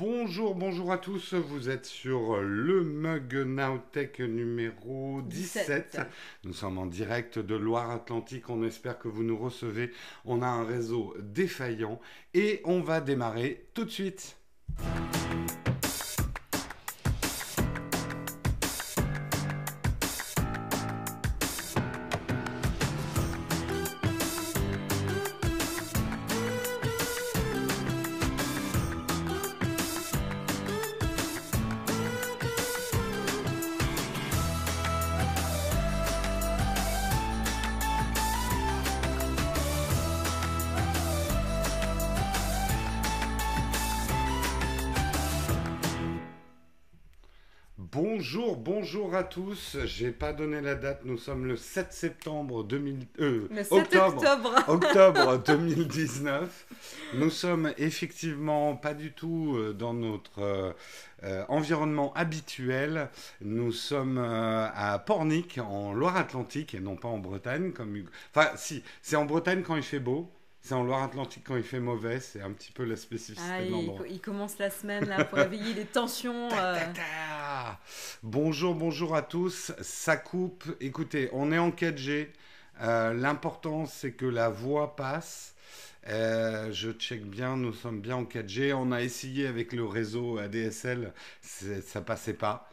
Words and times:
Bonjour, 0.00 0.54
bonjour 0.54 0.92
à 0.92 0.98
tous, 0.98 1.34
vous 1.34 1.70
êtes 1.70 1.84
sur 1.84 2.36
le 2.40 2.84
Mug 2.84 3.34
Nowtech 3.34 4.20
numéro 4.20 5.22
17. 5.22 5.86
17. 5.90 6.06
Nous 6.44 6.52
sommes 6.52 6.78
en 6.78 6.86
direct 6.86 7.40
de 7.40 7.56
Loire-Atlantique, 7.56 8.48
on 8.48 8.62
espère 8.62 9.00
que 9.00 9.08
vous 9.08 9.24
nous 9.24 9.36
recevez. 9.36 9.90
On 10.24 10.40
a 10.40 10.46
un 10.46 10.64
réseau 10.64 11.16
défaillant 11.18 11.98
et 12.32 12.60
on 12.64 12.80
va 12.80 13.00
démarrer 13.00 13.66
tout 13.74 13.84
de 13.84 13.90
suite. 13.90 14.36
À 49.18 49.24
tous. 49.24 49.76
J'ai 49.84 50.12
pas 50.12 50.32
donné 50.32 50.60
la 50.60 50.76
date, 50.76 51.00
nous 51.04 51.18
sommes 51.18 51.44
le 51.46 51.56
7 51.56 51.92
septembre 51.92 52.62
2000, 52.62 53.06
euh, 53.18 53.48
Le 53.50 53.64
7 53.64 53.72
octobre. 53.72 54.16
octobre. 54.16 54.54
octobre 54.68 55.38
2019. 55.46 56.66
Nous 57.14 57.30
sommes 57.30 57.72
effectivement 57.78 58.76
pas 58.76 58.94
du 58.94 59.10
tout 59.12 59.56
euh, 59.56 59.72
dans 59.72 59.92
notre 59.92 60.40
euh, 60.40 60.72
euh, 61.24 61.44
environnement 61.48 62.12
habituel. 62.14 63.08
Nous 63.40 63.72
sommes 63.72 64.18
euh, 64.18 64.68
à 64.72 65.00
Pornic, 65.00 65.58
en 65.58 65.92
Loire-Atlantique, 65.92 66.74
et 66.74 66.80
non 66.80 66.94
pas 66.94 67.08
en 67.08 67.18
Bretagne. 67.18 67.72
Comme... 67.72 68.04
Enfin, 68.32 68.50
si, 68.56 68.84
c'est 69.02 69.16
en 69.16 69.24
Bretagne 69.24 69.62
quand 69.62 69.74
il 69.74 69.82
fait 69.82 69.98
beau. 69.98 70.30
C'est 70.68 70.74
en 70.74 70.82
Loire-Atlantique 70.84 71.44
quand 71.46 71.56
il 71.56 71.62
fait 71.62 71.80
mauvais. 71.80 72.20
C'est 72.20 72.42
un 72.42 72.50
petit 72.50 72.70
peu 72.72 72.84
la 72.84 72.96
spécificité 72.96 73.50
Ah, 73.50 73.64
de 73.64 73.70
l'endroit. 73.70 74.06
il 74.06 74.20
commence 74.20 74.58
la 74.58 74.68
semaine 74.68 75.08
là 75.08 75.24
pour 75.24 75.38
réveiller 75.38 75.72
les 75.72 75.86
tensions. 75.86 76.46
euh. 76.52 76.74
Ta, 76.74 76.80
ta, 76.88 76.92
ta. 76.92 77.80
Bonjour, 78.22 78.74
bonjour 78.74 79.16
à 79.16 79.22
tous. 79.22 79.72
Ça 79.80 80.18
coupe. 80.18 80.64
Écoutez, 80.82 81.30
on 81.32 81.52
est 81.52 81.58
en 81.58 81.70
4G. 81.70 82.28
Euh, 82.82 83.14
L'important, 83.14 83.86
c'est 83.86 84.12
que 84.12 84.26
la 84.26 84.50
voix 84.50 84.94
passe. 84.94 85.54
Euh, 86.08 86.72
je 86.72 86.90
check 86.92 87.24
bien, 87.24 87.56
nous 87.56 87.72
sommes 87.72 88.00
bien 88.00 88.16
en 88.16 88.24
4G. 88.24 88.72
On 88.72 88.92
a 88.92 89.02
essayé 89.02 89.46
avec 89.46 89.72
le 89.72 89.84
réseau 89.84 90.38
ADSL, 90.38 91.12
ça 91.42 92.00
passait 92.00 92.32
pas. 92.34 92.68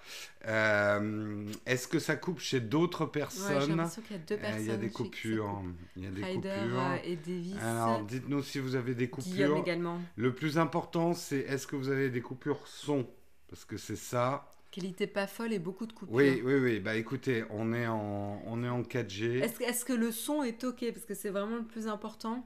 Euh, 0.48 1.46
Est-ce 1.66 1.88
que 1.88 2.00
ça 2.00 2.16
coupe 2.16 2.40
chez 2.40 2.60
d'autres 2.62 3.02
Ouais, 3.06 3.10
j'ai 3.14 3.20
personnes 3.20 3.70
l'impression 3.78 4.02
qu'il 4.04 4.16
y 4.16 4.20
a 4.20 4.22
deux 4.22 4.36
Euh, 4.36 4.38
personnes. 4.38 4.62
Il 4.62 4.68
y 4.68 4.72
a 4.72 4.78
des 4.78 4.90
coupures. 4.90 5.62
Il 5.98 6.04
y 6.04 6.08
a 6.08 6.12
des 6.12 6.24
Ryder 6.24 6.50
coupures. 6.62 6.80
euh, 6.80 6.98
et 7.04 7.16
Davis. 7.16 7.56
Alors, 7.62 8.04
dites-nous 8.04 8.44
si 8.44 8.60
vous 8.60 8.76
avez 8.76 8.96
des 8.96 9.08
Guillaume 9.08 9.50
coupures. 9.50 9.58
également. 9.58 10.00
Le 10.16 10.34
plus 10.34 10.58
important, 10.58 11.14
c'est 11.14 11.40
est-ce 11.40 11.68
que 11.68 11.76
vous 11.76 11.90
avez 11.90 12.10
des 12.10 12.22
coupures 12.22 12.66
son? 12.68 13.06
Parce 13.50 13.66
que 13.66 13.78
c'est 13.78 13.96
ça. 13.98 14.50
Qualité 14.72 15.08
pas 15.08 15.26
folle 15.28 15.54
et 15.54 15.60
beaucoup 15.60 15.86
de 15.88 15.94
coupures. 15.94 16.14
Oui, 16.16 16.42
oui, 16.44 16.56
oui. 16.56 16.80
Bah 16.80 16.96
écoutez, 16.96 17.44
on 17.50 17.72
est 17.74 17.88
en, 17.88 18.42
on 18.46 18.64
est 18.64 18.68
en 18.70 18.82
4G. 18.84 19.42
Est-ce 19.42 19.62
est-ce 19.64 19.86
que 19.86 19.94
le 19.94 20.12
son 20.12 20.44
est 20.44 20.64
ok? 20.64 20.86
Parce 20.94 21.06
que 21.06 21.14
c'est 21.14 21.30
vraiment 21.30 21.56
le 21.58 21.64
plus 21.64 21.88
important. 21.88 22.46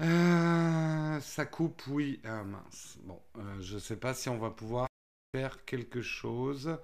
Euh, 0.00 1.20
ça 1.20 1.46
coupe, 1.46 1.82
oui. 1.88 2.20
Ah 2.24 2.44
mince. 2.44 2.98
Bon, 3.04 3.20
euh, 3.38 3.60
je 3.60 3.78
sais 3.78 3.96
pas 3.96 4.14
si 4.14 4.28
on 4.28 4.38
va 4.38 4.50
pouvoir 4.50 4.88
faire 5.34 5.64
quelque 5.64 6.02
chose. 6.02 6.78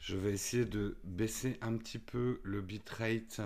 Je 0.00 0.16
vais 0.16 0.32
essayer 0.32 0.64
de 0.64 0.98
baisser 1.04 1.58
un 1.60 1.76
petit 1.76 1.98
peu 1.98 2.40
le 2.42 2.60
bitrate 2.60 3.40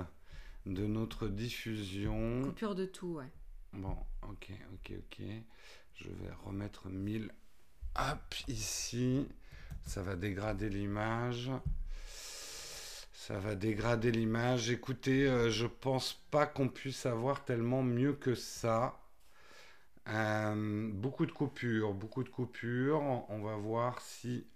de 0.66 0.86
notre 0.86 1.28
diffusion. 1.28 2.42
Coupure 2.42 2.74
de 2.74 2.86
tout, 2.86 3.14
ouais. 3.14 3.30
Bon, 3.72 3.96
ok, 4.22 4.50
ok, 4.74 4.92
ok. 4.98 5.26
Je 5.94 6.08
vais 6.08 6.32
remettre 6.44 6.88
1000 6.88 7.30
hop 7.96 8.34
ici. 8.48 9.28
Ça 9.84 10.02
va 10.02 10.16
dégrader 10.16 10.68
l'image. 10.68 11.50
Ça 13.12 13.38
va 13.38 13.54
dégrader 13.54 14.10
l'image. 14.10 14.70
Écoutez, 14.70 15.28
euh, 15.28 15.50
je 15.50 15.66
pense 15.66 16.14
pas 16.30 16.46
qu'on 16.46 16.68
puisse 16.68 17.06
avoir 17.06 17.44
tellement 17.44 17.82
mieux 17.82 18.14
que 18.14 18.34
ça. 18.34 19.01
Euh, 20.08 20.90
beaucoup 20.92 21.26
de 21.26 21.32
coupures, 21.32 21.94
beaucoup 21.94 22.24
de 22.24 22.28
coupures. 22.28 23.00
On 23.28 23.40
va 23.42 23.56
voir 23.56 24.00
si 24.00 24.46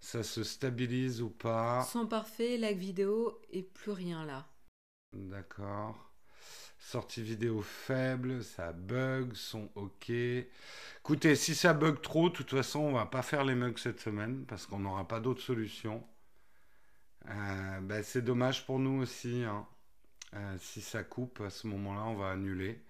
ça 0.00 0.22
se 0.22 0.42
stabilise 0.44 1.22
ou 1.22 1.30
pas. 1.30 1.84
Son 1.84 2.06
parfait, 2.06 2.56
lag 2.58 2.76
vidéo 2.76 3.40
et 3.50 3.62
plus 3.62 3.92
rien 3.92 4.24
là. 4.24 4.46
D'accord. 5.12 6.12
Sortie 6.78 7.22
vidéo 7.22 7.60
faible, 7.62 8.44
ça 8.44 8.72
bug, 8.72 9.34
son 9.34 9.68
ok. 9.74 10.10
Écoutez, 10.10 11.34
si 11.36 11.54
ça 11.54 11.72
bug 11.74 12.00
trop, 12.00 12.28
de 12.30 12.34
toute 12.34 12.50
façon, 12.50 12.80
on 12.80 12.92
va 12.92 13.06
pas 13.06 13.22
faire 13.22 13.44
les 13.44 13.54
mugs 13.54 13.78
cette 13.78 14.00
semaine 14.00 14.44
parce 14.46 14.66
qu'on 14.66 14.78
n'aura 14.78 15.06
pas 15.08 15.20
d'autre 15.20 15.42
solution. 15.42 16.06
Euh, 17.26 17.80
ben, 17.80 18.02
c'est 18.02 18.22
dommage 18.22 18.64
pour 18.66 18.78
nous 18.78 19.02
aussi. 19.02 19.42
hein. 19.44 19.66
Euh, 20.34 20.56
si 20.60 20.80
ça 20.80 21.02
coupe, 21.04 21.40
à 21.40 21.50
ce 21.50 21.66
moment-là, 21.66 22.02
on 22.04 22.16
va 22.16 22.30
annuler 22.30 22.82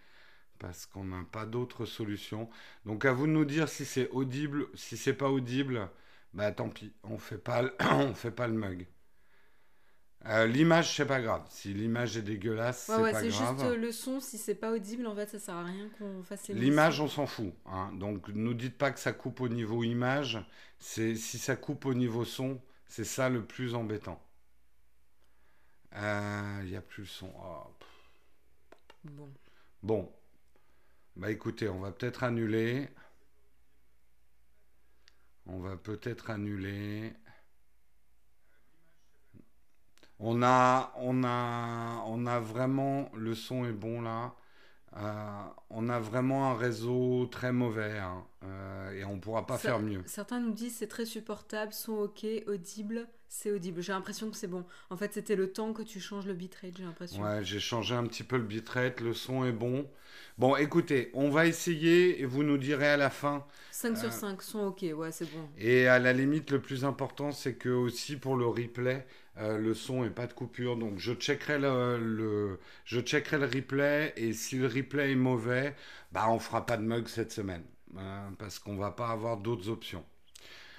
parce 0.59 0.87
qu'on 0.87 1.05
n'a 1.05 1.25
pas 1.33 1.47
d'autre 1.47 1.87
solution. 1.87 2.49
Donc 2.87 3.05
à 3.05 3.13
vous 3.13 3.27
de 3.27 3.33
nous 3.33 3.45
dire 3.45 3.69
si 3.69 3.85
c'est 3.85 4.09
audible, 4.11 4.67
si 4.75 4.97
c'est 4.97 5.15
pas 5.15 5.31
audible, 5.31 5.89
bah 6.35 6.53
tant 6.53 6.69
pis, 6.71 6.93
on 7.05 7.19
fait 7.19 7.39
pas, 7.39 7.63
on 7.93 8.15
fait 8.15 8.31
pas 8.33 8.47
le 8.49 8.55
mug. 8.55 8.87
Euh, 10.27 10.47
l'image, 10.47 10.95
c'est 10.97 11.07
pas 11.07 11.21
grave. 11.21 11.47
Si 11.49 11.73
l'image 11.73 12.17
est 12.17 12.23
dégueulasse, 12.23 12.89
Ouais, 12.89 12.95
c'est 12.97 13.03
ouais, 13.03 13.13
pas 13.13 13.21
c'est 13.21 13.29
grave. 13.29 13.57
juste 13.57 13.65
euh, 13.65 13.77
le 13.77 13.93
son. 13.93 14.21
Si 14.21 14.37
c'est 14.39 14.55
pas 14.55 14.73
audible, 14.73 15.07
en 15.07 15.15
fait, 15.15 15.29
ça 15.31 15.39
sert 15.39 15.55
à 15.55 15.65
rien 15.65 15.89
qu'on 15.99 16.23
fasse 16.25 16.49
L'image, 16.49 17.01
on 17.01 17.09
s'en 17.09 17.27
fout. 17.27 17.55
hein. 17.67 17.93
Donc, 17.95 18.29
nous 18.29 18.55
dites 18.55 18.77
pas 18.77 18.91
que 18.91 18.99
ça 19.01 19.13
coupe 19.13 19.41
au 19.41 19.49
niveau 19.49 19.85
image. 19.85 20.39
C'est 20.79 21.15
si 21.15 21.39
ça 21.39 21.57
coupe 21.57 21.87
au 21.87 21.95
niveau 21.95 22.25
son, 22.25 22.61
c'est 22.87 23.05
ça 23.05 23.29
le 23.29 23.45
plus 23.45 23.75
embêtant. 23.75 24.21
Il 25.93 26.67
n'y 26.71 26.77
a 26.77 26.81
plus 26.83 27.03
le 27.03 27.09
son. 27.09 27.31
Oh, 27.39 27.67
pff. 27.79 27.89
Bon. 29.05 29.29
Bon, 29.83 30.13
bah 31.19 31.31
écoutez, 31.31 31.69
on 31.69 31.81
va 31.81 31.93
peut-être 31.93 32.23
annuler. 32.25 32.89
On 35.47 35.59
va 35.59 35.77
peut-être 35.77 36.31
annuler. 36.31 37.13
On 40.21 40.43
a, 40.43 40.93
on 40.97 41.25
a, 41.25 42.05
on 42.07 42.27
a 42.27 42.39
vraiment, 42.41 43.11
le 43.15 43.35
son 43.35 43.65
est 43.65 43.73
bon 43.73 44.01
là. 44.03 44.35
Euh, 44.97 45.43
on 45.71 45.89
a 45.91 46.01
vraiment 46.01 46.51
un 46.51 46.57
réseau 46.57 47.27
très 47.27 47.53
mauvais 47.53 47.99
hein. 47.99 48.25
Euh, 48.45 48.93
et 48.93 49.05
on 49.05 49.19
pourra 49.19 49.47
pas 49.47 49.55
Ça- 49.59 49.69
faire 49.69 49.81
mieux. 49.81 50.03
Certains 50.07 50.41
nous 50.41 50.53
disent 50.53 50.77
c'est 50.77 50.87
très 50.89 51.05
supportable, 51.05 51.73
son 51.73 51.93
ok, 51.93 52.25
audible, 52.47 53.07
c'est 53.29 53.51
audible. 53.53 53.83
J'ai 53.83 53.93
l'impression 53.93 54.31
que 54.31 54.37
c'est 54.37 54.47
bon. 54.47 54.65
En 54.91 54.97
fait, 54.97 55.13
c'était 55.13 55.37
le 55.37 55.53
temps 55.53 55.73
que 55.75 55.83
tu 55.83 56.01
changes 56.01 56.27
le 56.27 56.35
bitrate, 56.35 56.73
j'ai 56.79 56.85
l'impression. 56.85 57.23
Ouais, 57.23 57.45
j'ai 57.45 57.61
changé 57.61 57.95
un 57.95 58.07
petit 58.07 58.23
peu 58.23 58.37
le 58.39 58.45
bitrate, 58.45 59.01
le 59.01 59.13
son 59.13 59.45
est 59.45 59.53
bon. 59.53 59.87
Bon, 60.39 60.57
écoutez, 60.57 61.11
on 61.15 61.29
va 61.29 61.47
essayer 61.47 62.21
et 62.23 62.25
vous 62.25 62.43
nous 62.43 62.57
direz 62.59 62.89
à 62.89 62.97
la 62.97 63.11
fin 63.11 63.45
5 63.71 63.93
Euh, 63.93 63.97
sur 63.97 64.13
5, 64.13 64.41
son 64.43 64.61
ok, 64.69 64.85
ouais, 64.97 65.13
c'est 65.13 65.31
bon. 65.31 65.47
Et 65.59 65.87
à 65.87 65.99
la 65.99 66.13
limite, 66.15 66.51
le 66.51 66.61
plus 66.63 66.85
important, 66.85 67.31
c'est 67.33 67.55
que 67.57 67.69
aussi 67.69 68.17
pour 68.17 68.37
le 68.37 68.47
replay, 68.47 69.07
euh, 69.39 69.59
le 69.59 69.75
son 69.75 70.05
et 70.05 70.11
pas 70.11 70.27
de 70.27 70.33
coupure. 70.33 70.77
Donc 70.77 70.99
je 70.99 71.13
checkerai 71.15 71.59
le, 71.59 71.99
le- 71.99 72.59
je 72.85 73.01
checkerai 73.01 73.39
le 73.39 73.47
replay 73.47 74.13
et 74.17 74.33
si 74.33 74.57
le 74.59 74.67
replay 74.67 75.13
est 75.13 75.17
mauvais, 75.17 75.75
bah 76.13 76.27
on 76.31 76.39
fera 76.39 76.67
pas 76.67 76.77
de 76.77 76.83
mug 76.83 77.09
cette 77.09 77.33
semaine 77.33 77.65
hein, 77.97 78.33
parce 78.39 78.59
qu'on 78.59 78.77
va 78.77 78.91
pas 78.91 79.09
avoir 79.11 79.37
d'autres 79.39 79.69
options. 79.69 80.05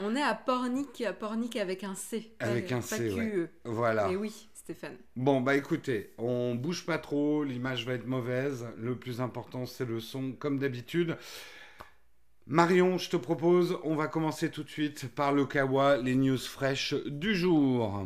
On 0.02 0.16
est 0.16 0.22
à 0.22 0.34
Pornic, 0.34 1.02
à 1.02 1.12
Pornic 1.14 1.58
avec 1.58 1.84
un 1.84 1.94
C. 1.96 2.34
pas- 2.40 2.46
Avec 2.48 2.72
un 2.72 2.78
pas 2.78 2.82
C, 2.84 3.12
ouais. 3.14 3.32
QE. 3.32 3.50
Voilà. 3.66 4.10
Et 4.10 4.16
oui, 4.16 4.48
Stéphane. 4.54 4.96
Bon 5.18 5.42
bah 5.42 5.56
écoutez, 5.56 6.14
on 6.18 6.56
bouge 6.56 6.86
pas 6.86 6.98
trop, 7.00 7.44
l'image 7.44 7.86
va 7.86 7.94
être 7.94 8.08
mauvaise. 8.08 8.66
Le 8.78 8.96
plus 8.96 9.20
important, 9.20 9.66
c'est 9.66 9.86
le 9.86 10.00
son, 10.00 10.32
comme 10.34 10.58
d'habitude. 10.58 11.18
Marion, 12.48 12.98
je 12.98 13.10
te 13.10 13.18
propose, 13.18 13.78
on 13.84 13.96
va 13.96 14.08
commencer 14.08 14.50
tout 14.50 14.64
de 14.64 14.70
suite 14.70 15.08
par 15.14 15.34
le 15.34 15.46
Kawa, 15.46 15.98
les 15.98 16.16
news 16.16 16.38
fraîches 16.38 16.96
du 17.06 17.36
jour. 17.36 18.06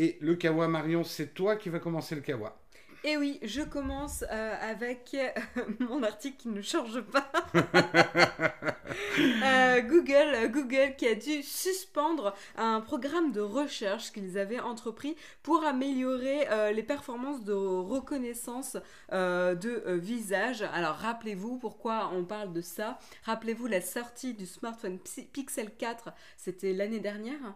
Et 0.00 0.16
le 0.20 0.36
Kawa, 0.36 0.68
Marion, 0.68 1.02
c'est 1.02 1.34
toi 1.34 1.56
qui 1.56 1.70
vas 1.70 1.80
commencer 1.80 2.14
le 2.14 2.20
Kawa. 2.20 2.56
Et 3.04 3.16
oui, 3.16 3.38
je 3.42 3.62
commence 3.62 4.24
euh, 4.30 4.54
avec 4.60 5.14
euh, 5.14 5.62
mon 5.80 6.02
article 6.02 6.36
qui 6.36 6.48
ne 6.48 6.62
change 6.62 7.00
pas. 7.00 7.30
Euh, 9.44 9.80
Google, 9.82 10.50
Google 10.50 10.96
qui 10.96 11.06
a 11.06 11.14
dû 11.14 11.42
suspendre 11.42 12.34
un 12.56 12.80
programme 12.80 13.32
de 13.32 13.40
recherche 13.40 14.12
qu'ils 14.12 14.38
avaient 14.38 14.60
entrepris 14.60 15.14
pour 15.42 15.62
améliorer 15.64 16.46
les 16.72 16.82
performances 16.82 17.44
de 17.44 17.52
reconnaissance 17.52 18.76
de 19.12 19.92
visage. 19.98 20.62
Alors 20.72 20.96
rappelez-vous 20.96 21.58
pourquoi 21.58 22.10
on 22.14 22.24
parle 22.24 22.52
de 22.52 22.62
ça. 22.62 22.98
Rappelez-vous 23.24 23.66
la 23.66 23.82
sortie 23.82 24.34
du 24.34 24.46
smartphone 24.46 24.98
Pixel 25.32 25.70
4, 25.76 26.10
c'était 26.36 26.72
l'année 26.72 27.00
dernière? 27.00 27.54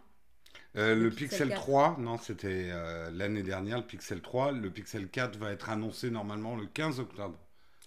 Euh, 0.77 0.95
le, 0.95 1.11
Pixel, 1.11 1.53
3, 1.53 1.97
non, 1.99 2.17
c'était 2.17 2.71
euh, 2.71 3.11
l'année 3.13 3.43
dernière, 3.43 3.79
le 3.79 3.85
Pixel 3.85 4.21
3. 4.23 4.53
Le 4.53 4.71
Pixel 4.71 5.09
4 5.09 5.39
va 5.39 5.53
être 5.53 5.69
annoncé 5.69 6.11
normalement 6.11 6.57
le 6.57 6.67
15 6.67 7.01
octobre. 7.01 7.39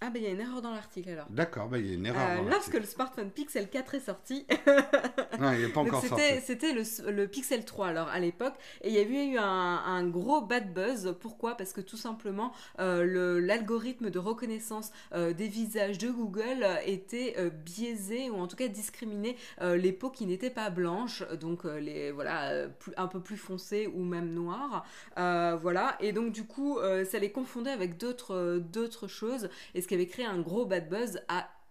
Ah, 0.02 0.10
ben 0.10 0.22
il 0.22 0.24
y 0.24 0.28
a 0.28 0.32
une 0.32 0.40
erreur 0.40 0.60
dans 0.60 0.72
l'article 0.72 1.08
alors. 1.08 1.24
D'accord, 1.30 1.68
ben 1.68 1.78
il 1.78 1.86
y 1.86 1.90
a 1.92 1.94
une 1.94 2.04
erreur. 2.04 2.40
Euh, 2.40 2.50
lorsque 2.50 2.74
le 2.74 2.84
smartphone 2.84 3.30
Pixel 3.30 3.70
4 3.70 3.94
est 3.94 4.00
sorti. 4.00 4.44
non, 5.40 5.52
il 5.52 5.62
n'est 5.62 5.68
pas 5.70 5.80
encore 5.80 6.04
sorti. 6.04 6.22
C'était 6.44 6.74
le, 6.74 6.82
le, 7.10 7.26
Pixel 7.26 7.64
3 7.64 7.86
alors 7.88 8.08
à 8.08 8.20
l'époque. 8.20 8.52
Et 8.82 8.90
il 8.90 8.94
y 8.94 8.98
avait 8.98 9.26
eu 9.26 9.38
un, 9.38 9.42
un, 9.44 10.06
gros 10.06 10.42
bad 10.42 10.74
buzz. 10.74 11.16
Pourquoi? 11.18 11.56
Parce 11.56 11.72
que 11.72 11.80
tout 11.80 11.96
simplement, 11.96 12.52
euh, 12.78 13.40
l'algorithme 13.40 14.10
de 14.10 14.18
reconnaissance 14.18 14.92
euh, 15.14 15.32
des 15.32 15.48
visages 15.48 15.96
de 15.96 16.10
Google 16.10 16.66
était 16.84 17.34
euh, 17.38 17.48
biaisé 17.48 18.28
ou 18.28 18.36
en 18.36 18.48
tout 18.48 18.56
cas 18.56 18.68
discriminé 18.68 19.36
les 19.62 19.92
peaux 19.92 20.10
qui 20.10 20.26
n'étaient 20.26 20.50
pas 20.50 20.68
blanches. 20.68 21.24
Donc 21.40 21.64
les 21.64 22.10
voilà, 22.10 22.68
plus, 22.68 22.92
un 22.98 23.06
peu 23.06 23.20
plus 23.20 23.38
foncées 23.38 23.86
ou 23.86 24.02
même 24.02 24.34
noires. 24.34 24.84
voilà. 25.16 25.96
Et 26.00 26.12
donc 26.12 26.32
du 26.32 26.44
coup, 26.44 26.78
ça 27.10 27.18
les 27.18 27.32
confondait 27.32 27.70
avec 27.70 27.96
d'autres 27.96 29.08
choses. 29.08 29.48
Et 29.74 29.85
ce 29.86 29.88
qui 29.88 29.94
avait 29.94 30.08
créé 30.08 30.26
un 30.26 30.40
gros 30.40 30.66
bad 30.66 30.88
buzz 30.88 31.20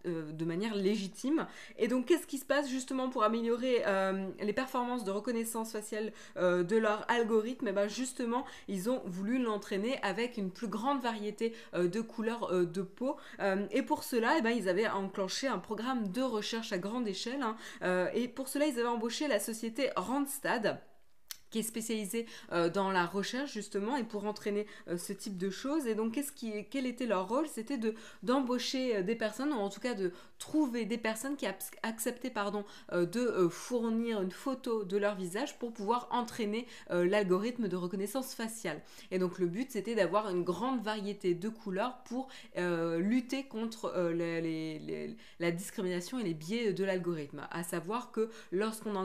euh, 0.06 0.32
de 0.32 0.46
manière 0.46 0.74
légitime. 0.74 1.48
Et 1.78 1.90
donc, 1.90 2.06
qu'est-ce 2.06 2.28
qui 2.28 2.38
se 2.38 2.46
passe 2.46 2.70
justement 2.70 3.10
pour 3.10 3.24
améliorer 3.24 3.84
euh, 3.86 4.30
les 4.40 4.54
performances 4.54 5.04
de 5.04 5.12
reconnaissance 5.12 5.74
faciale 5.74 6.14
euh, 6.38 6.64
de 6.64 6.78
leur 6.78 7.10
algorithme? 7.12 7.68
Et 7.68 7.72
eh 7.72 7.74
bien 7.74 7.88
justement, 7.90 8.46
ils 8.70 8.90
ont 8.90 9.02
voulu 9.06 9.42
l'entraîner 9.42 10.00
avec 10.02 10.38
une 10.38 10.50
plus 10.50 10.70
grande 10.70 11.02
variété 11.02 11.54
de 11.74 12.00
couleurs 12.00 12.66
de 12.66 12.82
peau. 12.82 13.18
et 13.72 13.82
pour 13.82 14.04
cela, 14.04 14.36
et 14.36 14.40
eh 14.40 14.42
ben, 14.42 14.52
ils 14.52 14.70
avaient 14.70 14.88
enclenché 14.88 15.48
un 15.48 15.60
programme 15.60 16.08
de 16.10 16.22
recherche 16.22 16.72
à 16.72 16.78
grande 16.78 17.08
échelle. 17.08 17.42
Hein. 17.42 18.08
et 18.14 18.30
pour 18.30 18.48
cela, 18.48 18.66
ils 18.66 18.80
avaient 18.80 18.88
embauché 18.88 19.28
la 19.28 19.40
société 19.40 19.90
Randstad 19.96 20.80
qui 21.50 21.60
est 21.60 21.64
spécialisé 21.64 22.26
euh, 22.52 22.70
dans 22.70 22.92
la 22.92 23.06
recherche 23.06 23.54
justement 23.54 23.96
et 23.98 24.04
pour 24.04 24.26
entraîner 24.26 24.66
euh, 24.88 24.98
ce 24.98 25.14
type 25.14 25.38
de 25.38 25.50
choses. 25.50 25.88
Et 25.88 25.96
donc, 25.96 26.20
quel 26.70 26.86
était 26.86 27.06
leur 27.06 27.28
rôle? 27.28 27.48
C'était 27.48 27.78
de 27.78 27.94
d'embaucher 28.24 28.98
euh, 28.98 29.04
des 29.04 29.16
personnes, 29.16 29.52
ou 29.52 29.58
en 29.58 29.70
tout 29.70 29.80
cas 29.80 29.94
de 29.94 30.12
trouver 30.38 30.86
des 30.86 30.98
personnes 30.98 31.36
qui 31.36 31.46
acceptaient 31.84 32.30
pardon, 32.30 32.66
de 32.92 33.48
fournir 33.50 34.22
une 34.22 34.32
photo 34.32 34.84
de 34.84 34.98
leur 34.98 35.16
visage 35.16 35.58
pour 35.58 35.74
pouvoir 35.74 36.08
entraîner 36.12 36.68
l'algorithme 36.90 37.68
de 37.68 37.76
reconnaissance 37.76 38.34
faciale. 38.34 38.82
Et 39.12 39.20
donc, 39.20 39.40
le 39.40 39.48
but, 39.48 39.72
c'était 39.72 39.96
d'avoir 39.96 40.30
une 40.30 40.44
grande 40.44 40.82
variété 40.84 41.34
de 41.34 41.50
couleurs 41.50 41.98
pour 42.06 42.28
lutter 42.56 43.44
contre 43.44 43.94
la 45.40 45.52
discrimination 45.52 46.20
et 46.20 46.24
les 46.24 46.34
biais 46.34 46.74
de 46.74 46.84
l'algorithme. 46.84 47.48
À 47.52 47.64
savoir 47.64 48.12
que 48.12 48.30
lorsqu'on 48.52 48.96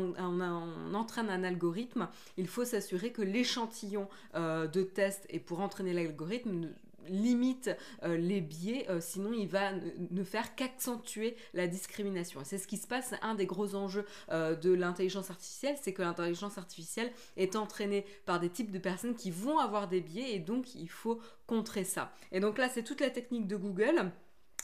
entraîne 0.94 1.30
un 1.30 1.44
algorithme, 1.44 2.08
il 2.36 2.48
faut 2.48 2.64
s'assurer 2.64 3.12
que 3.12 3.22
l'échantillon 3.22 4.08
euh, 4.34 4.66
de 4.66 4.82
test 4.82 5.26
et 5.30 5.38
pour 5.38 5.60
entraîner 5.60 5.92
l'algorithme 5.92 6.68
limite 7.10 7.70
euh, 8.02 8.16
les 8.16 8.40
biais, 8.40 8.86
euh, 8.88 9.00
sinon 9.00 9.32
il 9.32 9.48
va 9.48 9.72
ne 10.10 10.24
faire 10.24 10.54
qu'accentuer 10.54 11.36
la 11.54 11.66
discrimination. 11.66 12.40
C'est 12.44 12.58
ce 12.58 12.66
qui 12.66 12.76
se 12.76 12.86
passe, 12.86 13.14
un 13.22 13.34
des 13.34 13.46
gros 13.46 13.74
enjeux 13.74 14.04
de 14.30 14.72
l'intelligence 14.72 15.30
artificielle, 15.30 15.76
c'est 15.80 15.92
que 15.92 16.02
l'intelligence 16.02 16.58
artificielle 16.58 17.12
est 17.36 17.56
entraînée 17.56 18.04
par 18.26 18.40
des 18.40 18.48
types 18.48 18.70
de 18.70 18.78
personnes 18.78 19.14
qui 19.14 19.30
vont 19.30 19.58
avoir 19.58 19.88
des 19.88 20.00
biais 20.00 20.32
et 20.32 20.38
donc 20.38 20.74
il 20.74 20.88
faut 20.88 21.20
contrer 21.46 21.84
ça. 21.84 22.12
Et 22.32 22.40
donc 22.40 22.58
là, 22.58 22.68
c'est 22.68 22.82
toute 22.82 23.00
la 23.00 23.10
technique 23.10 23.46
de 23.46 23.56
Google. 23.56 24.10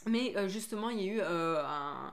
Mais 0.06 0.34
justement, 0.48 0.90
il 0.90 1.02
y 1.02 1.10
a 1.10 1.12
eu 1.14 1.20
un, 1.20 2.12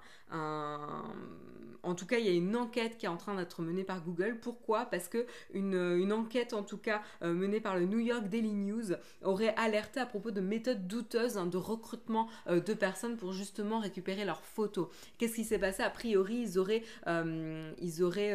en 1.84 1.96
tout 1.96 2.06
cas, 2.06 2.18
il 2.18 2.26
y 2.26 2.30
a 2.30 2.34
une 2.34 2.56
enquête 2.56 2.98
qui 2.98 3.06
est 3.06 3.10
en 3.10 3.18
train 3.18 3.36
d'être 3.36 3.62
menée 3.62 3.84
par 3.84 4.02
Google. 4.04 4.38
Pourquoi? 4.42 4.86
Parce 4.86 5.10
que 5.10 5.26
une, 5.54 6.14
enquête, 6.14 6.54
en 6.54 6.64
tout 6.64 6.78
cas 6.78 7.02
euh, 7.22 7.34
menée 7.34 7.60
par 7.60 7.78
le 7.78 7.86
New 7.86 8.00
York 8.00 8.30
Daily 8.30 8.54
News, 8.54 8.94
aurait 9.22 9.54
alerté 9.58 10.00
à 10.00 10.06
propos 10.06 10.32
de 10.32 10.40
méthodes 10.40 10.88
douteuses 10.88 11.38
hein, 11.38 11.46
de 11.46 11.58
recrutement 11.58 12.30
euh, 12.48 12.62
de 12.62 12.74
personnes 12.74 13.18
pour 13.18 13.34
justement 13.34 13.80
récupérer 13.80 14.24
leurs 14.24 14.44
photos. 14.46 14.88
Qu'est-ce 15.18 15.36
qui 15.36 15.44
s'est 15.44 15.60
passé? 15.60 15.84
A 15.84 15.90
priori, 15.90 16.36
ils 16.36 16.58
auraient, 16.58 16.84
euh, 17.08 17.74
ils 17.80 18.02
auraient 18.02 18.34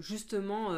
justement 0.00 0.72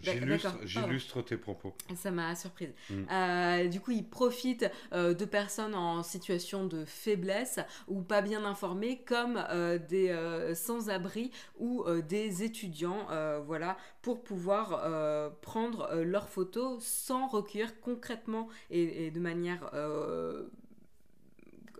J'illustre 0.00 1.22
tes 1.22 1.36
propos. 1.36 1.74
Ça 1.94 2.10
m'a 2.10 2.34
surprise. 2.34 2.72
Mm. 2.90 3.02
Euh, 3.10 3.68
du 3.68 3.80
coup, 3.80 3.90
ils 3.90 4.08
profitent 4.08 4.70
euh, 4.92 5.14
de 5.14 5.24
personnes 5.24 5.74
en 5.74 6.02
situation 6.02 6.66
de 6.66 6.84
faiblesse 6.84 7.60
ou 7.88 8.02
pas 8.02 8.22
bien 8.22 8.44
informées, 8.44 9.02
comme 9.04 9.42
euh, 9.50 9.78
des 9.78 10.12
sans-abri 10.54 11.30
ou 11.58 11.84
des 12.08 12.42
étudiants, 12.42 13.06
voilà, 13.46 13.76
pour 14.02 14.22
pouvoir 14.22 15.32
prendre 15.40 15.94
leurs 16.02 16.28
photos 16.28 16.82
sans 16.82 17.26
recueillir 17.26 17.80
concrètement 17.80 18.48
et, 18.70 19.06
et 19.06 19.10
de 19.10 19.20
manière 19.20 19.70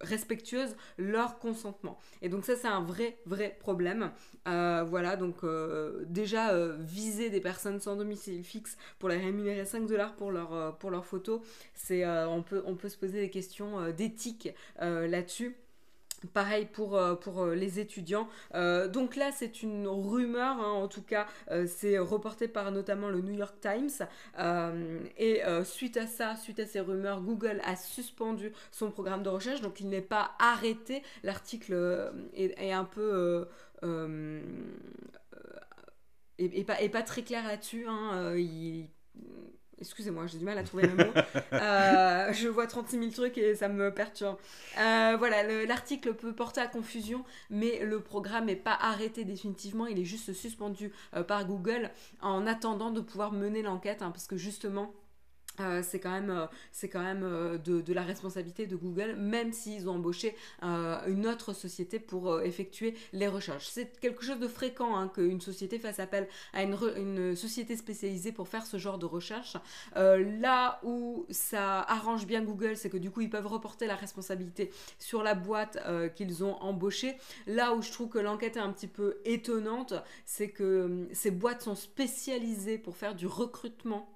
respectueuse 0.03 0.77
leur 0.99 1.39
consentement. 1.39 1.99
Et 2.21 2.29
donc 2.29 2.45
ça 2.45 2.57
c'est 2.57 2.69
un 2.69 2.83
vrai 2.83 3.19
vrai 3.27 3.57
problème. 3.61 4.11
Euh, 4.49 4.85
voilà 4.85 5.17
donc 5.17 5.45
euh, 5.45 6.05
déjà 6.07 6.53
euh, 6.53 6.77
viser 6.81 7.31
des 7.31 7.41
personnes 7.41 7.81
sans 7.81 7.97
domicile 7.97 8.43
fixe 8.45 8.77
pour 8.99 9.09
les 9.09 9.17
rémunérer 9.17 9.65
5 9.65 9.87
dollars 9.87 10.15
pour 10.17 10.33
leur 10.33 10.77
pour 10.79 10.91
c'est 11.75 12.07
on 12.07 12.43
peut 12.43 12.63
on 12.67 12.75
peut 12.75 12.89
se 12.89 12.97
poser 12.97 13.21
des 13.21 13.31
questions 13.31 13.91
d'éthique 13.91 14.51
là-dessus. 14.81 15.57
Pareil 16.29 16.67
pour, 16.67 16.97
euh, 16.97 17.15
pour 17.15 17.43
euh, 17.43 17.55
les 17.55 17.81
étudiants. 17.81 18.29
Euh, 18.55 18.89
donc 18.89 19.17
là, 19.17 19.31
c'est 19.33 19.63
une 19.63 19.87
rumeur, 19.89 20.57
hein, 20.59 20.71
en 20.71 20.89
tout 20.89 21.03
cas, 21.03 21.27
c'est 21.67 21.99
reporté 21.99 22.49
par 22.49 22.71
notamment 22.71 23.09
le 23.09 23.21
New 23.21 23.35
York 23.35 23.57
Times. 23.61 24.07
et 25.19 25.43
suite 25.65 25.97
à 25.97 26.07
ça, 26.07 26.37
suite 26.37 26.61
à 26.61 26.67
ces 26.67 26.81
rumeurs, 26.81 27.21
Google 27.21 27.61
a 27.65 27.77
suspendu 27.77 28.53
son 28.71 28.91
programme 28.91 29.23
de 29.23 29.29
recherche, 29.29 29.61
donc 29.61 29.81
il 29.81 29.89
n'est 29.89 30.01
pas 30.01 30.33
arrêté. 30.39 31.03
L'article 31.23 32.13
est, 32.35 32.73
un 32.73 32.85
peu... 32.85 33.47
et, 36.39 36.65
pas, 36.65 36.77
pas, 36.91 37.03
très 37.03 37.23
clair 37.23 37.47
là-dessus. 37.47 37.87
Hein, 37.87 38.35
il 38.37 38.89
Excusez-moi, 39.81 40.27
j'ai 40.27 40.39
du 40.39 40.45
mal 40.45 40.59
à 40.59 40.63
trouver 40.63 40.87
le 40.87 40.95
mot. 40.95 41.13
Euh, 41.53 42.33
je 42.33 42.49
vois 42.49 42.67
36 42.67 42.99
000 42.99 43.11
trucs 43.11 43.39
et 43.39 43.55
ça 43.55 43.69
me 43.69 43.93
perturbe. 43.93 44.37
Euh, 44.79 45.17
voilà, 45.19 45.43
l'article 45.65 46.15
peut 46.15 46.33
porter 46.33 46.61
à 46.61 46.67
confusion, 46.67 47.25
mais 47.51 47.85
le 47.85 48.01
programme 48.01 48.47
n'est 48.47 48.57
pas 48.57 48.77
arrêté 48.81 49.25
définitivement. 49.25 49.87
Il 49.87 49.99
est 49.99 50.05
juste 50.05 50.33
suspendu 50.33 50.93
euh, 51.15 51.23
par 51.23 51.45
Google 51.47 51.91
en 52.21 52.47
attendant 52.47 52.91
de 52.91 53.01
pouvoir 53.01 53.33
mener 53.33 53.63
l'enquête, 53.63 54.03
hein, 54.03 54.11
parce 54.11 54.27
que 54.27 54.37
justement, 54.37 54.93
euh, 55.61 55.83
c'est 55.83 55.99
quand 55.99 56.11
même, 56.11 56.31
euh, 56.31 56.47
euh, 56.95 57.59
de, 57.59 57.93
la 57.93 58.03
responsabilité 58.03 58.67
de 58.67 58.77
Google, 58.77 59.17
même 59.17 59.53
s'ils 59.53 59.89
ont 59.89 59.95
embauché 59.97 60.35
une 60.63 61.27
autre 61.27 61.53
société 61.53 61.99
pour 61.99 62.41
effectuer 62.41 62.95
les 63.13 63.29
recherches. 63.29 63.69
C'est 63.69 63.99
quelque 64.01 64.25
chose 64.25 64.39
de 64.39 64.49
fréquent 64.49 64.97
hein, 64.97 65.09
qu'une 65.09 65.41
société 65.41 65.79
fasse 65.79 66.01
appel 66.01 66.29
à 66.53 66.63
une, 66.63 66.77
une, 66.97 67.37
société 67.37 67.77
spécialisée 67.77 68.33
pour 68.33 68.49
faire 68.49 68.65
ce 68.65 68.77
genre 68.79 68.99
de 68.99 69.07
recherche. 69.07 69.57
là 69.95 70.81
où 70.83 71.27
ça 71.31 71.81
arrange 71.83 72.27
bien 72.27 72.43
Google, 72.43 72.77
c'est 72.77 72.91
que 72.91 72.97
du 72.97 73.11
coup 73.11 73.21
ils 73.21 73.31
peuvent 73.31 73.47
reporter 73.47 73.87
la 73.87 73.97
responsabilité 73.97 74.71
sur 74.99 75.23
la 75.23 75.35
boîte 75.35 75.79
qu'ils 76.15 76.45
ont 76.45 76.57
embauchée. 76.63 77.17
Là 77.47 77.75
où 77.75 77.83
je 77.83 77.91
trouve 77.93 78.09
que 78.09 78.19
l'enquête 78.19 78.57
est 78.57 78.61
un 78.61 78.73
petit 78.73 78.89
peu 78.89 79.19
étonnante, 79.25 79.95
c'est 80.25 80.51
que 80.51 81.09
ces 81.13 81.31
boîtes 81.31 81.63
sont 81.63 81.75
spécialisées 81.75 82.79
pour 82.79 82.97
faire 82.97 83.15
du 83.15 83.27
recrutement 83.27 84.09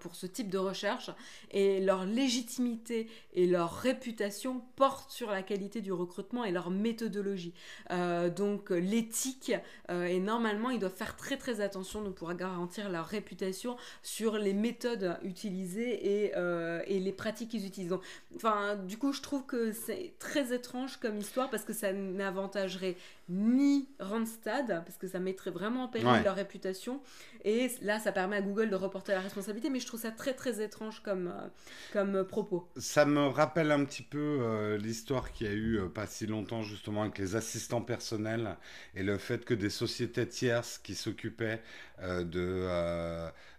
pour 0.00 0.14
ce 0.14 0.26
type 0.26 0.50
de 0.50 0.58
recherche 0.58 1.10
et 1.50 1.80
leur 1.80 2.04
légitimité 2.04 3.08
et 3.32 3.46
leur 3.46 3.74
réputation 3.74 4.62
portent 4.76 5.10
sur 5.10 5.30
la 5.30 5.42
qualité 5.42 5.80
du 5.80 5.92
recrutement 5.92 6.44
et 6.44 6.52
leur 6.52 6.70
méthodologie. 6.70 7.54
Euh, 7.90 8.30
donc 8.30 8.70
l'éthique 8.70 9.52
euh, 9.90 10.04
et 10.04 10.20
normalement 10.20 10.70
ils 10.70 10.78
doivent 10.78 10.94
faire 10.94 11.16
très 11.16 11.36
très 11.36 11.60
attention 11.60 12.02
de 12.02 12.10
pouvoir 12.10 12.36
garantir 12.36 12.88
leur 12.88 13.06
réputation 13.06 13.76
sur 14.02 14.38
les 14.38 14.52
méthodes 14.52 15.16
utilisées 15.22 16.24
et, 16.24 17.00
les 17.04 17.12
pratiques 17.12 17.50
qu'ils 17.50 17.66
utilisent. 17.66 17.94
enfin 18.36 18.76
du 18.76 18.96
coup 18.96 19.12
je 19.12 19.20
trouve 19.20 19.44
que 19.44 19.72
c'est 19.72 20.14
très 20.18 20.54
étrange 20.54 20.96
comme 20.98 21.18
histoire 21.18 21.50
parce 21.50 21.64
que 21.64 21.72
ça 21.72 21.92
n'avantagerait 21.92 22.96
ni 23.28 23.88
Randstad, 24.00 24.66
parce 24.84 24.96
que 24.98 25.08
ça 25.08 25.18
mettrait 25.18 25.50
vraiment 25.50 25.84
en 25.84 25.88
péril 25.88 26.22
leur 26.24 26.34
réputation. 26.34 27.00
Et 27.44 27.70
là, 27.82 27.98
ça 27.98 28.12
permet 28.12 28.36
à 28.36 28.42
Google 28.42 28.70
de 28.70 28.74
reporter 28.74 29.12
la 29.12 29.20
responsabilité, 29.20 29.70
mais 29.70 29.80
je 29.80 29.86
trouve 29.86 30.00
ça 30.00 30.10
très 30.10 30.34
très 30.34 30.62
étrange 30.62 31.00
comme, 31.00 31.28
euh, 31.28 31.48
comme 31.92 32.24
propos. 32.26 32.68
Ça 32.76 33.04
me 33.04 33.26
rappelle 33.26 33.70
un 33.70 33.84
petit 33.84 34.02
peu 34.02 34.38
euh, 34.40 34.78
l'histoire 34.78 35.32
qu'il 35.32 35.46
y 35.46 35.50
a 35.50 35.52
eu 35.52 35.78
euh, 35.78 35.88
pas 35.88 36.06
si 36.06 36.26
longtemps 36.26 36.62
justement 36.62 37.02
avec 37.02 37.18
les 37.18 37.36
assistants 37.36 37.82
personnels 37.82 38.56
et 38.94 39.02
le 39.02 39.18
fait 39.18 39.44
que 39.44 39.54
des 39.54 39.70
sociétés 39.70 40.26
tierces 40.28 40.78
qui 40.78 40.94
s'occupaient 40.94 41.62
de 42.00 42.66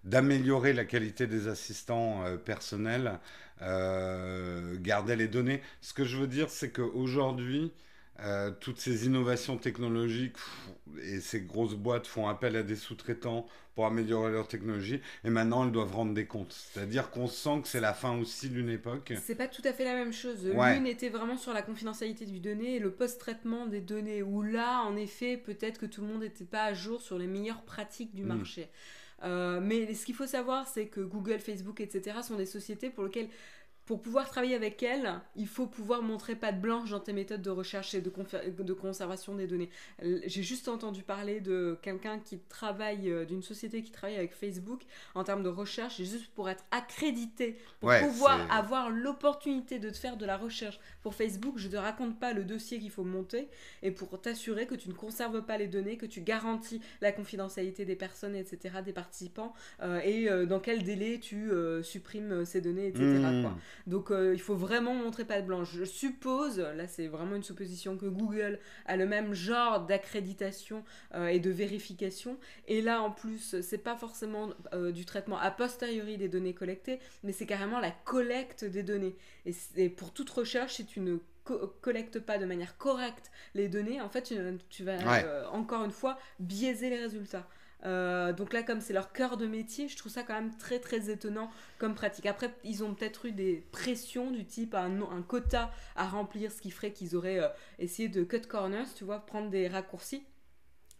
d'améliorer 0.03 0.73
la 0.73 0.85
qualité 0.85 1.25
des 1.25 1.47
assistants 1.47 2.23
personnels 2.43 3.19
gardaient 3.61 5.15
les 5.15 5.27
données. 5.27 5.61
Ce 5.81 5.93
que 5.93 6.03
je 6.03 6.17
veux 6.17 6.27
dire, 6.27 6.49
c'est 6.49 6.71
qu'aujourd'hui, 6.71 7.71
euh, 8.21 8.51
toutes 8.59 8.79
ces 8.79 9.05
innovations 9.05 9.57
technologiques 9.57 10.37
et 11.01 11.19
ces 11.19 11.41
grosses 11.41 11.75
boîtes 11.75 12.07
font 12.07 12.27
appel 12.27 12.55
à 12.55 12.63
des 12.63 12.77
sous-traitants 12.77 13.45
pour 13.73 13.85
améliorer 13.85 14.31
leur 14.31 14.47
technologie 14.47 15.01
et 15.25 15.29
maintenant 15.29 15.65
elles 15.65 15.71
doivent 15.73 15.93
rendre 15.93 16.13
des 16.13 16.25
comptes. 16.25 16.53
C'est-à-dire 16.53 17.09
qu'on 17.11 17.27
sent 17.27 17.61
que 17.63 17.67
c'est 17.67 17.81
la 17.81 17.93
fin 17.93 18.17
aussi 18.17 18.49
d'une 18.49 18.69
époque. 18.69 19.11
C'est 19.21 19.35
pas 19.35 19.49
tout 19.49 19.61
à 19.65 19.73
fait 19.73 19.83
la 19.83 19.95
même 19.95 20.13
chose. 20.13 20.45
L'une 20.45 20.87
était 20.87 21.09
vraiment 21.09 21.37
sur 21.37 21.51
la 21.51 21.61
confidentialité 21.61 22.25
du 22.25 22.39
données 22.39 22.75
et 22.75 22.79
le 22.79 22.91
post-traitement 22.91 23.65
des 23.65 23.81
données 23.81 24.23
où 24.23 24.41
là 24.41 24.83
en 24.83 24.95
effet 24.95 25.35
peut-être 25.35 25.77
que 25.79 25.85
tout 25.85 26.01
le 26.01 26.07
monde 26.07 26.21
n'était 26.21 26.45
pas 26.45 26.63
à 26.63 26.73
jour 26.73 27.01
sur 27.01 27.17
les 27.17 27.27
meilleures 27.27 27.63
pratiques 27.63 28.15
du 28.15 28.23
mm. 28.23 28.27
marché. 28.27 28.69
Euh, 29.23 29.59
mais 29.61 29.93
ce 29.93 30.05
qu'il 30.05 30.15
faut 30.15 30.27
savoir, 30.27 30.67
c'est 30.67 30.87
que 30.87 31.01
Google, 31.01 31.39
Facebook, 31.39 31.79
etc. 31.79 32.17
sont 32.21 32.35
des 32.35 32.45
sociétés 32.45 32.89
pour 32.89 33.05
lesquelles 33.05 33.29
pour 33.85 34.01
pouvoir 34.01 34.27
travailler 34.27 34.55
avec 34.55 34.81
elle, 34.81 35.21
il 35.35 35.47
faut 35.47 35.67
pouvoir 35.67 36.01
montrer 36.01 36.35
pas 36.35 36.51
de 36.51 36.59
blanche 36.59 36.89
dans 36.89 36.99
tes 36.99 37.13
méthodes 37.13 37.43
de 37.43 37.51
recherche 37.51 37.93
et 37.93 38.01
de, 38.01 38.09
de 38.09 38.73
conservation 38.73 39.35
des 39.35 39.45
données. 39.45 39.69
J'ai 40.01 40.41
juste 40.41 40.67
entendu 40.67 41.03
parler 41.03 41.39
de 41.39 41.77
quelqu'un 41.83 42.17
qui 42.17 42.39
travaille, 42.49 43.11
euh, 43.11 43.25
d'une 43.25 43.43
société 43.43 43.83
qui 43.83 43.91
travaille 43.91 44.17
avec 44.17 44.33
Facebook 44.33 44.81
en 45.13 45.23
termes 45.23 45.43
de 45.43 45.49
recherche, 45.49 45.97
juste 45.97 46.27
pour 46.33 46.49
être 46.49 46.63
accrédité, 46.71 47.57
pour 47.79 47.91
pouvoir 47.99 48.51
avoir 48.51 48.89
l'opportunité 48.89 49.77
de 49.77 49.91
te 49.91 49.97
faire 49.97 50.17
de 50.17 50.25
la 50.25 50.37
recherche 50.37 50.79
pour 51.03 51.13
Facebook, 51.13 51.53
je 51.57 51.67
te 51.67 51.75
raconte 51.75 52.19
pas 52.19 52.33
le 52.33 52.43
dossier 52.43 52.79
qu'il 52.79 52.91
faut 52.91 53.03
monter, 53.03 53.47
et 53.83 53.91
pour 53.91 54.19
t'assurer 54.19 54.65
que 54.65 54.75
tu 54.75 54.89
ne 54.89 54.93
conserves 54.93 55.43
pas 55.43 55.57
les 55.57 55.67
données, 55.67 55.97
que 55.97 56.07
tu 56.07 56.21
garantis 56.21 56.81
la 57.01 57.11
confidentialité 57.11 57.85
des 57.85 57.95
personnes, 57.95 58.35
etc., 58.35 58.77
des 58.83 58.93
participants, 58.93 59.53
euh, 59.83 59.99
et 60.03 60.27
euh, 60.27 60.47
dans 60.47 60.59
quel 60.59 60.83
délai 60.83 61.19
tu 61.19 61.51
supprimes 61.83 62.45
ces 62.45 62.61
données, 62.61 62.87
etc. 62.87 63.03
Donc 63.87 64.11
euh, 64.11 64.33
il 64.33 64.41
faut 64.41 64.55
vraiment 64.55 64.93
montrer 64.93 65.25
pas 65.25 65.41
de 65.41 65.45
blanche. 65.45 65.69
Je 65.73 65.83
suppose, 65.83 66.59
là 66.59 66.87
c'est 66.87 67.07
vraiment 67.07 67.35
une 67.35 67.43
supposition, 67.43 67.97
que 67.97 68.05
Google 68.05 68.59
a 68.85 68.97
le 68.97 69.05
même 69.05 69.33
genre 69.33 69.81
d'accréditation 69.81 70.83
euh, 71.13 71.27
et 71.27 71.39
de 71.39 71.49
vérification. 71.49 72.37
Et 72.67 72.81
là 72.81 73.01
en 73.01 73.11
plus, 73.11 73.61
c'est 73.61 73.77
pas 73.77 73.95
forcément 73.95 74.49
euh, 74.73 74.91
du 74.91 75.05
traitement 75.05 75.37
a 75.37 75.51
posteriori 75.51 76.17
des 76.17 76.29
données 76.29 76.53
collectées, 76.53 76.99
mais 77.23 77.31
c'est 77.31 77.45
carrément 77.45 77.79
la 77.79 77.91
collecte 77.91 78.65
des 78.65 78.83
données. 78.83 79.15
Et, 79.75 79.89
pour 79.89 80.11
toute 80.13 80.29
recherche, 80.29 80.75
si 80.75 80.85
tu 80.85 80.99
ne 80.99 81.17
collectes 81.81 82.19
pas 82.19 82.37
de 82.37 82.45
manière 82.45 82.77
correcte 82.77 83.31
les 83.53 83.69
données, 83.69 84.01
en 84.01 84.09
fait, 84.09 84.33
tu, 84.69 84.83
vas 84.83 85.49
encore 85.51 85.85
une 85.85 85.91
fois 85.91 86.17
biaiser 86.39 86.89
les 86.89 86.99
résultats. 86.99 87.47
Euh, 87.85 88.33
donc 88.33 88.53
là, 88.53 88.63
comme 88.63 88.81
c'est 88.81 88.93
leur 88.93 89.11
cœur 89.11 89.37
de 89.37 89.45
métier, 89.45 89.87
je 89.87 89.97
trouve 89.97 90.11
ça 90.11 90.23
quand 90.23 90.33
même 90.33 90.55
très 90.57 90.79
très 90.79 91.09
étonnant 91.09 91.49
comme 91.77 91.93
pratique. 91.93 92.25
Après, 92.25 92.53
ils 92.63 92.83
ont 92.83 92.93
peut-être 92.93 93.25
eu 93.25 93.31
des 93.31 93.63
pressions 93.71 94.31
du 94.31 94.45
type 94.45 94.73
un, 94.73 95.01
un, 95.01 95.21
quota 95.21 95.71
à 95.95 96.07
remplir, 96.07 96.51
ce 96.51 96.61
qui 96.61 96.71
ferait 96.71 96.91
qu'ils 96.91 97.15
auraient 97.15 97.39
euh, 97.39 97.49
essayé 97.79 98.09
de 98.09 98.23
cut 98.23 98.41
corners, 98.41 98.93
tu 98.95 99.03
vois, 99.03 99.19
prendre 99.19 99.49
des 99.49 99.67
raccourcis. 99.67 100.25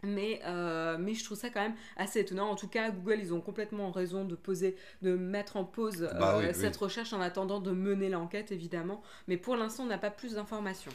Mais, 0.04 0.42
euh, 0.46 0.98
mais 1.00 1.16
je 1.16 1.24
trouve 1.24 1.38
ça 1.38 1.50
quand 1.50 1.62
même 1.62 1.76
assez 1.98 2.20
étonnant. 2.20 2.50
En 2.50 2.56
tout 2.56 2.68
cas, 2.68 2.92
Google, 2.92 3.20
ils 3.20 3.34
ont 3.34 3.42
complètement 3.42 3.90
raison 3.90 4.24
de 4.24 4.36
poser, 4.36 4.76
de 5.02 5.16
mettre 5.16 5.58
en 5.58 5.64
pause 5.64 6.08
bah 6.20 6.54
cette 6.54 6.76
recherche 6.76 7.14
en 7.14 7.22
attendant 7.22 7.60
de 7.60 7.72
mener 7.72 8.10
l'enquête, 8.10 8.52
évidemment. 8.52 9.02
Mais 9.28 9.38
pour 9.38 9.56
l'instant, 9.56 9.84
on 9.84 9.88
n'a 9.88 9.98
pas 9.98 10.12
plus 10.12 10.34
d'informations. 10.34 10.92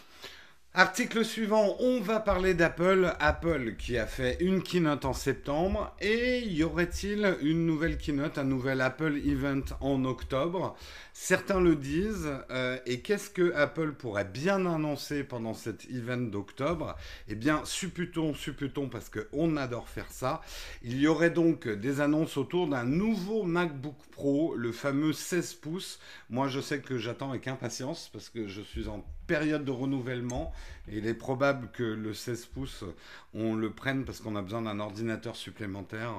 Article 0.73 1.25
suivant, 1.25 1.75
on 1.81 2.01
va 2.01 2.21
parler 2.21 2.55
d'Apple. 2.55 3.13
Apple 3.19 3.75
qui 3.77 3.99
a 3.99 4.07
fait 4.07 4.37
une 4.39 4.63
keynote 4.63 5.05
en 5.05 5.13
septembre. 5.13 5.93
Et 6.01 6.47
y 6.47 6.63
aurait-il 6.63 7.37
une 7.43 7.67
nouvelle 7.67 7.99
keynote, 7.99 8.39
un 8.39 8.45
nouvel 8.45 8.81
Apple 8.81 9.17
Event 9.17 9.65
en 9.81 10.05
octobre? 10.05 10.77
Certains 11.13 11.61
le 11.61 11.75
disent. 11.75 12.31
Euh, 12.51 12.79
et 12.87 13.01
qu'est-ce 13.01 13.31
que 13.31 13.53
Apple 13.55 13.95
pourrait 13.95 14.25
bien 14.25 14.65
annoncer 14.65 15.25
pendant 15.25 15.55
cet 15.55 15.91
event 15.91 16.19
d'octobre? 16.19 16.95
Eh 17.27 17.35
bien, 17.35 17.63
supputons, 17.65 18.33
supputons, 18.33 18.89
parce 18.89 19.11
qu'on 19.11 19.57
adore 19.57 19.89
faire 19.89 20.13
ça. 20.13 20.41
Il 20.85 21.01
y 21.01 21.09
aurait 21.09 21.31
donc 21.31 21.67
des 21.67 22.01
annonces 22.01 22.37
autour 22.37 22.69
d'un 22.69 22.85
nouveau 22.85 23.43
MacBook 23.43 23.99
Pro, 24.13 24.55
le 24.55 24.71
fameux 24.71 25.15
16 25.15 25.55
pouces. 25.55 25.99
Moi, 26.29 26.47
je 26.47 26.61
sais 26.61 26.79
que 26.79 26.97
j'attends 26.97 27.31
avec 27.31 27.49
impatience 27.49 28.09
parce 28.13 28.29
que 28.29 28.47
je 28.47 28.63
suis 28.63 28.87
en 28.87 29.05
période 29.31 29.65
de 29.65 29.71
renouvellement. 29.71 30.53
Et 30.89 30.99
il 30.99 31.07
est 31.07 31.15
probable 31.15 31.71
que 31.73 31.85
le 31.85 32.13
16 32.13 32.47
pouces, 32.47 32.85
on 33.33 33.55
le 33.55 33.71
prenne 33.71 34.05
parce 34.05 34.21
qu'on 34.21 34.35
a 34.35 34.43
besoin 34.43 34.63
d'un 34.63 34.81
ordinateur 34.81 35.37
supplémentaire 35.37 36.13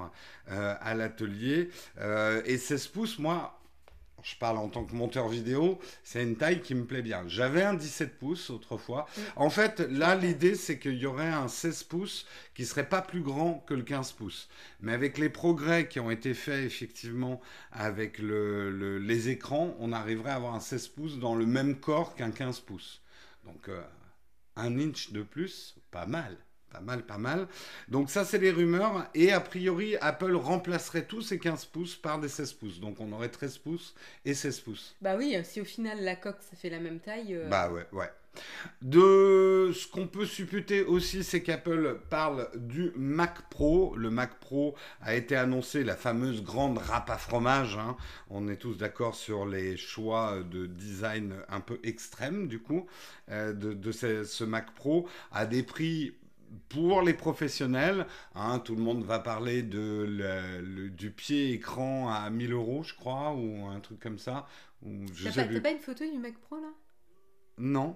euh, 0.49 0.75
à 0.79 0.93
l'atelier. 0.93 1.69
Euh, 1.99 2.41
et 2.45 2.57
16 2.57 2.87
pouces, 2.87 3.19
moi, 3.19 3.59
je 4.23 4.35
parle 4.37 4.57
en 4.57 4.69
tant 4.69 4.85
que 4.85 4.95
monteur 4.95 5.27
vidéo, 5.27 5.79
c'est 6.05 6.23
une 6.23 6.37
taille 6.37 6.61
qui 6.61 6.73
me 6.73 6.85
plaît 6.85 7.01
bien. 7.01 7.23
J'avais 7.27 7.63
un 7.63 7.73
17 7.73 8.17
pouces 8.17 8.49
autrefois. 8.49 9.07
En 9.35 9.49
fait, 9.49 9.81
là, 9.81 10.15
l'idée, 10.15 10.55
c'est 10.55 10.79
qu'il 10.79 10.97
y 10.97 11.05
aurait 11.05 11.27
un 11.27 11.49
16 11.49 11.83
pouces 11.83 12.25
qui 12.53 12.65
serait 12.65 12.87
pas 12.87 13.01
plus 13.01 13.21
grand 13.21 13.65
que 13.67 13.73
le 13.73 13.83
15 13.83 14.13
pouces. 14.13 14.47
Mais 14.79 14.93
avec 14.93 15.17
les 15.17 15.29
progrès 15.29 15.89
qui 15.89 15.99
ont 15.99 16.11
été 16.11 16.33
faits, 16.33 16.63
effectivement, 16.65 17.41
avec 17.73 18.19
les 18.19 19.29
écrans, 19.29 19.75
on 19.79 19.91
arriverait 19.91 20.31
à 20.31 20.35
avoir 20.35 20.55
un 20.55 20.61
16 20.61 20.87
pouces 20.89 21.19
dans 21.19 21.35
le 21.35 21.45
même 21.45 21.75
corps 21.75 22.15
qu'un 22.15 22.31
15 22.31 22.61
pouces. 22.61 23.00
Donc, 23.43 23.69
euh, 23.69 23.81
un 24.55 24.79
inch 24.79 25.11
de 25.11 25.23
plus, 25.23 25.75
pas 25.91 26.05
mal. 26.05 26.37
Pas 26.71 26.79
mal, 26.79 27.05
pas 27.05 27.17
mal. 27.17 27.47
Donc 27.89 28.09
ça, 28.09 28.23
c'est 28.23 28.37
les 28.37 28.51
rumeurs. 28.51 29.09
Et 29.13 29.33
a 29.33 29.41
priori, 29.41 29.97
Apple 29.97 30.35
remplacerait 30.35 31.05
tous 31.05 31.21
ces 31.21 31.37
15 31.37 31.65
pouces 31.65 31.95
par 31.97 32.19
des 32.19 32.29
16 32.29 32.53
pouces. 32.53 32.79
Donc 32.79 33.01
on 33.01 33.11
aurait 33.11 33.27
13 33.27 33.57
pouces 33.57 33.93
et 34.23 34.33
16 34.33 34.59
pouces. 34.61 34.95
Bah 35.01 35.15
oui, 35.17 35.35
si 35.43 35.59
au 35.59 35.65
final 35.65 36.01
la 36.01 36.15
coque, 36.15 36.41
ça 36.41 36.55
fait 36.55 36.69
la 36.69 36.79
même 36.79 37.01
taille. 37.01 37.35
Euh, 37.35 37.49
bah 37.49 37.69
ouais, 37.69 37.85
ouais. 37.91 38.09
De 38.81 39.71
ce 39.73 39.87
qu'on 39.87 40.07
peut 40.07 40.25
supputer 40.25 40.83
aussi, 40.83 41.23
c'est 41.23 41.43
qu'Apple 41.43 41.99
parle 42.09 42.49
du 42.55 42.91
Mac 42.95 43.49
Pro. 43.49 43.95
Le 43.95 44.09
Mac 44.09 44.39
Pro 44.39 44.75
a 45.01 45.15
été 45.15 45.35
annoncé, 45.35 45.83
la 45.83 45.95
fameuse 45.95 46.43
grande 46.43 46.77
râpe 46.77 47.09
à 47.09 47.17
fromage. 47.17 47.77
Hein. 47.77 47.95
On 48.29 48.47
est 48.47 48.57
tous 48.57 48.77
d'accord 48.77 49.15
sur 49.15 49.45
les 49.45 49.77
choix 49.77 50.41
de 50.43 50.65
design 50.65 51.35
un 51.49 51.59
peu 51.59 51.79
extrêmes, 51.83 52.47
du 52.47 52.59
coup, 52.59 52.87
euh, 53.29 53.53
de, 53.53 53.91
ce, 53.91 54.43
Mac 54.43 54.73
Pro 54.73 55.07
à 55.31 55.45
des 55.45 55.63
prix 55.63 56.15
pour 56.67 57.01
les 57.01 57.13
professionnels, 57.13 58.05
hein, 58.35 58.59
tout 58.59 58.75
le 58.75 58.81
monde 58.81 59.05
va 59.05 59.19
parler 59.19 59.63
de 59.63 60.89
du 60.89 61.11
pied 61.11 61.53
écran 61.53 62.09
à 62.09 62.29
1000 62.29 62.51
euros, 62.51 62.83
je 62.83 62.93
crois, 62.93 63.33
ou 63.33 63.65
un 63.67 63.79
truc 63.79 63.99
comme 64.01 64.19
ça. 64.19 64.47
T'as 65.23 65.45
pas, 65.45 65.59
pas, 65.61 65.71
une 65.71 65.79
photo 65.79 66.03
du 66.03 66.17
Mac 66.17 66.37
Pro 66.39 66.57
là? 66.57 66.73
Non. 67.57 67.95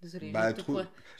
Désolé, 0.00 0.30
bah, 0.30 0.50
je, 0.56 0.62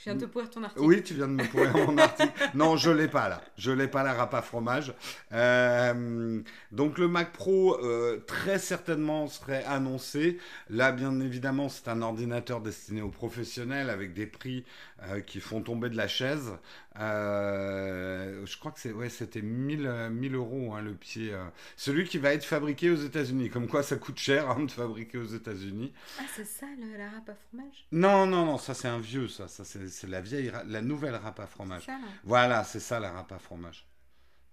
viens 0.05 0.15
de 0.15 0.21
te 0.21 0.25
pourrir 0.25 0.49
ton 0.49 0.63
article. 0.63 0.85
Oui, 0.85 1.03
tu 1.03 1.13
viens 1.13 1.27
de 1.27 1.33
me 1.33 1.43
pourrir 1.43 1.75
mon 1.75 1.97
article. 1.97 2.31
Non, 2.53 2.77
je 2.77 2.89
l'ai 2.89 3.09
pas 3.09 3.27
là. 3.27 3.41
Je 3.57 3.71
l'ai 3.71 3.89
pas 3.89 4.03
la 4.03 4.19
à 4.21 4.41
fromage. 4.41 4.93
Euh, 5.33 6.41
donc 6.71 6.97
le 6.97 7.09
Mac 7.09 7.33
Pro 7.33 7.77
euh, 7.83 8.23
très 8.25 8.57
certainement 8.57 9.27
serait 9.27 9.65
annoncé. 9.65 10.37
Là, 10.69 10.93
bien 10.93 11.19
évidemment, 11.19 11.67
c'est 11.67 11.89
un 11.89 12.01
ordinateur 12.01 12.61
destiné 12.61 13.01
aux 13.01 13.09
professionnels 13.09 13.89
avec 13.89 14.13
des 14.13 14.25
prix 14.25 14.63
euh, 15.03 15.19
qui 15.19 15.41
font 15.41 15.61
tomber 15.61 15.89
de 15.89 15.97
la 15.97 16.07
chaise. 16.07 16.53
je 16.95 18.59
crois 18.59 18.71
que 18.71 18.79
c'est 18.79 18.93
ouais, 18.93 19.09
c'était 19.09 19.41
1000, 19.41 20.09
1000 20.11 20.35
euros 20.35 20.73
hein, 20.73 20.81
le 20.81 20.93
pied. 20.93 21.33
celui 21.75 22.05
qui 22.05 22.17
va 22.17 22.33
être 22.33 22.45
fabriqué 22.45 22.89
aux 22.89 22.95
États-Unis. 22.95 23.49
Comme 23.49 23.67
quoi, 23.67 23.83
ça 23.83 23.97
coûte 23.97 24.19
cher 24.19 24.49
hein, 24.49 24.63
de 24.63 24.71
fabriquer 24.71 25.17
aux 25.17 25.25
États-Unis. 25.25 25.91
Ah, 26.17 26.23
c'est 26.33 26.45
ça 26.45 26.65
la 26.97 27.09
râpe 27.09 27.29
à 27.29 27.35
fromage? 27.35 27.85
Non, 27.91 28.25
non, 28.25 28.45
non 28.45 28.57
ça 28.69 28.75
c'est 28.75 28.87
un 28.87 28.99
vieux, 28.99 29.27
ça. 29.27 29.47
ça 29.47 29.63
c'est 29.65 30.07
la 30.07 30.21
vieille, 30.21 30.51
la 30.67 30.81
nouvelle 30.81 31.15
râpe 31.15 31.39
à 31.39 31.47
fromage. 31.47 31.87
voilà, 32.23 32.63
c'est 32.63 32.79
ça 32.79 32.99
la 32.99 33.11
râpe 33.11 33.31
à 33.31 33.39
fromage. 33.39 33.89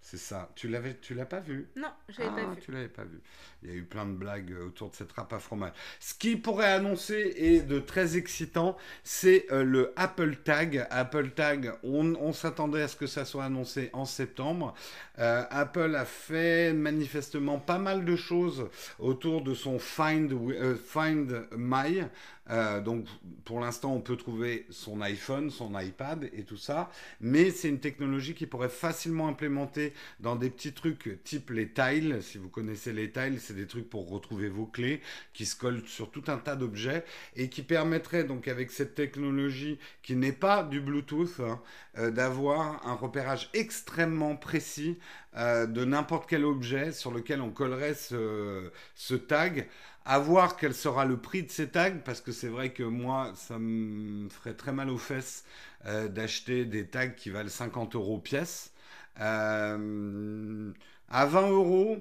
C'est 0.08 0.18
ça. 0.18 0.52
Tu 0.54 0.68
l'avais, 0.68 0.96
tu 1.02 1.14
l'as 1.14 1.26
pas 1.26 1.40
vu? 1.40 1.66
Non, 1.74 1.88
je 2.08 2.20
l'avais 2.20 2.30
pas 2.30 2.48
ah, 2.48 2.54
vu. 2.54 2.60
Tu 2.60 2.70
l'avais 2.70 2.88
pas 2.88 3.02
vu. 3.02 3.20
Il 3.62 3.70
y 3.70 3.72
a 3.72 3.74
eu 3.74 3.82
plein 3.82 4.06
de 4.06 4.12
blagues 4.12 4.54
autour 4.64 4.90
de 4.90 4.94
cette 4.94 5.10
râpe 5.10 5.32
à 5.32 5.40
fromage. 5.40 5.72
Ce 5.98 6.14
qui 6.14 6.36
pourrait 6.36 6.70
annoncer 6.70 7.34
et 7.34 7.60
de 7.60 7.80
très 7.80 8.16
excitant, 8.16 8.76
c'est 9.02 9.46
euh, 9.50 9.64
le 9.64 9.92
Apple 9.96 10.36
Tag. 10.36 10.86
Apple 10.90 11.30
Tag, 11.30 11.72
on, 11.82 12.32
s'attendait 12.32 12.82
à 12.82 12.88
ce 12.88 12.94
que 12.94 13.08
ça 13.08 13.24
soit 13.24 13.46
annoncé 13.46 13.90
en 13.94 14.04
septembre. 14.04 14.74
Euh, 15.18 15.42
Apple 15.50 15.96
a 15.96 16.04
fait 16.04 16.72
manifestement 16.72 17.58
pas 17.58 17.78
mal 17.78 18.04
de 18.04 18.14
choses 18.14 18.70
autour 19.00 19.42
de 19.42 19.54
son 19.54 19.80
Find, 19.80 20.32
euh, 20.32 20.76
Find 20.76 21.48
My. 21.56 22.04
Euh, 22.50 22.80
donc 22.80 23.06
pour 23.44 23.60
l'instant, 23.60 23.94
on 23.94 24.00
peut 24.00 24.16
trouver 24.16 24.66
son 24.70 25.00
iPhone, 25.00 25.50
son 25.50 25.78
iPad 25.78 26.28
et 26.32 26.44
tout 26.44 26.56
ça, 26.56 26.90
mais 27.20 27.50
c'est 27.50 27.68
une 27.68 27.80
technologie 27.80 28.34
qui 28.34 28.46
pourrait 28.46 28.68
facilement 28.68 29.28
implémenter 29.28 29.92
dans 30.20 30.36
des 30.36 30.50
petits 30.50 30.72
trucs 30.72 31.22
type 31.24 31.50
les 31.50 31.68
tiles. 31.68 32.18
Si 32.22 32.38
vous 32.38 32.48
connaissez 32.48 32.92
les 32.92 33.10
tiles, 33.10 33.40
c'est 33.40 33.54
des 33.54 33.66
trucs 33.66 33.88
pour 33.88 34.08
retrouver 34.08 34.48
vos 34.48 34.66
clés 34.66 35.00
qui 35.32 35.46
se 35.46 35.56
collent 35.56 35.86
sur 35.86 36.10
tout 36.10 36.24
un 36.28 36.38
tas 36.38 36.56
d'objets 36.56 37.04
et 37.34 37.48
qui 37.48 37.62
permettrait 37.62 38.24
donc 38.24 38.48
avec 38.48 38.70
cette 38.70 38.94
technologie 38.94 39.78
qui 40.02 40.14
n'est 40.14 40.32
pas 40.32 40.62
du 40.62 40.80
Bluetooth 40.80 41.40
hein, 41.40 41.60
euh, 41.98 42.10
d'avoir 42.10 42.86
un 42.86 42.94
repérage 42.94 43.50
extrêmement 43.54 44.36
précis 44.36 44.98
euh, 45.36 45.66
de 45.66 45.84
n'importe 45.84 46.28
quel 46.28 46.44
objet 46.44 46.92
sur 46.92 47.10
lequel 47.10 47.40
on 47.40 47.50
collerait 47.50 47.94
ce 47.94 49.14
tag 49.14 49.68
à 50.06 50.18
voir 50.20 50.56
quel 50.56 50.74
sera 50.74 51.04
le 51.04 51.18
prix 51.20 51.42
de 51.42 51.50
ces 51.50 51.68
tags, 51.70 51.98
parce 52.04 52.20
que 52.20 52.32
c'est 52.32 52.48
vrai 52.48 52.72
que 52.72 52.82
moi, 52.84 53.32
ça 53.36 53.58
me 53.58 54.28
ferait 54.30 54.54
très 54.54 54.72
mal 54.72 54.88
aux 54.90 54.98
fesses 54.98 55.44
euh, 55.86 56.08
d'acheter 56.08 56.64
des 56.64 56.86
tags 56.88 57.08
qui 57.08 57.30
valent 57.30 57.48
50 57.50 57.96
euros 57.96 58.18
pièce. 58.18 58.72
Euh, 59.20 60.72
à 61.08 61.26
20 61.26 61.50
euros, 61.50 61.98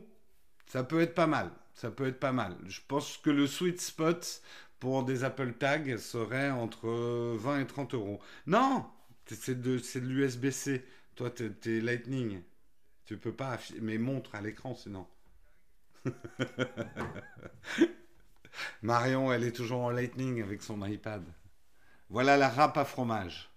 ça 0.68 0.84
peut 0.84 1.02
être 1.02 1.16
pas 1.16 1.28
mal. 1.28 1.52
Ça 1.74 1.92
peut 1.92 2.08
être 2.08 2.20
pas 2.20 2.32
mal. 2.32 2.56
Je 2.68 2.82
pense 2.88 3.18
que 3.18 3.30
le 3.32 3.48
sweet 3.48 3.82
spot 3.82 4.42
pour 4.80 5.04
des 5.04 5.24
Apple 5.24 5.54
Tags 5.54 5.98
serait 5.98 6.52
entre 6.52 6.88
20 7.38 7.62
et 7.62 7.68
30 7.68 7.94
euros. 7.96 8.20
Non, 8.48 8.86
c'est 9.28 9.62
de, 9.62 9.78
de 9.80 10.00
l'USB-C. 10.00 10.86
Toi, 11.16 11.32
t'es 11.32 11.52
es 11.78 11.82
Lightning. 11.82 12.42
Tu 13.06 13.18
peux 13.18 13.34
pas, 13.34 13.60
mais 13.82 13.98
montre 13.98 14.36
à 14.36 14.42
l'écran 14.42 14.76
sinon. 14.76 15.08
Marion, 18.82 19.32
elle 19.32 19.44
est 19.44 19.56
toujours 19.56 19.82
en 19.82 19.90
Lightning 19.90 20.42
avec 20.42 20.62
son 20.62 20.86
iPad. 20.86 21.24
Voilà 22.10 22.38
la 22.38 22.50
râpe 22.50 22.78
à 22.78 22.86
fromage. 22.86 23.50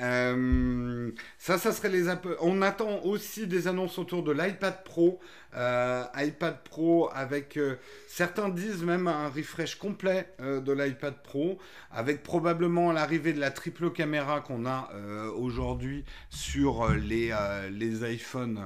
Euh, 0.00 1.10
ça, 1.38 1.58
ça 1.58 1.72
serait 1.72 1.88
les 1.88 2.04
On 2.40 2.62
attend 2.62 3.02
aussi 3.04 3.46
des 3.46 3.68
annonces 3.68 3.98
autour 3.98 4.22
de 4.22 4.32
l'iPad 4.32 4.84
Pro. 4.84 5.20
Euh, 5.56 6.04
iPad 6.16 6.62
Pro 6.62 7.08
avec 7.14 7.56
euh, 7.56 7.76
certains 8.06 8.50
disent 8.50 8.82
même 8.82 9.08
un 9.08 9.30
refresh 9.30 9.76
complet 9.76 10.34
de 10.38 10.72
l'iPad 10.72 11.14
Pro, 11.22 11.58
avec 11.90 12.22
probablement 12.22 12.92
l'arrivée 12.92 13.32
de 13.32 13.40
la 13.40 13.50
triple 13.50 13.90
caméra 13.90 14.40
qu'on 14.40 14.66
a 14.66 14.90
aujourd'hui 15.36 16.04
sur 16.28 16.88
les, 16.90 17.34
les 17.70 18.04
iPhone 18.04 18.60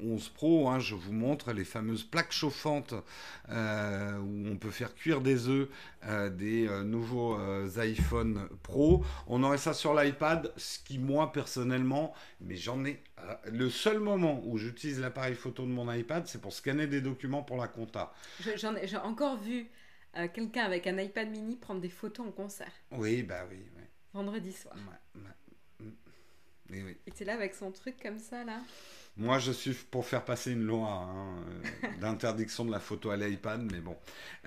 11 0.00 0.28
Pro. 0.30 0.68
Hein. 0.68 0.78
je 0.78 0.94
vous 0.94 1.12
montre 1.12 1.52
les 1.52 1.64
fameuses 1.64 2.04
plaques 2.04 2.32
chauffantes 2.32 2.94
où 3.48 3.52
on 3.52 4.56
peut 4.56 4.70
faire 4.70 4.94
cuire 4.94 5.20
des 5.20 5.48
œufs 5.48 5.68
des 6.30 6.68
nouveaux 6.84 7.36
iPhone 7.76 8.48
Pro. 8.62 9.04
On 9.26 9.42
aurait 9.42 9.58
ça 9.58 9.72
sur 9.72 9.94
l'iPad 9.94 10.52
ce 10.56 10.78
qui 10.78 10.98
moi 10.98 11.32
personnellement, 11.32 12.14
mais 12.40 12.56
j'en 12.56 12.84
ai 12.84 13.02
euh, 13.18 13.34
le 13.46 13.70
seul 13.70 13.98
moment 13.98 14.42
où 14.44 14.58
j'utilise 14.58 15.00
l'appareil 15.00 15.34
photo 15.34 15.62
de 15.62 15.70
mon 15.70 15.90
iPad, 15.92 16.26
c'est 16.26 16.40
pour 16.40 16.52
scanner 16.52 16.86
des 16.86 17.00
documents 17.00 17.42
pour 17.42 17.56
la 17.56 17.68
compta. 17.68 18.12
J'en 18.56 18.74
ai, 18.76 18.86
j'ai 18.86 18.96
encore 18.96 19.36
vu 19.36 19.68
euh, 20.16 20.28
quelqu'un 20.32 20.64
avec 20.64 20.86
un 20.86 20.98
iPad 20.98 21.28
mini 21.28 21.56
prendre 21.56 21.80
des 21.80 21.88
photos 21.88 22.26
en 22.26 22.30
concert. 22.30 22.72
Oui, 22.90 23.22
bah 23.22 23.46
oui. 23.50 23.58
Vendredi 24.12 24.52
soir. 24.52 24.76
Mm. 26.70 26.86
oui. 26.86 26.96
Et 27.20 27.24
là 27.24 27.34
avec 27.34 27.54
son 27.54 27.70
truc 27.70 27.96
comme 28.02 28.18
ça 28.18 28.44
là? 28.44 28.60
Moi, 29.16 29.38
je 29.38 29.52
suis 29.52 29.74
pour 29.74 30.04
faire 30.04 30.24
passer 30.24 30.50
une 30.50 30.64
loi 30.64 30.88
hein, 30.88 31.36
euh, 31.84 31.88
d'interdiction 32.00 32.64
de 32.64 32.72
la 32.72 32.80
photo 32.80 33.10
à 33.10 33.16
l'iPad, 33.16 33.62
mais 33.70 33.78
bon. 33.78 33.96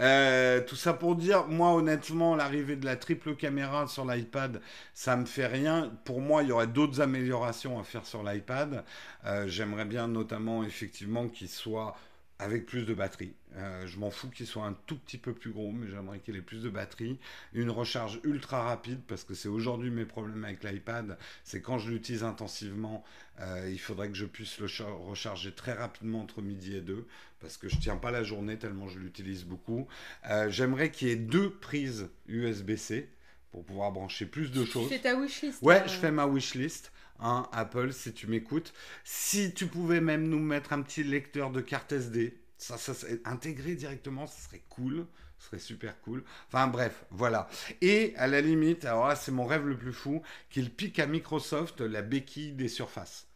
Euh, 0.01 0.59
tout 0.61 0.75
ça 0.75 0.93
pour 0.93 1.15
dire, 1.15 1.47
moi, 1.47 1.73
honnêtement, 1.73 2.35
l'arrivée 2.35 2.75
de 2.75 2.83
la 2.83 2.97
triple 2.97 3.35
caméra 3.37 3.87
sur 3.87 4.05
l'iPad, 4.05 4.61
ça 4.93 5.15
me 5.15 5.25
fait 5.25 5.47
rien. 5.47 5.97
Pour 6.03 6.19
moi, 6.19 6.43
il 6.43 6.49
y 6.49 6.51
aurait 6.51 6.67
d'autres 6.67 6.99
améliorations 6.99 7.79
à 7.79 7.83
faire 7.83 8.05
sur 8.05 8.23
l'iPad. 8.23 8.83
Euh, 9.25 9.47
j'aimerais 9.47 9.85
bien, 9.85 10.09
notamment, 10.09 10.65
effectivement, 10.65 11.29
qu'il 11.29 11.47
soit 11.47 11.95
avec 12.39 12.65
plus 12.65 12.85
de 12.85 12.93
batterie. 12.93 13.33
Euh, 13.55 13.87
je 13.87 13.97
m'en 13.97 14.11
fous 14.11 14.29
qu'il 14.29 14.45
soit 14.45 14.65
un 14.65 14.77
tout 14.85 14.97
petit 14.97 15.17
peu 15.17 15.33
plus 15.33 15.51
gros, 15.51 15.71
mais 15.71 15.89
j'aimerais 15.89 16.19
qu'il 16.19 16.35
ait 16.35 16.41
plus 16.41 16.61
de 16.61 16.69
batterie. 16.69 17.17
Une 17.53 17.71
recharge 17.71 18.19
ultra 18.23 18.63
rapide, 18.63 18.99
parce 19.07 19.23
que 19.23 19.33
c'est 19.33 19.47
aujourd'hui 19.47 19.89
mes 19.89 20.05
problèmes 20.05 20.43
avec 20.45 20.63
l'iPad. 20.63 21.17
C'est 21.43 21.61
quand 21.61 21.79
je 21.79 21.89
l'utilise 21.89 22.23
intensivement, 22.23 23.03
euh, 23.39 23.67
il 23.71 23.79
faudrait 23.79 24.09
que 24.09 24.15
je 24.15 24.25
puisse 24.25 24.59
le 24.59 24.67
recharger 25.07 25.51
très 25.51 25.73
rapidement 25.73 26.21
entre 26.21 26.41
midi 26.41 26.75
et 26.75 26.81
deux, 26.81 27.07
parce 27.39 27.57
que 27.57 27.69
je 27.69 27.77
tiens 27.77 27.97
pas 27.97 28.11
la 28.11 28.23
journée 28.23 28.57
tellement 28.57 28.87
je 28.87 28.99
l'utilise 28.99 29.43
beaucoup. 29.43 29.87
Euh, 30.29 30.49
j'aimerais 30.51 30.91
qu'il 30.91 31.07
y 31.07 31.11
ait 31.11 31.15
deux 31.15 31.49
prises 31.49 32.09
USB-C 32.27 33.09
pour 33.51 33.65
pouvoir 33.65 33.91
brancher 33.91 34.27
plus 34.27 34.51
de 34.51 34.63
choses. 34.63 34.87
Tu 34.87 34.95
fais 34.95 35.01
ta 35.01 35.15
wishlist 35.15 35.61
Ouais, 35.63 35.81
je 35.87 35.93
fais 35.93 36.11
ma 36.11 36.27
wishlist. 36.27 36.91
Hein, 37.19 37.47
Apple, 37.51 37.93
si 37.93 38.13
tu 38.13 38.27
m'écoutes. 38.27 38.73
Si 39.03 39.53
tu 39.53 39.67
pouvais 39.67 40.01
même 40.01 40.27
nous 40.27 40.39
mettre 40.39 40.73
un 40.73 40.81
petit 40.81 41.03
lecteur 41.03 41.51
de 41.51 41.61
carte 41.61 41.91
SD, 41.91 42.37
ça, 42.57 42.77
ça 42.77 42.93
intégré 43.25 43.75
directement, 43.75 44.27
ça 44.27 44.47
serait 44.47 44.63
cool. 44.69 45.05
Ce 45.39 45.47
serait 45.47 45.59
super 45.59 45.99
cool. 46.01 46.23
Enfin 46.47 46.67
bref, 46.67 47.05
voilà. 47.11 47.47
Et 47.81 48.13
à 48.17 48.27
la 48.27 48.41
limite, 48.41 48.85
alors 48.85 49.07
là, 49.07 49.15
c'est 49.15 49.31
mon 49.31 49.45
rêve 49.45 49.67
le 49.67 49.77
plus 49.77 49.93
fou, 49.93 50.23
qu'il 50.49 50.71
pique 50.71 50.97
à 50.99 51.05
Microsoft 51.05 51.81
la 51.81 52.01
béquille 52.01 52.53
des 52.53 52.67
surfaces. 52.67 53.27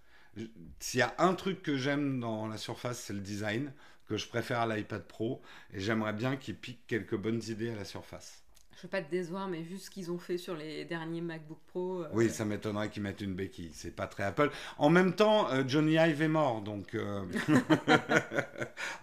S'il 0.80 1.00
y 1.00 1.04
a 1.04 1.14
un 1.20 1.36
truc 1.36 1.62
que 1.62 1.78
j'aime 1.78 2.20
dans 2.20 2.48
la 2.48 2.58
surface, 2.58 3.00
c'est 3.00 3.14
le 3.14 3.20
design, 3.20 3.72
que 4.08 4.18
je 4.18 4.28
préfère 4.28 4.62
à 4.62 4.76
l'iPad 4.76 5.04
Pro, 5.04 5.42
et 5.74 5.80
j'aimerais 5.80 6.14
bien 6.14 6.38
qu'il 6.38 6.56
pique 6.56 6.88
quelques 6.88 7.16
bonnes 7.16 7.42
idées 7.48 7.70
à 7.70 7.76
la 7.76 7.86
surface 7.86 8.44
je 8.82 8.88
veux 8.88 8.90
pas 8.90 9.04
te 9.04 9.12
décevoir, 9.12 9.48
mais 9.48 9.62
vu 9.62 9.78
ce 9.78 9.92
qu'ils 9.92 10.10
ont 10.10 10.18
fait 10.18 10.40
sur 10.40 10.56
les 10.56 10.86
derniers 10.86 11.22
MacBook 11.22 11.60
Pro. 11.68 12.02
Euh, 12.02 12.10
oui, 12.14 12.32
ça 12.32 12.46
m'étonnerait 12.46 12.90
qu'ils 12.90 13.04
mettent 13.04 13.22
une 13.22 13.36
béquille. 13.36 13.70
C'est 13.76 13.96
pas 13.96 14.08
très 14.08 14.24
Apple. 14.24 14.50
En 14.80 14.90
même 14.90 15.14
temps, 15.14 15.52
euh, 15.52 15.64
Johnny 15.68 15.98
Ive 15.98 16.24
est 16.24 16.28
mort, 16.28 16.64
donc. 16.64 16.96
Euh, 16.96 17.24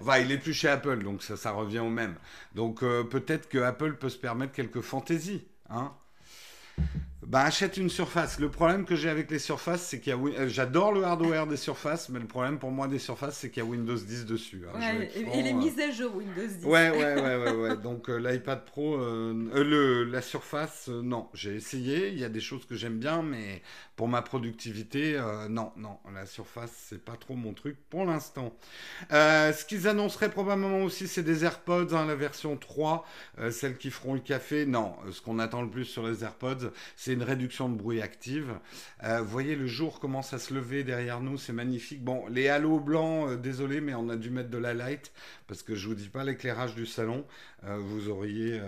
enfin, 0.01 0.19
il 0.19 0.33
est 0.33 0.39
plus 0.39 0.53
chez 0.53 0.67
Apple, 0.67 1.05
donc 1.05 1.23
ça, 1.23 1.37
ça 1.37 1.53
revient 1.53 1.79
au 1.79 1.91
même. 1.91 2.17
Donc 2.57 2.81
peut-être 2.81 3.49
que 3.49 3.59
Apple 3.59 3.95
peut 3.95 4.09
se 4.09 4.19
permettre 4.19 4.53
quelques 4.53 4.81
fantaisies, 4.81 5.45
hein. 5.71 5.93
Bah, 7.29 7.43
achète 7.43 7.77
une 7.77 7.91
surface. 7.91 8.41
Le 8.41 8.51
problème 8.51 8.87
que 8.87 8.97
j'ai 8.97 9.11
avec 9.11 9.31
les 9.31 9.39
surfaces, 9.39 9.83
c'est 9.83 10.01
qu'il 10.01 10.15
y 10.15 10.17
a. 10.17 10.19
Euh, 10.19 10.49
j'adore 10.49 10.93
le 10.93 11.05
hardware 11.05 11.47
des 11.47 11.59
surfaces, 11.59 12.09
mais 12.09 12.21
le 12.21 12.27
problème 12.27 12.59
pour 12.59 12.71
moi 12.71 12.89
des 12.89 12.99
surfaces, 12.99 13.37
c'est 13.37 13.51
qu'il 13.51 13.63
y 13.63 13.67
a 13.67 13.69
Windows 13.69 13.99
10 13.99 14.25
dessus. 14.25 14.63
Hein. 14.75 14.81
et, 15.15 15.43
les 15.43 15.53
euh. 15.53 15.55
mises 15.55 15.79
à 15.79 15.91
jour 15.91 16.17
Windows 16.17 16.47
10. 16.47 16.65
Ouais, 16.65 16.89
ouais, 16.89 16.97
ouais, 17.21 17.37
ouais. 17.37 17.51
ouais. 17.53 17.77
Donc 17.77 18.09
euh, 18.09 18.17
l'iPad 18.17 18.65
Pro, 18.65 18.97
le, 18.97 20.05
la 20.05 20.23
surface, 20.23 20.89
non. 20.89 21.29
J'ai 21.35 21.55
essayé. 21.55 22.09
Il 22.09 22.19
y 22.19 22.25
a 22.25 22.31
des 22.31 22.41
choses 22.41 22.65
que 22.65 22.75
j'aime 22.75 22.99
bien, 22.99 23.23
mais 23.23 23.61
pour 23.99 24.09
ma 24.09 24.23
productivité, 24.23 25.21
non, 25.51 25.73
non. 25.77 25.99
La 26.15 26.25
surface, 26.25 26.71
c'est 26.89 27.05
pas 27.05 27.17
trop 27.17 27.35
mon 27.35 27.53
truc 27.53 27.77
pour 27.91 28.07
l'instant. 28.07 28.55
ce 29.11 29.65
qu'ils 29.65 29.89
annonceraient 29.89 30.31
probablement 30.31 30.83
aussi, 30.83 31.09
c'est 31.09 31.23
des 31.23 31.45
AirPods, 31.45 31.93
hein, 31.93 32.07
la 32.07 32.15
version 32.15 32.57
3, 32.57 33.05
celles 33.51 33.77
qui 33.77 33.91
feront 33.91 34.15
le 34.15 34.21
café. 34.21 34.67
Non, 34.67 34.95
ce 35.11 35.21
qu'on 35.21 35.39
attend 35.39 35.63
le 35.63 35.71
plus 35.71 35.85
sur 35.85 36.07
les 36.07 36.23
AirPods, 36.25 36.71
c'est 36.97 37.13
une 37.13 37.25
réduction 37.25 37.69
de 37.69 37.77
bruit 37.77 38.01
active. 38.01 38.55
Euh, 39.05 39.21
vous 39.21 39.29
voyez, 39.29 39.57
le 39.57 39.67
jour 39.67 40.01
commence 40.01 40.33
à 40.33 40.39
se 40.39 40.53
lever 40.55 40.85
derrière 40.85 41.21
nous, 41.21 41.39
c'est 41.39 41.53
magnifique. 41.53 42.03
Bon, 42.03 42.27
les 42.29 42.49
halos 42.49 42.81
blancs, 42.81 43.29
euh, 43.29 43.37
désolé, 43.37 43.81
mais 43.81 43.95
on 43.95 44.09
a 44.09 44.17
dû 44.17 44.31
mettre 44.31 44.51
de 44.51 44.59
la 44.59 44.75
light 44.75 45.13
parce 45.49 45.65
que 45.65 45.75
je 45.75 45.89
vous 45.89 45.97
dis 45.97 46.09
pas 46.09 46.23
l'éclairage 46.23 46.77
du 46.77 46.87
salon, 46.87 47.25
euh, 47.65 47.79
vous 47.79 48.09
auriez, 48.09 48.61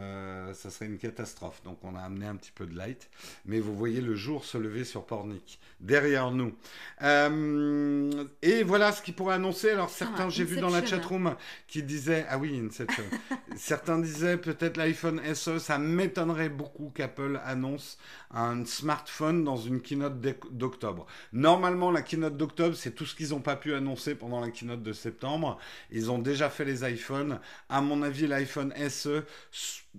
ça 0.52 0.70
serait 0.70 0.86
une 0.86 0.98
catastrophe. 0.98 1.62
Donc 1.62 1.78
on 1.84 1.94
a 1.94 2.00
amené 2.00 2.26
un 2.26 2.34
petit 2.34 2.52
peu 2.52 2.66
de 2.66 2.76
light, 2.76 3.08
mais 3.46 3.60
vous 3.60 3.76
voyez 3.76 4.00
le 4.00 4.16
jour 4.16 4.44
se 4.44 4.58
lever 4.58 4.84
sur 4.84 5.06
Pornic 5.06 5.60
derrière 5.80 6.32
nous. 6.32 6.52
et 7.00 8.62
voilà 8.64 8.92
ce 8.92 9.02
qui 9.02 9.12
pourrait 9.12 9.36
annoncer. 9.36 9.70
Alors 9.70 9.90
certains, 9.90 10.28
j'ai 10.28 10.44
vu 10.44 10.58
dans 10.58 10.70
la 10.70 10.84
chatroom 10.84 11.36
qui 11.68 11.82
disaient, 11.82 12.26
ah 12.28 12.38
oui, 12.38 12.60
Inception. 12.60 13.04
certains 13.56 13.98
disaient 13.98 14.36
peut-être 14.36 14.76
l'iPhone 14.76 15.20
SE, 15.34 15.58
ça 15.58 15.78
m'étonnerait 15.78 16.48
beaucoup 16.48 16.90
qu'Apple 16.94 17.40
annonce 17.44 17.98
un 18.32 18.64
smartphone 18.64 19.44
dans 19.44 19.56
une 19.56 19.80
keynote 19.80 20.20
d'octobre. 20.50 21.06
Normalement, 21.32 21.90
la 21.90 22.02
keynote 22.02 22.36
d'octobre, 22.36 22.76
c'est 22.76 22.92
tout 22.92 23.06
ce 23.06 23.14
qu'ils 23.14 23.30
n'ont 23.30 23.40
pas 23.40 23.56
pu 23.56 23.74
annoncer 23.74 24.14
pendant 24.14 24.40
la 24.40 24.50
keynote 24.50 24.82
de 24.82 24.92
septembre. 24.92 25.58
Ils 25.90 26.10
ont 26.10 26.18
déjà 26.18 26.48
fait 26.48 26.64
les 26.70 26.90
iPhones. 26.92 27.40
À 27.68 27.80
mon 27.80 28.02
avis, 28.02 28.26
l'iPhone 28.26 28.72
SE 28.88 29.24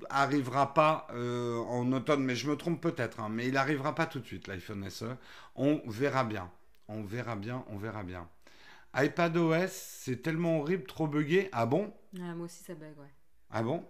arrivera 0.09 0.73
pas 0.73 1.07
euh, 1.13 1.57
en 1.57 1.91
automne, 1.91 2.23
mais 2.23 2.35
je 2.35 2.49
me 2.49 2.55
trompe 2.55 2.81
peut-être, 2.81 3.19
hein, 3.19 3.29
mais 3.29 3.47
il 3.47 3.57
arrivera 3.57 3.95
pas 3.95 4.05
tout 4.05 4.19
de 4.19 4.25
suite, 4.25 4.47
l'iPhone 4.47 4.89
SE. 4.89 5.05
On 5.55 5.81
verra 5.87 6.23
bien. 6.23 6.51
On 6.87 7.03
verra 7.03 7.35
bien, 7.35 7.63
on 7.69 7.77
verra 7.77 8.03
bien. 8.03 8.27
iPadOS, 8.95 9.69
c'est 9.69 10.21
tellement 10.21 10.59
horrible, 10.59 10.85
trop 10.85 11.07
buggé. 11.07 11.49
Ah 11.51 11.65
bon? 11.65 11.93
Ah, 12.19 12.33
Moi 12.35 12.45
aussi, 12.45 12.63
ça 12.63 12.73
bug, 12.75 12.97
ouais. 12.99 13.13
Ah 13.49 13.63
bon? 13.63 13.85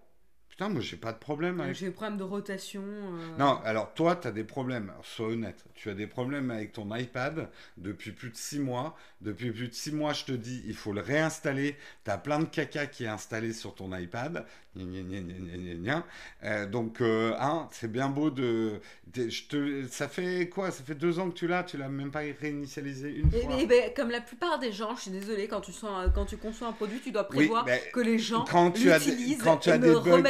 Putain, 0.61 0.73
moi 0.73 0.81
j'ai 0.83 0.97
pas 0.97 1.11
de 1.11 1.17
problème 1.17 1.59
avec. 1.59 1.75
J'ai 1.75 1.87
des 1.87 1.91
problèmes 1.91 2.19
de 2.19 2.23
rotation. 2.23 2.83
euh, 2.83 3.37
Non, 3.39 3.59
alors 3.63 3.95
toi, 3.95 4.15
tu 4.15 4.27
as 4.27 4.31
des 4.31 4.43
problèmes. 4.43 4.91
Alors, 4.91 5.03
sois 5.07 5.29
honnête. 5.29 5.65
Tu 5.73 5.89
as 5.89 5.95
des 5.95 6.05
problèmes 6.05 6.51
avec 6.51 6.71
ton 6.71 6.95
iPad 6.95 7.49
depuis 7.77 8.11
plus 8.11 8.29
de 8.29 8.35
six 8.35 8.59
mois. 8.59 8.95
Depuis 9.21 9.51
plus 9.51 9.69
de 9.69 9.73
six 9.73 9.91
mois, 9.91 10.13
je 10.13 10.25
te 10.25 10.31
dis, 10.33 10.61
il 10.67 10.75
faut 10.75 10.93
le 10.93 11.01
réinstaller. 11.01 11.77
Tu 12.05 12.11
as 12.11 12.19
plein 12.19 12.37
de 12.37 12.45
caca 12.45 12.85
qui 12.85 13.05
est 13.05 13.07
installé 13.07 13.53
sur 13.53 13.73
ton 13.73 13.91
iPad. 13.97 14.45
Gna, 14.75 15.01
gna, 15.01 16.03
gna, 16.41 16.65
donc, 16.67 17.01
hein, 17.01 17.67
c'est 17.71 17.91
bien 17.91 18.09
beau 18.09 18.29
de. 18.29 18.79
de- 19.13 19.29
je 19.29 19.43
te, 19.47 19.87
ça 19.87 20.07
fait 20.07 20.47
quoi? 20.49 20.71
Ça 20.71 20.83
fait 20.83 20.95
deux 20.95 21.19
ans 21.19 21.29
que 21.29 21.35
tu 21.35 21.47
l'as? 21.47 21.63
Tu 21.63 21.77
l'as 21.77 21.89
même 21.89 22.11
pas 22.11 22.21
réinitialisé 22.39 23.11
une 23.13 23.31
Et, 23.33 23.37
fois? 23.41 23.61
et 23.61 23.65
ben, 23.65 23.93
comme 23.95 24.09
la 24.09 24.19
plupart 24.21 24.59
des 24.59 24.71
gens, 24.73 24.95
je 24.95 25.01
suis 25.03 25.11
désolée, 25.11 25.47
quand 25.47 25.61
tu, 25.61 25.71
sois- 25.71 26.09
quand 26.13 26.25
tu 26.25 26.37
conçois 26.37 26.67
un 26.67 26.73
produit, 26.73 26.99
tu 26.99 27.11
dois 27.11 27.23
Oui, 27.29 27.55
prévoir 27.55 27.65
que 27.91 27.99
les 28.01 28.19
gens 28.19 28.45
quand 28.45 28.71
tu 28.71 28.91
as 28.91 28.99
des, 28.99 29.13
l'utilisent 29.13 29.37
quand 29.37 29.57
tu 29.57 29.69
et 29.69 29.71
as 29.71 29.77
des 29.79 29.95
bugs, 29.95 30.27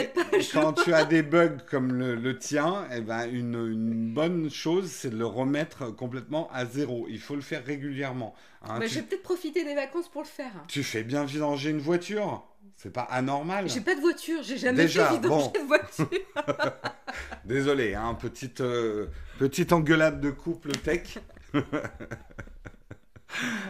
quand 0.49 0.73
tu 0.73 0.93
as 0.93 1.03
des 1.05 1.23
bugs 1.23 1.57
comme 1.69 1.93
le, 1.93 2.15
le 2.15 2.37
tien, 2.37 2.87
eh 2.93 3.01
ben 3.01 3.27
une, 3.31 3.55
une 3.55 4.13
bonne 4.13 4.49
chose, 4.49 4.89
c'est 4.91 5.09
de 5.09 5.17
le 5.17 5.25
remettre 5.25 5.87
complètement 5.95 6.49
à 6.51 6.65
zéro. 6.65 7.07
Il 7.09 7.19
faut 7.19 7.35
le 7.35 7.41
faire 7.41 7.65
régulièrement. 7.65 8.35
hein. 8.63 8.81
Bah, 8.81 8.85
tu, 8.85 8.95
Je 8.95 8.99
vais 8.99 9.05
peut-être 9.05 9.23
profiter 9.23 9.63
des 9.63 9.75
vacances 9.75 10.09
pour 10.09 10.23
le 10.23 10.27
faire. 10.27 10.51
tu 10.67 10.83
fais 10.83 11.03
bien 11.03 11.23
vidanger 11.25 11.69
une 11.69 11.79
voiture, 11.79 12.43
c'est 12.81 12.91
pas 12.91 13.03
anormal. 13.03 13.69
J'ai 13.69 13.81
pas 13.81 13.93
de 13.95 14.01
voiture, 14.01 14.41
j'ai 14.41 14.57
jamais 14.57 14.83
Déjà, 14.83 15.13
bon. 15.17 15.51
de 15.51 15.59
voiture. 15.67 16.09
Désolé, 17.45 17.93
hein, 17.93 18.15
petite 18.15 18.61
euh, 18.61 19.07
petite 19.37 19.71
engueulade 19.71 20.19
de 20.19 20.31
couple 20.31 20.71
tech. 20.71 21.19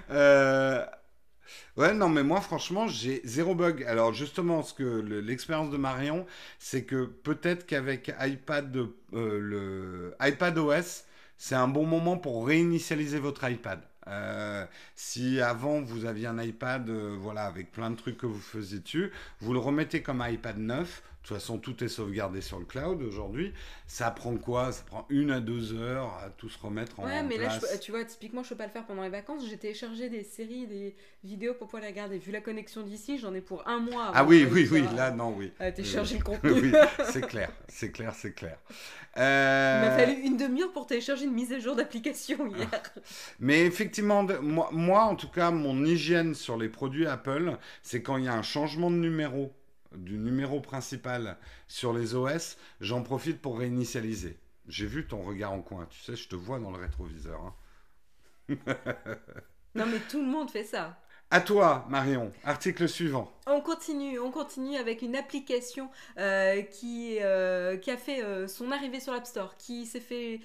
Euh, 0.09 0.85
Ouais, 1.77 1.93
non, 1.93 2.09
mais 2.09 2.23
moi, 2.23 2.41
franchement, 2.41 2.87
j'ai 2.87 3.21
zéro 3.23 3.55
bug. 3.55 3.83
Alors, 3.85 4.13
justement, 4.13 4.61
ce 4.63 4.73
que 4.73 4.83
le- 4.83 5.21
l'expérience 5.21 5.69
de 5.69 5.77
Marion, 5.77 6.25
c'est 6.59 6.83
que 6.83 7.05
peut-être 7.05 7.65
qu'avec 7.65 8.13
iPad, 8.19 8.75
euh, 9.13 9.39
le 9.39 10.15
iPad 10.21 10.57
OS, 10.57 11.05
c'est 11.37 11.55
un 11.55 11.67
bon 11.69 11.85
moment 11.85 12.17
pour 12.17 12.45
réinitialiser 12.45 13.19
votre 13.19 13.49
iPad. 13.49 13.79
Euh, 14.07 14.65
si 14.95 15.39
avant 15.41 15.81
vous 15.81 16.05
aviez 16.05 16.27
un 16.27 16.41
iPad, 16.41 16.89
euh, 16.89 17.15
voilà, 17.19 17.45
avec 17.45 17.71
plein 17.71 17.91
de 17.91 17.95
trucs 17.95 18.17
que 18.17 18.25
vous 18.25 18.39
faisiez 18.39 18.79
dessus, 18.79 19.11
vous 19.39 19.53
le 19.53 19.59
remettez 19.59 20.01
comme 20.01 20.23
iPad 20.27 20.57
9. 20.57 21.03
De 21.23 21.27
toute 21.27 21.37
façon, 21.37 21.59
tout 21.59 21.83
est 21.83 21.87
sauvegardé 21.87 22.41
sur 22.41 22.57
le 22.57 22.65
cloud 22.65 22.99
aujourd'hui. 23.03 23.53
Ça 23.85 24.09
prend 24.09 24.35
quoi? 24.37 24.71
Ça 24.71 24.81
prend 24.87 25.05
une 25.09 25.29
à 25.29 25.39
deux 25.39 25.73
heures 25.79 26.17
à 26.25 26.31
tout 26.31 26.49
se 26.49 26.57
remettre 26.57 26.99
en 26.99 27.05
Ouais, 27.05 27.21
mais 27.21 27.37
là, 27.37 27.47
je 27.49 27.59
place. 27.59 27.79
tu 27.79 27.91
vois, 27.91 28.03
typiquement, 28.03 28.41
je 28.41 28.49
peux 28.49 28.55
pas 28.55 28.65
le 28.65 28.71
faire 28.71 28.85
pendant 28.87 29.03
les 29.03 29.09
vacances. 29.09 29.43
J'ai 29.47 29.57
téléchargé 29.57 30.09
des 30.09 30.23
séries, 30.23 30.65
des 30.65 30.95
vidéos 31.23 31.53
pour 31.53 31.67
pouvoir 31.67 31.83
les 31.83 31.89
regarder. 31.89 32.17
Vu 32.17 32.31
la 32.31 32.41
connexion 32.41 32.81
d'ici, 32.81 33.19
j'en 33.19 33.35
ai 33.35 33.41
pour 33.41 33.67
un 33.67 33.77
mois. 33.79 34.11
Ah 34.15 34.23
oui, 34.25 34.47
oui, 34.51 34.67
oui, 34.71 34.83
à- 34.89 34.93
là, 34.95 35.11
non, 35.11 35.35
oui. 35.37 35.51
à 35.59 35.71
télécharger 35.71 36.15
Euh, 36.15 36.17
le 36.17 36.23
contenu. 36.23 36.51
oui, 36.63 36.71
c'est 37.11 37.27
clair, 37.27 37.51
c'est 37.67 37.91
clair, 37.91 38.15
c'est 38.15 38.33
clair. 38.33 38.57
Il 39.15 39.21
Euh, 39.21 39.81
m'a 39.81 39.97
fallu 39.97 40.21
une 40.21 40.37
demi-heure 40.37 40.71
pour 40.71 40.87
télécharger 40.87 41.25
une 41.25 41.33
mise 41.33 41.53
à 41.53 41.59
jour 41.59 41.75
d'application 41.75 42.47
hier. 42.47 42.67
Mais 43.39 43.61
effectivement, 43.65 44.25
moi, 44.41 44.69
moi, 44.71 45.03
en 45.03 45.15
tout 45.15 45.29
cas, 45.29 45.51
mon 45.51 45.85
hygiène 45.85 46.33
sur 46.33 46.57
les 46.57 46.67
produits 46.69 47.05
Apple, 47.05 47.57
c'est 47.83 48.01
quand 48.01 48.17
il 48.17 48.23
y 48.25 48.27
a 48.27 48.33
un 48.33 48.41
changement 48.41 48.89
de 48.89 48.95
numéro, 48.95 49.53
du 49.95 50.17
numéro 50.17 50.61
principal 50.61 51.37
sur 51.67 51.93
les 51.93 52.15
OS, 52.15 52.57
j'en 52.79 53.03
profite 53.03 53.41
pour 53.41 53.59
réinitialiser. 53.59 54.37
J'ai 54.67 54.85
vu 54.85 55.07
ton 55.07 55.23
regard 55.23 55.53
en 55.53 55.61
coin, 55.61 55.85
tu 55.89 55.99
sais, 55.99 56.15
je 56.15 56.27
te 56.27 56.35
vois 56.35 56.59
dans 56.59 56.71
le 56.71 56.77
rétroviseur. 56.79 57.41
hein. 57.41 57.55
non, 59.75 59.85
mais 59.85 59.99
tout 60.09 60.21
le 60.21 60.27
monde 60.27 60.49
fait 60.49 60.63
ça. 60.63 60.97
À 61.29 61.39
toi, 61.41 61.85
Marion, 61.89 62.31
article 62.43 62.89
suivant. 62.89 63.31
On 63.47 63.59
continue, 63.59 64.19
on 64.19 64.29
continue 64.29 64.77
avec 64.77 65.01
une 65.01 65.15
application 65.15 65.89
euh, 66.19 66.61
qui, 66.61 67.17
euh, 67.21 67.75
qui 67.75 67.89
a 67.89 67.97
fait 67.97 68.23
euh, 68.23 68.47
son 68.47 68.71
arrivée 68.71 68.99
sur 68.99 69.13
l'App 69.13 69.25
Store, 69.25 69.57
qui 69.57 69.87
s'est 69.87 69.99
fait 69.99 70.41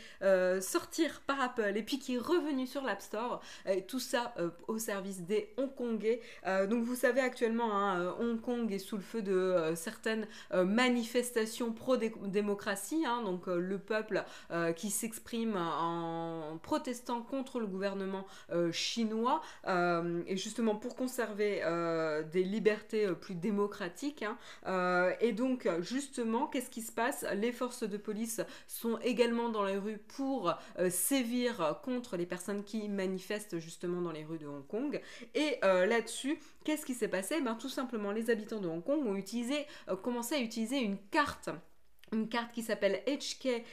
sortir 0.61 1.20
par 1.26 1.40
Apple 1.40 1.72
et 1.76 1.82
puis 1.82 1.98
qui 1.98 2.14
est 2.14 2.18
revenu 2.18 2.66
sur 2.66 2.82
l'App 2.82 3.02
Store. 3.02 3.42
Tout 3.87 4.00
ça 4.00 4.35
au 4.66 4.78
service 4.78 5.22
des 5.22 5.52
Hongkongais. 5.59 6.20
Donc 6.68 6.85
vous 6.85 6.94
savez 6.94 7.20
actuellement, 7.20 7.76
hein, 7.76 8.14
Hong 8.18 8.40
Kong 8.40 8.72
est 8.72 8.78
sous 8.78 8.96
le 8.96 9.02
feu 9.02 9.22
de 9.22 9.72
certaines 9.74 10.26
manifestations 10.52 11.72
pro-démocratie. 11.72 13.04
hein, 13.06 13.22
donc 13.24 13.46
le 13.46 13.78
peuple 13.78 14.24
qui 14.76 14.90
s'exprime 14.90 15.56
en 15.56 16.59
protestant 16.62 17.22
contre 17.22 17.61
le 17.61 17.66
gouvernement 17.66 18.26
chinois. 18.72 19.42
Et 19.66 20.37
justement 20.37 20.76
pour 20.76 20.96
conserver 20.96 21.62
des 22.32 22.42
libertés 22.42 22.86
euh, 22.94 23.14
plus 23.14 23.35
démocratiques. 23.35 24.22
hein. 24.22 24.38
Euh, 24.66 25.12
et 25.20 25.33
donc, 25.33 25.68
justement, 25.81 26.46
qu'est-ce 26.46 26.70
qui 26.70 26.83
se 26.83 26.92
passe? 26.92 27.25
Les 27.35 27.53
forces 27.53 27.83
de 27.83 27.96
police 27.96 28.40
sont 28.66 28.99
également 29.03 29.49
dans 29.49 29.64
les 29.64 29.77
rues 29.77 29.99
pour 29.99 30.55
euh, 30.79 30.90
sévir 30.90 31.81
contre 31.85 32.16
les 32.16 32.27
personnes 32.27 32.64
qui 32.64 32.88
manifestent 32.88 33.59
justement 33.59 34.01
dans 34.01 34.12
les 34.12 34.25
rues 34.25 34.38
de 34.38 34.46
Hong 34.46 34.66
Kong. 34.66 35.01
Et 35.35 35.59
là-dessus, 35.62 36.38
qu'est-ce 36.64 36.87
qui 36.87 36.94
s'est 36.94 37.09
passé? 37.09 37.40
Ben, 37.40 37.55
Tout 37.55 37.68
simplement, 37.68 38.12
les 38.12 38.31
habitants 38.31 38.61
de 38.61 38.68
Hong 38.68 38.83
Kong 38.83 39.07
ont 39.07 39.16
utilisé, 39.16 39.66
commencé 40.03 40.35
à 40.35 40.40
utiliser 40.40 40.79
une 40.79 40.99
carte 41.11 41.51
une 42.12 42.29
carte 42.29 42.53
qui 42.53 42.62
s'appelle 42.62 43.03
hkmap.live, 43.07 43.64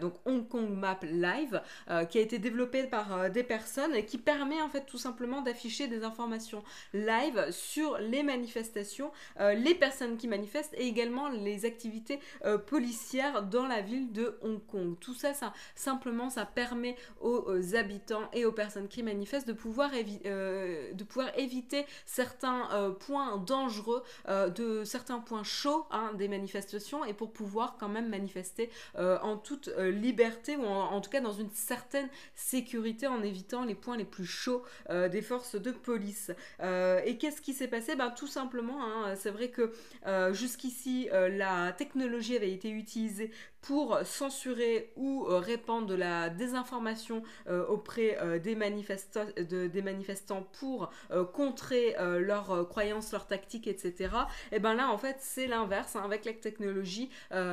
donc 0.00 0.14
Hong 0.24 0.48
Kong 0.48 0.68
Map 0.70 0.98
Live, 1.02 1.62
euh, 1.88 2.04
qui 2.04 2.18
a 2.18 2.20
été 2.20 2.38
développée 2.38 2.84
par 2.84 3.12
euh, 3.12 3.28
des 3.28 3.44
personnes 3.44 3.94
et 3.94 4.04
qui 4.04 4.18
permet 4.18 4.60
en 4.60 4.68
fait 4.68 4.86
tout 4.86 4.98
simplement 4.98 5.40
d'afficher 5.40 5.86
des 5.86 6.02
informations 6.02 6.64
live 6.92 7.46
sur 7.50 7.98
les 7.98 8.22
manifestations, 8.22 9.12
euh, 9.38 9.54
les 9.54 9.74
personnes 9.74 10.16
qui 10.16 10.26
manifestent 10.26 10.74
et 10.74 10.86
également 10.86 11.28
les 11.28 11.64
activités 11.64 12.18
policières 12.66 13.42
dans 13.44 13.66
la 13.66 13.80
ville 13.80 14.10
de 14.12 14.38
Hong 14.42 14.64
Kong. 14.66 14.96
Tout 14.98 15.14
ça, 15.14 15.34
ça 15.34 15.52
simplement, 15.74 16.30
ça 16.30 16.44
permet 16.44 16.96
aux, 17.20 17.76
habitants 17.76 18.28
et 18.32 18.44
aux 18.44 18.52
personnes 18.52 18.88
qui 18.88 19.02
manifestent 19.02 19.46
de 19.46 19.52
pouvoir, 19.52 19.90
éviter 21.36 21.86
certains 22.04 22.96
points 23.00 23.38
dangereux, 23.38 24.02
de 24.28 24.84
certains 24.84 25.20
points 25.20 25.44
chauds 25.44 25.86
hein, 25.90 26.12
des 26.14 26.28
manifestations 26.28 26.79
et 27.06 27.14
pour 27.14 27.32
pouvoir 27.32 27.76
quand 27.78 27.88
même 27.88 28.08
manifester 28.08 28.70
euh, 28.96 29.18
en 29.22 29.36
toute 29.36 29.68
euh, 29.68 29.90
liberté 29.90 30.56
ou 30.56 30.64
en, 30.64 31.00
tout 31.00 31.10
cas 31.10 31.20
dans 31.20 31.32
une 31.32 31.50
certaine 31.50 32.08
sécurité 32.34 33.06
en 33.06 33.22
évitant 33.22 33.64
les 33.64 33.74
points 33.74 33.96
les 33.96 34.04
plus 34.04 34.26
chauds 34.26 34.62
euh, 34.88 35.08
des 35.08 35.22
forces 35.22 35.56
de 35.56 35.70
police. 35.70 36.32
Et 36.62 37.16
qu'est-ce 37.18 37.40
qui 37.40 37.52
s'est 37.52 37.68
passé? 37.68 37.96
Ben, 37.96 38.10
Tout 38.10 38.26
simplement, 38.26 38.82
hein, 38.82 39.14
c'est 39.16 39.30
vrai 39.30 39.48
que 39.48 39.72
jusqu'ici, 40.32 41.08
la 41.12 41.72
technologie 41.72 42.36
avait 42.36 42.52
été 42.52 42.70
utilisée 42.70 43.30
pour 43.62 43.98
censurer 44.04 44.92
ou 44.96 45.26
euh, 45.26 45.38
répandre 45.38 45.86
de 45.86 45.94
la 45.94 46.30
désinformation 46.30 47.22
euh, 47.48 47.66
auprès 47.66 48.18
euh, 48.20 48.38
des, 48.38 48.54
manifestants, 48.54 49.26
de, 49.36 49.66
des 49.66 49.82
manifestants 49.82 50.46
pour 50.58 50.90
contrer 51.32 51.96
leurs 52.18 52.68
croyances, 52.68 53.12
leurs 53.12 53.26
tactiques, 53.26 53.66
etc. 53.66 54.10
Et 54.52 54.58
ben 54.58 54.74
là, 54.74 54.90
en 54.90 54.98
fait, 54.98 55.16
c'est 55.20 55.46
l'inverse. 55.46 55.96
hein. 55.96 56.02
Avec 56.04 56.24
la 56.24 56.32
technologie, 56.32 57.10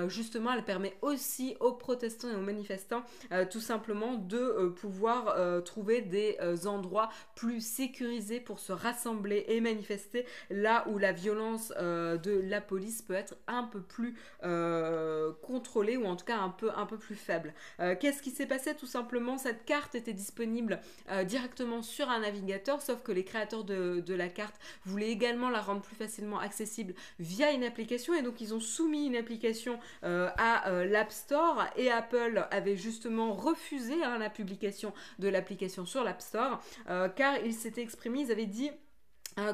justement, 0.07 0.53
elle 0.53 0.63
permet 0.63 0.95
aussi 1.01 1.55
aux 1.59 1.73
protestants 1.73 2.29
et 2.29 2.35
aux 2.35 2.41
manifestants 2.41 3.03
tout 3.49 3.59
simplement 3.59 4.15
de 4.15 4.69
pouvoir 4.69 5.63
trouver 5.63 6.01
des 6.01 6.37
endroits 6.67 7.09
plus 7.35 7.61
sécurisés 7.61 8.39
pour 8.39 8.59
se 8.59 8.71
rassembler 8.71 9.45
et 9.47 9.61
manifester 9.61 10.25
là 10.49 10.87
où 10.89 10.97
la 10.97 11.11
violence 11.11 11.69
de 11.69 12.41
la 12.49 12.61
police 12.61 13.01
peut 13.01 13.13
être 13.13 13.35
un 13.47 13.63
peu 13.63 13.81
plus 13.81 14.15
contrôlée 15.41 15.96
ou 15.97 16.05
en 16.05 16.15
tout 16.15 16.25
cas 16.25 16.37
un 16.37 16.49
peu, 16.49 16.97
plus 16.97 17.15
faible. 17.15 17.53
Euh, 17.79 17.95
Qu'est-ce 17.99 18.21
qui 18.21 18.31
s'est 18.31 18.45
passé 18.45 18.75
Tout 18.75 18.85
simplement, 18.85 19.37
cette 19.37 19.65
carte 19.65 19.95
était 19.95 20.13
disponible 20.13 20.79
euh, 21.09 21.23
directement 21.23 21.81
sur 21.81 22.09
un 22.09 22.19
navigateur, 22.19 22.81
sauf 22.81 23.03
que 23.03 23.11
les 23.11 23.23
créateurs 23.23 23.63
de, 23.63 24.13
la 24.13 24.29
carte 24.29 24.55
voulaient 24.85 25.11
également 25.11 25.49
la 25.49 25.61
rendre 25.61 25.81
plus 25.81 25.95
facilement 25.95 26.39
accessible 26.39 26.95
via 27.19 27.51
une 27.51 27.63
application 27.63 28.15
et 28.15 28.23
donc 28.23 28.41
ils 28.41 28.53
ont 28.53 28.59
soumis 28.59 29.05
une 29.05 29.15
application 29.15 29.79
euh, 30.03 30.29
à 30.37 30.71
l'App 30.85 31.11
Store 31.11 31.65
et 31.75 31.91
Apple 31.91 32.47
avait 32.49 32.75
justement 32.75 33.33
refusé 33.33 34.03
hein, 34.03 34.17
la 34.17 34.29
publication 34.29 34.91
de 35.19 35.27
l'application 35.27 35.85
sur 35.85 36.03
l'App 36.03 36.21
Store 36.21 36.61
car 37.15 37.37
ils 37.45 37.53
s'étaient 37.53 37.83
exprimés, 37.83 38.21
ils 38.21 38.31
avaient 38.31 38.45
dit 38.45 38.71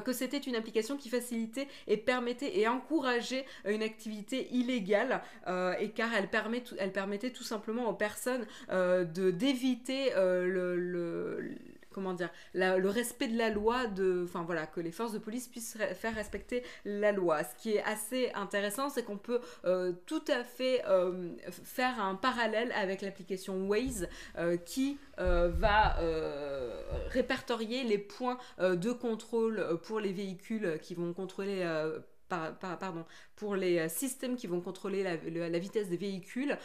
que 0.04 0.12
c'était 0.12 0.38
une 0.38 0.56
application 0.56 0.96
qui 0.96 1.08
facilitait 1.08 1.68
et 1.86 1.96
permettait 1.96 2.58
et 2.58 2.66
encourageait 2.68 3.44
euh, 3.66 3.70
une 3.74 3.82
activité 3.82 4.48
illégale 4.52 5.22
euh, 5.46 5.74
et 5.78 5.90
car 5.90 6.12
elle, 6.14 6.28
permet 6.28 6.62
elle 6.78 6.92
permettait 6.92 7.30
tout 7.30 7.42
simplement 7.44 7.88
aux 7.88 7.94
personnes 7.94 8.46
euh, 8.70 9.04
de 9.04 9.30
d'éviter 9.30 10.14
euh, 10.14 10.46
le- 10.46 11.54
comment 11.94 12.12
dire 12.14 12.30
le 12.54 12.88
respect 12.88 13.28
de 13.28 13.38
la 13.38 13.50
loi 13.50 13.86
de 13.86 14.24
enfin 14.24 14.42
voilà 14.42 14.66
que 14.66 14.80
les 14.80 14.92
forces 14.92 15.12
de 15.12 15.18
police 15.18 15.48
puissent 15.48 15.76
re- 15.76 15.94
faire 15.94 16.14
respecter 16.14 16.62
la 16.84 17.12
loi. 17.12 17.42
Ce 17.44 17.54
qui 17.62 17.70
est 17.76 17.82
assez 17.84 18.30
intéressant 18.34 18.88
c'est 18.90 19.04
qu'on 19.04 19.18
peut 19.18 19.40
euh, 19.64 19.92
tout 20.06 20.24
à 20.28 20.42
fait 20.44 20.82
euh, 20.86 21.30
faire 21.50 22.00
un 22.02 22.14
parallèle 22.16 22.72
avec 22.72 23.00
l'application 23.02 23.66
Waze 23.68 24.08
euh, 24.38 24.56
qui 24.56 24.98
va 25.18 25.96
répertorier 27.10 27.84
les 27.84 27.98
points 27.98 28.38
de 28.58 28.92
contrôle 28.92 29.78
pour 29.84 30.00
les 30.00 30.12
véhicules 30.12 30.78
qui 30.82 30.94
vont 30.94 31.12
contrôler 31.12 31.64
par- 32.28 32.54
par- 32.58 32.78
pardon, 32.78 33.04
pour 33.36 33.56
les 33.56 33.88
systèmes 33.88 34.36
qui 34.36 34.46
vont 34.46 34.60
contrôler 34.60 35.02
la, 35.02 35.58
vitesse 35.58 35.88
des 35.88 35.96
véhicules 35.96 36.56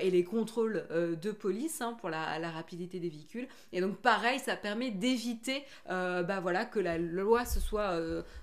et 0.00 0.10
les 0.10 0.24
contrôles 0.24 0.84
de 0.90 1.30
police 1.30 1.80
hein, 1.80 1.96
pour 2.00 2.10
la, 2.10 2.50
rapidité 2.50 3.00
des 3.00 3.08
véhicules. 3.08 3.48
Et 3.72 3.80
donc 3.80 3.96
pareil, 3.96 4.38
ça 4.38 4.56
permet 4.56 4.90
d'éviter 4.90 5.64
bah, 5.88 6.40
voilà, 6.40 6.64
que 6.64 6.78
la 6.78 6.98
loi 6.98 7.44
se 7.44 7.60
soit, 7.60 7.98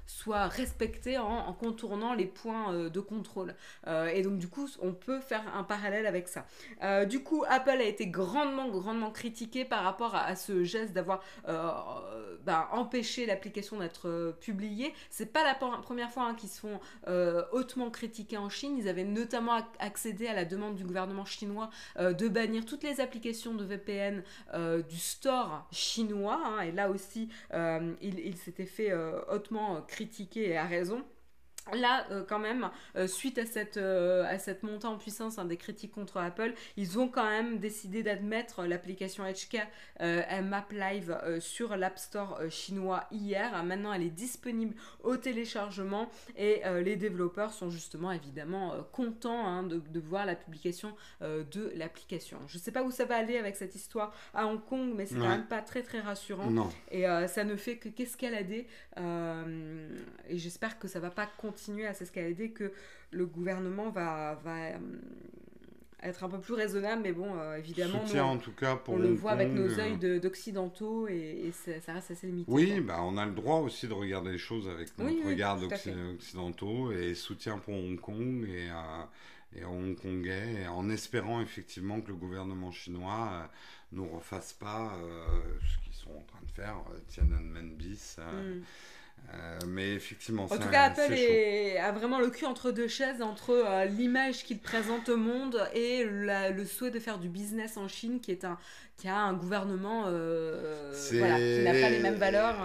soit 0.05 0.47
respectée 0.47 1.17
en, 1.17 1.53
contournant 1.53 2.13
les 2.13 2.25
points 2.25 2.89
de 2.89 2.99
contrôle. 2.99 3.55
et 3.87 4.21
donc 4.21 4.37
du 4.37 4.47
coup, 4.47 4.67
on 4.81 4.93
peut 4.93 5.19
faire 5.19 5.43
un 5.55 5.63
parallèle 5.63 6.05
avec 6.05 6.27
ça. 6.27 6.45
du 7.05 7.23
coup, 7.23 7.43
Apple 7.49 7.71
a 7.71 7.83
été 7.83 8.07
grandement, 8.07 8.69
grandement 8.69 9.11
critiqué 9.11 9.65
par 9.65 9.83
rapport 9.83 10.15
à, 10.15 10.35
ce 10.35 10.63
geste 10.63 10.93
d'avoir 10.93 11.23
bah, 12.45 12.69
empêché 12.71 13.25
l'application 13.25 13.79
d'être 13.79 14.35
publiée. 14.39 14.93
C'est 15.09 15.31
pas 15.31 15.43
la 15.43 15.55
première 15.55 16.11
fois 16.11 16.23
hein, 16.23 16.35
qu'ils 16.35 16.49
se 16.49 16.59
font 16.59 16.79
euh, 17.07 17.43
hautement 17.73 17.89
critiqués 17.89 18.37
en 18.37 18.49
Chine. 18.49 18.77
Ils 18.77 18.87
avaient 18.87 19.03
notamment 19.03 19.59
accédé 19.79 20.27
à 20.27 20.33
la 20.33 20.45
demande 20.45 20.75
du 20.75 20.83
gouvernement 20.83 21.25
chinois 21.25 21.69
euh, 21.97 22.13
de 22.13 22.27
bannir 22.27 22.65
toutes 22.65 22.83
les 22.83 23.01
applications 23.01 23.55
de 23.55 23.65
VPN 23.65 24.23
euh, 24.53 24.81
du 24.83 24.97
store 24.97 25.67
chinois. 25.71 26.39
Hein. 26.45 26.61
et 26.61 26.71
là 26.71 26.89
aussi, 26.89 27.29
il, 28.01 28.19
il 28.19 28.37
s'était 28.37 28.65
fait 28.65 28.93
hautement 29.29 29.81
critiquer 29.87 30.49
et 30.49 30.57
à 30.57 30.65
raison. 30.65 31.03
Là, 31.71 32.05
euh, 32.11 32.23
quand 32.27 32.39
même, 32.39 32.69
euh, 32.97 33.07
suite 33.07 33.37
à 33.37 33.45
cette, 33.45 33.77
euh, 33.77 34.25
à 34.25 34.37
cette 34.37 34.63
montée 34.63 34.85
en 34.85 34.97
puissance 34.97 35.39
hein, 35.39 35.45
des 35.45 35.55
critiques 35.55 35.93
contre 35.93 36.17
Apple, 36.17 36.53
ils 36.75 36.99
ont 36.99 37.07
quand 37.07 37.25
même 37.25 37.59
décidé 37.59 38.03
d'admettre 38.03 38.65
l'application 38.65 39.23
HK 39.23 39.59
Map 40.43 40.65
Live 40.71 41.17
sur 41.39 41.77
l'App 41.77 41.97
Store 41.97 42.39
chinois 42.49 43.05
hier. 43.11 43.63
maintenant, 43.63 43.93
elle 43.93 44.03
est 44.03 44.09
disponible 44.09 44.75
au 45.03 45.15
téléchargement 45.15 46.09
et 46.35 46.61
les 46.83 46.95
développeurs 46.95 47.53
sont 47.53 47.69
justement 47.69 48.11
évidemment 48.11 48.75
contents 48.91 49.47
hein, 49.47 49.63
de, 49.63 49.79
de, 49.79 49.99
voir 49.99 50.25
la 50.25 50.35
publication 50.35 50.95
de 51.21 51.71
l'application. 51.75 52.39
Je 52.47 52.57
ne 52.57 52.61
sais 52.61 52.71
pas 52.71 52.83
où 52.83 52.91
ça 52.91 53.05
va 53.05 53.15
aller 53.15 53.37
avec 53.37 53.55
cette 53.55 53.75
histoire 53.75 54.13
à 54.33 54.47
Hong 54.47 54.63
Kong, 54.65 54.93
mais 54.95 55.05
c'est 55.05 55.15
quand 55.15 55.29
même 55.29 55.47
pas 55.47 55.61
très 55.61 55.83
très 55.83 56.01
rassurant. 56.01 56.69
Et 56.91 57.03
ça 57.27 57.43
ne 57.43 57.55
fait 57.55 57.77
que 57.77 57.89
qu'escalader. 57.89 58.67
et 58.97 60.37
j'espère 60.37 60.79
que 60.79 60.87
ça 60.87 60.99
va 60.99 61.09
pas 61.09 61.27
continuer 61.37 61.52
continuer 61.53 61.85
à 61.85 61.93
s'escalader, 61.93 62.49
que 62.51 62.71
le 63.11 63.25
gouvernement 63.25 63.89
va, 63.89 64.39
va 64.43 64.55
euh, 64.55 64.77
être 66.01 66.23
un 66.23 66.29
peu 66.29 66.39
plus 66.39 66.55
raisonnable, 66.55 67.03
mais 67.03 67.11
bon, 67.11 67.37
euh, 67.37 67.57
évidemment, 67.57 68.03
en 68.03 68.37
tout 68.37 68.51
cas 68.51 68.75
pour 68.75 68.95
on 68.95 68.97
le 68.97 69.13
voit 69.13 69.31
avec 69.31 69.49
nos 69.49 69.69
euh, 69.69 69.97
yeux 70.01 70.19
d'occidentaux 70.19 71.07
et, 71.07 71.51
ça 71.53 71.93
reste 71.93 72.11
assez 72.11 72.27
limité. 72.27 72.51
Oui, 72.51 72.79
bah, 72.81 73.01
on 73.03 73.17
a 73.17 73.25
le 73.25 73.33
droit 73.33 73.59
aussi 73.59 73.87
de 73.87 73.93
regarder 73.93 74.31
les 74.31 74.37
choses 74.37 74.67
avec 74.67 74.97
notre 74.97 75.27
regard 75.27 75.59
occidentaux 75.63 76.91
et 76.91 77.13
soutien 77.13 77.57
pour 77.59 77.75
Hong 77.75 77.99
Kong 77.99 78.47
et, 78.49 78.69
et 79.59 79.63
Hongkongais, 79.63 80.67
en 80.67 80.89
espérant 80.89 81.41
effectivement 81.41 82.01
que 82.01 82.09
le 82.09 82.15
gouvernement 82.15 82.71
chinois 82.71 83.49
ne 83.91 83.97
nous 83.97 84.09
refasse 84.09 84.53
pas 84.53 84.97
ce 85.61 85.83
qu'ils 85.85 85.93
sont 85.93 86.11
en 86.11 86.23
train 86.23 86.41
de 86.43 86.51
faire, 86.51 86.77
Tiananmen 87.07 87.75
bis. 87.75 88.17
Mm. 88.17 88.61
Euh, 89.33 89.59
mais 89.67 89.93
effectivement, 89.93 90.43
en 90.43 90.57
tout 90.57 90.69
cas, 90.69 90.83
Apple 90.83 91.13
a 91.79 91.91
vraiment 91.91 92.19
le 92.19 92.29
cul 92.29 92.45
entre 92.45 92.71
deux 92.71 92.87
chaises 92.87 93.21
entre 93.21 93.51
euh, 93.51 93.85
l'image 93.85 94.43
qu'il 94.43 94.59
présente 94.59 95.09
au 95.09 95.17
monde 95.17 95.67
et 95.73 96.03
le 96.05 96.65
souhait 96.65 96.91
de 96.91 96.99
faire 96.99 97.17
du 97.17 97.29
business 97.29 97.77
en 97.77 97.87
Chine, 97.87 98.19
qui 98.19 98.31
est 98.31 98.45
un 98.45 98.57
qui 98.97 99.07
a 99.07 99.17
un 99.17 99.33
gouvernement 99.33 100.03
euh, 100.05 100.93
voilà, 101.13 101.37
qui 101.37 101.63
n'a 101.63 101.71
pas 101.71 101.89
les 101.89 101.99
mêmes 101.99 102.15
valeurs. 102.15 102.57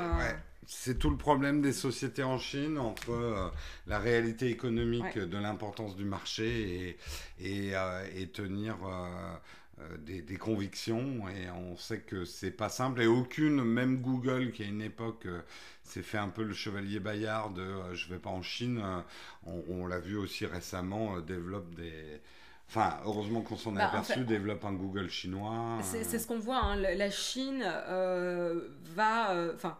C'est 0.71 0.99
tout 0.99 1.09
le 1.09 1.16
problème 1.16 1.62
des 1.62 1.73
sociétés 1.73 2.23
en 2.23 2.37
Chine 2.37 2.77
entre 2.77 3.51
la 3.87 3.99
réalité 3.99 4.51
économique 4.51 5.18
de 5.18 5.38
l'importance 5.38 5.97
du 5.97 6.05
marché 6.05 6.99
et, 7.40 7.71
et, 7.71 7.73
et 8.14 8.27
tenir 8.29 8.77
des, 10.01 10.37
convictions. 10.37 11.27
Et 11.31 11.51
on 11.51 11.79
sait 11.79 12.01
que 12.01 12.27
c'est 12.27 12.51
pas 12.51 12.68
simple. 12.68 13.01
Et 13.01 13.07
aucune, 13.07 13.64
même 13.64 14.03
Google 14.03 14.53
qui 14.53 14.62
à 14.62 14.66
une 14.66 14.83
époque 14.83 15.27
s'est 15.88 16.03
fait 16.03 16.18
un 16.18 16.29
peu 16.29 16.42
le 16.42 16.55
chevalier 16.55 17.01
Bayard 17.01 17.55
de 17.55 17.62
euh, 17.62 17.94
je 17.94 18.09
vais 18.09 18.18
pas 18.18 18.31
en 18.31 18.42
Chine, 18.42 18.83
on, 19.44 19.87
l'a 19.87 19.98
vu 19.98 20.16
aussi 20.16 20.46
récemment 20.46 21.20
développe 21.20 21.74
des 21.74 22.20
Enfin, 22.70 22.98
heureusement 23.07 23.40
qu'on 23.40 23.57
s'en 23.57 23.72
est 23.72 23.79
bah, 23.79 23.88
aperçu, 23.88 24.24
développe 24.24 24.62
un 24.66 24.74
Google 24.74 25.09
chinois. 25.09 25.79
C'est 25.81 26.05
ce 26.05 26.27
qu'on 26.27 26.38
voit, 26.38 26.59
hein, 26.59 26.77
la 26.77 27.11
Chine 27.11 27.62
va, 28.94 29.53
enfin, 29.55 29.79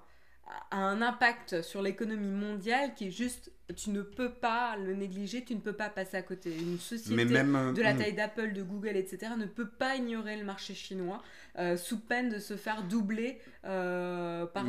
a 0.71 0.77
un 0.79 1.03
impact 1.03 1.61
sur 1.61 1.83
l'économie 1.83 2.31
mondiale 2.31 2.95
qui 2.95 3.09
est 3.09 3.11
juste 3.11 3.53
tu 3.77 3.91
ne 3.91 4.03
peux 4.03 4.31
pas 4.31 4.77
le 4.77 4.95
négliger, 4.95 5.45
tu 5.45 5.55
ne 5.55 5.61
peux 5.61 5.75
pas 5.75 5.91
passer 5.91 6.17
à 6.17 6.23
côté. 6.23 6.57
Une 6.57 6.79
société 6.79 7.37
euh, 7.37 7.73
de 7.73 7.83
la 7.83 7.95
taille 7.95 8.15
d'Apple, 8.15 8.53
de 8.53 8.63
Google, 8.63 8.97
etc. 8.97 9.33
ne 9.39 9.45
peut 9.45 9.69
pas 9.69 9.97
ignorer 9.97 10.37
le 10.37 10.45
marché 10.45 10.75
chinois 10.75 11.23
euh, 11.59 11.77
sous 11.77 11.99
peine 11.99 12.31
de 12.31 12.39
se 12.39 12.57
faire 12.57 12.83
doubler 12.85 13.39
euh, 13.65 14.47
par 14.47 14.65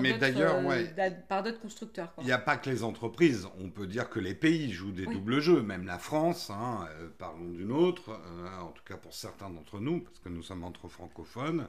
d'autres 1.43 1.61
constructeurs. 1.61 2.13
Il 2.19 2.25
n'y 2.25 2.31
a 2.31 2.37
pas 2.37 2.57
que 2.57 2.69
les 2.69 2.83
entreprises, 2.83 3.47
on 3.59 3.69
peut 3.69 3.87
dire 3.87 4.09
que 4.09 4.19
les 4.19 4.33
pays 4.33 4.71
jouent 4.71 4.91
des 4.91 5.05
doubles 5.05 5.39
jeux, 5.39 5.61
même 5.61 5.85
la 5.85 5.99
France, 5.99 6.49
hein, 6.49 6.87
parlons 7.17 7.51
d'une 7.51 7.71
autre, 7.71 8.19
en 8.61 8.71
tout 8.71 8.83
cas 8.85 8.97
pour 8.97 9.13
certains 9.13 9.49
d'entre 9.49 9.79
nous, 9.79 10.01
parce 10.01 10.19
que 10.19 10.29
nous 10.29 10.43
sommes 10.43 10.63
entre 10.63 10.89
francophones, 10.89 11.67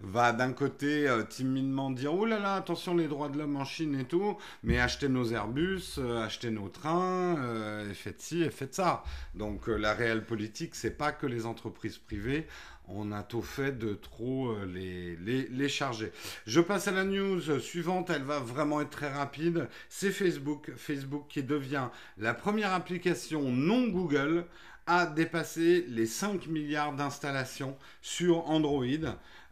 va 0.00 0.32
d'un 0.32 0.52
côté 0.52 1.12
timidement 1.28 1.90
dire, 1.90 2.14
oh 2.14 2.24
là 2.24 2.38
là, 2.38 2.54
attention 2.54 2.94
les 2.94 3.08
droits 3.08 3.28
de 3.28 3.36
l'homme 3.38 3.56
en 3.56 3.64
Chine 3.64 3.98
et 3.98 4.04
tout, 4.04 4.38
mais 4.62 4.78
acheter 4.78 5.08
nos 5.08 5.32
Airbus, 5.32 5.98
acheter 6.22 6.50
nos 6.50 6.69
train, 6.70 7.36
euh, 7.38 7.92
faites 7.94 8.20
ci, 8.20 8.42
et 8.42 8.50
faites 8.50 8.74
ça. 8.74 9.02
Donc 9.34 9.68
euh, 9.68 9.76
la 9.76 9.94
réelle 9.94 10.24
politique, 10.24 10.74
c'est 10.74 10.96
pas 10.96 11.12
que 11.12 11.26
les 11.26 11.46
entreprises 11.46 11.98
privées. 11.98 12.46
On 12.88 13.12
a 13.12 13.22
tout 13.22 13.42
fait 13.42 13.78
de 13.78 13.94
trop 13.94 14.50
euh, 14.50 14.66
les, 14.66 15.16
les, 15.16 15.46
les, 15.48 15.68
charger. 15.68 16.12
Je 16.46 16.60
passe 16.60 16.88
à 16.88 16.92
la 16.92 17.04
news 17.04 17.60
suivante, 17.60 18.10
elle 18.10 18.22
va 18.22 18.40
vraiment 18.40 18.80
être 18.80 18.90
très 18.90 19.12
rapide. 19.12 19.68
C'est 19.88 20.10
Facebook. 20.10 20.72
Facebook 20.76 21.26
qui 21.28 21.42
devient 21.42 21.88
la 22.18 22.34
première 22.34 22.72
application 22.72 23.42
non 23.50 23.88
Google 23.88 24.46
à 24.86 25.06
dépasser 25.06 25.84
les 25.88 26.06
5 26.06 26.46
milliards 26.48 26.94
d'installations 26.94 27.76
sur 28.02 28.48
Android. 28.48 28.84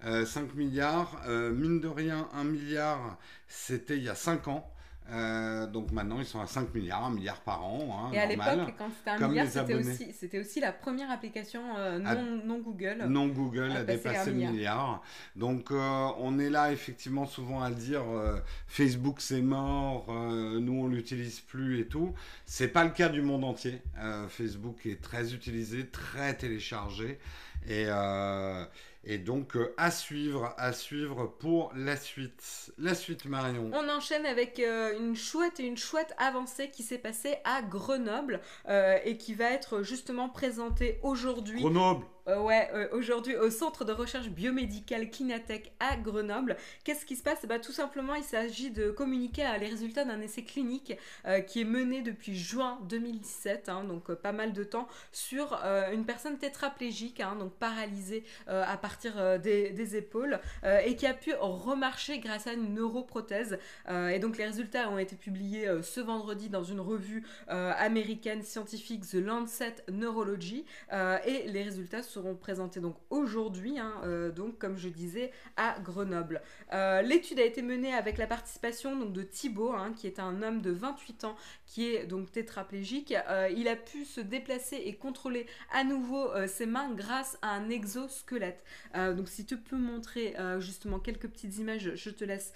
5 0.02 0.54
milliards, 0.54 1.20
mine 1.28 1.80
de 1.80 1.88
rien, 1.88 2.28
1 2.32 2.44
milliard, 2.44 3.18
c'était 3.46 3.96
il 3.96 4.04
y 4.04 4.08
a 4.08 4.14
5 4.14 4.48
ans. 4.48 4.72
Euh, 5.10 5.66
donc 5.66 5.90
maintenant, 5.90 6.18
ils 6.18 6.26
sont 6.26 6.40
à 6.40 6.46
5 6.46 6.74
milliards, 6.74 7.04
1 7.06 7.10
milliard 7.10 7.40
par 7.40 7.64
an. 7.64 8.08
Hein, 8.08 8.12
et 8.12 8.18
à 8.18 8.26
l'époque, 8.26 8.74
quand 8.76 8.90
c'était 8.96 9.10
1 9.10 9.28
milliard, 9.28 9.46
c'était 9.48 9.74
aussi, 9.74 10.38
aussi, 10.38 10.60
la 10.60 10.72
première 10.72 11.10
application 11.10 11.62
euh, 11.78 11.98
non, 11.98 12.40
non, 12.44 12.58
Google. 12.58 13.04
Non 13.08 13.26
Google 13.28 13.72
a 13.72 13.84
dépassé 13.84 14.30
le 14.30 14.36
milliard. 14.36 15.02
Donc 15.36 15.70
euh, 15.70 16.08
on 16.18 16.38
est 16.38 16.50
là 16.50 16.72
effectivement 16.72 17.26
souvent 17.26 17.62
à 17.62 17.70
dire 17.70 18.02
Facebook 18.66 19.20
c'est 19.20 19.40
mort, 19.40 20.06
nous 20.08 20.72
on 20.72 20.88
l'utilise 20.88 21.40
plus 21.40 21.80
et 21.80 21.86
tout. 21.86 22.14
C'est 22.44 22.68
pas 22.68 22.84
le 22.84 22.90
cas 22.90 23.08
du 23.08 23.22
monde 23.22 23.44
entier. 23.44 23.80
Facebook 24.28 24.84
est 24.84 25.00
très 25.00 25.32
utilisé, 25.32 25.86
très 25.86 26.34
téléchargé. 26.34 27.18
Et, 27.66 27.86
et 29.08 29.16
donc 29.16 29.56
euh, 29.56 29.74
à 29.78 29.90
suivre, 29.90 30.54
à 30.58 30.72
suivre 30.72 31.26
pour 31.38 31.72
la 31.74 31.96
suite. 31.96 32.72
La 32.78 32.94
suite 32.94 33.24
Marion. 33.24 33.70
On 33.72 33.88
enchaîne 33.88 34.26
avec 34.26 34.60
euh, 34.60 34.96
une 35.00 35.16
chouette 35.16 35.58
et 35.58 35.64
une 35.64 35.78
chouette 35.78 36.14
avancée 36.18 36.70
qui 36.70 36.82
s'est 36.82 36.98
passée 36.98 37.36
à 37.44 37.62
Grenoble 37.62 38.40
euh, 38.68 38.98
et 39.04 39.16
qui 39.16 39.34
va 39.34 39.50
être 39.50 39.82
justement 39.82 40.28
présentée 40.28 41.00
aujourd'hui. 41.02 41.60
Grenoble 41.60 42.04
euh, 42.28 42.40
ouais, 42.40 42.68
euh, 42.74 42.88
aujourd'hui 42.92 43.36
au 43.36 43.50
centre 43.50 43.84
de 43.84 43.92
recherche 43.92 44.28
biomédicale 44.28 45.08
Kinatech 45.08 45.72
à 45.80 45.96
Grenoble. 45.96 46.56
Qu'est-ce 46.84 47.06
qui 47.06 47.16
se 47.16 47.22
passe? 47.22 47.46
Bah, 47.46 47.58
Tout 47.58 47.72
simplement, 47.72 48.14
il 48.14 48.24
s'agit 48.24 48.70
de 48.70 48.90
communiquer 48.90 49.46
les 49.58 49.68
résultats 49.68 50.04
d'un 50.04 50.20
essai 50.20 50.42
clinique 50.44 50.94
euh, 51.26 51.40
qui 51.40 51.62
est 51.62 51.64
mené 51.64 52.02
depuis 52.02 52.36
juin 52.36 52.78
2017, 52.88 53.68
hein, 53.68 53.84
donc 53.84 54.12
pas 54.12 54.32
mal 54.32 54.52
de 54.52 54.62
temps, 54.64 54.88
sur 55.12 55.58
une 55.92 56.04
personne 56.04 56.38
tétraplégique, 56.38 57.20
hein, 57.20 57.36
donc 57.38 57.52
paralysée 57.54 58.24
à 58.46 58.76
partir 58.76 59.38
des, 59.40 59.70
des, 59.70 59.96
épaules, 59.96 60.38
et 60.84 60.96
qui 60.96 61.06
a 61.06 61.14
pu 61.14 61.34
remarcher 61.34 62.18
grâce 62.18 62.46
à 62.46 62.52
une 62.52 62.74
neuroprothèse. 62.74 63.58
et 63.88 64.18
donc 64.18 64.38
les 64.38 64.44
résultats 64.44 64.88
ont 64.90 64.98
été 64.98 65.16
publiés 65.16 65.68
ce 65.82 66.00
vendredi 66.00 66.48
dans 66.48 66.64
une 66.64 66.80
revue 66.80 67.24
américaine 67.48 68.42
scientifique 68.42 69.06
The 69.08 69.14
Lancet 69.14 69.76
Neurology, 69.90 70.64
et 70.92 71.46
les 71.46 71.62
résultats 71.62 72.02
sont 72.02 72.17
seront 72.18 72.34
présentées 72.34 72.80
donc 72.80 72.96
aujourd'hui, 73.10 73.78
hein, 73.78 73.92
donc 74.34 74.58
comme 74.58 74.76
je 74.76 74.88
disais, 74.88 75.30
à 75.56 75.78
Grenoble. 75.80 76.42
L'étude 76.72 77.38
a 77.38 77.44
été 77.44 77.62
menée 77.62 77.94
avec 77.94 78.18
la 78.18 78.26
participation 78.26 78.96
donc, 78.96 79.12
de 79.12 79.22
Thibaut, 79.22 79.72
hein, 79.72 79.92
qui 79.96 80.06
est 80.06 80.18
un 80.18 80.42
homme 80.42 80.60
de 80.60 80.70
28 80.70 81.24
ans 81.24 81.36
qui 81.66 81.94
est 81.94 82.06
donc 82.06 82.32
tétraplégique. 82.32 83.14
il 83.56 83.68
a 83.68 83.76
pu 83.76 84.04
se 84.04 84.20
déplacer 84.20 84.76
et 84.76 84.94
contrôler 84.94 85.46
à 85.72 85.84
nouveau 85.84 86.28
ses 86.46 86.66
mains 86.66 86.90
grâce 86.92 87.38
à 87.42 87.50
un 87.50 87.70
exosquelette. 87.70 88.64
donc 88.94 89.28
si 89.28 89.44
tu 89.46 89.56
peux 89.56 89.76
montrer 89.76 90.34
justement 90.58 90.98
quelques 90.98 91.28
petites 91.28 91.56
images, 91.58 91.92
je 91.94 92.10
te 92.10 92.24
laisse 92.24 92.52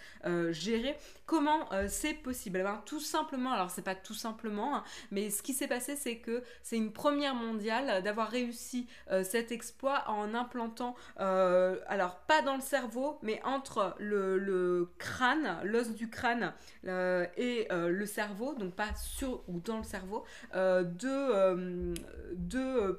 gérer. 0.51 0.97
Comment 1.27 1.69
c'est 1.89 2.15
possible? 2.15 2.59
Eh 2.61 2.65
ben, 2.65 2.83
Tout 2.85 3.01
simplement, 3.01 3.53
alors 3.53 3.71
c'est 3.71 3.83
pas 3.83 3.95
tout 3.95 4.15
simplement, 4.15 4.77
hein, 4.77 4.85
mais 5.11 5.31
ce 5.31 5.43
qui 5.43 5.55
s'est 5.55 5.69
passé, 5.69 5.97
c'est 5.97 6.17
que 6.17 6.43
c'est 6.63 6.77
une 6.77 6.93
première 6.93 7.35
mondiale 7.35 8.03
d'avoir 8.03 8.29
réussi 8.29 8.87
euh, 9.11 9.23
exploit 9.53 10.05
en 10.09 10.35
implantant, 10.35 10.95
euh, 11.21 11.77
alors 11.87 12.17
pas 12.21 12.43
dans 12.43 12.55
le 12.55 12.61
cerveau, 12.61 13.19
mais 13.23 13.41
entre 13.45 13.95
le, 13.99 14.91
crâne, 14.99 15.59
l'os 15.65 15.91
du 15.91 16.09
crâne 16.09 16.53
euh, 16.87 17.27
et 17.37 17.69
le 17.71 18.07
cerveau, 18.07 18.55
donc 18.55 18.75
pas 18.75 18.95
sur 18.95 19.43
ou 19.49 19.61
dans 19.61 19.79
le 19.79 19.85
cerveau, 19.85 20.25
deux, 20.55 21.95
deux 22.35 22.99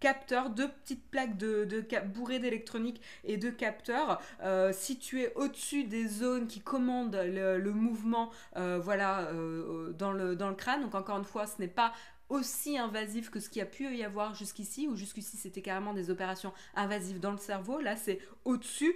capteurs, 0.00 0.50
deux 0.50 0.68
petites 0.68 1.08
plaques 1.10 1.36
de, 1.36 1.64
de 1.64 1.84
bourrées 2.06 2.38
d'électronique 2.38 3.00
et 3.24 3.36
de 3.36 3.50
capteurs 3.50 4.20
euh, 4.42 4.72
situés 4.72 5.32
au-dessus 5.34 5.84
des 5.84 6.06
zones 6.06 6.46
qui 6.46 6.60
commandent 6.60 7.16
le, 7.16 7.72
mouvement 7.72 8.30
euh, 8.56 8.78
voilà, 8.82 9.20
euh, 9.32 9.92
dans, 9.92 10.12
le, 10.12 10.36
dans 10.36 10.48
le 10.48 10.54
crâne. 10.54 10.82
Donc 10.82 10.94
encore 10.94 11.18
une 11.18 11.24
fois, 11.24 11.46
ce 11.46 11.60
n'est 11.60 11.68
pas 11.68 11.92
aussi 12.28 12.78
invasif 12.78 13.30
que 13.30 13.40
ce 13.40 13.48
qu'il 13.48 13.60
y 13.60 13.62
a 13.62 13.66
pu 13.66 13.94
y 13.96 14.04
avoir 14.04 14.34
jusqu'ici, 14.34 14.88
où 14.88 14.96
jusqu'ici 14.96 15.36
c'était 15.36 15.62
carrément 15.62 15.94
des 15.94 16.10
opérations 16.10 16.52
invasives 16.74 17.20
dans 17.20 17.32
le 17.32 17.38
cerveau. 17.38 17.80
Là, 17.80 17.96
c'est 17.96 18.20
au-dessus. 18.44 18.94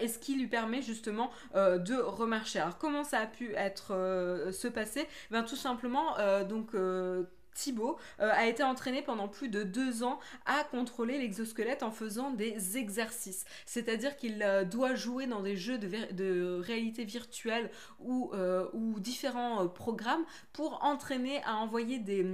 et 0.00 0.08
ce 0.08 0.18
qui 0.18 0.36
lui 0.36 0.46
permet 0.46 0.80
justement 0.82 1.30
de 1.54 2.00
remarcher. 2.00 2.60
Alors 2.60 2.78
comment 2.78 3.04
ça 3.04 3.20
a 3.20 3.26
pu 3.26 3.52
être 3.54 3.88
se 4.52 4.68
passer? 4.68 5.06
Ben, 5.30 5.42
Tout 5.42 5.56
simplement, 5.56 6.16
donc 6.48 6.74
Thibaut 7.56 7.96
euh, 8.20 8.30
a 8.32 8.46
été 8.46 8.62
entraîné 8.62 9.02
pendant 9.02 9.28
plus 9.28 9.48
de 9.48 9.62
deux 9.62 10.04
ans 10.04 10.20
à 10.44 10.62
contrôler 10.64 11.18
l'exosquelette 11.18 11.82
en 11.82 11.90
faisant 11.90 12.30
des 12.30 12.76
exercices. 12.76 13.44
C'est-à-dire 13.64 14.16
qu'il 14.16 14.42
euh, 14.42 14.64
doit 14.64 14.94
jouer 14.94 15.26
dans 15.26 15.40
des 15.40 15.56
jeux 15.56 15.78
de, 15.78 16.60
réalité 16.60 17.04
virtuelle 17.04 17.70
ou, 17.98 18.30
euh, 18.34 18.66
ou 18.72 19.00
différents 19.00 19.66
programmes 19.68 20.24
pour 20.52 20.84
entraîner 20.84 21.42
à 21.44 21.56
envoyer 21.56 21.98
des 21.98 22.26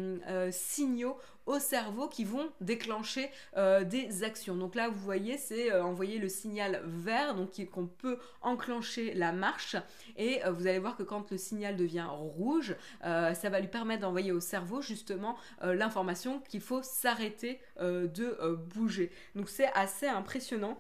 signaux 0.51 1.17
au 1.47 1.59
cerveau 1.59 2.09
qui 2.09 2.25
vont 2.25 2.49
déclencher 2.61 3.31
euh, 3.57 3.85
des 3.85 4.25
actions. 4.25 4.55
Donc 4.57 4.75
là, 4.75 4.89
vous 4.89 5.01
voyez, 5.01 5.37
c'est 5.39 5.73
euh, 5.73 5.85
envoyer 5.85 6.19
le 6.19 6.29
signal 6.29 6.83
vert, 6.85 7.35
donc 7.35 7.51
qu'on 7.71 7.87
peut 7.87 8.19
enclencher 8.41 9.15
la 9.15 9.33
marche. 9.33 9.77
Et 10.17 10.45
euh, 10.45 10.53
vous 10.53 10.67
allez 10.67 10.79
voir 10.79 10.97
que 10.97 11.03
quand 11.03 11.31
le 11.31 11.37
signal 11.37 11.77
devient 11.77 12.07
rouge, 12.09 12.75
ça 13.03 13.51
va 13.51 13.61
lui 13.61 13.69
permettre 13.69 14.03
d'envoyer 14.03 14.33
au 14.33 14.41
cerveau 14.41 14.81
justement 14.81 15.37
l'information 15.63 16.41
qu'il 16.41 16.61
faut 16.61 16.83
s'arrêter 16.83 17.61
de 17.81 18.57
bouger. 18.75 19.11
Donc 19.35 19.49
c'est 19.49 19.71
assez 19.75 20.07
impressionnant. 20.07 20.79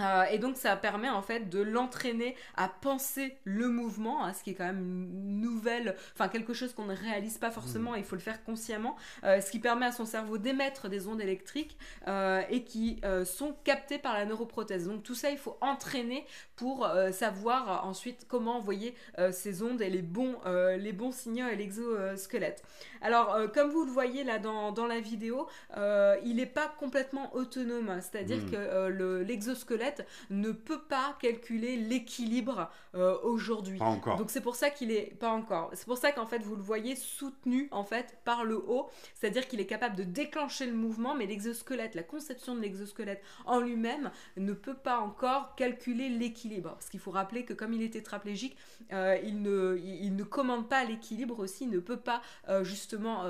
Euh, 0.00 0.24
et 0.24 0.38
donc 0.38 0.56
ça 0.56 0.76
permet 0.76 1.08
en 1.08 1.22
fait 1.22 1.48
de 1.48 1.60
l'entraîner 1.60 2.36
à 2.56 2.68
penser 2.68 3.36
le 3.44 3.68
mouvement, 3.68 4.24
hein, 4.24 4.32
ce 4.32 4.42
qui 4.42 4.50
est 4.50 4.54
quand 4.54 4.64
même 4.64 4.80
une 4.80 5.40
nouvelle, 5.40 5.96
enfin 6.14 6.28
quelque 6.28 6.54
chose 6.54 6.72
qu'on 6.72 6.86
ne 6.86 6.96
réalise 6.96 7.38
pas 7.38 7.50
forcément, 7.50 7.92
mmh. 7.92 7.98
il 7.98 8.04
faut 8.04 8.16
le 8.16 8.20
faire 8.20 8.42
consciemment, 8.44 8.96
euh, 9.24 9.40
ce 9.40 9.50
qui 9.50 9.58
permet 9.58 9.86
à 9.86 9.92
son 9.92 10.06
cerveau 10.06 10.38
d'émettre 10.38 10.88
des 10.88 11.06
ondes 11.06 11.20
électriques 11.20 11.76
euh, 12.08 12.42
et 12.50 12.64
qui 12.64 13.00
sont 13.24 13.54
captées 13.64 13.98
par 13.98 14.14
la 14.14 14.24
neuroprothèse. 14.24 14.86
Donc 14.86 15.02
tout 15.02 15.14
ça, 15.14 15.30
il 15.30 15.38
faut 15.38 15.56
entraîner 15.60 16.24
pour 16.56 16.88
savoir 17.12 17.86
ensuite 17.86 18.26
comment 18.28 18.56
envoyer 18.56 18.94
ces 19.32 19.62
ondes 19.62 19.80
et 19.80 19.90
les 19.90 20.02
bons, 20.02 20.36
les 20.46 20.92
bons 20.92 21.12
signaux 21.12 21.46
à 21.46 21.54
l'exosquelette. 21.54 22.62
Alors 23.00 23.36
comme 23.52 23.70
vous 23.70 23.84
le 23.84 23.90
voyez 23.90 24.24
là 24.24 24.38
dans, 24.38 24.72
dans 24.72 24.86
la 24.86 25.00
vidéo, 25.00 25.48
il 25.76 26.36
n'est 26.36 26.46
pas 26.46 26.72
complètement 26.78 27.34
autonome, 27.34 28.00
c'est-à-dire 28.00 28.38
mmh. 28.38 28.50
que 28.50 29.22
l'exosquelette 29.22 29.89
ne 30.30 30.52
peut 30.52 30.80
pas 30.80 31.16
calculer 31.20 31.76
l'équilibre 31.76 32.70
euh, 32.94 33.16
aujourd'hui. 33.22 33.78
Pas 33.78 33.84
encore. 33.84 34.16
Donc 34.16 34.30
c'est 34.30 34.40
pour 34.40 34.56
ça 34.56 34.70
qu'il 34.70 34.90
est 34.90 35.14
pas 35.18 35.30
encore. 35.30 35.70
C'est 35.74 35.86
pour 35.86 35.98
ça 35.98 36.12
qu'en 36.12 36.26
fait 36.26 36.42
vous 36.42 36.56
le 36.56 36.62
voyez 36.62 36.96
soutenu 36.96 37.68
en 37.70 37.84
fait 37.84 38.18
par 38.24 38.44
le 38.44 38.56
haut, 38.56 38.90
c'est-à-dire 39.14 39.46
qu'il 39.46 39.60
est 39.60 39.66
capable 39.66 39.96
de 39.96 40.02
déclencher 40.02 40.66
le 40.66 40.74
mouvement, 40.74 41.14
mais 41.14 41.26
l'exosquelette, 41.26 41.94
la 41.94 42.02
conception 42.02 42.54
de 42.54 42.60
l'exosquelette 42.60 43.22
en 43.46 43.60
lui-même 43.60 44.10
ne 44.36 44.52
peut 44.52 44.74
pas 44.74 44.98
encore 44.98 45.54
calculer 45.54 46.08
l'équilibre. 46.08 46.72
Parce 46.72 46.88
qu'il 46.88 47.00
faut 47.00 47.10
rappeler 47.10 47.44
que 47.44 47.52
comme 47.52 47.72
il 47.72 47.82
est 47.82 47.92
tétraplégique, 47.92 48.56
euh, 48.92 49.18
il, 49.24 49.42
ne, 49.42 49.78
il, 49.82 50.16
ne 50.16 50.24
commande 50.24 50.68
pas 50.68 50.84
l'équilibre 50.84 51.38
aussi, 51.38 51.64
il 51.64 51.70
ne 51.70 51.78
peut 51.78 51.96
pas 51.96 52.22
euh, 52.48 52.64
justement 52.64 53.24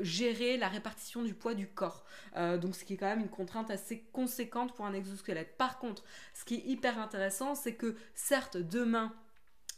gérer 0.00 0.56
la 0.56 0.68
répartition 0.68 1.22
du 1.22 1.34
poids 1.34 1.54
du 1.54 1.66
corps. 1.66 2.04
donc 2.36 2.74
ce 2.74 2.84
qui 2.84 2.94
est 2.94 2.96
quand 2.96 3.06
même 3.06 3.20
une 3.20 3.28
contrainte 3.28 3.70
assez 3.70 4.04
conséquente 4.12 4.72
pour 4.74 4.86
un 4.86 4.94
exosquelette. 4.94 5.56
Par 5.56 5.78
contre 5.78 5.91
ce 6.34 6.44
qui 6.44 6.56
est 6.56 6.64
hyper 6.66 6.98
intéressant, 6.98 7.54
c'est 7.54 7.74
que 7.74 7.96
certes, 8.14 8.56
demain, 8.56 9.12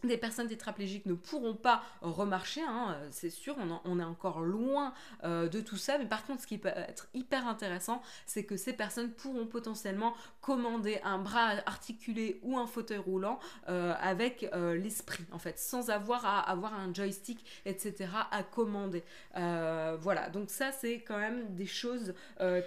des 0.07 0.17
personnes 0.17 0.49
tétraplégiques 0.49 1.07
ne 1.07 1.15
pourront 1.15 1.55
pas 1.55 1.83
remarcher, 2.01 2.63
hein, 2.63 2.97
c'est 3.11 3.31
sûr, 3.31 3.57
on, 3.85 4.01
est 4.01 4.05
encore 4.05 4.41
loin 4.41 4.93
euh, 5.25 5.49
de 5.49 5.61
tout 5.61 5.77
ça, 5.77 5.99
mais 5.99 6.07
par 6.07 6.25
contre 6.27 6.43
ce 6.43 6.47
qui 6.47 6.59
peut 6.59 6.69
être 6.69 7.09
hyper 7.15 7.47
intéressant, 7.47 8.03
c'est 8.27 8.45
que 8.45 8.57
ces 8.57 8.73
personnes 8.73 9.11
pourront 9.11 9.47
potentiellement 9.47 10.15
commander 10.41 11.01
un 11.05 11.19
bras 11.19 11.55
articulé 11.67 12.41
ou 12.43 12.59
un 12.59 12.67
fauteuil 12.67 12.99
roulant 12.99 13.39
euh, 13.69 13.95
avec 14.01 14.49
euh, 14.53 14.77
l'esprit, 14.77 15.25
en 15.33 15.39
fait, 15.39 15.59
sans 15.59 15.91
avoir 15.91 16.27
à 16.27 16.41
avoir 16.41 16.75
un 16.75 16.93
joystick, 16.93 17.45
etc., 17.65 18.11
à 18.31 18.43
commander. 18.43 19.03
voilà, 19.35 20.29
donc 20.31 20.51
ça 20.51 20.73
c'est 20.73 21.01
quand 21.01 21.19
même 21.19 21.55
des 21.55 21.67
choses 21.67 22.15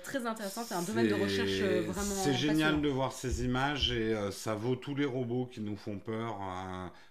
très 0.03 0.25
intéressantes, 0.25 0.65
c'est 0.67 0.75
un 0.75 0.81
domaine 0.81 1.07
de 1.07 1.13
recherche 1.13 1.59
vraiment... 1.59 2.15
C'est 2.15 2.33
génial 2.33 2.81
de 2.81 2.89
voir 2.89 3.11
ces 3.11 3.45
images 3.45 3.91
et 3.91 4.15
ça 4.31 4.55
vaut 4.55 4.75
tous 4.75 4.95
les 4.95 5.05
robots 5.05 5.45
qui 5.45 5.61
nous 5.61 5.77
font 5.77 5.99
peur. 5.99 6.39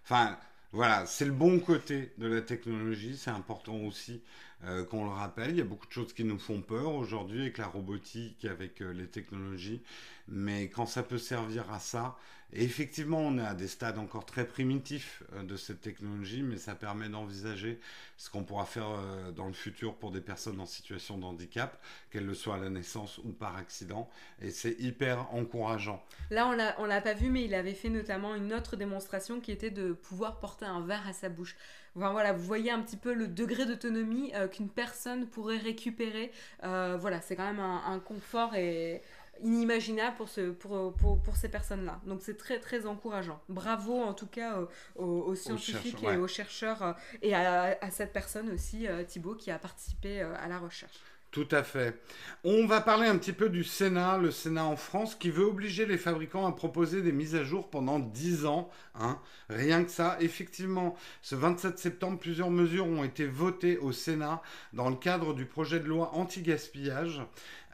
Enfin, 0.08 0.38
voilà, 0.72 1.04
c'est 1.06 1.24
le 1.24 1.32
bon 1.32 1.58
côté 1.58 2.12
de 2.18 2.28
la 2.28 2.40
technologie. 2.40 3.16
C'est 3.16 3.30
important 3.30 3.74
aussi 3.78 4.22
euh, 4.64 4.84
qu'on 4.84 5.04
le 5.04 5.10
rappelle. 5.10 5.50
Il 5.50 5.56
y 5.56 5.60
a 5.60 5.64
beaucoup 5.64 5.86
de 5.86 5.92
choses 5.92 6.12
qui 6.12 6.22
nous 6.22 6.38
font 6.38 6.62
peur 6.62 6.94
aujourd'hui 6.94 7.40
avec 7.42 7.58
la 7.58 7.66
robotique, 7.66 8.44
avec 8.44 8.80
euh, 8.82 8.92
les 8.92 9.08
technologies. 9.08 9.82
Mais 10.28 10.68
quand 10.68 10.86
ça 10.86 11.02
peut 11.02 11.18
servir 11.18 11.72
à 11.72 11.78
ça, 11.78 12.16
et 12.52 12.62
effectivement, 12.62 13.18
on 13.18 13.38
est 13.38 13.44
à 13.44 13.54
des 13.54 13.66
stades 13.66 13.98
encore 13.98 14.24
très 14.24 14.46
primitifs 14.46 15.22
euh, 15.34 15.42
de 15.42 15.56
cette 15.56 15.80
technologie, 15.80 16.42
mais 16.42 16.58
ça 16.58 16.76
permet 16.76 17.08
d'envisager 17.08 17.80
ce 18.16 18.30
qu'on 18.30 18.44
pourra 18.44 18.64
faire 18.64 18.88
euh, 18.88 19.32
dans 19.32 19.48
le 19.48 19.52
futur 19.52 19.96
pour 19.96 20.12
des 20.12 20.20
personnes 20.20 20.60
en 20.60 20.66
situation 20.66 21.18
de 21.18 21.24
handicap, 21.24 21.82
qu'elles 22.10 22.24
le 22.24 22.34
soient 22.34 22.54
à 22.54 22.58
la 22.58 22.70
naissance 22.70 23.18
ou 23.18 23.32
par 23.32 23.56
accident. 23.56 24.08
Et 24.40 24.50
c'est 24.50 24.78
hyper 24.78 25.34
encourageant. 25.34 26.04
Là, 26.30 26.46
on 26.78 26.82
ne 26.84 26.88
l'a 26.88 27.00
pas 27.00 27.14
vu, 27.14 27.30
mais 27.30 27.44
il 27.44 27.54
avait 27.54 27.74
fait 27.74 27.90
notamment 27.90 28.36
une 28.36 28.54
autre 28.54 28.76
démonstration 28.76 29.40
qui 29.40 29.50
était 29.50 29.70
de 29.70 29.92
pouvoir 29.92 30.38
porter 30.38 30.66
un 30.66 30.80
verre 30.80 31.06
à 31.08 31.12
sa 31.12 31.28
bouche. 31.28 31.56
voilà, 31.96 32.32
vous 32.32 32.44
voyez 32.44 32.70
un 32.70 32.80
petit 32.80 32.96
peu 32.96 33.12
le 33.12 33.26
degré 33.26 33.66
d'autonomie 33.66 34.32
euh, 34.36 34.46
qu'une 34.46 34.68
personne 34.68 35.26
pourrait 35.26 35.58
récupérer. 35.58 36.30
voilà, 36.62 37.20
c'est 37.20 37.34
quand 37.34 37.52
même 37.52 37.60
un 37.60 37.98
confort 37.98 38.54
et 38.54 39.02
inimaginable 39.42 40.16
pour, 40.16 40.28
ce, 40.28 40.50
pour, 40.50 40.92
pour, 40.94 41.20
pour 41.20 41.36
ces 41.36 41.48
personnes-là. 41.48 42.00
Donc 42.06 42.20
c'est 42.22 42.36
très 42.36 42.58
très 42.58 42.86
encourageant. 42.86 43.40
Bravo 43.48 44.00
en 44.00 44.14
tout 44.14 44.26
cas 44.26 44.60
aux, 44.96 45.34
scientifiques 45.34 46.02
et 46.02 46.16
aux 46.16 46.28
chercheurs 46.28 46.82
euh, 46.82 46.92
et 47.22 47.34
à, 47.34 47.76
à, 47.80 47.90
cette 47.90 48.12
personne 48.12 48.50
aussi, 48.50 48.86
euh, 48.86 49.04
Thibaut, 49.04 49.34
qui 49.34 49.50
a 49.50 49.58
participé 49.58 50.20
euh, 50.20 50.34
à 50.36 50.48
la 50.48 50.58
recherche. 50.58 51.00
Tout 51.36 51.48
à 51.50 51.62
fait. 51.62 52.00
On 52.44 52.66
va 52.66 52.80
parler 52.80 53.06
un 53.06 53.18
petit 53.18 53.34
peu 53.34 53.50
du 53.50 53.62
Sénat, 53.62 54.16
le 54.16 54.30
Sénat 54.30 54.64
en 54.64 54.76
France, 54.76 55.14
qui 55.14 55.28
veut 55.28 55.44
obliger 55.44 55.84
les 55.84 55.98
fabricants 55.98 56.46
à 56.46 56.52
proposer 56.52 57.02
des 57.02 57.12
mises 57.12 57.34
à 57.34 57.44
jour 57.44 57.68
pendant 57.68 57.98
10 57.98 58.46
ans. 58.46 58.70
Hein. 58.94 59.20
Rien 59.50 59.84
que 59.84 59.90
ça. 59.90 60.16
Effectivement, 60.20 60.96
ce 61.20 61.34
27 61.34 61.78
septembre, 61.78 62.18
plusieurs 62.18 62.50
mesures 62.50 62.86
ont 62.86 63.04
été 63.04 63.26
votées 63.26 63.76
au 63.76 63.92
Sénat 63.92 64.40
dans 64.72 64.88
le 64.88 64.96
cadre 64.96 65.34
du 65.34 65.44
projet 65.44 65.78
de 65.78 65.84
loi 65.84 66.14
anti-gaspillage. 66.14 67.20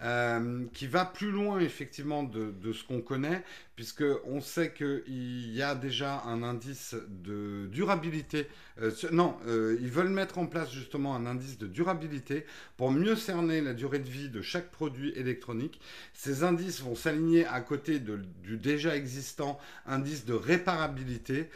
Euh, 0.05 0.65
qui 0.75 0.89
va 0.89 1.05
plus 1.05 1.31
loin 1.31 1.61
effectivement 1.61 2.25
de, 2.25 2.73
ce 2.73 2.83
qu'on 2.83 3.01
connaît, 3.01 3.45
puisqu'on 3.77 4.41
sait 4.41 4.73
qu'il 4.73 5.55
y 5.55 5.63
a 5.63 5.77
déjà 5.77 6.23
un 6.25 6.43
indice 6.43 6.97
de 7.09 7.69
durabilité. 7.71 8.49
Euh, 8.81 8.91
non, 9.13 9.37
euh, 9.47 9.79
ils 9.81 9.91
veulent 9.91 10.09
mettre 10.09 10.39
en 10.39 10.47
place 10.47 10.73
justement 10.73 11.15
un 11.15 11.25
indice 11.25 11.57
de 11.57 11.69
durabilité 11.69 12.45
pour 12.77 12.91
mieux 12.91 13.15
cerner 13.15 13.61
la 13.61 13.75
durée 13.75 14.01
de 14.01 14.09
vie 14.09 14.29
de 14.29 14.43
chaque 14.43 14.73
produit 14.73 15.13
électronique. 15.15 15.81
Ces 16.15 16.43
indices 16.43 16.81
vont 16.81 16.97
s'aligner 16.97 17.47
à 17.47 17.61
côté 17.61 18.01
du 18.01 18.57
déjà 18.57 18.97
existant 18.97 19.61
indice 19.87 20.25
de 20.25 20.35
réparabilité 20.35 21.49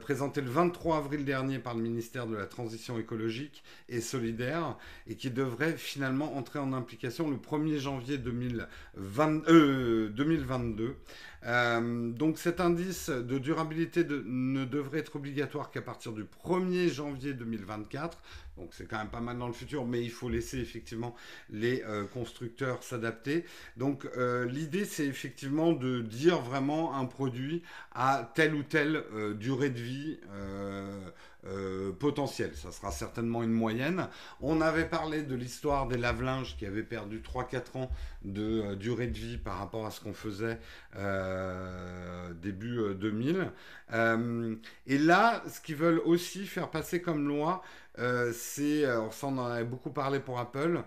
présenté 0.00 0.40
le 0.40 0.48
23 0.48 0.96
avril 0.98 1.24
dernier 1.26 1.58
par 1.58 1.74
le 1.74 1.82
ministère 1.82 2.26
de 2.26 2.34
la 2.34 2.46
Transition 2.46 2.98
écologique 2.98 3.62
et 3.90 4.00
solidaire 4.00 4.76
et 5.06 5.16
qui 5.16 5.30
devrait 5.30 5.76
finalement 5.76 6.36
entrer 6.36 6.58
en 6.58 6.72
implication 6.72 7.30
le 7.30 7.36
1er 7.36 7.75
1er 7.76 7.84
janvier 7.84 8.18
2020, 8.24 8.66
2022. 10.16 10.94
Euh, 11.46 12.10
donc 12.10 12.38
cet 12.38 12.60
indice 12.60 13.08
de 13.08 13.38
durabilité 13.38 14.04
ne 14.04 14.64
devrait 14.64 14.98
être 14.98 15.16
obligatoire 15.16 15.70
qu'à 15.70 15.82
partir 15.82 16.12
du 16.12 16.24
1er 16.24 16.88
janvier 16.92 17.34
2024. 17.34 18.18
Donc 18.56 18.70
c'est 18.72 18.86
quand 18.86 18.98
même 18.98 19.10
pas 19.10 19.20
mal 19.20 19.38
dans 19.38 19.46
le 19.46 19.52
futur, 19.52 19.84
mais 19.84 20.02
il 20.02 20.10
faut 20.10 20.28
laisser 20.28 20.58
effectivement 20.58 21.14
les 21.50 21.82
euh, 21.82 22.04
constructeurs 22.06 22.82
s'adapter. 22.82 23.44
Donc 23.76 24.08
euh, 24.16 24.46
l'idée 24.46 24.84
c'est 24.84 25.06
effectivement 25.06 25.72
de 25.72 26.00
dire 26.00 26.40
vraiment 26.40 26.94
un 26.96 27.04
produit 27.04 27.62
à 27.94 28.30
telle 28.34 28.54
ou 28.54 28.62
telle 28.62 29.04
durée 29.38 29.70
de 29.70 29.80
vie. 29.80 30.18
potentielle. 32.00 32.56
Ça 32.56 32.72
sera 32.72 32.90
certainement 32.90 33.44
une 33.44 33.52
moyenne. 33.52 34.08
On 34.40 34.60
avait 34.60 34.88
parlé 34.88 35.22
de 35.22 35.36
l'histoire 35.36 35.86
des 35.86 35.96
lave-linges 35.96 36.56
qui 36.56 36.66
avaient 36.66 36.82
perdu 36.82 37.20
3-4 37.20 37.78
ans 37.78 37.90
de 38.26 38.74
durée 38.74 39.06
de 39.06 39.16
vie 39.16 39.38
par 39.38 39.58
rapport 39.58 39.86
à 39.86 39.90
ce 39.90 40.00
qu'on 40.00 40.12
faisait 40.12 40.58
euh, 40.96 42.32
début 42.34 42.94
2000. 42.94 43.36
Euh, 43.36 43.46
euh, 43.92 44.56
et 44.86 44.98
là, 44.98 45.42
ce 45.48 45.60
qu'ils 45.60 45.76
veulent 45.76 46.02
aussi 46.04 46.44
faire 46.46 46.70
passer 46.70 47.00
comme 47.00 47.26
loi, 47.26 47.62
c'est, 48.34 48.84
on 49.22 49.38
en 49.38 49.46
avait 49.46 49.64
beaucoup 49.64 49.88
parlé 49.88 50.20
pour 50.20 50.38
Apple, 50.38 50.82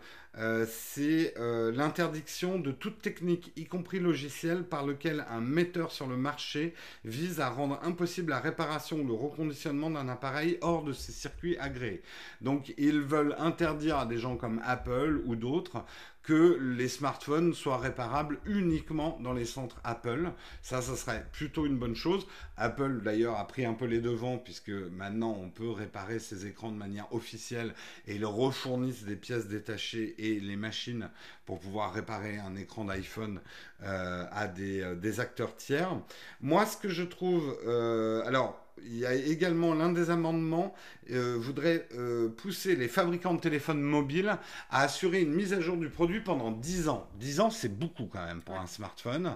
c'est 0.67 1.33
l'interdiction 1.73 2.59
de 2.59 2.71
toute 2.71 3.01
technique, 3.01 3.51
y 3.55 3.65
compris 3.65 3.99
logicielle, 3.99 4.63
par 4.63 4.85
lequel 4.85 5.25
un 5.27 5.41
metteur 5.41 5.91
sur 5.91 6.05
le 6.05 6.17
marché 6.17 6.75
vise 7.05 7.39
à 7.39 7.49
rendre 7.49 7.79
impossible 7.81 8.29
la 8.29 8.39
réparation 8.39 8.99
ou 8.99 9.07
le 9.07 9.13
reconditionnement 9.13 9.89
d'un 9.89 10.07
appareil 10.07 10.59
hors 10.61 10.83
de 10.83 10.93
ses 10.93 11.11
circuits 11.11 11.57
agréés. 11.57 12.03
Donc 12.41 12.75
ils 12.77 13.01
veulent 13.01 13.35
interdire 13.39 13.97
à 13.97 14.05
des 14.05 14.19
gens 14.19 14.37
comme 14.37 14.61
Apple 14.63 15.23
ou 15.25 15.35
d'autres 15.35 15.83
que 16.29 16.59
les 16.61 16.89
smartphones 16.89 17.55
soient 17.55 17.79
réparables 17.79 18.37
uniquement 18.45 19.17
dans 19.23 19.33
les 19.33 19.45
centres 19.45 19.81
Apple. 19.83 20.29
Ça, 20.61 20.79
ça 20.79 20.95
serait 20.95 21.25
plutôt 21.31 21.65
une 21.65 21.79
bonne 21.79 21.95
chose. 21.95 22.27
Apple, 22.55 23.01
d'ailleurs, 23.01 23.39
a 23.39 23.47
pris 23.47 23.65
un 23.65 23.73
peu 23.73 23.85
les 23.85 23.99
devants 23.99 24.37
puisque 24.37 24.69
maintenant 24.69 25.35
on 25.41 25.49
peut 25.49 25.71
réparer 25.71 26.19
ces 26.19 26.45
écrans 26.45 26.71
de 26.71 26.77
manière 26.77 27.11
officielle 27.15 27.73
et 28.05 28.13
ils 28.13 28.25
refournissent 28.27 29.05
des 29.05 29.15
pièces 29.15 29.47
détachées 29.47 30.13
et 30.19 30.39
les 30.39 30.55
machines 30.55 31.09
pour 31.47 31.59
pouvoir 31.59 31.93
réparer 31.93 32.37
un 32.37 32.55
écran 32.55 32.85
d'iPhone 32.85 33.41
euh, 33.81 34.25
à 34.29 34.45
euh, 34.59 34.93
des, 34.93 35.19
acteurs 35.19 35.55
tiers. 35.55 35.99
Moi, 36.41 36.67
ce 36.67 36.77
que 36.77 36.89
je 36.89 37.01
trouve... 37.01 37.57
Euh, 37.65 38.23
alors, 38.27 38.68
il 38.85 38.97
y 38.97 39.05
a 39.05 39.13
également 39.13 39.73
l'un 39.73 39.91
des 39.91 40.09
amendements 40.09 40.73
euh, 41.11 41.37
voudrait 41.39 41.87
euh, 41.95 42.29
pousser 42.29 42.75
les 42.75 42.87
fabricants 42.87 43.33
de 43.33 43.39
téléphones 43.39 43.81
mobiles 43.81 44.37
à 44.69 44.81
assurer 44.83 45.21
une 45.21 45.33
mise 45.33 45.53
à 45.53 45.61
jour 45.61 45.77
du 45.77 45.89
produit 45.89 46.21
pendant 46.21 46.51
10 46.51 46.89
ans. 46.89 47.09
10 47.19 47.39
ans, 47.39 47.49
c'est 47.49 47.79
beaucoup 47.79 48.05
quand 48.05 48.25
même 48.25 48.41
pour 48.41 48.57
un 48.57 48.67
smartphone. 48.67 49.35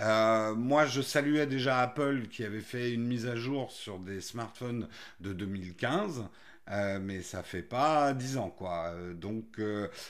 Euh, 0.00 0.54
moi, 0.54 0.86
je 0.86 1.00
saluais 1.00 1.46
déjà 1.46 1.80
Apple 1.80 2.28
qui 2.30 2.44
avait 2.44 2.60
fait 2.60 2.92
une 2.92 3.06
mise 3.06 3.26
à 3.26 3.36
jour 3.36 3.70
sur 3.70 3.98
des 3.98 4.20
smartphones 4.20 4.88
de 5.20 5.32
2015. 5.32 6.24
mais 7.00 7.22
ça 7.22 7.42
fait 7.42 7.62
pas 7.62 8.14
10 8.14 8.38
ans 8.38 8.50
quoi. 8.50 8.94
Donc 9.14 9.60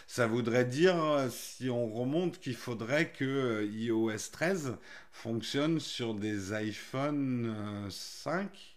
ça 0.06 0.26
voudrait 0.26 0.64
dire 0.66 0.96
si 1.30 1.70
on 1.70 1.88
remonte 1.88 2.38
qu'il 2.38 2.56
faudrait 2.56 3.10
que 3.10 3.66
iOS 3.72 4.30
13 4.30 4.76
fonctionne 5.10 5.80
sur 5.80 6.14
des 6.14 6.52
iPhone 6.52 7.88
5 7.90 8.71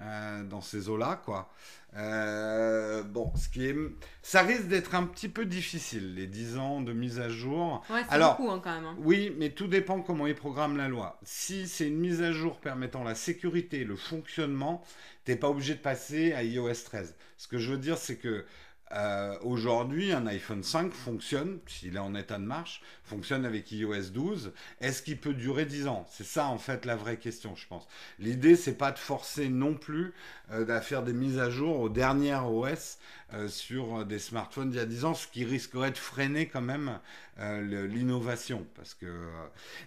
euh, 0.00 0.44
dans 0.44 0.60
ces 0.60 0.88
eaux-là, 0.88 1.20
quoi. 1.24 1.50
Euh, 1.96 3.02
bon, 3.02 3.32
ce 3.34 3.48
qui 3.48 3.66
est, 3.66 3.74
ça 4.22 4.42
risque 4.42 4.68
d'être 4.68 4.94
un 4.94 5.04
petit 5.04 5.28
peu 5.28 5.46
difficile, 5.46 6.14
les 6.14 6.26
10 6.26 6.58
ans 6.58 6.80
de 6.80 6.92
mise 6.92 7.18
à 7.18 7.28
jour. 7.28 7.82
Ouais, 7.90 8.02
c'est 8.08 8.18
beaucoup 8.18 8.50
hein, 8.50 8.60
quand 8.62 8.74
même. 8.74 8.84
Hein. 8.84 8.96
Oui, 8.98 9.34
mais 9.38 9.50
tout 9.50 9.66
dépend 9.66 10.00
comment 10.02 10.26
ils 10.26 10.34
programment 10.34 10.76
la 10.76 10.88
loi. 10.88 11.18
Si 11.24 11.66
c'est 11.66 11.88
une 11.88 11.98
mise 11.98 12.22
à 12.22 12.30
jour 12.30 12.60
permettant 12.60 13.02
la 13.04 13.14
sécurité, 13.14 13.84
le 13.84 13.96
fonctionnement, 13.96 14.84
t'es 15.24 15.34
pas 15.34 15.48
obligé 15.48 15.74
de 15.74 15.80
passer 15.80 16.32
à 16.32 16.44
iOS 16.44 16.74
13. 16.84 17.16
Ce 17.36 17.48
que 17.48 17.58
je 17.58 17.72
veux 17.72 17.78
dire, 17.78 17.96
c'est 17.96 18.16
que 18.16 18.44
euh, 18.92 19.36
aujourd'hui, 19.42 20.12
un 20.12 20.26
iPhone 20.26 20.62
5 20.62 20.92
fonctionne, 20.92 21.58
s'il 21.66 21.96
est 21.96 22.00
en 22.00 22.14
état 22.14 22.38
de 22.38 22.44
marche, 22.44 22.80
fonctionne 23.04 23.44
avec 23.44 23.70
iOS 23.70 24.10
12. 24.12 24.52
Est-ce 24.80 25.02
qu'il 25.02 25.18
peut 25.18 25.34
durer 25.34 25.66
10 25.66 25.88
ans? 25.88 26.06
C'est 26.10 26.24
ça, 26.24 26.46
en 26.46 26.58
fait, 26.58 26.86
la 26.86 26.96
vraie 26.96 27.18
question, 27.18 27.54
je 27.54 27.66
pense. 27.66 27.86
L'idée, 28.18 28.56
c'est 28.56 28.76
pas 28.76 28.90
de 28.90 28.98
forcer 28.98 29.48
non 29.48 29.74
plus 29.74 30.14
euh, 30.50 30.66
à 30.68 30.80
faire 30.80 31.02
des 31.02 31.12
mises 31.12 31.38
à 31.38 31.50
jour 31.50 31.80
aux 31.80 31.90
dernières 31.90 32.50
OS 32.50 32.98
euh, 33.34 33.48
sur 33.48 34.06
des 34.06 34.18
smartphones 34.18 34.70
d'il 34.70 34.78
y 34.78 34.82
a 34.82 34.86
10 34.86 35.04
ans, 35.04 35.14
ce 35.14 35.26
qui 35.26 35.44
risquerait 35.44 35.90
de 35.90 35.98
freiner 35.98 36.46
quand 36.48 36.62
même 36.62 36.98
l'innovation. 37.40 38.66
Parce 38.74 38.94
que... 38.94 39.28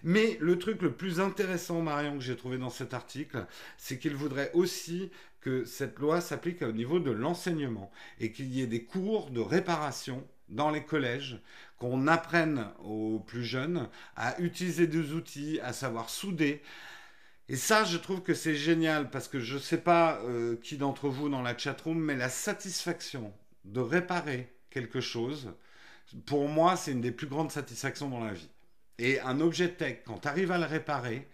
Mais 0.04 0.38
le 0.40 0.58
truc 0.58 0.82
le 0.82 0.94
plus 0.94 1.20
intéressant, 1.20 1.82
Marion, 1.82 2.18
que 2.18 2.24
j'ai 2.24 2.38
trouvé 2.38 2.58
dans 2.58 2.70
cet 2.70 2.94
article, 2.94 3.46
c'est 3.78 4.00
qu'il 4.00 4.16
voudrait 4.16 4.52
aussi 4.54 5.12
que 5.42 5.66
cette 5.66 6.00
loi 6.00 6.22
s'applique 6.22 6.62
au 6.62 6.72
niveau 6.72 7.00
de 7.00 7.12
l'enseignement 7.12 7.92
et 8.20 8.32
qu'il 8.32 8.54
y 8.54 8.62
ait 8.62 8.68
des 8.68 8.84
cours 8.84 9.32
de 9.32 9.42
réparation 9.42 10.26
dans 10.50 10.70
les 10.70 10.84
collèges, 10.84 11.40
qu'on 11.78 12.08
apprenne 12.08 12.68
aux 12.84 13.20
plus 13.20 13.44
jeunes 13.44 13.90
à 14.16 14.40
utiliser 14.40 14.88
des 14.88 15.14
outils, 15.14 15.60
à 15.62 15.74
savoir 15.74 16.10
souder. 16.10 16.62
Et 17.50 17.56
ça, 17.56 17.84
je 17.84 17.98
trouve 17.98 18.22
que 18.22 18.34
c'est 18.34 18.56
génial 18.56 19.10
parce 19.10 19.28
que 19.28 19.40
je 19.40 19.56
ne 19.56 19.60
sais 19.60 19.80
pas 19.80 20.22
euh, 20.24 20.58
qui 20.62 20.78
d'entre 20.78 21.10
vous 21.10 21.30
dans 21.30 21.42
la 21.42 21.58
chatroom, 21.58 22.00
mais 22.00 22.16
la 22.16 22.30
satisfaction 22.30 23.34
de 23.66 23.80
réparer 23.80 24.54
quelque 24.70 25.02
chose, 25.02 25.54
pour 26.26 26.48
moi, 26.48 26.76
c'est 26.76 26.92
une 26.92 27.02
des 27.02 27.12
plus 27.12 27.28
grandes 27.28 27.52
satisfactions 27.52 28.10
dans 28.10 28.24
la 28.24 28.34
vie. 28.34 28.50
Et 29.00 29.20
un 29.22 29.40
objet 29.40 29.70
tech, 29.70 30.00
quand 30.06 30.20
tu 30.20 30.28
arrives 30.28 30.52
à 30.52 30.58
le 30.58 30.66
réparer, 30.66 31.28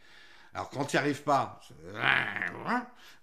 alors 0.58 0.72
quand 0.72 0.86
tu 0.86 0.96
n'y 0.96 1.00
arrives 1.00 1.22
pas, 1.22 1.62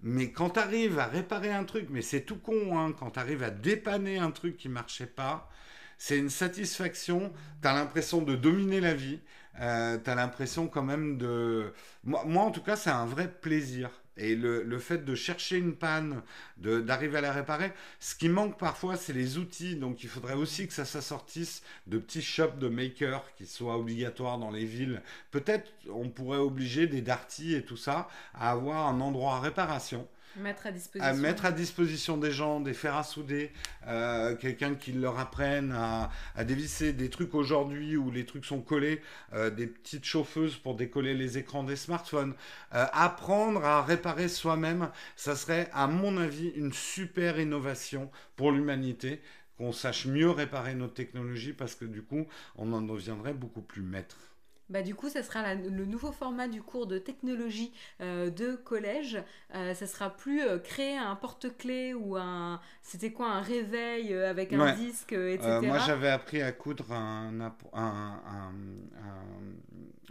mais 0.03 0.31
quand 0.31 0.51
tu 0.51 0.61
arrives 0.61 1.01
à 1.01 1.07
réparer 1.07 1.53
un 1.53 1.65
truc, 1.65 1.89
mais 1.91 2.01
c'est 2.01 2.21
tout 2.21 2.39
con, 2.39 2.79
hein, 2.79 2.93
quand 2.97 3.11
tu 3.11 3.19
arrives 3.19 3.43
à 3.43 3.51
dépanner 3.51 4.19
un 4.19 4.31
truc 4.31 4.57
qui 4.57 4.69
marchait 4.69 5.07
pas, 5.07 5.51
c'est 5.99 6.17
une 6.17 6.31
satisfaction, 6.31 7.33
tu 7.61 7.67
as 7.67 7.75
l'impression 7.75 8.23
de 8.23 8.37
dominer 8.37 8.81
la 8.81 8.95
vie, 8.95 9.19
euh, 9.61 9.99
tu 9.99 10.09
as 10.09 10.15
l'impression 10.15 10.69
quand 10.69 10.85
même 10.85 11.19
de... 11.19 11.75
moi 12.05 12.45
en 12.45 12.53
tout 12.53 12.63
cas, 12.63 12.77
c'est 12.77 12.91
un 12.91 13.07
vrai 13.07 13.29
plaisir. 13.29 13.91
Et 14.17 14.37
le, 14.37 14.79
fait 14.79 15.05
de 15.05 15.15
chercher 15.15 15.57
une 15.57 15.75
panne, 15.75 16.23
d'arriver 16.57 17.19
à 17.19 17.21
la 17.21 17.33
réparer, 17.33 17.73
ce 17.99 18.15
qui 18.15 18.29
manque 18.29 18.59
parfois, 18.59 18.97
c'est 18.97 19.13
les 19.13 19.39
outils. 19.39 19.77
Donc 19.77 20.05
il 20.05 20.09
faudrait 20.09 20.35
aussi 20.35 20.67
que 20.69 20.73
ça 20.73 20.85
s'assortisse 20.85 21.63
de 21.87 21.99
petits 21.99 22.23
shops 22.23 22.59
de 22.59 22.69
makers 22.69 23.25
qui 23.37 23.47
soient 23.47 23.77
obligatoires 23.77 24.39
dans 24.39 24.51
les 24.51 24.65
villes. 24.65 25.03
Peut-être 25.31 25.73
on 25.89 26.09
pourrait 26.09 26.39
obliger 26.39 26.87
des 26.87 27.01
darty 27.01 27.55
et 27.55 27.65
tout 27.65 27.77
ça 27.77 28.09
à 28.35 28.53
avoir 28.53 28.87
un 28.87 29.01
endroit 29.01 29.37
à 29.37 29.41
réparation 29.41 30.07
Mettre 30.37 30.67
à 30.67 30.73
disposition. 30.73 31.15
mettre 31.15 31.45
à 31.45 31.53
disposition 31.53 32.17
des 32.17 32.33
gens, 32.33 32.61
des 32.61 32.75
fers 32.75 32.97
à 32.97 33.05
souder, 33.05 33.53
euh, 33.87 34.35
quelqu'un 34.35 34.75
qui 34.75 34.93
leur 34.93 35.19
apprenne 35.19 35.73
à, 35.73 36.11
dévisser 36.45 36.93
des 36.93 37.09
trucs 37.09 37.35
aujourd'hui 37.35 37.97
où 37.97 38.11
les 38.11 38.27
trucs 38.27 38.45
sont 38.45 38.61
collés, 38.61 39.01
euh, 39.33 39.51
des 39.51 39.67
petites 39.67 40.05
chauffeuses 40.05 40.57
pour 40.57 40.75
décoller 40.75 41.15
les 41.15 41.39
écrans 41.39 41.63
des 41.63 41.77
smartphones. 41.77 42.35
Euh, 42.75 42.87
apprendre 42.93 43.65
à 43.65 43.83
réparer 43.83 44.29
soi-même, 44.29 44.91
ça 45.17 45.37
serait, 45.37 45.69
à 45.73 45.87
mon 45.87 46.17
avis, 46.17 46.49
une 46.57 46.73
super 46.73 47.39
innovation 47.39 48.11
pour 48.37 48.51
l'humanité 48.51 49.21
qu'on 49.57 49.73
sache 49.73 50.07
mieux 50.07 50.31
réparer 50.31 50.75
nos 50.75 50.89
technologies 50.89 51.53
parce 51.53 51.77
que 51.77 51.85
du 51.85 52.03
coup, 52.03 52.27
on 52.57 52.73
en 52.73 52.83
deviendrait 52.83 53.35
beaucoup 53.35 53.63
plus 53.63 53.83
maître. 53.83 54.34
Bah, 54.71 54.83
du 54.83 54.95
coup, 54.95 55.11
ça 55.11 55.23
sera 55.23 55.55
le 55.55 55.85
nouveau 55.85 56.11
format 56.11 56.49
du 56.49 56.63
cours 56.63 56.87
de 56.87 56.99
technologie 56.99 57.73
euh, 58.01 58.31
de 58.31 58.57
collège. 58.57 59.23
Euh, 59.55 59.75
ça 59.75 59.87
sera 59.87 60.11
plus 60.17 60.43
euh, 60.43 60.59
créer 60.59 60.97
un 60.97 61.15
porte-clés 61.17 61.93
ou 61.93 62.17
un. 62.17 62.61
C'était 62.83 63.13
quoi 63.13 63.31
Un 63.31 63.43
réveil 63.43 64.15
avec 64.15 64.53
un 64.53 64.75
disque, 64.75 65.13
etc. 65.13 65.61
moi, 65.63 65.79
j'avais 65.79 66.09
appris 66.09 66.41
à 66.41 66.53
coudre 66.53 66.93
un, 66.93 67.41
un, 67.41 67.55
un, 67.75 68.53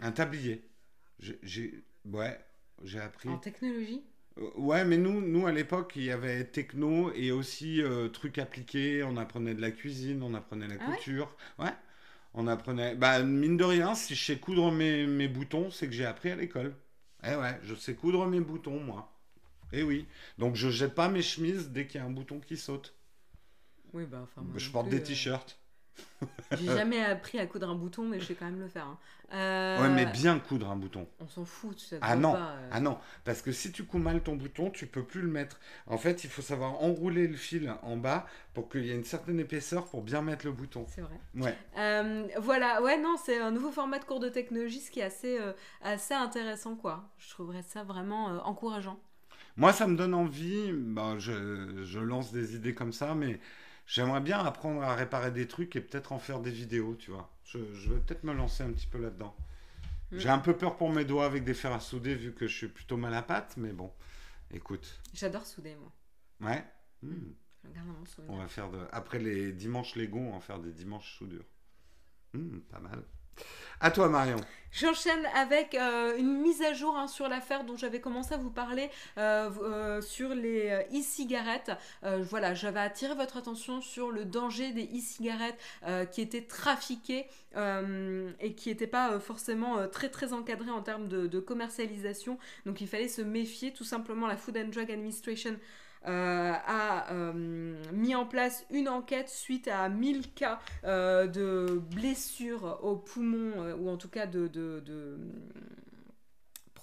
un 0.00 0.12
tablier. 0.12 0.68
J'ai, 1.18 1.84
ouais, 2.04 2.38
j'ai 2.82 3.00
appris. 3.00 3.28
En 3.28 3.38
technologie? 3.38 4.02
Ouais, 4.56 4.84
mais 4.84 4.96
nous, 4.96 5.20
nous 5.20 5.46
à 5.46 5.52
l'époque, 5.52 5.92
il 5.96 6.04
y 6.04 6.10
avait 6.10 6.44
techno 6.44 7.12
et 7.12 7.32
aussi 7.32 7.82
trucs 8.12 8.38
appliqués. 8.38 9.02
On 9.02 9.16
apprenait 9.16 9.54
de 9.54 9.60
la 9.60 9.72
cuisine, 9.72 10.22
on 10.22 10.34
apprenait 10.34 10.68
la 10.68 10.76
ah 10.80 10.92
couture. 10.92 11.36
ouais 11.58 11.72
on 12.34 12.46
apprenait. 12.46 12.94
Bah, 12.96 13.22
mine 13.22 13.56
de 13.56 13.64
rien, 13.64 13.94
si 13.94 14.14
je 14.14 14.24
sais 14.24 14.38
coudre 14.38 14.70
mes, 14.70 15.28
boutons, 15.28 15.70
c'est 15.70 15.86
que 15.86 15.92
j'ai 15.92 16.04
appris 16.04 16.30
à 16.30 16.36
l'école. 16.36 16.74
Eh 17.26 17.36
ouais, 17.36 17.58
je 17.62 17.74
sais 17.74 17.94
coudre 17.94 18.26
mes 18.26 18.40
boutons, 18.40 18.80
moi. 18.80 19.10
Eh 19.72 19.82
oui. 19.82 20.06
Donc 20.38 20.56
je 20.56 20.68
jette 20.68 20.94
pas 20.94 21.08
mes 21.08 21.22
chemises 21.22 21.70
dès 21.70 21.86
qu'il 21.86 22.00
y 22.00 22.04
a 22.04 22.06
un 22.06 22.10
bouton 22.10 22.40
qui 22.40 22.56
saute. 22.56 22.94
Oui, 23.92 24.04
bah, 24.04 24.20
enfin. 24.22 24.46
je 24.56 24.70
porte 24.70 24.88
des 24.88 24.98
euh, 24.98 25.04
t-shirts. 25.04 25.58
J'ai 26.52 26.66
jamais 26.66 27.02
appris 27.04 27.38
à 27.38 27.46
coudre 27.46 27.68
un 27.68 27.74
bouton, 27.74 28.04
mais 28.04 28.20
je 28.20 28.26
sais 28.26 28.34
quand 28.34 28.46
même 28.46 28.60
le 28.60 28.68
faire. 28.68 28.86
hein. 28.86 28.98
Euh, 29.32 29.80
Ouais, 29.82 29.88
mais 29.88 30.06
bien 30.06 30.38
coudre 30.38 30.70
un 30.70 30.76
bouton. 30.76 31.08
On 31.18 31.26
s'en 31.26 31.44
fout, 31.44 31.76
tu 31.76 31.84
sais. 31.84 31.98
Ah 32.00 32.10
ça 32.10 32.16
te 32.16 32.20
non, 32.20 32.32
pas, 32.32 32.38
euh. 32.52 32.68
ah 32.72 32.80
non, 32.80 32.98
parce 33.24 33.42
que 33.42 33.50
si 33.52 33.72
tu 33.72 33.84
couds 33.84 33.98
mal 33.98 34.22
ton 34.22 34.36
bouton, 34.36 34.70
tu 34.70 34.86
peux 34.86 35.02
plus 35.02 35.22
le 35.22 35.28
mettre. 35.28 35.58
En 35.86 35.98
fait, 35.98 36.22
il 36.24 36.30
faut 36.30 36.42
savoir 36.42 36.80
enrouler 36.82 37.26
le 37.26 37.36
fil 37.36 37.74
en 37.82 37.96
bas 37.96 38.26
pour 38.52 38.68
qu'il 38.68 38.84
y 38.84 38.90
ait 38.90 38.94
une 38.94 39.04
certaine 39.04 39.40
épaisseur 39.40 39.86
pour 39.86 40.02
bien 40.02 40.22
mettre 40.22 40.44
le 40.46 40.52
bouton. 40.52 40.86
C'est 40.88 41.00
vrai. 41.00 41.18
Ouais. 41.34 41.56
Euh, 41.78 42.28
voilà, 42.38 42.80
ouais, 42.82 43.00
non, 43.00 43.16
c'est 43.24 43.38
un 43.38 43.50
nouveau 43.50 43.72
format 43.72 43.98
de 43.98 44.04
cours 44.04 44.20
de 44.20 44.28
technologie, 44.28 44.80
ce 44.80 44.90
qui 44.90 45.00
est 45.00 45.04
assez, 45.04 45.38
assez 45.82 46.14
intéressant, 46.14 46.76
quoi. 46.76 47.08
Je 47.18 47.30
trouverais 47.30 47.62
ça 47.62 47.82
vraiment 47.82 48.26
encourageant. 48.46 49.00
Moi, 49.56 49.72
ça 49.72 49.86
me 49.86 49.96
donne 49.96 50.14
envie. 50.14 50.72
Bah, 50.72 51.14
je, 51.18 51.82
je 51.84 51.98
lance 51.98 52.32
des 52.32 52.54
idées 52.56 52.74
comme 52.74 52.92
ça, 52.92 53.14
mais 53.14 53.40
j'aimerais 53.86 54.20
bien 54.20 54.38
apprendre 54.38 54.82
à 54.82 54.94
réparer 54.94 55.30
des 55.30 55.46
trucs 55.46 55.76
et 55.76 55.80
peut-être 55.80 56.12
en 56.12 56.18
faire 56.18 56.40
des 56.40 56.50
vidéos, 56.50 56.94
tu 56.96 57.10
vois. 57.10 57.30
Je, 57.44 57.58
je 57.74 57.92
vais 57.92 58.00
peut-être 58.00 58.24
me 58.24 58.32
lancer 58.32 58.62
un 58.62 58.72
petit 58.72 58.86
peu 58.86 58.98
là-dedans. 58.98 59.36
Mm. 60.10 60.18
J'ai 60.18 60.28
un 60.28 60.38
peu 60.38 60.56
peur 60.56 60.76
pour 60.76 60.90
mes 60.90 61.04
doigts 61.04 61.26
avec 61.26 61.44
des 61.44 61.54
fers 61.54 61.72
à 61.72 61.80
souder 61.80 62.14
vu 62.14 62.32
que 62.32 62.46
je 62.46 62.56
suis 62.56 62.68
plutôt 62.68 62.96
mal 62.96 63.14
à 63.14 63.22
patte, 63.22 63.56
mais 63.56 63.72
bon, 63.72 63.92
écoute. 64.50 65.00
J'adore 65.12 65.46
souder, 65.46 65.76
moi. 65.76 65.92
Ouais? 66.50 66.64
Souvenir. 68.06 68.30
On 68.30 68.36
va 68.36 68.48
faire 68.48 68.70
de... 68.70 68.78
Après 68.92 69.18
les 69.18 69.52
dimanches 69.52 69.96
Lego, 69.96 70.18
on 70.18 70.32
va 70.32 70.40
faire 70.40 70.58
des 70.58 70.72
dimanches 70.72 71.18
soudure. 71.18 71.44
Hmm, 72.34 72.58
pas 72.60 72.80
mal. 72.80 73.02
À 73.80 73.90
toi, 73.90 74.08
Marion. 74.08 74.38
J'enchaîne 74.74 75.24
avec 75.36 75.76
euh, 75.76 76.18
une 76.18 76.40
mise 76.40 76.60
à 76.62 76.72
jour 76.72 76.96
hein, 76.96 77.06
sur 77.06 77.28
l'affaire 77.28 77.62
dont 77.62 77.76
j'avais 77.76 78.00
commencé 78.00 78.34
à 78.34 78.38
vous 78.38 78.50
parler 78.50 78.90
euh, 79.18 79.48
euh, 79.62 80.00
sur 80.00 80.34
les 80.34 80.68
e-cigarettes. 80.92 81.70
Voilà, 82.02 82.54
j'avais 82.54 82.80
attiré 82.80 83.14
votre 83.14 83.36
attention 83.36 83.80
sur 83.80 84.10
le 84.10 84.24
danger 84.24 84.72
des 84.72 84.84
e-cigarettes 84.84 85.58
qui 86.10 86.20
étaient 86.20 86.42
trafiquées 86.42 87.26
et 87.56 88.54
qui 88.54 88.68
n'étaient 88.68 88.86
pas 88.88 89.20
forcément 89.20 89.88
très 89.88 90.08
très 90.08 90.32
encadrées 90.32 90.70
en 90.70 90.82
termes 90.82 91.08
de, 91.08 91.40
commercialisation. 91.40 92.38
Donc 92.66 92.80
il 92.80 92.88
fallait 92.88 93.08
se 93.08 93.22
méfier. 93.22 93.72
Tout 93.72 93.84
simplement, 93.84 94.26
la 94.26 94.36
Food 94.36 94.56
and 94.56 94.68
Drug 94.68 94.90
Administration 94.90 95.56
a 96.06 97.10
euh, 97.12 97.74
mis 97.92 98.14
en 98.14 98.26
place 98.26 98.66
une 98.70 98.88
enquête 98.88 99.28
suite 99.28 99.68
à 99.68 99.88
1000 99.88 100.32
cas 100.34 100.58
euh, 100.84 101.26
de 101.26 101.80
blessures 101.94 102.78
aux 102.82 102.96
poumons 102.96 103.52
euh, 103.62 103.74
ou 103.76 103.88
en 103.88 103.96
tout 103.96 104.08
cas 104.08 104.26
de- 104.26 104.48
de, 104.48 104.80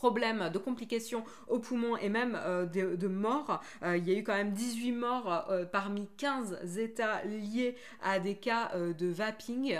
de 0.10 0.58
complications 0.58 1.24
aux 1.48 1.60
poumons 1.60 1.98
et 1.98 2.10
même 2.10 2.40
euh, 2.44 2.66
de, 2.66 3.08
morts. 3.08 3.62
Euh, 3.84 3.98
il 3.98 4.08
y 4.08 4.14
a 4.14 4.18
eu 4.18 4.24
quand 4.24 4.36
même 4.36 4.52
18 4.52 4.92
morts 4.94 5.46
euh, 5.50 5.66
parmi 5.66 6.08
15 6.18 6.78
États 6.78 7.24
liés 7.24 7.76
à 8.02 8.20
des 8.20 8.36
cas 8.36 8.72
de 8.76 9.08
vaping, 9.08 9.78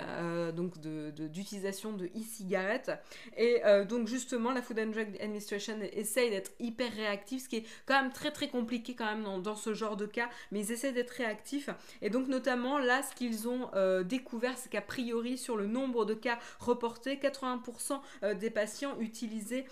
donc 0.54 0.78
d'utilisation 0.78 1.92
de 1.92 2.06
e-cigarettes. 2.06 2.92
Et 3.36 3.62
donc 3.88 4.06
justement, 4.06 4.52
la 4.52 4.62
Food 4.62 4.78
and 4.78 4.86
Drug 4.86 5.16
Administration 5.20 5.74
essaye 5.92 6.30
d'être 6.30 6.52
hyper 6.60 6.92
réactive, 6.92 7.40
ce 7.40 7.48
qui 7.48 7.56
est 7.56 7.64
quand 7.86 8.00
même 8.00 8.12
très 8.12 8.30
très 8.30 8.48
compliqué 8.48 8.94
quand 8.94 9.06
même 9.06 9.42
dans, 9.42 9.56
ce 9.56 9.74
genre 9.74 9.96
de 9.96 10.06
cas, 10.06 10.28
mais 10.50 10.60
ils 10.60 10.72
essaient 10.72 10.92
d'être 10.92 11.10
réactifs. 11.10 11.70
Et 12.00 12.10
donc 12.10 12.28
notamment 12.28 12.78
là, 12.78 13.02
ce 13.02 13.14
qu'ils 13.14 13.48
ont 13.48 13.70
découvert, 14.04 14.56
c'est 14.56 14.70
qu'à 14.70 14.82
priori 14.82 15.38
sur 15.38 15.56
le 15.56 15.66
nombre 15.66 16.04
de 16.04 16.14
cas 16.14 16.38
reportés, 16.58 17.16
80% 17.16 18.00
euh, 18.22 18.34
des 18.34 18.50
patients 18.50 18.98
utilisaient 19.00 19.64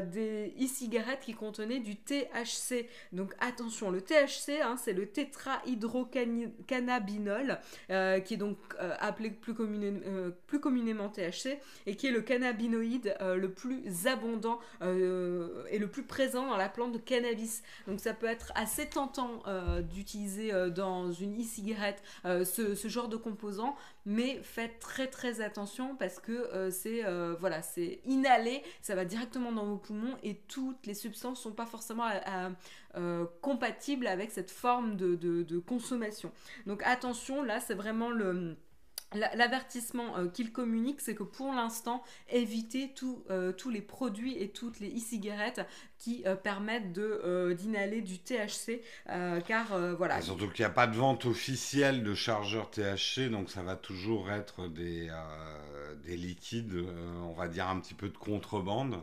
des 0.00 0.54
e-cigarettes 0.60 1.20
qui 1.20 1.34
contenaient 1.34 1.80
du 1.80 1.96
THC. 1.96 2.86
Donc 3.12 3.34
attention, 3.40 3.90
le 3.90 4.00
THC, 4.00 4.60
hein, 4.62 4.76
c'est 4.76 4.92
le 4.92 5.06
tétrahydrocannabinol, 5.06 7.58
euh, 7.90 8.20
qui 8.20 8.34
est 8.34 8.38
donc 8.38 8.58
euh, 8.80 8.94
appelé 9.00 9.30
plus, 9.30 9.54
euh, 9.58 10.30
communément 10.60 11.08
THC, 11.08 11.58
et 11.86 11.96
qui 11.96 12.06
est 12.06 12.12
le 12.12 12.22
cannabinoïde 12.22 13.16
euh, 13.20 13.34
le 13.36 13.50
plus 13.50 14.06
abondant 14.06 14.60
euh, 14.82 15.64
et 15.70 15.78
le 15.78 15.88
plus 15.88 16.04
présent 16.04 16.46
dans 16.46 16.56
la 16.56 16.68
plante 16.68 16.92
de 16.92 16.98
cannabis. 16.98 17.62
Donc 17.86 18.00
ça 18.00 18.14
peut 18.14 18.26
être 18.26 18.52
assez 18.54 18.86
tentant 18.86 19.42
euh, 19.46 19.82
d'utiliser 19.82 20.52
euh, 20.52 20.70
dans 20.70 21.12
une 21.12 21.40
e-cigarette 21.40 22.02
euh, 22.24 22.44
ce 22.44 22.88
genre 22.88 23.08
de 23.08 23.16
composant, 23.16 23.76
mais 24.06 24.40
faites 24.42 24.78
très 24.80 25.06
très 25.08 25.40
attention 25.40 25.96
parce 25.96 26.18
que 26.20 26.32
euh, 26.32 26.70
c'est 26.70 27.04
euh, 27.04 27.34
voilà, 27.40 27.62
c'est 27.62 28.00
inhalé, 28.04 28.62
ça 28.82 28.94
va 28.94 29.04
directement 29.04 29.52
dans 29.52 29.64
vos 29.64 29.76
poumons 29.78 30.16
et 30.22 30.36
toutes 30.48 30.86
les 30.86 30.94
substances 30.94 31.40
sont 31.42 31.52
pas 31.52 31.66
forcément 31.66 32.04
euh, 32.96 33.24
compatibles 33.40 34.06
avec 34.06 34.30
cette 34.30 34.50
forme 34.50 34.96
de, 34.96 35.16
de- 35.16 35.58
consommation. 35.58 36.30
Donc 36.66 36.82
attention, 36.84 37.42
là 37.42 37.60
c'est 37.60 37.74
vraiment 37.74 38.10
le 38.10 38.56
L'avertissement 39.14 40.16
euh, 40.16 40.28
qu'il 40.28 40.52
communique, 40.52 41.00
c'est 41.00 41.14
que 41.14 41.22
pour 41.22 41.52
l'instant, 41.52 42.02
évitez 42.30 42.92
euh, 43.30 43.52
tous 43.52 43.70
les 43.70 43.80
produits 43.80 44.36
et 44.40 44.50
toutes 44.50 44.80
les 44.80 44.94
e-cigarettes 44.96 45.60
qui 45.98 46.22
euh, 46.26 46.36
permettent 46.36 46.92
d'inhaler 46.92 48.02
du 48.02 48.18
THC, 48.18 48.82
car 49.46 49.78
voilà. 49.96 50.20
Surtout 50.20 50.48
qu'il 50.48 50.64
n'y 50.64 50.70
a 50.70 50.74
pas 50.74 50.86
de 50.86 50.96
vente 50.96 51.24
officielle 51.24 52.02
de 52.02 52.14
chargeurs 52.14 52.70
THC, 52.70 53.30
donc 53.30 53.50
ça 53.50 53.62
va 53.62 53.76
toujours 53.76 54.30
être 54.30 54.68
des, 54.68 55.10
des 56.04 56.16
liquides, 56.16 56.84
on 57.22 57.32
va 57.32 57.48
dire 57.48 57.68
un 57.68 57.80
petit 57.80 57.94
peu 57.94 58.08
de 58.08 58.18
contrebande. 58.18 59.00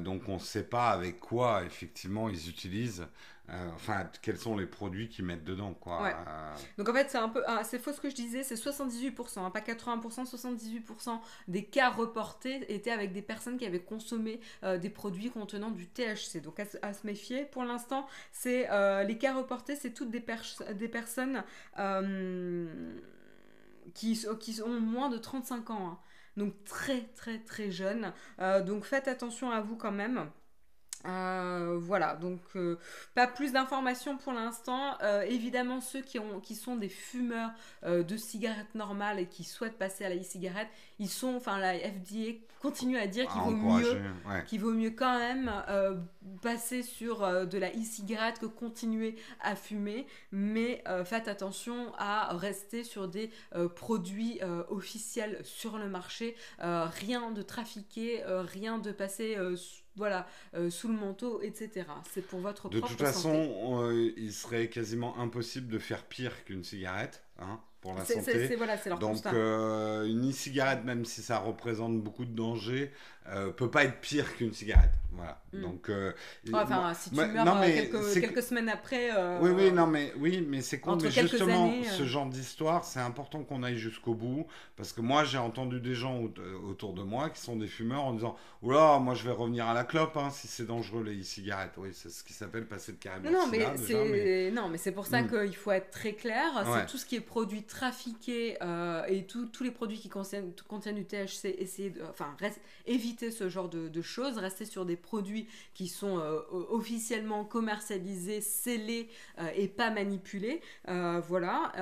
Donc 0.00 0.28
on 0.28 0.34
ne 0.34 0.40
sait 0.40 0.64
pas 0.64 0.90
avec 0.90 1.20
quoi 1.20 1.62
effectivement 1.64 2.28
ils 2.28 2.48
utilisent, 2.48 3.06
euh, 3.50 3.70
enfin 3.74 4.10
quels 4.22 4.36
sont 4.38 4.56
les 4.56 4.66
produits 4.66 5.08
qu'ils 5.08 5.24
mettent 5.24 5.44
dedans. 5.44 5.72
Quoi. 5.74 6.00
Donc 6.76 6.88
en 6.88 6.92
fait, 6.92 7.08
c'est 7.10 7.18
un 7.18 7.28
peu, 7.28 7.42
ah, 7.46 7.64
c'est 7.64 7.78
faux 7.78 7.92
ce 7.92 8.00
que 8.00 8.10
je 8.10 8.14
disais, 8.14 8.42
c'est 8.42 8.56
78%, 8.56 9.40
hein, 9.40 9.50
pas 9.50 9.60
80%, 9.60 10.26
78% 10.26 11.20
des 11.48 11.64
cas 11.64 11.88
reportés 11.90 12.72
étaient 12.74 12.90
avec 12.90 13.12
des 13.12 13.22
personnes 13.22 13.56
qui 13.58 13.64
avaient 13.66 13.80
consommé 13.80 14.40
euh, 14.64 14.76
des 14.78 14.90
produits 14.90 15.30
contenant 15.30 15.70
du 15.70 15.86
THC. 15.88 16.40
Donc 16.42 16.60
à, 16.60 16.64
se- 16.66 17.06
méfier. 17.06 17.44
Pour 17.46 17.64
l'instant, 17.64 18.06
c'est 18.32 18.68
euh, 18.70 19.02
les 19.04 19.16
cas 19.18 19.34
reportés, 19.34 19.76
c'est 19.76 19.92
toutes 19.92 20.10
des, 20.10 20.20
pers- 20.20 20.62
des 20.74 20.88
personnes 20.88 21.42
qui, 23.94 24.26
ont 24.64 24.80
moins 24.80 25.08
de 25.08 25.18
35 25.18 25.70
ans. 25.70 25.88
hein. 25.88 25.98
Donc 26.36 26.52
très 26.64 27.02
très 27.16 27.38
très 27.40 27.70
jeunes. 27.70 28.12
Donc 28.66 28.84
faites 28.84 29.08
attention 29.08 29.50
à 29.50 29.60
vous 29.60 29.76
quand 29.76 29.90
même. 29.92 30.30
Euh, 31.06 31.78
voilà, 31.80 32.16
donc 32.16 32.40
euh, 32.56 32.76
pas 33.14 33.26
plus 33.26 33.52
d'informations 33.52 34.16
pour 34.16 34.32
l'instant. 34.32 34.96
Euh, 35.02 35.22
évidemment, 35.22 35.80
ceux 35.80 36.00
qui, 36.00 36.18
ont, 36.18 36.40
qui 36.40 36.54
sont 36.54 36.76
des 36.76 36.88
fumeurs 36.88 37.50
de 37.86 38.16
cigarettes 38.16 38.74
normales 38.74 39.18
et 39.18 39.26
qui 39.26 39.44
souhaitent 39.44 39.78
passer 39.78 40.04
à 40.04 40.08
la 40.08 40.16
e-cigarette, 40.16 40.68
ils 40.98 41.08
sont, 41.08 41.34
enfin 41.36 41.58
la 41.58 41.78
FDA 41.78 42.38
continue 42.60 42.98
à 42.98 43.06
dire 43.06 43.28
qu'il 43.28 43.40
vaut 43.40 43.50
mieux 43.50 44.00
ouais. 44.26 44.58
vaut 44.58 44.72
mieux 44.72 44.90
quand 44.90 45.16
même 45.16 45.52
passer 46.42 46.82
sur 46.82 47.20
de 47.46 47.58
la 47.58 47.70
e-cigarette 47.70 48.40
que 48.40 48.46
continuer 48.46 49.16
à 49.40 49.54
fumer, 49.54 50.06
mais 50.32 50.82
faites 51.04 51.28
attention 51.28 51.92
à 51.98 52.36
rester 52.36 52.82
sur 52.82 53.08
des 53.08 53.30
produits 53.76 54.40
officiels 54.68 55.40
sur 55.44 55.78
le 55.78 55.88
marché, 55.88 56.34
rien 56.58 57.30
de 57.30 57.42
trafiqué, 57.42 58.22
rien 58.26 58.78
de 58.78 58.90
passer 58.90 59.36
voilà, 59.98 60.26
euh, 60.54 60.70
sous 60.70 60.88
le 60.88 60.94
manteau, 60.94 61.40
etc. 61.42 61.84
C'est 62.12 62.26
pour 62.26 62.40
votre 62.40 62.68
De 62.70 62.78
propre 62.78 62.94
toute 62.96 63.04
façon, 63.06 63.32
santé. 63.34 63.84
euh, 63.96 64.12
il 64.16 64.32
serait 64.32 64.68
quasiment 64.68 65.18
impossible 65.18 65.68
de 65.68 65.78
faire 65.78 66.04
pire 66.04 66.44
qu'une 66.44 66.64
cigarette 66.64 67.22
hein, 67.38 67.60
pour 67.80 67.94
la 67.94 68.04
C'est- 68.04 68.14
santé. 68.14 68.48
c'est 68.48 68.56
voilà, 68.56 68.76
leur 68.86 68.98
Donc 68.98 69.10
constat. 69.12 69.32
euh, 69.34 70.04
une 70.06 70.30
e-cigarette, 70.30 70.84
même 70.84 71.04
si 71.04 71.22
ça 71.22 71.38
représente 71.38 72.00
beaucoup 72.00 72.24
de 72.24 72.32
dangers, 72.34 72.90
euh, 73.30 73.50
peut 73.50 73.70
pas 73.70 73.84
être 73.84 74.00
pire 74.00 74.36
qu'une 74.36 74.52
cigarette. 74.52 74.90
Voilà. 75.12 75.40
Mm. 75.52 75.60
Donc 75.62 75.88
euh, 75.88 76.12
enfin, 76.52 76.76
moi- 76.80 76.94
si 76.94 77.10
tu 77.10 77.16
meurs 77.16 77.44
non, 77.44 77.56
euh, 77.56 77.60
mais 77.60 77.88
quelques, 77.88 78.20
quelques 78.20 78.42
semaines 78.42 78.68
après. 78.68 79.10
euh, 79.16 79.38
Oui, 79.42 79.50
oui, 79.50 79.72
non, 79.72 79.86
mais 79.88 80.12
oui, 80.18 80.46
mais 80.48 80.60
c'est 80.60 80.78
con. 80.78 80.96
Mais 81.02 81.10
justement, 81.10 81.64
années, 81.64 81.82
ce 81.84 82.04
genre 82.04 82.26
d'histoire, 82.26 82.84
c'est 82.84 83.00
important 83.00 83.42
qu'on 83.42 83.62
aille 83.64 83.78
jusqu'au 83.78 84.14
bout, 84.14 84.46
parce 84.76 84.92
que 84.92 85.00
moi, 85.00 85.24
j'ai 85.24 85.38
entendu 85.38 85.80
des 85.80 85.94
gens 85.94 86.18
aut- 86.20 86.32
autour 86.68 86.92
de 86.92 87.02
moi 87.02 87.30
qui 87.30 87.40
sont 87.40 87.56
des 87.56 87.66
fumeurs 87.66 88.04
en 88.04 88.12
disant, 88.12 88.36
oula, 88.62 88.98
moi, 89.00 89.14
je 89.14 89.24
vais 89.24 89.32
revenir 89.32 89.66
à 89.66 89.74
la 89.74 89.82
clope, 89.82 90.16
hein, 90.16 90.30
si 90.30 90.46
c'est 90.46 90.66
dangereux 90.66 91.02
les 91.02 91.20
e-cigarettes. 91.20 91.72
Oui, 91.78 91.88
c'est 91.94 92.10
ce 92.10 92.22
qui 92.22 92.34
s'appelle 92.34 92.66
passer 92.66 92.92
de 92.92 92.98
carrément. 92.98 93.28
Non, 93.30 93.46
mais 93.50 93.66
c'est 93.76 94.04
mais- 94.04 94.50
non, 94.52 94.68
mais 94.68 94.78
c'est 94.78 94.92
pour 94.92 95.06
ça 95.06 95.22
Mm. 95.22 95.28
qu'il 95.30 95.56
faut 95.56 95.72
être 95.72 95.90
très 95.90 96.12
clair. 96.12 96.44
Ouais. 96.68 96.86
Tout 96.86 96.96
ce 96.98 97.06
qui 97.06 97.16
est 97.16 97.20
produits 97.20 97.64
trafiqués 97.64 98.56
euh, 98.62 99.02
et 99.08 99.24
tous 99.26 99.48
les 99.64 99.72
produits 99.72 99.98
qui 99.98 100.08
contiennent, 100.10 100.52
contiennent 100.68 100.94
du 100.96 101.06
THC. 101.06 101.56
Essayez 101.58 101.90
de, 101.90 102.02
enfin, 102.08 102.36
reste- 102.38 102.60
éviter 102.86 103.17
ce 103.30 103.48
genre 103.48 103.68
de, 103.68 103.88
de 103.88 104.02
choses. 104.02 104.38
Rester 104.38 104.64
sur 104.64 104.84
des 104.86 104.96
produits 104.96 105.46
qui 105.74 105.88
sont 105.88 106.18
euh, 106.18 106.40
officiellement 106.70 107.44
commercialisés, 107.44 108.40
scellés 108.40 109.08
euh, 109.38 109.48
et 109.56 109.68
pas 109.68 109.90
manipulés. 109.90 110.60
Euh, 110.88 111.20
voilà. 111.28 111.72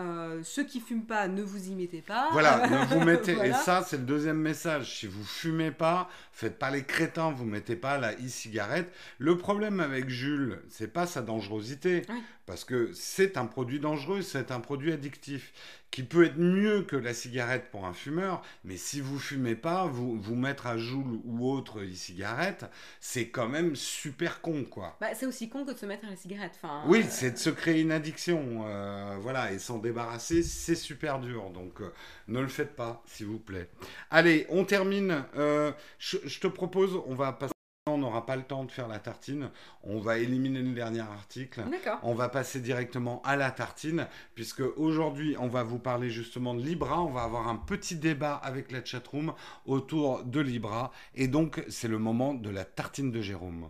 Ceux 0.43 0.65
qui 0.65 0.81
fument 0.81 1.07
pas, 1.07 1.29
ne 1.29 1.43
vous 1.43 1.69
y 1.69 1.75
mettez 1.75 2.03
pas. 2.03 2.29
Voilà, 2.33 2.67
ne 2.69 2.85
vous 2.87 3.05
mettez. 3.05 3.35
Voilà. 3.35 3.61
Et 3.61 3.65
ça, 3.65 3.85
c'est 3.87 3.99
le 3.99 4.05
deuxième 4.05 4.39
message. 4.39 4.99
Si 4.99 5.07
vous 5.07 5.25
fumez 5.25 5.71
pas, 5.71 6.09
faites 6.33 6.59
pas 6.59 6.71
les 6.71 6.85
crétins, 6.85 7.31
vous 7.31 7.45
mettez 7.45 7.77
pas 7.77 7.99
la 7.99 8.13
e-cigarette. 8.15 8.91
Le 9.19 9.37
problème 9.37 9.81
avec 9.81 10.09
Jules, 10.09 10.61
c'est 10.69 10.93
pas 10.93 11.07
sa 11.07 11.23
dangerosité, 11.23 12.03
Oui. 12.09 12.23
parce 12.47 12.65
que 12.65 12.91
c'est 12.93 13.37
un 13.37 13.47
produit 13.47 13.81
dangereux, 13.81 14.23
c'est 14.23 14.51
un 14.51 14.61
produit 14.61 14.93
addictif. 14.93 15.53
Qui 15.91 16.03
peut 16.03 16.25
être 16.25 16.37
mieux 16.37 16.83
que 16.83 16.97
la 16.97 17.15
cigarette 17.15 17.71
pour 17.71 17.87
un 17.87 17.95
fumeur, 17.95 18.43
mais 18.65 18.77
si 18.77 19.01
vous 19.01 19.19
fumez 19.19 19.55
pas, 19.55 19.87
vous, 19.87 20.21
vous 20.21 20.35
mettre 20.35 20.67
à 20.67 20.77
Joule 20.77 21.21
ou 21.25 21.51
autre 21.51 21.81
e-cigarette, 21.81 22.67
c'est 23.01 23.29
quand 23.29 23.49
même 23.49 23.75
super 23.77 24.41
con, 24.41 24.65
quoi. 24.65 24.97
Bah, 25.01 25.15
c'est 25.15 25.27
aussi 25.27 25.49
con 25.49 25.65
que 25.65 25.73
de 25.73 25.79
se 25.79 25.87
mettre 25.87 26.07
à 26.07 26.11
la 26.11 26.17
cigarette. 26.17 26.53
Enfin, 26.57 26.83
Oui, 26.87 27.01
euh, 27.01 27.07
c'est 27.09 27.31
de 27.33 27.39
se 27.39 27.51
créer 27.51 27.81
une 27.81 27.93
addiction, 27.93 28.65
euh, 28.67 29.17
voilà, 29.21 29.53
et 29.53 29.59
s'en 29.59 29.79
débarrasser, 29.79 30.43
c'est 30.43 30.75
super 30.75 31.19
dur, 31.19 31.51
donc 31.51 31.81
euh, 31.81 31.93
ne 32.29 32.41
le 32.41 32.49
faites 32.49 32.77
pas, 32.77 33.03
s'il 33.07 33.27
vous 33.27 33.39
plaît. 33.39 33.69
Allez, 34.11 34.47
on 34.51 34.65
termine. 34.65 35.25
Je, 35.99 36.19
je 36.25 36.41
te 36.41 36.47
propose, 36.47 37.01
on 37.07 37.15
va 37.15 37.33
passer. 37.33 37.56
On 37.89 37.99
n'aura 37.99 38.27
pas 38.27 38.35
le 38.35 38.43
temps 38.43 38.65
de 38.65 38.73
faire 38.73 38.89
la 38.89 38.99
tartine. 38.99 39.49
On 39.85 40.01
va 40.01 40.19
éliminer 40.19 40.61
le 40.61 40.73
dernier 40.73 41.03
article. 41.03 41.63
On 42.03 42.15
va 42.15 42.29
passer 42.29 42.59
directement 42.59 43.23
à 43.25 43.37
la 43.37 43.53
tartine, 43.53 44.09
puisque 44.35 44.65
aujourd'hui, 44.77 45.37
on 45.39 45.47
va 45.47 45.63
vous 45.63 45.79
parler 45.79 46.11
justement 46.11 46.53
de 46.55 46.61
Libra. 46.61 47.01
On 47.01 47.13
va 47.13 47.23
avoir 47.23 47.47
un 47.47 47.55
petit 47.55 47.95
débat 47.95 48.35
avec 48.35 48.73
la 48.73 48.85
chatroom 48.85 49.35
autour 49.67 50.25
de 50.25 50.41
Libra. 50.41 50.91
Et 51.15 51.29
donc, 51.29 51.63
c'est 51.69 51.87
le 51.87 52.01
moment 52.01 52.35
de 52.35 52.51
la 52.51 52.65
tartine 52.65 53.13
de 53.13 53.21
Jérôme. 53.21 53.69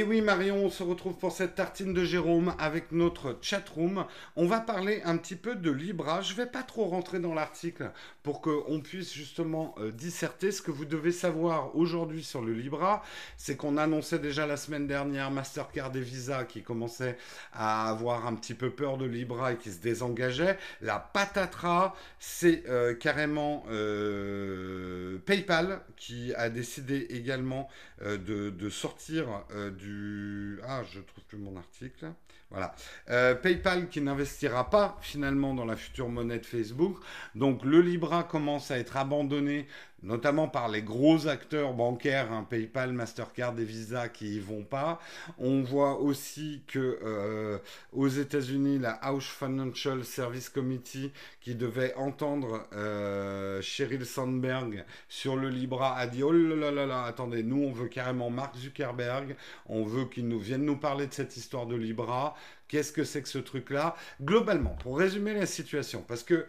Et 0.00 0.02
oui 0.02 0.22
Marion, 0.22 0.64
on 0.64 0.70
se 0.70 0.82
retrouve 0.82 1.18
pour 1.18 1.30
cette 1.30 1.56
tartine 1.56 1.92
de 1.92 2.06
Jérôme 2.06 2.54
avec 2.58 2.90
notre 2.90 3.36
chatroom. 3.42 4.06
On 4.34 4.46
va 4.46 4.60
parler 4.60 5.02
un 5.04 5.18
petit 5.18 5.36
peu 5.36 5.54
de 5.54 5.70
Libra. 5.70 6.22
Je 6.22 6.32
vais 6.32 6.46
pas 6.46 6.62
trop 6.62 6.86
rentrer 6.86 7.18
dans 7.18 7.34
l'article 7.34 7.90
pour 8.22 8.40
qu'on 8.40 8.80
puisse 8.80 9.12
justement 9.12 9.74
euh, 9.76 9.90
disserter. 9.92 10.52
Ce 10.52 10.62
que 10.62 10.70
vous 10.70 10.86
devez 10.86 11.12
savoir 11.12 11.76
aujourd'hui 11.76 12.24
sur 12.24 12.40
le 12.40 12.54
Libra, 12.54 13.02
c'est 13.36 13.56
qu'on 13.56 13.76
annonçait 13.76 14.18
déjà 14.18 14.46
la 14.46 14.56
semaine 14.56 14.86
dernière 14.86 15.30
Mastercard 15.30 15.94
et 15.94 16.00
Visa 16.00 16.44
qui 16.44 16.62
commençaient 16.62 17.18
à 17.52 17.90
avoir 17.90 18.26
un 18.26 18.36
petit 18.36 18.54
peu 18.54 18.70
peur 18.70 18.96
de 18.96 19.04
Libra 19.04 19.52
et 19.52 19.56
qui 19.58 19.70
se 19.70 19.80
désengageaient. 19.80 20.56
La 20.80 20.98
patatras, 20.98 21.94
c'est 22.18 22.62
euh, 22.70 22.94
carrément 22.94 23.64
euh, 23.68 25.18
PayPal 25.26 25.82
qui 25.98 26.32
a 26.36 26.48
décidé 26.48 27.06
également 27.10 27.68
de, 28.02 28.50
de 28.50 28.68
sortir 28.70 29.44
euh, 29.50 29.70
du... 29.70 30.60
Ah, 30.64 30.82
je 30.84 31.00
trouve 31.00 31.24
plus 31.24 31.38
mon 31.38 31.56
article. 31.56 32.12
Voilà. 32.50 32.74
Euh, 33.10 33.36
PayPal 33.36 33.88
qui 33.88 34.00
n'investira 34.00 34.70
pas 34.70 34.98
finalement 35.00 35.54
dans 35.54 35.64
la 35.64 35.76
future 35.76 36.08
monnaie 36.08 36.40
de 36.40 36.46
Facebook. 36.46 36.98
Donc 37.36 37.64
le 37.64 37.80
Libra 37.80 38.24
commence 38.24 38.72
à 38.72 38.78
être 38.78 38.96
abandonné, 38.96 39.68
notamment 40.02 40.48
par 40.48 40.68
les 40.68 40.82
gros 40.82 41.28
acteurs 41.28 41.74
bancaires, 41.74 42.32
hein, 42.32 42.44
PayPal, 42.48 42.92
Mastercard 42.92 43.54
et 43.58 43.64
Visa 43.64 44.08
qui 44.08 44.34
y 44.34 44.40
vont 44.40 44.64
pas. 44.64 44.98
On 45.38 45.62
voit 45.62 46.00
aussi 46.00 46.62
que 46.66 46.98
euh, 47.04 47.58
aux 47.92 48.08
États-Unis, 48.08 48.80
la 48.80 48.92
House 48.92 49.28
Financial 49.28 50.04
Service 50.04 50.48
Committee 50.48 51.12
qui 51.40 51.54
devait 51.54 51.94
entendre 51.94 52.66
euh, 52.72 53.62
Sheryl 53.62 54.04
Sandberg 54.04 54.84
sur 55.08 55.36
le 55.36 55.50
Libra 55.50 55.96
a 55.96 56.08
dit 56.08 56.24
oh 56.24 56.32
là 56.32 56.72
là 56.72 56.84
là 56.86 57.04
attendez, 57.04 57.44
nous 57.44 57.62
on 57.62 57.72
veut 57.72 57.88
carrément 57.88 58.28
Mark 58.28 58.56
Zuckerberg, 58.56 59.36
on 59.66 59.84
veut 59.84 60.06
qu'il 60.06 60.26
nous 60.26 60.40
vienne 60.40 60.64
nous 60.64 60.76
parler 60.76 61.06
de 61.06 61.12
cette 61.14 61.36
histoire 61.36 61.66
de 61.66 61.76
Libra. 61.76 62.34
Qu'est-ce 62.68 62.92
que 62.92 63.04
c'est 63.04 63.22
que 63.22 63.28
ce 63.28 63.38
truc-là? 63.38 63.96
Globalement, 64.22 64.76
pour 64.82 64.98
résumer 64.98 65.34
la 65.34 65.46
situation, 65.46 66.04
parce 66.06 66.22
que 66.22 66.46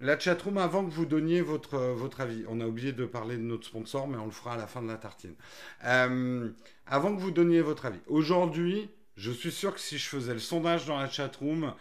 la 0.00 0.18
chatroom, 0.18 0.58
avant 0.58 0.84
que 0.84 0.90
vous 0.90 1.06
donniez 1.06 1.40
votre, 1.40 1.78
votre 1.78 2.20
avis, 2.20 2.44
on 2.48 2.60
a 2.60 2.66
oublié 2.66 2.92
de 2.92 3.04
parler 3.06 3.36
de 3.36 3.42
notre 3.42 3.66
sponsor, 3.66 4.08
mais 4.08 4.18
on 4.18 4.26
le 4.26 4.32
fera 4.32 4.54
à 4.54 4.56
la 4.56 4.66
fin 4.66 4.82
de 4.82 4.88
la 4.88 4.96
tartine. 4.96 5.34
Euh, 5.84 6.50
avant 6.86 7.14
que 7.14 7.20
vous 7.20 7.30
donniez 7.30 7.60
votre 7.60 7.86
avis, 7.86 8.00
aujourd'hui, 8.06 8.90
je 9.16 9.30
suis 9.30 9.52
sûr 9.52 9.74
que 9.74 9.80
si 9.80 9.98
je 9.98 10.08
faisais 10.08 10.32
le 10.32 10.40
sondage 10.40 10.86
dans 10.86 10.98
la 10.98 11.08
chatroom, 11.08 11.74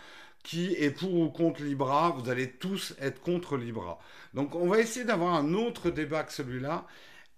qui 0.44 0.74
est 0.74 0.92
pour 0.92 1.14
ou 1.14 1.30
contre 1.30 1.64
Libra, 1.64 2.10
vous 2.12 2.30
allez 2.30 2.52
tous 2.52 2.94
être 3.02 3.22
contre 3.22 3.58
Libra. 3.58 4.00
Donc 4.34 4.56
on 4.56 4.68
va 4.68 4.80
essayer 4.80 5.06
d'avoir 5.06 5.34
un 5.36 5.54
autre 5.54 5.90
débat 5.90 6.24
que 6.24 6.34
celui-là. 6.34 6.86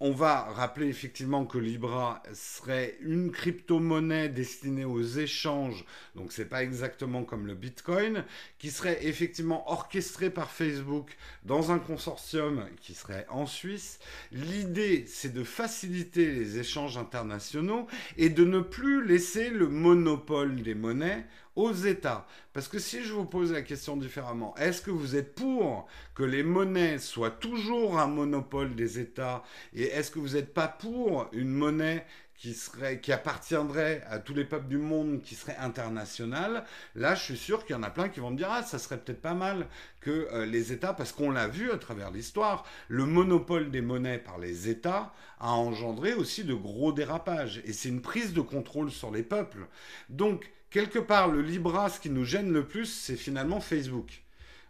On 0.01 0.11
va 0.11 0.41
rappeler 0.41 0.87
effectivement 0.87 1.45
que 1.45 1.57
Libra 1.57 2.21
serait 2.33 2.97
une 2.99 3.31
crypto-monnaie 3.31 4.27
destinée 4.27 4.83
aux 4.83 5.01
échanges, 5.01 5.85
donc 6.15 6.33
c'est 6.33 6.49
pas 6.49 6.63
exactement 6.63 7.23
comme 7.23 7.47
le 7.47 7.53
Bitcoin, 7.53 8.25
qui 8.57 8.71
serait 8.71 9.05
effectivement 9.05 9.71
orchestrée 9.71 10.29
par 10.29 10.51
Facebook 10.51 11.15
dans 11.45 11.71
un 11.71 11.79
consortium 11.79 12.65
qui 12.81 12.93
serait 12.93 13.25
en 13.29 13.45
Suisse. 13.45 13.99
L'idée, 14.33 15.05
c'est 15.07 15.31
de 15.33 15.45
faciliter 15.45 16.29
les 16.29 16.59
échanges 16.59 16.97
internationaux 16.97 17.87
et 18.17 18.29
de 18.29 18.43
ne 18.43 18.59
plus 18.59 19.05
laisser 19.05 19.49
le 19.49 19.69
monopole 19.69 20.61
des 20.61 20.75
monnaies 20.75 21.25
aux 21.55 21.73
États. 21.73 22.25
Parce 22.53 22.67
que 22.67 22.79
si 22.79 23.03
je 23.03 23.13
vous 23.13 23.25
pose 23.25 23.51
la 23.51 23.61
question 23.61 23.97
différemment, 23.97 24.55
est-ce 24.57 24.81
que 24.81 24.91
vous 24.91 25.15
êtes 25.15 25.35
pour 25.35 25.87
que 26.13 26.23
les 26.23 26.43
monnaies 26.43 26.99
soient 26.99 27.31
toujours 27.31 27.99
un 27.99 28.07
monopole 28.07 28.75
des 28.75 28.99
États 28.99 29.43
et 29.73 29.83
est-ce 29.83 30.11
que 30.11 30.19
vous 30.19 30.35
n'êtes 30.35 30.53
pas 30.53 30.67
pour 30.67 31.27
une 31.33 31.49
monnaie 31.49 32.05
qui 32.37 32.53
serait 32.53 32.99
qui 32.99 33.11
appartiendrait 33.11 34.03
à 34.09 34.19
tous 34.19 34.33
les 34.33 34.43
peuples 34.43 34.67
du 34.67 34.77
monde 34.77 35.21
qui 35.21 35.35
serait 35.35 35.55
internationale 35.57 36.65
là 36.93 37.15
je 37.15 37.23
suis 37.23 37.37
sûr 37.37 37.65
qu'il 37.65 37.75
y 37.75 37.79
en 37.79 37.83
a 37.83 37.89
plein 37.89 38.09
qui 38.09 38.19
vont 38.19 38.31
me 38.31 38.37
dire 38.37 38.49
ah 38.51 38.61
ça 38.61 38.77
serait 38.77 38.97
peut-être 38.97 39.21
pas 39.21 39.33
mal 39.33 39.67
que 40.01 40.27
euh, 40.33 40.45
les 40.45 40.73
États 40.73 40.93
parce 40.93 41.13
qu'on 41.13 41.31
l'a 41.31 41.47
vu 41.47 41.71
à 41.71 41.77
travers 41.77 42.11
l'histoire 42.11 42.65
le 42.89 43.05
monopole 43.05 43.71
des 43.71 43.81
monnaies 43.81 44.19
par 44.19 44.37
les 44.37 44.67
États 44.67 45.13
a 45.39 45.51
engendré 45.51 46.13
aussi 46.13 46.43
de 46.43 46.53
gros 46.53 46.91
dérapages 46.91 47.61
et 47.65 47.71
c'est 47.71 47.89
une 47.89 48.01
prise 48.01 48.33
de 48.33 48.41
contrôle 48.41 48.91
sur 48.91 49.11
les 49.11 49.23
peuples 49.23 49.67
donc 50.09 50.51
quelque 50.75 50.99
part, 50.99 51.29
le 51.29 51.41
Libra, 51.41 51.87
ce 51.89 52.01
qui 52.01 52.09
nous 52.09 52.25
gêne 52.25 52.51
le 52.51 52.67
plus, 52.67 52.87
c'est 52.87 53.15
finalement 53.15 53.61
Facebook. 53.61 54.23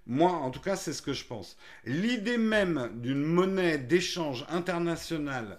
Moi, 0.06 0.32
en 0.32 0.52
tout 0.52 0.60
cas, 0.60 0.76
c'est 0.76 0.94
ce 0.94 1.02
que 1.02 1.14
je 1.14 1.26
pense. 1.26 1.58
L'idée 1.84 2.38
même 2.38 2.92
d'une 3.02 3.24
monnaie 3.24 3.80
d'échange 3.80 4.46
internationale, 4.50 5.58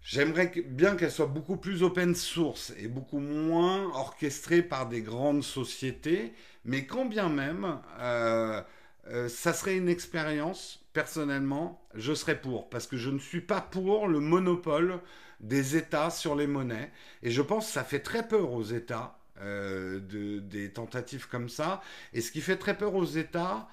j'aimerais 0.00 0.50
bien 0.68 0.96
qu'elle 0.96 1.10
soit 1.10 1.26
beaucoup 1.26 1.58
plus 1.58 1.82
open 1.82 2.14
source 2.14 2.72
et 2.78 2.88
beaucoup 2.88 3.18
moins 3.18 3.84
orchestrée 3.94 4.62
par 4.62 4.88
des 4.88 5.02
grandes 5.02 5.44
sociétés, 5.44 6.32
mais 6.64 6.86
quand 6.86 7.04
bien 7.04 7.28
même, 7.28 7.78
euh, 8.00 8.62
euh, 9.08 9.28
ça 9.28 9.52
serait 9.52 9.76
une 9.76 9.90
expérience, 9.90 10.82
personnellement, 10.94 11.86
je 11.94 12.14
serais 12.14 12.40
pour, 12.40 12.70
parce 12.70 12.86
que 12.86 12.96
je 12.96 13.10
ne 13.10 13.18
suis 13.18 13.42
pas 13.42 13.60
pour 13.60 14.08
le 14.08 14.18
monopole 14.18 14.98
des 15.40 15.76
États 15.76 16.08
sur 16.08 16.36
les 16.36 16.46
monnaies, 16.46 16.90
et 17.22 17.30
je 17.30 17.42
pense 17.42 17.66
que 17.66 17.72
ça 17.72 17.84
fait 17.84 18.00
très 18.00 18.26
peur 18.26 18.50
aux 18.52 18.64
États 18.64 19.18
euh, 19.40 19.98
de, 20.00 20.40
des 20.40 20.72
tentatives 20.72 21.26
comme 21.26 21.48
ça. 21.48 21.80
Et 22.12 22.20
ce 22.20 22.30
qui 22.30 22.40
fait 22.40 22.56
très 22.56 22.76
peur 22.76 22.94
aux 22.94 23.04
États, 23.04 23.68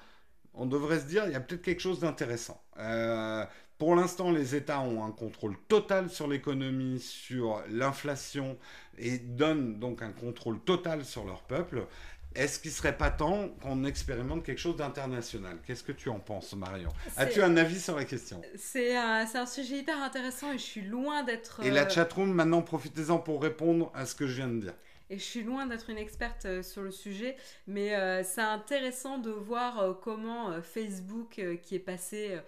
on 0.54 0.66
devrait 0.66 1.00
se 1.00 1.04
dire, 1.04 1.24
il 1.26 1.32
y 1.32 1.36
a 1.36 1.40
peut-être 1.40 1.62
quelque 1.62 1.82
chose 1.82 2.00
d'intéressant. 2.00 2.62
Euh, 2.78 3.44
pour 3.78 3.94
l'instant, 3.94 4.30
les 4.30 4.54
États 4.54 4.80
ont 4.80 5.04
un 5.04 5.10
contrôle 5.10 5.56
total 5.68 6.10
sur 6.10 6.28
l'économie, 6.28 6.98
sur 6.98 7.62
l'inflation, 7.70 8.58
et 8.98 9.18
donnent 9.18 9.78
donc 9.78 10.02
un 10.02 10.12
contrôle 10.12 10.60
total 10.60 11.04
sur 11.04 11.24
leur 11.24 11.42
peuple. 11.42 11.86
Est-ce 12.34 12.60
qu'il 12.60 12.70
serait 12.70 12.96
pas 12.96 13.10
temps 13.10 13.48
qu'on 13.62 13.84
expérimente 13.84 14.44
quelque 14.44 14.58
chose 14.60 14.76
d'international? 14.76 15.58
Qu'est-ce 15.66 15.82
que 15.82 15.92
tu 15.92 16.08
en 16.08 16.20
penses, 16.20 16.52
Marion? 16.54 16.90
As-tu 17.16 17.42
un 17.42 17.56
avis 17.56 17.80
sur 17.80 17.96
la 17.96 18.04
question? 18.04 18.40
C'est 18.56 18.96
un, 18.96 19.26
un, 19.34 19.46
sujet 19.46 19.78
hyper 19.78 20.00
intéressant 20.00 20.52
et 20.52 20.58
je 20.58 20.62
suis 20.62 20.82
loin 20.82 21.24
d'être... 21.24 21.60
Et 21.64 21.70
la 21.70 21.88
chatroom, 21.88 22.32
maintenant, 22.32 22.62
profitez-en 22.62 23.18
pour 23.18 23.42
répondre 23.42 23.90
à 23.94 24.06
ce 24.06 24.14
que 24.14 24.26
je 24.26 24.36
viens 24.36 24.48
de 24.48 24.60
dire 24.60 24.74
et 25.10 25.18
je 25.18 25.24
suis 25.24 25.42
loin 25.42 25.66
d'être 25.66 25.90
une 25.90 25.98
experte 25.98 26.46
euh, 26.46 26.62
sur 26.62 26.82
le 26.82 26.92
sujet, 26.92 27.36
mais 27.66 27.96
euh, 27.96 28.22
c'est 28.22 28.40
intéressant 28.40 29.18
de 29.18 29.30
voir 29.30 29.80
euh, 29.80 29.92
comment 29.92 30.62
Facebook, 30.62 31.40
qui 31.62 31.74
est 31.74 31.80
passé 31.80 32.38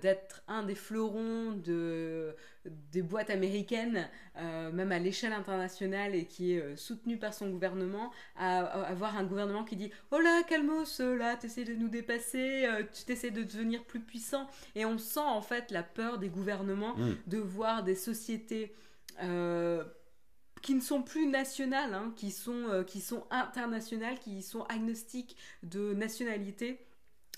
d'être 0.00 0.42
un 0.48 0.62
des 0.62 0.74
fleurons 0.74 1.52
de, 1.52 2.34
des 2.64 3.02
boîtes 3.02 3.28
américaines, 3.28 4.08
même 4.36 4.90
à 4.90 4.98
l'échelle 4.98 5.34
internationale, 5.34 6.14
et 6.14 6.24
qui 6.24 6.54
est 6.54 6.76
soutenu 6.76 7.18
par 7.18 7.34
son 7.34 7.50
gouvernement, 7.50 8.10
à, 8.36 8.60
à, 8.60 8.82
avoir 8.88 9.18
un 9.18 9.24
gouvernement 9.24 9.64
qui 9.64 9.76
dit 9.76 9.90
Oh 10.12 10.18
là, 10.18 10.42
calmos, 10.44 11.00
là, 11.00 11.36
tu 11.36 11.46
essaies 11.46 11.64
de 11.64 11.74
nous 11.74 11.88
dépasser, 11.88 12.66
tu 12.94 13.04
t'essaies 13.04 13.30
de 13.30 13.42
devenir 13.42 13.84
plus 13.84 14.00
puissant. 14.00 14.48
Et 14.74 14.86
on 14.86 14.96
sent 14.96 15.20
en 15.20 15.42
fait 15.42 15.70
la 15.70 15.82
peur 15.82 16.18
des 16.18 16.28
gouvernements 16.28 16.96
mmh. 16.96 17.14
de 17.26 17.38
voir 17.38 17.82
des 17.82 17.96
sociétés 17.96 18.74
qui 20.66 20.74
ne 20.74 20.80
sont 20.80 21.00
plus 21.00 21.28
nationales, 21.28 21.94
hein, 21.94 22.12
qui, 22.16 22.32
sont, 22.32 22.68
euh, 22.70 22.82
qui 22.82 23.00
sont 23.00 23.24
internationales, 23.30 24.18
qui 24.18 24.42
sont 24.42 24.64
agnostiques 24.64 25.36
de 25.62 25.94
nationalité. 25.94 26.82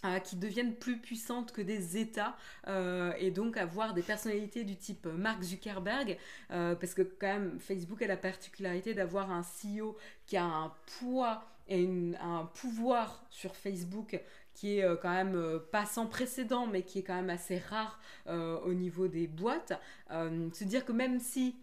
Euh, 0.04 0.20
qui 0.20 0.36
deviennent 0.36 0.76
plus 0.76 1.00
puissantes 1.00 1.50
que 1.50 1.60
des 1.60 1.96
États 1.96 2.36
euh, 2.68 3.12
et 3.18 3.32
donc 3.32 3.56
avoir 3.56 3.94
des 3.94 4.02
personnalités 4.02 4.62
du 4.62 4.76
type 4.76 5.06
Mark 5.06 5.42
Zuckerberg 5.42 6.16
parce 6.48 6.94
que 6.94 7.02
quand 7.02 7.26
même 7.26 7.58
Facebook 7.58 8.00
a 8.02 8.06
la 8.06 8.16
particularité 8.16 8.94
d'avoir 8.94 9.32
un 9.32 9.42
CEO 9.42 9.96
qui 10.24 10.36
a 10.36 10.44
un 10.44 10.72
poids 11.00 11.42
et 11.66 11.90
un 12.20 12.44
pouvoir 12.54 13.26
sur 13.28 13.56
Facebook 13.56 14.22
qui 14.54 14.78
est 14.78 14.86
quand 15.02 15.12
même 15.12 15.60
pas 15.72 15.84
sans 15.84 16.06
précédent, 16.06 16.68
mais 16.68 16.84
qui 16.84 17.00
est 17.00 17.02
quand 17.02 17.16
même 17.16 17.30
assez 17.30 17.58
rare 17.58 17.98
au 18.28 18.74
niveau 18.74 19.08
des 19.08 19.26
boîtes. 19.26 19.72
se 20.10 20.62
dire 20.62 20.84
que 20.84 20.92
même 20.92 21.18
si 21.18 21.56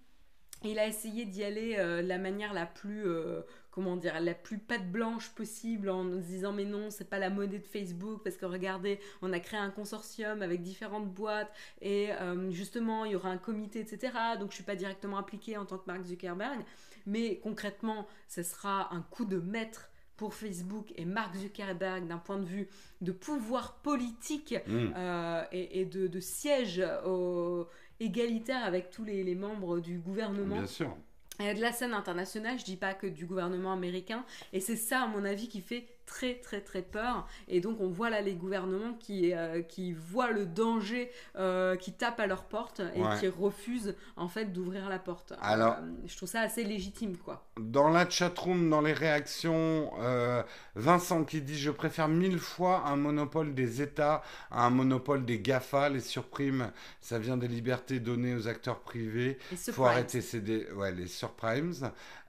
il 0.64 0.80
a 0.80 0.88
essayé 0.88 1.26
d'y 1.26 1.44
aller 1.44 1.76
de 1.76 2.08
la 2.08 2.18
manière 2.18 2.54
la 2.54 2.66
plus 2.66 3.06
comment 3.76 3.98
dire, 3.98 4.20
la 4.22 4.34
plus 4.34 4.58
patte 4.58 4.90
blanche 4.90 5.30
possible 5.36 5.90
en 5.90 6.06
nous 6.06 6.22
disant 6.22 6.54
mais 6.54 6.64
non, 6.64 6.90
c'est 6.90 7.10
pas 7.10 7.20
la 7.20 7.30
monnaie 7.30 7.60
de 7.60 7.68
Facebook 7.68 8.22
parce 8.24 8.38
que 8.38 8.46
regardez, 8.46 9.00
on 9.22 9.34
a 9.34 9.40
créé 9.42 9.60
un 9.60 9.70
consortium 9.70 10.42
avec 10.42 10.62
différentes 10.62 11.14
boîtes 11.14 11.52
et 11.82 12.14
euh, 12.14 12.50
justement 12.52 13.04
il 13.04 13.12
y 13.12 13.16
aura 13.18 13.30
un 13.30 13.38
comité, 13.38 13.82
etc. 13.82 14.14
Donc 14.40 14.52
je 14.52 14.56
suis 14.56 14.64
pas 14.64 14.78
directement 14.78 15.18
impliquée 15.18 15.58
en 15.58 15.66
tant 15.66 15.78
que 15.78 15.88
Mark 15.88 16.06
Zuckerberg, 16.06 16.62
mais 17.06 17.40
concrètement, 17.40 18.08
ce 18.30 18.44
sera 18.44 18.94
un 18.94 19.02
coup 19.02 19.26
de 19.26 19.40
maître 19.40 19.90
pour 20.16 20.34
Facebook 20.34 20.94
et 20.96 21.04
Mark 21.04 21.36
Zuckerberg 21.36 22.08
d'un 22.08 22.18
point 22.18 22.38
de 22.38 22.46
vue 22.46 22.70
de 23.02 23.12
pouvoir 23.12 23.82
politique 23.82 24.56
mm. 24.66 24.94
euh, 24.96 25.44
et, 25.52 25.84
de, 25.84 26.20
siège 26.22 26.82
égalitaire 28.00 28.64
avec 28.64 28.90
tous 28.90 29.04
les, 29.04 29.24
les 29.24 29.36
membres 29.36 29.80
du 29.80 30.00
gouvernement. 30.00 30.58
Bien 30.58 30.68
sûr 30.68 30.96
de 31.40 31.62
la 31.62 31.72
scène 31.72 31.94
internationale, 31.94 32.58
je 32.58 32.64
dis 32.64 32.78
pas 32.78 32.94
que 32.94 33.08
du 33.08 33.26
gouvernement 33.26 33.74
américain, 33.74 34.24
et 34.54 34.60
c'est 34.60 34.78
ça 34.78 35.02
à 35.02 35.08
mon 35.08 35.26
avis 35.26 35.50
qui 35.50 35.62
fait 35.62 35.86
très 36.06 36.36
très 36.36 36.62
très 36.62 36.82
peur. 36.82 37.28
Et 37.48 37.62
donc 37.62 37.80
on 37.82 37.90
voit 37.90 38.10
là 38.10 38.22
les 38.22 38.34
gouvernements 38.34 38.94
qui, 39.00 39.34
euh, 39.34 39.62
qui 39.62 39.94
voient 39.94 40.32
le 40.32 40.46
danger, 40.46 41.12
euh, 41.36 41.76
qui 41.76 41.94
tapent 41.94 42.20
à 42.20 42.28
leur 42.28 42.44
porte 42.44 42.82
et 42.96 43.02
qui 43.20 43.28
refusent 43.28 43.96
en 44.16 44.28
fait 44.28 44.46
d'ouvrir 44.54 44.90
la 44.90 45.00
porte. 45.00 45.34
Alors, 45.42 45.74
euh, 45.74 45.88
je 46.06 46.16
trouve 46.16 46.30
ça 46.30 46.42
assez 46.42 46.64
légitime 46.64 47.18
quoi. 47.18 47.46
Dans 47.60 47.90
la 47.90 48.10
chatroom, 48.10 48.70
dans 48.70 48.82
les 48.82 48.94
réactions, 48.94 49.92
Vincent 50.76 51.24
qui 51.24 51.42
dit 51.42 51.58
je 51.58 51.72
préfère 51.72 52.08
mille 52.08 52.40
fois 52.40 52.84
un 52.86 52.96
monopole 52.96 53.54
des 53.54 53.82
États 53.82 54.22
à 54.52 54.66
un 54.66 54.70
monopole 54.70 55.26
des 55.26 55.40
GAFA. 55.40 55.90
Les 55.90 56.00
surprimes, 56.00 56.72
ça 57.02 57.20
vient 57.20 57.38
des 57.38 57.48
libertés 57.48 58.00
données 58.00 58.36
aux 58.36 58.48
acteurs 58.48 58.80
privés. 58.80 59.38
Il 59.52 59.58
faut 59.58 59.86
arrêter 59.86 60.22
ces 60.22 60.40
ouais, 60.74 60.92
les 60.92 61.08
surprimes. 61.08 61.74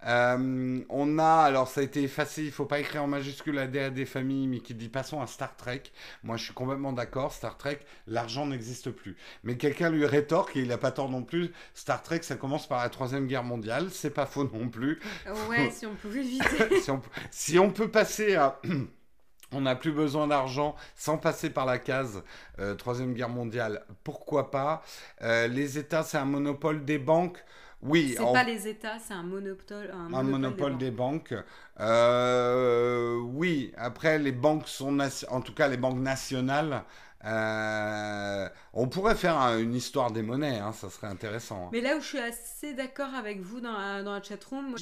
On 0.05 1.19
a, 1.19 1.43
alors 1.43 1.69
ça 1.69 1.81
a 1.81 1.85
été 1.85 2.03
effacé, 2.03 2.45
il 2.45 2.53
faut 2.53 2.67
pas 2.67 2.79
écrire 2.79 3.03
en 3.03 3.07
majuscule 3.07 3.59
ADA 3.67 3.91
des 3.91 4.07
familles, 4.07 4.47
mais 4.47 4.61
qui 4.61 4.75
dit 4.75 4.89
passons 4.89 5.21
à 5.21 5.27
Star 5.27 5.57
Trek. 5.57 5.83
Moi 6.23 6.37
je 6.37 6.45
suis 6.45 6.55
complètement 6.55 6.93
d'accord, 6.93 7.33
Star 7.33 7.57
Trek, 7.57 7.81
l'argent 8.07 8.47
n'existe 8.47 8.91
plus. 8.91 9.17
Mais 9.45 9.57
quelqu'un 9.57 9.91
lui 9.91 10.07
rétorque, 10.07 10.57
et 10.57 10.61
il 10.61 10.69
n'a 10.69 10.79
pas 10.79 10.93
tort 10.93 11.11
non 11.11 11.23
plus, 11.23 11.53
Star 11.75 12.03
Trek 12.03 12.23
ça 12.23 12.37
commence 12.37 12.67
par 12.67 12.83
la 12.83 12.89
Troisième 12.89 13.27
Guerre 13.27 13.45
mondiale, 13.45 13.89
c'est 13.91 14.11
pas 14.11 14.27
faux 14.27 14.45
non 14.45 14.69
plus. 14.69 15.01
Ouais, 15.49 15.71
si 15.71 15.87
on 15.87 15.95
pouvait 15.95 16.21
éviter. 16.21 16.81
si, 17.31 17.59
on, 17.59 17.71
peut 17.71 17.91
passer 17.91 18.37
à... 18.37 18.61
on 19.53 19.61
n'a 19.63 19.77
plus 19.77 19.93
besoin 19.93 20.27
d'argent 20.27 20.75
sans 20.95 21.19
passer 21.19 21.51
par 21.51 21.67
la 21.67 21.79
case 21.79 22.23
euh, 22.59 22.75
Troisième 22.75 23.15
Guerre 23.15 23.29
mondiale, 23.29 23.85
pourquoi 24.05 24.51
pas 24.51 24.83
euh, 25.23 25.47
Les 25.47 25.79
États, 25.79 26.03
c'est 26.03 26.19
un 26.19 26.25
monopole 26.25 26.85
des 26.85 26.99
banques. 26.99 27.45
Oui. 27.87 28.15
C'est 28.17 28.33
pas 28.33 28.45
les 28.45 28.69
États, 28.69 28.99
c'est 28.99 29.15
un 29.15 29.23
monopole. 29.23 29.91
Un, 29.93 30.23
monopole, 30.23 30.77
des 30.79 30.91
banques. 30.91 31.35
Euh, 31.81 33.17
oui. 33.19 33.73
Après, 33.77 34.19
les 34.19 34.33
banques 34.33 34.69
sont, 34.69 34.99
en 35.29 35.41
tout 35.41 35.55
cas 35.55 35.69
les 35.69 35.77
banques 35.77 35.99
nationales. 35.99 36.85
Euh, 37.25 38.49
on 38.73 38.89
pourrait 38.89 39.17
faire 39.17 39.37
une 39.59 39.75
histoire 39.75 40.13
des 40.13 40.23
monnaies, 40.23 40.59
hein, 40.59 40.73
ça 40.73 40.91
serait 40.91 41.09
intéressant. 41.09 41.71
Mais 41.73 41.81
là 41.81 41.97
où 41.97 42.01
je 42.01 42.07
suis 42.07 42.19
assez 42.19 42.73
d'accord 42.75 43.15
avec 43.15 43.41
vous 43.41 43.61
dans 43.61 43.73
la, 43.73 44.03
dans 44.03 44.13
la 44.13 44.23
chatroom, 44.23 44.77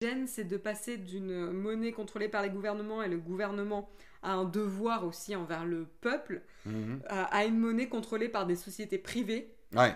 gêne, 0.00 0.26
c'est 0.26 0.44
de 0.44 0.56
passer 0.56 0.96
d'une 0.96 1.50
monnaie 1.50 1.92
contrôlée 1.92 2.28
par 2.28 2.42
les 2.42 2.48
gouvernements 2.48 3.02
et 3.02 3.08
le 3.08 3.18
gouvernement 3.18 3.90
a 4.22 4.32
un 4.32 4.44
devoir 4.44 5.04
aussi 5.04 5.36
envers 5.36 5.66
le 5.66 5.86
peuple 6.00 6.42
mhm. 6.64 7.02
à 7.08 7.44
une 7.44 7.58
monnaie 7.58 7.88
contrôlée 7.88 8.28
par 8.28 8.46
des 8.46 8.56
sociétés 8.56 8.98
privées. 8.98 9.52
Ouais 9.74 9.94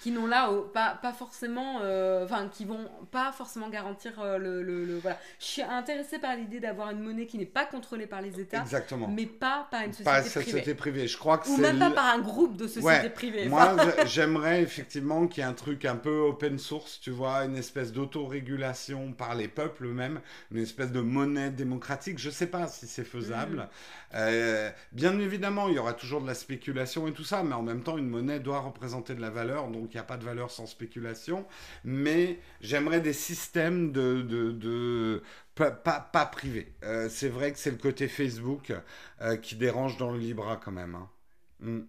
qui 0.00 0.12
n'ont 0.12 0.26
là 0.26 0.50
pas, 0.72 0.98
pas 1.00 1.12
forcément 1.12 1.80
euh, 1.82 2.24
enfin 2.24 2.48
qui 2.48 2.64
vont 2.64 2.88
pas 3.10 3.32
forcément 3.32 3.68
garantir 3.68 4.12
euh, 4.20 4.38
le, 4.38 4.62
le, 4.62 4.98
voilà. 4.98 5.18
Je 5.40 5.44
suis 5.44 5.62
intéressée 5.62 6.18
par 6.18 6.36
l'idée 6.36 6.60
d'avoir 6.60 6.90
une 6.90 7.00
monnaie 7.00 7.26
qui 7.26 7.38
n'est 7.38 7.46
pas 7.46 7.64
contrôlée 7.64 8.06
par 8.06 8.22
les 8.22 8.38
États 8.40 8.62
exactement. 8.62 9.08
mais 9.08 9.26
pas 9.26 9.66
par 9.70 9.82
une 9.82 9.92
société 9.92 10.04
pas 10.04 10.20
privée. 10.20 10.30
société 10.30 10.74
privée. 10.74 11.08
Je 11.08 11.18
crois 11.18 11.38
que 11.38 11.48
ou 11.48 11.56
même 11.56 11.78
pas 11.78 11.90
par 11.90 12.14
un 12.14 12.20
groupe 12.20 12.56
de 12.56 12.66
sociétés 12.66 13.10
privées 13.10 13.48
moi 13.48 13.74
j'aimerais 14.06 14.62
effectivement 14.62 15.26
qu'il 15.26 15.42
y 15.42 15.46
ait 15.46 15.50
un 15.50 15.54
truc 15.54 15.84
un 15.84 15.96
peu 15.96 16.18
open 16.18 16.58
source 16.58 17.00
tu 17.00 17.10
vois 17.10 17.44
une 17.44 17.56
espèce 17.56 17.92
d'autorégulation 17.92 19.12
par 19.12 19.34
les 19.34 19.48
peuples 19.48 19.86
eux-mêmes 19.86 20.20
une 20.52 20.62
espèce 20.62 20.92
de 20.92 21.00
monnaie 21.00 21.50
démocratique. 21.50 22.18
Je 22.18 22.30
sais 22.30 22.46
pas 22.46 22.68
si 22.68 22.86
c'est 22.86 23.04
faisable. 23.04 23.56
Mm. 23.56 23.68
euh, 24.14 24.70
bien 24.92 25.18
évidemment 25.18 25.68
il 25.68 25.74
y 25.74 25.78
aura 25.78 25.92
toujours 25.92 26.20
de 26.20 26.26
la 26.26 26.34
spéculation 26.34 27.06
et 27.08 27.12
tout 27.12 27.24
ça 27.24 27.42
mais 27.42 27.54
en 27.54 27.62
même 27.62 27.82
temps 27.82 27.98
une 27.98 28.08
monnaie 28.08 28.40
doit 28.40 28.60
représenter 28.60 29.14
de 29.14 29.20
la 29.20 29.30
valeur. 29.30 29.68
Donc 29.68 29.87
il 29.92 29.96
n'y 29.96 30.00
a 30.00 30.04
pas 30.04 30.16
de 30.16 30.24
valeur 30.24 30.50
sans 30.50 30.66
spéculation, 30.66 31.46
mais 31.84 32.38
j'aimerais 32.60 33.00
des 33.00 33.12
systèmes 33.12 33.92
de... 33.92 35.22
pas, 35.54 36.26
privés. 36.26 36.72
Euh, 36.84 37.08
c'est 37.08 37.28
vrai 37.28 37.52
que 37.52 37.58
c'est 37.58 37.70
le 37.70 37.76
côté 37.76 38.08
Facebook 38.08 38.72
euh, 39.20 39.36
qui 39.36 39.56
dérange 39.56 39.96
dans 39.96 40.10
le 40.10 40.18
Libra 40.18 40.56
quand 40.56 40.72
même. 40.72 40.94
Hein. 40.94 41.08
Hmm. 41.60 41.80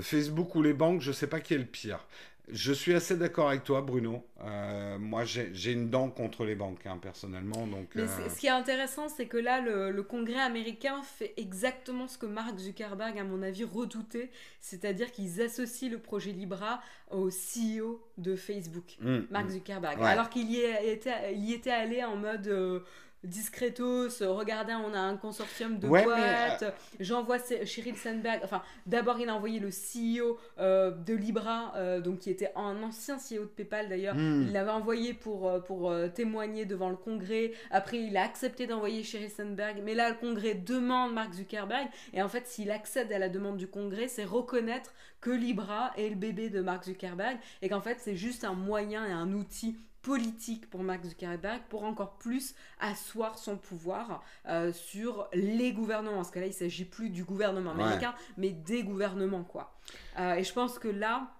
Facebook 0.00 0.54
ou 0.54 0.62
les 0.62 0.72
banques, 0.72 1.02
je 1.02 1.08
ne 1.08 1.14
sais 1.14 1.26
pas 1.26 1.40
qui 1.40 1.54
est 1.54 1.58
le 1.58 1.66
pire. 1.66 2.06
Je 2.48 2.72
suis 2.72 2.92
assez 2.92 3.16
d'accord 3.16 3.48
avec 3.48 3.62
toi, 3.62 3.82
Bruno. 3.82 4.26
Euh, 4.42 4.98
moi, 4.98 5.24
j'ai 5.24 5.72
une 5.72 5.90
dent 5.90 6.10
contre 6.10 6.44
les 6.44 6.56
banques, 6.56 6.84
hein, 6.86 6.98
personnellement. 7.00 7.66
Donc, 7.66 7.90
Mais 7.94 8.02
euh, 8.02 8.28
ce 8.28 8.38
qui 8.38 8.46
est 8.46 8.50
intéressant, 8.50 9.08
c'est 9.08 9.26
que 9.26 9.36
là, 9.36 9.60
le, 9.60 10.02
Congrès 10.02 10.40
américain 10.40 11.02
fait 11.02 11.34
exactement 11.36 12.08
ce 12.08 12.18
que 12.18 12.26
Mark 12.26 12.58
Zuckerberg, 12.58 13.16
à 13.16 13.24
mon 13.24 13.42
avis, 13.42 13.64
redoutait, 13.64 14.30
c'est-à-dire 14.60 15.12
qu'ils 15.12 15.40
associent 15.40 15.90
le 15.90 15.98
projet 15.98 16.32
Libra 16.32 16.82
au 17.10 17.28
CEO 17.30 18.02
de 18.18 18.34
Facebook, 18.34 18.96
mmh, 19.00 19.18
Mark 19.30 19.46
mmh. 19.46 19.50
Zuckerberg, 19.50 20.02
alors 20.02 20.28
qu'il 20.28 20.50
y, 20.50 20.58
était, 20.58 21.34
y 21.34 21.52
était 21.52 21.70
allé 21.70 22.02
en 22.02 22.16
mode... 22.16 22.48
Euh, 22.48 22.80
discretos, 23.24 24.20
regardez, 24.20 24.74
on 24.74 24.94
a 24.94 24.98
un 24.98 25.16
consortium 25.16 25.78
de 25.78 25.86
boîtes, 25.86 26.62
euh, 26.62 26.70
j'envoie 26.98 27.38
Sheryl 27.64 27.96
Sandberg, 27.96 28.40
enfin, 28.42 28.62
d'abord 28.86 29.20
il 29.20 29.28
a 29.28 29.34
envoyé 29.34 29.60
le 29.60 29.68
CEO 29.68 30.38
euh, 30.58 30.90
de 30.90 31.14
Libra, 31.14 31.72
euh, 31.76 32.00
donc 32.00 32.18
qui 32.18 32.30
était 32.30 32.50
un 32.56 32.82
ancien 32.82 33.16
CEO 33.16 33.42
de 33.42 33.50
PayPal 33.50 33.88
d'ailleurs, 33.88 34.16
hmm. 34.16 34.46
il 34.46 34.52
l'avait 34.52 34.70
envoyé 34.70 35.14
pour, 35.14 35.62
pour 35.64 35.94
témoigner 36.14 36.64
devant 36.64 36.90
le 36.90 36.96
Congrès, 36.96 37.52
après 37.70 37.98
il 37.98 38.16
a 38.16 38.24
accepté 38.24 38.66
d'envoyer 38.66 39.04
Sheryl 39.04 39.30
Sandberg, 39.30 39.82
mais 39.84 39.94
là 39.94 40.10
le 40.10 40.16
Congrès 40.16 40.54
demande 40.54 41.14
Mark 41.14 41.32
Zuckerberg, 41.32 41.88
et 42.12 42.22
en 42.22 42.28
fait 42.28 42.46
s'il 42.48 42.70
accède 42.70 43.12
à 43.12 43.18
la 43.18 43.28
demande 43.28 43.56
du 43.56 43.68
Congrès, 43.68 44.08
c'est 44.08 44.24
reconnaître 44.24 44.92
que 45.20 45.30
Libra 45.30 45.92
est 45.96 46.08
le 46.08 46.16
bébé 46.16 46.50
de 46.50 46.60
Mark 46.60 46.84
Zuckerberg, 46.84 47.38
et 47.62 47.68
qu'en 47.68 47.80
fait 47.80 47.98
c'est 48.00 48.16
juste 48.16 48.42
un 48.42 48.54
moyen 48.54 49.06
et 49.06 49.12
un 49.12 49.32
outil 49.32 49.76
politique 50.02 50.68
pour 50.68 50.82
Mark 50.82 51.04
Zuckerberg 51.04 51.62
pour 51.68 51.84
encore 51.84 52.16
plus 52.18 52.54
asseoir 52.80 53.38
son 53.38 53.56
pouvoir 53.56 54.22
euh, 54.48 54.72
sur 54.72 55.28
les 55.32 55.72
gouvernements. 55.72 56.16
Parce 56.16 56.30
que 56.30 56.40
là, 56.40 56.46
il 56.46 56.50
ne 56.50 56.54
s'agit 56.54 56.84
plus 56.84 57.08
du 57.08 57.24
gouvernement 57.24 57.70
américain, 57.70 58.14
mais 58.36 58.50
des 58.50 58.82
gouvernements, 58.82 59.44
quoi. 59.44 59.74
Euh, 60.18 60.34
et 60.34 60.44
je 60.44 60.52
pense 60.52 60.78
que 60.78 60.88
là, 60.88 61.30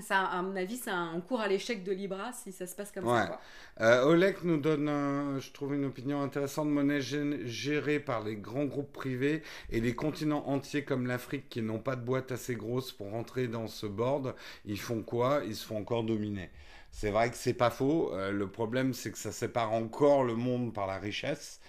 ça, 0.00 0.24
à 0.24 0.42
mon 0.42 0.56
avis, 0.56 0.76
c'est 0.76 0.90
un 0.90 1.20
cours 1.20 1.40
à 1.40 1.46
l'échec 1.46 1.84
de 1.84 1.92
Libra 1.92 2.32
si 2.32 2.50
ça 2.50 2.66
se 2.66 2.74
passe 2.74 2.90
comme 2.90 3.04
ça. 3.04 3.26
Quoi. 3.26 3.40
Euh, 3.80 4.04
Oleg 4.04 4.38
nous 4.42 4.56
donne, 4.56 5.38
je 5.38 5.52
trouve, 5.52 5.74
une 5.74 5.84
opinion 5.84 6.20
intéressante. 6.20 6.68
Monnaie 6.68 7.00
gérée 7.00 8.00
par 8.00 8.24
les 8.24 8.34
grands 8.34 8.64
groupes 8.64 8.92
privés 8.92 9.42
et 9.70 9.80
les 9.80 9.94
continents 9.94 10.48
entiers 10.48 10.84
comme 10.84 11.06
l'Afrique 11.06 11.48
qui 11.48 11.62
n'ont 11.62 11.78
pas 11.78 11.94
de 11.94 12.04
boîte 12.04 12.32
assez 12.32 12.56
grosse 12.56 12.90
pour 12.90 13.10
rentrer 13.10 13.46
dans 13.46 13.68
ce 13.68 13.86
board, 13.86 14.34
ils 14.64 14.80
font 14.80 15.02
quoi? 15.02 15.42
Ils 15.46 15.54
se 15.54 15.64
font 15.64 15.78
encore 15.78 16.02
dominer. 16.02 16.50
C'est 16.94 17.10
vrai 17.10 17.28
que 17.28 17.36
c'est 17.36 17.54
pas 17.54 17.70
faux. 17.70 18.12
Euh, 18.14 18.30
le 18.30 18.46
problème, 18.46 18.94
c'est 18.94 19.10
que 19.10 19.18
ça 19.18 19.32
sépare 19.32 19.72
encore 19.72 20.22
le 20.22 20.36
monde 20.36 20.72
par 20.72 20.86
la 20.86 20.96
richesse. 20.96 21.60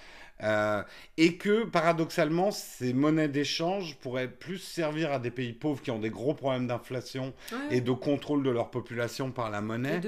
Euh, 0.43 0.84
et 1.17 1.38
que 1.38 1.63
paradoxalement, 1.63 2.51
ces 2.51 2.93
monnaies 2.93 3.30
d'échange 3.30 3.97
pourraient 4.01 4.28
plus 4.30 4.59
servir 4.59 5.11
à 5.11 5.17
des 5.17 5.32
pays 5.32 5.53
pauvres 5.53 5.82
qui 5.82 5.89
ont 5.89 5.97
des 5.97 6.11
gros 6.11 6.36
problèmes 6.36 6.67
d'inflation 6.67 7.34
et 7.71 7.82
de 7.82 7.91
contrôle 7.91 8.43
de 8.43 8.49
leur 8.51 8.69
population 8.69 9.32
par 9.32 9.49
la 9.49 9.61
monnaie. 9.61 9.99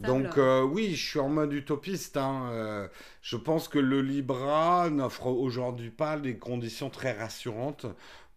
Donc 0.00 0.38
euh, 0.38 0.62
oui, 0.62 0.96
je 0.96 1.08
suis 1.10 1.20
en 1.20 1.28
mode 1.28 1.52
utopiste. 1.52 2.16
Hein. 2.16 2.88
je 3.22 3.36
pense 3.36 3.68
que 3.68 3.78
le 3.78 4.00
Libra 4.00 4.88
n'offre 4.90 5.26
aujourd'hui 5.26 5.90
pas 5.90 6.18
des 6.18 6.36
conditions 6.36 6.88
très 6.90 7.12
rassurantes 7.12 7.86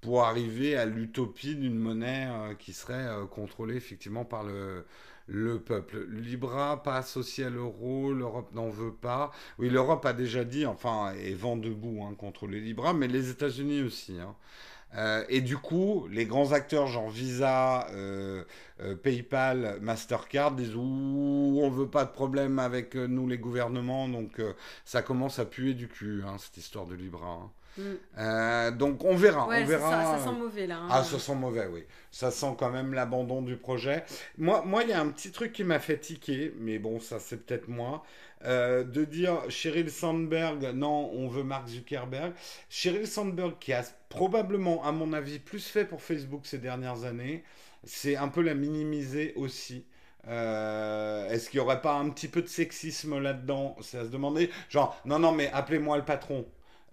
pour 0.01 0.25
arriver 0.25 0.75
à 0.75 0.85
l'utopie 0.85 1.55
d'une 1.55 1.79
monnaie 1.79 2.27
qui 2.59 2.73
serait 2.73 3.07
contrôlée 3.31 3.77
effectivement 3.77 4.25
par 4.25 4.43
le 4.43 4.85
le 5.27 5.59
peuple. 5.59 6.07
Libra, 6.09 6.81
pas 6.83 6.97
associé 6.97 7.45
à 7.45 7.49
l'euro, 7.49 8.13
l'Europe 8.13 8.53
n'en 8.53 8.69
veut 8.69 8.93
pas. 8.93 9.31
Oui, 9.59 9.69
l'Europe 9.69 10.05
a 10.05 10.13
déjà 10.13 10.43
dit, 10.43 10.65
enfin, 10.65 11.13
est 11.13 11.33
vent 11.33 11.57
debout 11.57 12.03
hein, 12.03 12.15
contre 12.15 12.47
les 12.47 12.59
Libra, 12.59 12.93
mais 12.93 13.07
les 13.07 13.29
États-Unis 13.29 13.81
aussi. 13.81 14.19
Hein. 14.19 14.35
Euh, 14.95 15.23
et 15.29 15.41
du 15.41 15.57
coup, 15.57 16.07
les 16.09 16.25
grands 16.25 16.53
acteurs 16.53 16.87
genre 16.87 17.09
Visa, 17.09 17.87
euh, 17.91 18.43
euh, 18.79 18.95
PayPal, 18.95 19.79
Mastercard 19.81 20.53
disent 20.53 20.75
Ouh, 20.75 21.59
on 21.61 21.69
veut 21.69 21.89
pas 21.89 22.05
de 22.05 22.11
problème 22.11 22.57
avec 22.59 22.95
nous 22.95 23.27
les 23.27 23.37
gouvernements, 23.37 24.07
donc 24.07 24.41
ça 24.85 25.01
commence 25.01 25.39
à 25.39 25.45
puer 25.45 25.73
du 25.73 25.87
cul, 25.87 26.23
hein, 26.25 26.37
cette 26.39 26.57
histoire 26.57 26.85
de 26.85 26.95
Libra. 26.95 27.51
Mm. 27.77 27.81
Euh, 28.17 28.71
donc 28.71 29.03
on 29.05 29.15
verra, 29.15 29.47
Ouais, 29.47 29.61
on 29.63 29.65
verra. 29.65 29.91
ça, 29.91 30.17
ça 30.17 30.23
sent 30.25 30.35
mauvais 30.37 30.67
là. 30.67 30.77
hein. 30.77 30.87
Ah, 30.89 31.03
ça 31.03 31.19
sent 31.19 31.35
mauvais, 31.35 31.67
oui. 31.67 31.83
Ça 32.11 32.31
sent 32.31 32.55
quand 32.57 32.71
même 32.71 32.93
l'abandon 32.93 33.41
du 33.41 33.55
projet. 33.57 34.03
Moi, 34.37 34.63
moi, 34.65 34.83
il 34.83 34.89
y 34.89 34.93
a 34.93 34.99
un 35.01 35.09
petit 35.09 35.31
truc 35.31 35.53
qui 35.53 35.63
m'a 35.63 35.79
fait 35.79 35.97
tiquer, 35.99 36.53
mais 36.59 36.79
bon, 36.79 36.99
ça 36.99 37.19
c'est 37.19 37.45
peut-être 37.45 37.67
moi, 37.67 38.03
euh, 38.45 38.83
de 38.83 39.03
dire 39.05 39.41
Sheryl 39.49 39.89
Sandberg, 39.91 40.71
non, 40.73 41.11
on 41.13 41.27
veut 41.27 41.43
Mark 41.43 41.67
Zuckerberg. 41.67 42.33
Sheryl 42.69 43.07
Sandberg, 43.07 43.55
qui 43.59 43.73
a 43.73 43.83
probablement, 44.09 44.83
à 44.83 44.91
mon 44.91 45.13
avis, 45.13 45.39
plus 45.39 45.67
fait 45.67 45.85
pour 45.85 46.01
Facebook 46.01 46.45
ces 46.45 46.57
dernières 46.57 47.03
années, 47.03 47.43
c'est 47.83 48.15
un 48.15 48.27
peu 48.29 48.41
la 48.41 48.53
minimiser 48.55 49.33
aussi. 49.35 49.85
Euh, 50.27 51.29
Est-ce 51.29 51.49
qu'il 51.49 51.59
n'y 51.59 51.65
aurait 51.65 51.81
pas 51.81 51.93
un 51.93 52.09
petit 52.09 52.27
peu 52.27 52.41
de 52.41 52.47
sexisme 52.47 53.19
là-dedans? 53.19 53.75
C'est 53.81 53.97
à 53.99 54.03
se 54.03 54.09
demander. 54.09 54.49
Genre, 54.69 54.99
non, 55.05 55.19
non, 55.19 55.31
mais 55.31 55.49
appelez-moi 55.53 55.97
le 55.97 56.03
patron. 56.05 56.45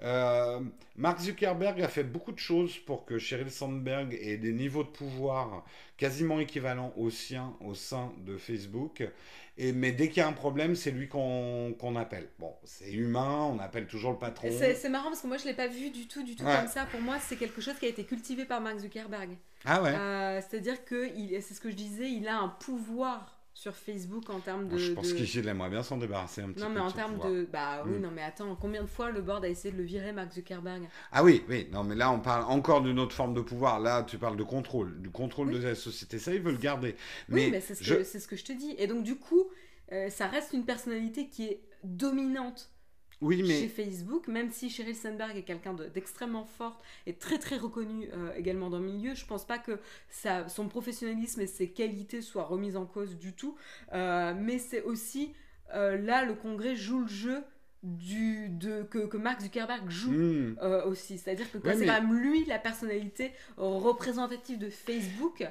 Euh, 0.02 0.60
Mark 0.96 1.20
Zuckerberg 1.20 1.80
a 1.80 1.88
fait 1.88 2.04
beaucoup 2.04 2.32
de 2.32 2.38
choses 2.38 2.76
pour 2.78 3.04
que 3.04 3.18
Sheryl 3.18 3.50
Sandberg 3.50 4.12
ait 4.20 4.36
des 4.36 4.52
niveaux 4.52 4.82
de 4.82 4.88
pouvoir 4.88 5.64
quasiment 5.96 6.40
équivalents 6.40 6.92
aux 6.96 7.10
siens 7.10 7.54
au 7.60 7.74
sein 7.74 8.12
de 8.26 8.36
Facebook. 8.36 9.08
Et, 9.56 9.72
mais 9.72 9.92
dès 9.92 10.08
qu'il 10.08 10.16
y 10.18 10.20
a 10.20 10.26
un 10.26 10.32
problème, 10.32 10.74
c'est 10.74 10.90
lui 10.90 11.06
qu'on 11.08 11.96
appelle. 11.96 12.28
Bon, 12.40 12.52
c'est 12.64 12.92
humain, 12.92 13.48
on 13.54 13.58
appelle 13.60 13.86
toujours 13.86 14.10
le 14.10 14.18
patron. 14.18 14.48
C'est 14.50 14.88
marrant 14.88 15.10
parce 15.10 15.20
que 15.20 15.28
moi 15.28 15.36
je 15.36 15.44
l'ai 15.44 15.54
pas 15.54 15.68
vu 15.68 15.90
du 15.90 16.08
tout, 16.08 16.24
du 16.24 16.34
tout 16.34 16.44
Ouais. 16.44 16.56
comme 16.56 16.68
ça. 16.68 16.86
Pour 16.86 17.00
moi, 17.00 17.18
c'est 17.20 17.36
quelque 17.36 17.60
chose 17.60 17.74
qui 17.78 17.86
a 17.86 17.88
été 17.88 18.04
cultivé 18.04 18.44
par 18.44 18.60
Mark 18.60 18.78
Zuckerberg. 18.78 19.36
Ah 19.64 19.80
ouais 19.80 19.94
Euh, 19.94 20.40
C'est-à-dire 20.40 20.84
que 20.84 21.08
c'est 21.40 21.54
ce 21.54 21.60
que 21.60 21.70
je 21.70 21.76
disais, 21.76 22.10
il 22.10 22.26
a 22.26 22.36
un 22.38 22.48
pouvoir 22.48 23.38
sur 23.54 23.74
Facebook 23.74 24.28
en 24.30 24.40
termes 24.40 24.64
de. 24.66 24.70
Moi, 24.74 24.78
Je 24.78 24.92
pense 24.92 25.08
de- 25.14 25.14
qu'il 25.24 25.48
aimerait 25.48 25.70
bien 25.70 25.82
s'en 25.84 25.96
débarrasser 25.96 26.42
un 26.42 26.48
petit 26.50 26.60
Non 26.60 26.68
peu. 26.68 26.74
mais 26.74 26.80
en 26.80 26.90
termes 26.90 27.18
de 27.20 27.46
bah 27.50 27.84
oui 27.86 27.92
Mm. 27.98 28.00
non 28.02 28.10
mais 28.10 28.22
attends 28.22 28.56
combien 28.56 28.82
de 28.82 28.86
fois 28.88 29.10
le 29.12 29.22
board 29.22 29.44
a 29.44 29.48
essayé 29.48 29.70
de 29.72 29.78
le 29.78 29.84
virer 29.84 30.12
Mark 30.12 30.32
Zuckerberg? 30.32 30.82
Ah 31.12 31.22
oui, 31.22 31.44
oui, 31.48 31.68
non, 31.72 31.84
mais 31.84 31.94
là, 31.94 32.10
on 32.10 32.18
parle 32.20 32.44
encore 32.50 32.82
d'une 32.82 32.98
autre 32.98 33.14
forme 33.14 33.32
de 33.32 33.40
pouvoir. 33.40 33.78
Là, 33.80 34.02
tu 34.02 34.18
parles 34.18 34.36
de 34.36 34.42
contrôle, 34.42 35.00
du 35.00 35.10
contrôle 35.10 35.48
Oui. 35.48 35.54
de 35.60 35.62
la 35.62 35.74
société. 35.76 36.18
Ça, 36.18 36.34
ils 36.34 36.40
veulent 36.42 36.54
le 36.54 36.58
garder. 36.58 36.96
oui 37.30 37.48
mais 37.50 37.60
c'est 37.60 37.74
ce, 37.76 37.84
je- 37.84 38.02
ce 38.02 38.26
que 38.26 38.36
je 38.36 38.44
te 38.44 38.52
dis 38.52 38.74
et 38.76 38.86
donc 38.88 39.02
du 39.04 39.16
coup 39.16 39.44
euh, 39.92 40.10
ça 40.10 40.26
reste 40.26 40.52
une 40.52 40.64
personnalité 40.64 41.28
qui 41.28 41.44
est 41.46 41.60
dominante 41.84 42.70
Oui, 43.24 43.38
chez 43.46 43.62
mais 43.62 43.68
Facebook, 43.68 44.28
même 44.28 44.50
si 44.50 44.70
Sheryl 44.70 44.94
Sandberg 44.94 45.36
est 45.36 45.42
quelqu'un 45.42 45.74
de- 45.74 45.86
d'extrêmement 45.86 46.44
forte 46.44 46.80
et 47.06 47.14
très 47.14 47.38
très 47.38 47.56
reconnu 47.56 48.08
euh, 48.12 48.32
également 48.36 48.70
dans 48.70 48.78
le 48.78 48.84
milieu, 48.86 49.14
je 49.14 49.24
pense 49.26 49.44
pas 49.46 49.58
que 49.58 49.78
son 50.48 50.68
professionnalisme 50.68 51.40
et 51.40 51.46
ses 51.46 51.68
qualités 51.70 52.22
soient 52.22 52.44
remises 52.44 52.76
en 52.76 52.86
cause 52.86 53.16
du 53.18 53.32
tout. 53.32 53.56
Euh, 53.92 54.34
mais 54.38 54.58
c'est 54.58 54.82
aussi 54.82 55.32
euh, 55.74 55.96
là 55.96 56.24
le 56.24 56.34
Congrès 56.34 56.76
joue 56.76 57.00
le 57.00 57.08
jeu 57.08 57.42
du, 57.82 58.48
de, 58.48 58.82
que, 58.82 59.00
que 59.06 59.16
Mark 59.18 59.40
Zuckerberg 59.42 59.90
joue. 59.90 60.12
Hmm. 60.12 60.56
aussi, 60.86 61.18
c'est-à-dire 61.18 61.50
que 61.52 61.58
Ouais, 61.58 61.74
c'est 61.74 61.80
mais- 61.80 61.86
quand 61.86 62.00
même 62.02 62.14
lui 62.14 62.44
la 62.46 62.58
personnalité 62.58 63.32
représentative 63.58 64.58
de 64.58 64.70
Facebook. 64.70 65.44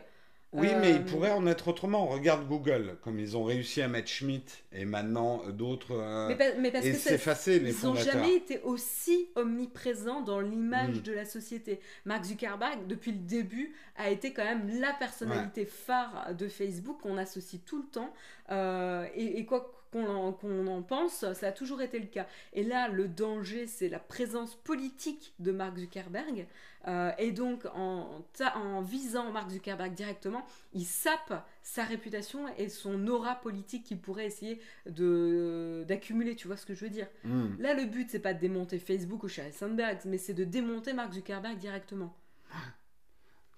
Oui, 0.53 0.67
euh, 0.69 0.79
mais 0.79 0.91
il 0.91 1.03
pourrait 1.03 1.31
en 1.31 1.45
être 1.47 1.67
autrement. 1.67 2.05
Regarde 2.05 2.47
Google, 2.47 2.97
comme 3.03 3.19
ils 3.19 3.35
ont 3.35 3.43
réussi 3.43 3.81
à 3.81 3.87
mettre 3.87 4.07
Schmidt 4.09 4.63
et 4.71 4.85
maintenant 4.85 5.41
euh, 5.47 5.51
d'autres. 5.51 5.91
euh, 5.95 6.27
mais, 6.29 6.35
pa- 6.35 6.55
mais 6.59 6.71
parce 6.71 6.85
et 6.85 6.91
que 6.91 6.97
s'effacer 6.97 7.59
les 7.59 7.71
Ils 7.75 7.85
n'ont 7.85 7.95
jamais 7.95 8.35
été 8.35 8.61
aussi 8.63 9.29
omniprésents 9.35 10.21
dans 10.21 10.39
l'image 10.39 10.97
Mm. 10.97 11.01
de 11.01 11.11
la 11.13 11.25
société. 11.25 11.79
Mark 12.05 12.23
Zuckerberg, 12.25 12.87
depuis 12.87 13.11
le 13.11 13.17
début, 13.19 13.73
a 13.97 14.09
été 14.09 14.31
quand 14.33 14.43
même 14.45 14.69
la 14.79 14.93
personnalité 14.93 15.65
phare 15.65 16.33
de 16.37 16.47
Facebook 16.47 17.01
qu'on 17.01 17.17
associe 17.17 17.61
tout 17.65 17.77
le 17.77 17.87
temps. 17.89 18.13
Euh, 18.51 19.05
et, 19.15 19.39
et 19.39 19.45
quoi 19.45 19.71
qu'on 19.93 20.67
en, 20.67 20.81
pense, 20.81 21.31
ça 21.33 21.47
a 21.47 21.51
toujours 21.51 21.81
été 21.81 21.99
le 21.99 22.07
cas. 22.07 22.27
Et 22.53 22.63
là, 22.63 22.87
le 22.87 23.07
danger, 23.07 23.67
c'est 23.67 23.89
la 23.89 23.99
présence 23.99 24.55
politique 24.55 25.33
de 25.39 25.51
Mark 25.51 25.77
Zuckerberg. 25.77 26.47
Euh, 26.87 27.11
et 27.17 27.31
donc, 27.31 27.65
en, 27.73 28.25
en 28.55 28.81
visant 28.81 29.31
Mark 29.31 29.49
Zuckerberg 29.49 29.93
directement, 29.93 30.45
il 30.73 30.85
sape 30.85 31.45
sa 31.61 31.83
réputation 31.83 32.45
et 32.57 32.67
son 32.67 33.07
aura 33.07 33.35
politique 33.35 33.85
qu'il 33.85 33.99
pourrait 33.99 34.25
essayer 34.25 34.59
d'accumuler. 34.85 36.35
Tu 36.35 36.47
vois 36.47 36.57
ce 36.57 36.65
que 36.65 36.73
je 36.73 36.83
veux 36.83 36.91
dire 36.91 37.07
Hmm. 37.23 37.55
Là, 37.59 37.73
le 37.73 37.85
but, 37.85 38.09
c'est 38.09 38.19
pas 38.19 38.33
de 38.33 38.39
démonter 38.39 38.79
Facebook 38.79 39.23
ou 39.23 39.27
Sheryl 39.27 39.53
Sandberg, 39.53 39.99
mais 40.05 40.17
c'est 40.17 40.33
de 40.33 40.43
démonter 40.43 40.93
Mark 40.93 41.13
Zuckerberg 41.13 41.57
directement. 41.57 42.15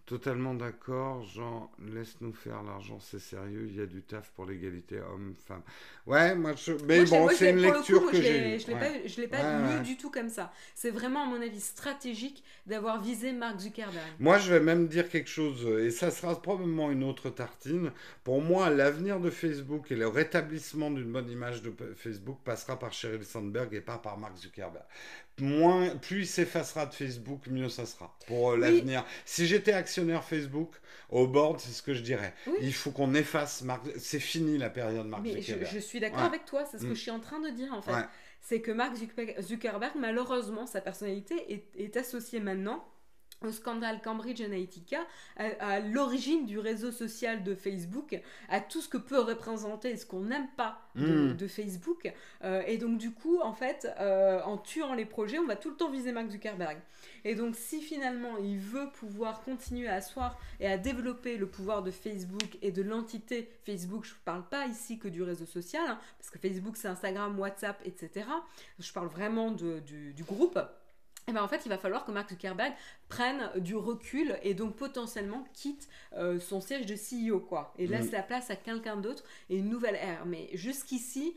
Totalement 0.05 0.53
d'accord, 0.53 1.23
Jean, 1.23 1.71
laisse-nous 1.79 2.31
faire 2.31 2.61
l'argent, 2.61 2.99
c'est 2.99 3.17
sérieux, 3.19 3.65
il 3.67 3.75
y 3.75 3.81
a 3.81 3.87
du 3.87 4.03
taf 4.03 4.29
pour 4.35 4.45
l'égalité 4.45 4.99
homme-femme. 4.99 5.63
Ouais, 6.05 6.35
moi 6.35 6.53
je. 6.55 6.73
Mais 6.85 7.05
Moi, 7.05 7.05
bon, 7.05 7.27
c'est 7.29 7.49
une 7.49 7.55
le 7.55 7.63
lecture 7.63 8.01
coup, 8.01 8.11
que 8.11 8.21
j'ai. 8.21 8.59
Je 8.59 8.67
l'ai 8.67 8.73
Ouais. 8.73 8.79
pas, 9.27 9.37
pas 9.37 9.43
Ouais, 9.43 9.67
lu 9.71 9.77
ouais. 9.77 9.81
du 9.81 9.97
tout 9.97 10.11
comme 10.11 10.29
ça. 10.29 10.51
C'est 10.75 10.91
vraiment, 10.91 11.23
à 11.23 11.25
mon 11.25 11.41
avis, 11.41 11.59
stratégique 11.59 12.43
d'avoir 12.67 13.01
visé 13.01 13.31
Mark 13.33 13.59
Zuckerberg. 13.59 14.13
Moi, 14.19 14.37
je 14.37 14.53
vais 14.53 14.59
même 14.59 14.87
dire 14.87 15.09
quelque 15.09 15.29
chose, 15.29 15.65
et 15.79 15.89
ça 15.89 16.11
sera 16.11 16.39
probablement 16.39 16.91
une 16.91 17.03
autre 17.03 17.31
tartine. 17.31 17.91
Pour 18.23 18.41
moi, 18.41 18.69
l'avenir 18.69 19.19
de 19.19 19.31
Facebook 19.31 19.91
et 19.91 19.95
le 19.95 20.07
rétablissement 20.07 20.91
d'une 20.91 21.11
bonne 21.11 21.31
image 21.31 21.63
de 21.63 21.73
Facebook 21.95 22.37
passera 22.43 22.77
par 22.77 22.93
Sheryl 22.93 23.23
Sandberg 23.25 23.73
et 23.73 23.81
pas 23.81 23.97
par 23.97 24.19
Mark 24.19 24.37
Zuckerberg. 24.37 24.85
Moins, 25.39 25.89
plus 25.97 26.21
il 26.21 26.27
s'effacera 26.27 26.85
de 26.85 26.93
Facebook, 26.93 27.41
mieux 27.47 27.67
ça 27.67 27.85
sera 27.85 28.15
pour 28.27 28.51
euh, 28.51 28.55
Oui. 28.55 28.61
l'avenir. 28.61 29.03
Si 29.25 29.45
j'étais 29.47 29.73
actionnaire 29.73 30.23
Facebook, 30.23 30.71
au 31.09 31.27
board, 31.27 31.59
c'est 31.59 31.71
ce 31.73 31.81
que 31.81 31.93
je 31.93 32.01
dirais. 32.01 32.33
Oui. 32.47 32.53
Il 32.61 32.73
faut 32.73 32.91
qu'on 32.91 33.13
efface 33.13 33.61
Mark. 33.61 33.83
C'est 33.97 34.19
fini 34.21 34.57
la 34.57 34.69
période 34.69 35.05
Mark 35.07 35.23
Mais 35.23 35.41
Zuckerberg. 35.41 35.71
je 35.73 35.79
suis 35.79 35.99
d'accord 35.99 36.19
Ouais. 36.21 36.25
avec 36.25 36.45
toi, 36.45 36.63
c'est 36.65 36.77
ce 36.77 36.83
que 36.83 36.91
Mm. 36.91 36.95
je 36.95 37.01
suis 37.01 37.11
en 37.11 37.19
train 37.19 37.39
de 37.41 37.49
dire 37.49 37.73
en 37.73 37.81
fait. 37.81 37.91
Ouais. 37.91 38.05
C'est 38.41 38.61
que 38.61 38.71
Mark 38.71 38.95
Zuckerberg, 38.95 39.41
Zuckerberg, 39.41 39.93
malheureusement, 39.99 40.65
sa 40.67 40.79
personnalité 40.79 41.51
est, 41.53 41.65
est 41.77 41.97
associée 41.97 42.39
maintenant 42.39 42.85
au 43.41 43.51
scandale 43.51 44.01
Cambridge 44.01 44.41
Analytica, 44.41 45.05
à, 45.37 45.45
à 45.59 45.79
l'origine 45.79 46.45
du 46.45 46.57
réseau 46.57 46.91
social 46.91 47.43
de 47.43 47.53
Facebook, 47.53 48.19
à 48.49 48.59
tout 48.59 48.81
ce 48.81 48.89
que 48.89 48.97
peut 48.97 49.19
représenter 49.19 49.91
et 49.91 49.97
ce 49.97 50.05
qu'on 50.05 50.21
n'aime 50.21 50.47
pas 50.57 50.79
de, 50.95 51.05
Mm. 51.33 51.37
de 51.37 51.47
Facebook. 51.47 52.11
Euh, 52.43 52.63
et 52.65 52.77
donc 52.77 52.97
du 52.97 53.11
coup, 53.11 53.39
en 53.41 53.53
fait, 53.53 53.87
euh, 53.99 54.41
en 54.43 54.57
tuant 54.57 54.93
les 54.93 55.05
projets, 55.05 55.37
on 55.37 55.45
va 55.45 55.55
tout 55.57 55.69
le 55.69 55.75
temps 55.75 55.91
viser 55.91 56.11
Mark 56.11 56.29
Zuckerberg. 56.29 56.77
Et 57.23 57.35
donc 57.35 57.55
si 57.55 57.81
finalement 57.81 58.37
il 58.37 58.57
veut 58.57 58.89
pouvoir 58.91 59.41
continuer 59.43 59.87
à 59.87 59.95
asseoir 59.95 60.39
et 60.59 60.67
à 60.67 60.77
développer 60.77 61.37
le 61.37 61.47
pouvoir 61.47 61.83
de 61.83 61.91
Facebook 61.91 62.57
et 62.61 62.71
de 62.71 62.81
l'entité 62.81 63.51
Facebook, 63.65 64.05
je 64.05 64.13
ne 64.13 64.19
parle 64.25 64.47
pas 64.47 64.65
ici 64.67 64.97
que 64.97 65.07
du 65.07 65.21
réseau 65.21 65.45
social, 65.45 65.83
hein, 65.87 65.99
parce 66.17 66.29
que 66.29 66.39
Facebook 66.39 66.77
c'est 66.77 66.87
Instagram, 66.87 67.37
WhatsApp, 67.39 67.79
etc. 67.85 68.25
Je 68.79 68.91
parle 68.93 69.07
vraiment 69.07 69.51
de- 69.51 69.79
du, 69.79 70.13
du 70.13 70.23
groupe. 70.23 70.57
Et 71.27 71.31
ben 71.33 71.41
en 71.41 71.47
fait, 71.47 71.61
il 71.65 71.69
va 71.69 71.77
falloir 71.79 72.05
que 72.05 72.11
Mark 72.11 72.29
Zuckerberg 72.29 72.73
prenne 73.09 73.49
du 73.57 73.75
recul 73.75 74.37
et 74.43 74.53
donc 74.53 74.75
potentiellement 74.75 75.43
quitte 75.53 75.87
euh, 76.13 76.39
son 76.39 76.61
siège 76.61 76.85
de 76.85 76.95
CEO 76.95 77.39
quoi 77.39 77.73
et 77.79 77.87
laisse 77.87 78.09
Mm. 78.09 78.13
la 78.13 78.21
place 78.23 78.49
à 78.51 78.55
quelqu'un 78.55 78.95
d'autre 78.97 79.23
et 79.49 79.57
une 79.57 79.69
nouvelle 79.69 79.95
ère. 79.95 80.25
Mais 80.27 80.49
jusqu'ici, 80.53 81.35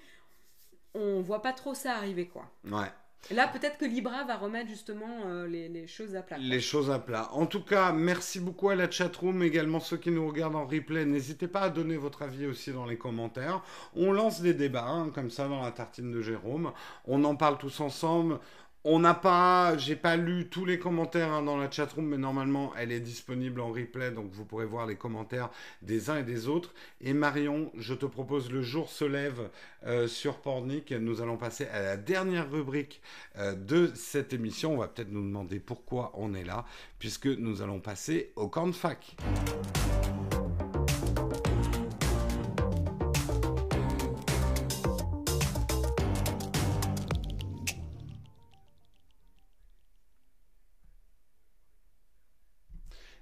on 0.94 1.22
voit 1.22 1.40
pas 1.42 1.52
trop 1.54 1.74
ça 1.74 1.94
arriver 1.96 2.26
quoi. 2.26 2.50
Ouais. 2.64 2.88
Là, 3.32 3.48
peut-être 3.48 3.78
que 3.78 3.84
Libra 3.84 4.22
va 4.24 4.36
remettre 4.36 4.68
justement 4.68 5.22
euh, 5.26 5.46
les, 5.48 5.68
les 5.68 5.88
choses 5.88 6.14
à 6.14 6.22
plat. 6.22 6.36
quoi. 6.36 6.44
Les 6.44 6.60
choses 6.60 6.88
à 6.90 7.00
plat. 7.00 7.28
En 7.32 7.46
tout 7.46 7.64
cas, 7.64 7.90
merci 7.90 8.38
beaucoup 8.38 8.68
à 8.68 8.76
la 8.76 8.88
chatroom, 8.88 9.42
également 9.42 9.80
ceux 9.80 9.96
qui 9.96 10.12
nous 10.12 10.26
regardent 10.28 10.54
en 10.54 10.66
replay. 10.66 11.04
N'hésitez 11.04 11.48
pas 11.48 11.62
à 11.62 11.68
donner 11.70 11.96
votre 11.96 12.22
avis 12.22 12.46
aussi 12.46 12.72
dans 12.72 12.86
les 12.86 12.96
commentaires. 12.96 13.60
On 13.96 14.12
lance 14.12 14.40
des 14.40 14.54
débats, 14.54 14.86
hein, 14.86 15.10
comme 15.12 15.30
ça, 15.30 15.48
dans 15.48 15.62
la 15.62 15.72
tartine 15.72 16.12
de 16.12 16.22
Jérôme. 16.22 16.72
On 17.06 17.24
en 17.24 17.34
parle 17.34 17.58
tous 17.58 17.80
ensemble. 17.80 18.38
On 18.84 19.00
n'a 19.00 19.14
pas, 19.14 19.76
j'ai 19.76 19.96
pas 19.96 20.16
lu 20.16 20.48
tous 20.48 20.64
les 20.64 20.78
commentaires 20.78 21.32
hein, 21.32 21.42
dans 21.42 21.56
la 21.56 21.70
chatroom, 21.70 22.06
mais 22.06 22.16
normalement 22.16 22.72
elle 22.76 22.92
est 22.92 23.00
disponible 23.00 23.60
en 23.60 23.72
replay, 23.72 24.12
donc 24.12 24.30
vous 24.32 24.44
pourrez 24.44 24.66
voir 24.66 24.86
les 24.86 24.94
commentaires 24.94 25.50
des 25.82 26.10
uns 26.10 26.18
et 26.18 26.22
des 26.22 26.46
autres. 26.46 26.72
Et 27.00 27.12
Marion, 27.12 27.72
je 27.76 27.94
te 27.94 28.06
propose 28.06 28.52
le 28.52 28.62
jour 28.62 28.88
se 28.88 29.04
lève 29.04 29.50
euh, 29.86 30.06
sur 30.06 30.38
Pornic. 30.38 30.92
Nous 30.92 31.20
allons 31.20 31.36
passer 31.36 31.66
à 31.66 31.82
la 31.82 31.96
dernière 31.96 32.50
rubrique 32.50 33.02
euh, 33.36 33.54
de 33.54 33.90
cette 33.94 34.32
émission. 34.32 34.74
On 34.74 34.78
va 34.78 34.88
peut-être 34.88 35.10
nous 35.10 35.22
demander 35.22 35.58
pourquoi 35.58 36.12
on 36.14 36.34
est 36.34 36.44
là, 36.44 36.64
puisque 36.98 37.26
nous 37.26 37.62
allons 37.62 37.80
passer 37.80 38.32
au 38.36 38.48
camp 38.48 38.68
de 38.68 38.72
fac. 38.72 39.16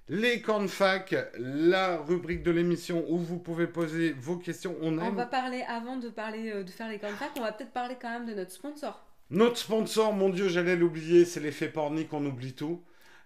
Les 0.09 0.41
camps 0.41 0.63
de 0.63 0.69
fac, 0.69 1.17
la 1.37 1.97
rubrique 1.97 2.45
de 2.45 2.53
l'émission 2.53 3.05
où 3.09 3.19
vous 3.19 3.39
pouvez 3.39 3.67
poser 3.67 4.13
vos 4.13 4.37
questions. 4.37 4.77
On 4.81 4.93
va 4.93 5.27
parler, 5.27 5.65
avant 5.69 5.97
de 5.97 6.09
parler 6.09 6.53
euh, 6.53 6.63
de 6.63 6.71
faire 6.71 6.89
les 6.89 6.99
facs, 6.99 7.33
on 7.37 7.41
va 7.41 7.51
peut-être 7.51 7.73
parler 7.73 7.97
quand 8.01 8.11
même 8.11 8.27
de 8.27 8.35
notre 8.35 8.53
sponsor. 8.53 9.05
Notre 9.31 9.57
sponsor, 9.57 10.13
mon 10.13 10.29
Dieu, 10.29 10.49
j'allais 10.49 10.77
l'oublier, 10.77 11.25
c'est 11.25 11.41
l'effet 11.41 11.69
pornique, 11.69 12.13
on 12.13 12.25
oublie 12.25 12.53
tout. 12.53 12.81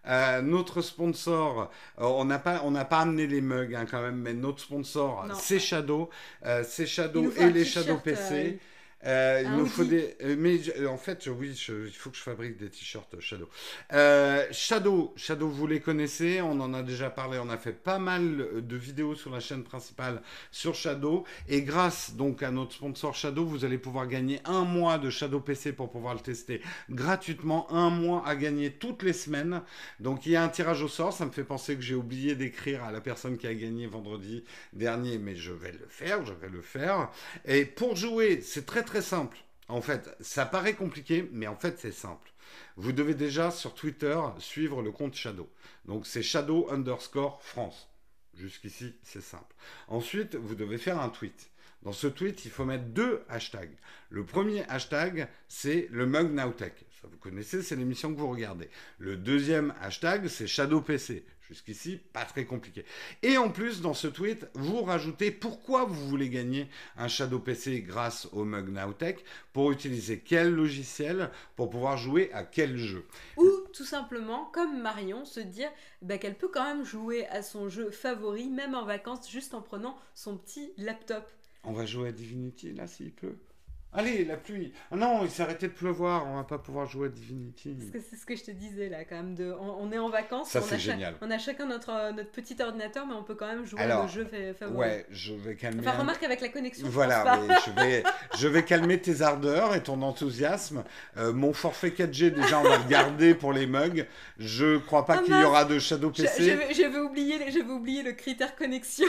Euh, 0.06 0.40
notre 0.40 0.80
sponsor, 0.80 1.70
euh, 1.98 2.04
on 2.04 2.24
n'a 2.24 2.38
pas, 2.38 2.62
on 2.64 2.70
n'a 2.70 2.86
pas 2.86 3.00
amené 3.00 3.26
les 3.26 3.42
mugs 3.42 3.74
hein, 3.74 3.84
quand 3.90 4.00
même, 4.00 4.16
mais 4.16 4.32
notre 4.32 4.60
sponsor, 4.60 5.26
c'est 5.38 5.58
Shadow, 5.58 6.08
euh, 6.46 6.64
c'est 6.66 6.86
Shadow 6.86 7.30
et 7.36 7.50
les 7.50 7.66
Shadow 7.66 7.98
PC. 7.98 8.32
Euh, 8.32 8.52
il 9.02 9.46
Un 9.46 9.56
nous 9.56 9.62
hoodie. 9.62 9.70
faut 9.70 9.84
des. 9.84 10.16
euh, 10.22 10.36
mais 10.38 10.58
je- 10.58 10.84
en 10.86 10.98
fait, 10.98 11.26
oui, 11.26 11.54
je- 11.54 11.86
il 11.86 11.92
faut 11.92 12.10
que 12.10 12.16
je 12.16 12.22
fabrique 12.22 12.56
des 12.58 12.68
t-shirts 12.68 13.18
Shadow. 13.20 13.48
Euh, 13.92 14.46
Shadow, 14.52 15.12
Shadow, 15.16 15.48
vous 15.48 15.66
les 15.66 15.80
connaissez, 15.80 16.40
on 16.42 16.60
en 16.60 16.74
a 16.74 16.82
déjà 16.82 17.08
parlé, 17.08 17.38
on 17.42 17.48
a 17.48 17.56
fait 17.56 17.72
pas 17.72 17.98
mal 17.98 18.46
de 18.66 18.76
vidéos 18.76 19.14
sur 19.14 19.30
la 19.30 19.40
chaîne 19.40 19.62
principale 19.64 20.20
sur 20.50 20.74
Shadow. 20.74 21.24
Et 21.48 21.62
grâce 21.62 22.14
donc 22.14 22.42
à 22.42 22.50
notre 22.50 22.72
sponsor 22.74 23.14
Shadow, 23.14 23.46
vous 23.46 23.64
allez 23.64 23.78
pouvoir 23.78 24.06
gagner 24.06 24.40
un 24.44 24.64
mois 24.64 24.98
de 24.98 25.08
Shadow 25.08 25.40
PC 25.40 25.72
pour 25.72 25.90
pouvoir 25.90 26.14
le 26.14 26.20
tester 26.20 26.60
gratuitement. 26.90 27.72
Un 27.72 27.88
mois 27.90 28.22
à 28.26 28.36
gagner 28.36 28.70
toutes 28.72 29.02
les 29.02 29.12
semaines. 29.14 29.62
Donc 29.98 30.26
il 30.26 30.32
y 30.32 30.36
a 30.36 30.42
un 30.44 30.48
tirage 30.48 30.82
au 30.82 30.88
sort, 30.88 31.12
ça 31.12 31.24
me 31.24 31.30
fait 31.30 31.44
penser 31.44 31.74
que 31.76 31.82
j'ai 31.82 31.94
oublié 31.94 32.34
d'écrire 32.34 32.84
à 32.84 32.92
la 32.92 33.00
personne 33.00 33.38
qui 33.38 33.46
a 33.46 33.54
gagné 33.54 33.86
vendredi 33.86 34.44
dernier, 34.74 35.18
mais 35.18 35.36
je 35.36 35.52
vais 35.52 35.72
le 35.72 35.86
faire, 35.88 36.24
je 36.26 36.32
vais 36.34 36.48
le 36.50 36.60
faire. 36.62 37.10
Et 37.46 37.64
pour 37.64 37.96
jouer, 37.96 38.40
c'est 38.42 38.66
très 38.66 38.82
simple. 38.98 39.38
En 39.68 39.80
fait, 39.80 40.16
ça 40.20 40.46
paraît 40.46 40.74
compliqué, 40.74 41.28
mais 41.32 41.46
en 41.46 41.56
fait 41.56 41.78
c'est 41.78 41.92
simple. 41.92 42.32
Vous 42.76 42.92
devez 42.92 43.14
déjà 43.14 43.50
sur 43.50 43.74
Twitter 43.74 44.18
suivre 44.38 44.82
le 44.82 44.90
compte 44.90 45.14
Shadow. 45.14 45.48
Donc 45.84 46.06
c'est 46.06 46.22
Shadow 46.22 46.68
underscore 46.70 47.40
France. 47.42 47.88
Jusqu'ici, 48.34 48.94
c'est 49.02 49.22
simple. 49.22 49.54
Ensuite, 49.88 50.34
vous 50.34 50.54
devez 50.54 50.78
faire 50.78 51.00
un 51.00 51.08
tweet. 51.08 51.50
Dans 51.82 51.92
ce 51.92 52.06
tweet, 52.06 52.44
il 52.44 52.50
faut 52.50 52.64
mettre 52.64 52.84
deux 52.84 53.22
hashtags. 53.28 53.76
Le 54.10 54.24
premier 54.24 54.64
hashtag, 54.68 55.28
c'est 55.48 55.88
le 55.90 56.06
mug 56.06 56.32
Nowtech. 56.32 56.74
Ça, 57.00 57.08
vous 57.10 57.16
connaissez, 57.16 57.62
c'est 57.62 57.76
l'émission 57.76 58.12
que 58.12 58.18
vous 58.18 58.28
regardez. 58.28 58.68
Le 58.98 59.16
deuxième 59.16 59.74
hashtag, 59.80 60.28
c'est 60.28 60.46
Shadow 60.46 60.82
PC. 60.82 61.24
Jusqu'ici, 61.50 61.98
pas 62.12 62.24
très 62.24 62.44
compliqué. 62.44 62.84
Et 63.22 63.36
en 63.36 63.50
plus, 63.50 63.80
dans 63.80 63.92
ce 63.92 64.06
tweet, 64.06 64.46
vous 64.54 64.82
rajoutez 64.82 65.32
pourquoi 65.32 65.84
vous 65.84 66.08
voulez 66.08 66.28
gagner 66.28 66.68
un 66.96 67.08
Shadow 67.08 67.40
PC 67.40 67.80
grâce 67.80 68.28
au 68.30 68.44
mug 68.44 68.68
Nowtech, 68.68 69.24
pour 69.52 69.72
utiliser 69.72 70.20
quel 70.20 70.54
logiciel, 70.54 71.28
pour 71.56 71.68
pouvoir 71.68 71.96
jouer 71.96 72.32
à 72.32 72.44
quel 72.44 72.76
jeu. 72.76 73.04
Ou 73.36 73.50
tout 73.72 73.84
simplement, 73.84 74.44
comme 74.52 74.80
Marion, 74.80 75.24
se 75.24 75.40
dire 75.40 75.70
bah, 76.02 76.18
qu'elle 76.18 76.38
peut 76.38 76.50
quand 76.54 76.62
même 76.62 76.84
jouer 76.84 77.26
à 77.26 77.42
son 77.42 77.68
jeu 77.68 77.90
favori, 77.90 78.48
même 78.48 78.76
en 78.76 78.84
vacances, 78.84 79.28
juste 79.28 79.52
en 79.52 79.60
prenant 79.60 79.98
son 80.14 80.36
petit 80.36 80.72
laptop. 80.78 81.28
On 81.64 81.72
va 81.72 81.84
jouer 81.84 82.10
à 82.10 82.12
Divinity 82.12 82.72
là 82.72 82.86
s'il 82.86 83.10
pleut. 83.10 83.40
Allez, 83.92 84.24
la 84.24 84.36
pluie. 84.36 84.72
Ah 84.92 84.96
non, 84.96 85.24
il 85.24 85.30
s'est 85.30 85.42
arrêté 85.42 85.66
de 85.66 85.72
pleuvoir, 85.72 86.24
on 86.28 86.36
va 86.36 86.44
pas 86.44 86.58
pouvoir 86.58 86.86
jouer 86.86 87.06
à 87.06 87.10
Divinity. 87.10 87.74
Parce 87.76 87.90
que 87.90 88.08
c'est 88.08 88.16
ce 88.16 88.24
que 88.24 88.36
je 88.36 88.44
te 88.44 88.52
disais 88.52 88.88
là, 88.88 89.04
quand 89.04 89.16
même. 89.16 89.34
De, 89.34 89.52
on, 89.60 89.82
on 89.88 89.90
est 89.92 89.98
en 89.98 90.08
vacances, 90.08 90.50
Ça, 90.50 90.60
on, 90.60 90.62
c'est 90.64 90.76
a 90.76 90.78
génial. 90.78 91.16
on 91.20 91.28
a 91.28 91.38
chacun 91.38 91.66
notre, 91.66 91.90
euh, 91.90 92.12
notre 92.12 92.30
petit 92.30 92.54
ordinateur, 92.62 93.04
mais 93.04 93.14
on 93.14 93.24
peut 93.24 93.34
quand 93.34 93.48
même 93.48 93.66
jouer 93.66 93.80
Alors, 93.80 94.00
à 94.00 94.02
nos 94.04 94.08
jeux 94.08 94.26
fa- 94.26 94.54
favoris. 94.54 94.78
Ouais, 94.78 95.06
je 95.10 95.32
vais 95.34 95.56
calmer. 95.56 95.80
Enfin, 95.80 95.96
un- 95.96 96.00
remarque 96.02 96.22
avec 96.22 96.40
la 96.40 96.50
connexion. 96.50 96.86
je 96.86 96.90
Voilà, 96.92 97.22
pas. 97.24 97.40
mais 97.40 97.54
je 97.66 97.70
vais, 97.82 98.02
je 98.38 98.46
vais 98.46 98.62
calmer 98.64 99.00
tes 99.00 99.22
ardeurs 99.22 99.74
et 99.74 99.82
ton 99.82 100.00
enthousiasme. 100.02 100.84
Euh, 101.16 101.32
mon 101.32 101.52
forfait 101.52 101.90
4G, 101.90 102.30
déjà, 102.30 102.60
on 102.60 102.62
va 102.62 102.78
le 102.78 102.84
garder 102.88 103.34
pour 103.34 103.52
les 103.52 103.66
mugs. 103.66 104.06
Je 104.38 104.78
crois 104.78 105.04
pas 105.04 105.16
Ah 105.18 105.22
qu'il 105.24 105.34
y 105.36 105.42
aura 105.42 105.64
de 105.64 105.80
Shadow 105.80 106.12
Je- 106.14 106.22
PC. 106.22 106.44
J'avais 106.44 106.74
j'avais 106.74 107.00
oublié, 107.00 107.38
les- 107.38 107.50
j'avais 107.50 107.72
oublié 107.72 108.04
le 108.04 108.12
critère 108.12 108.54
connexion. 108.54 109.08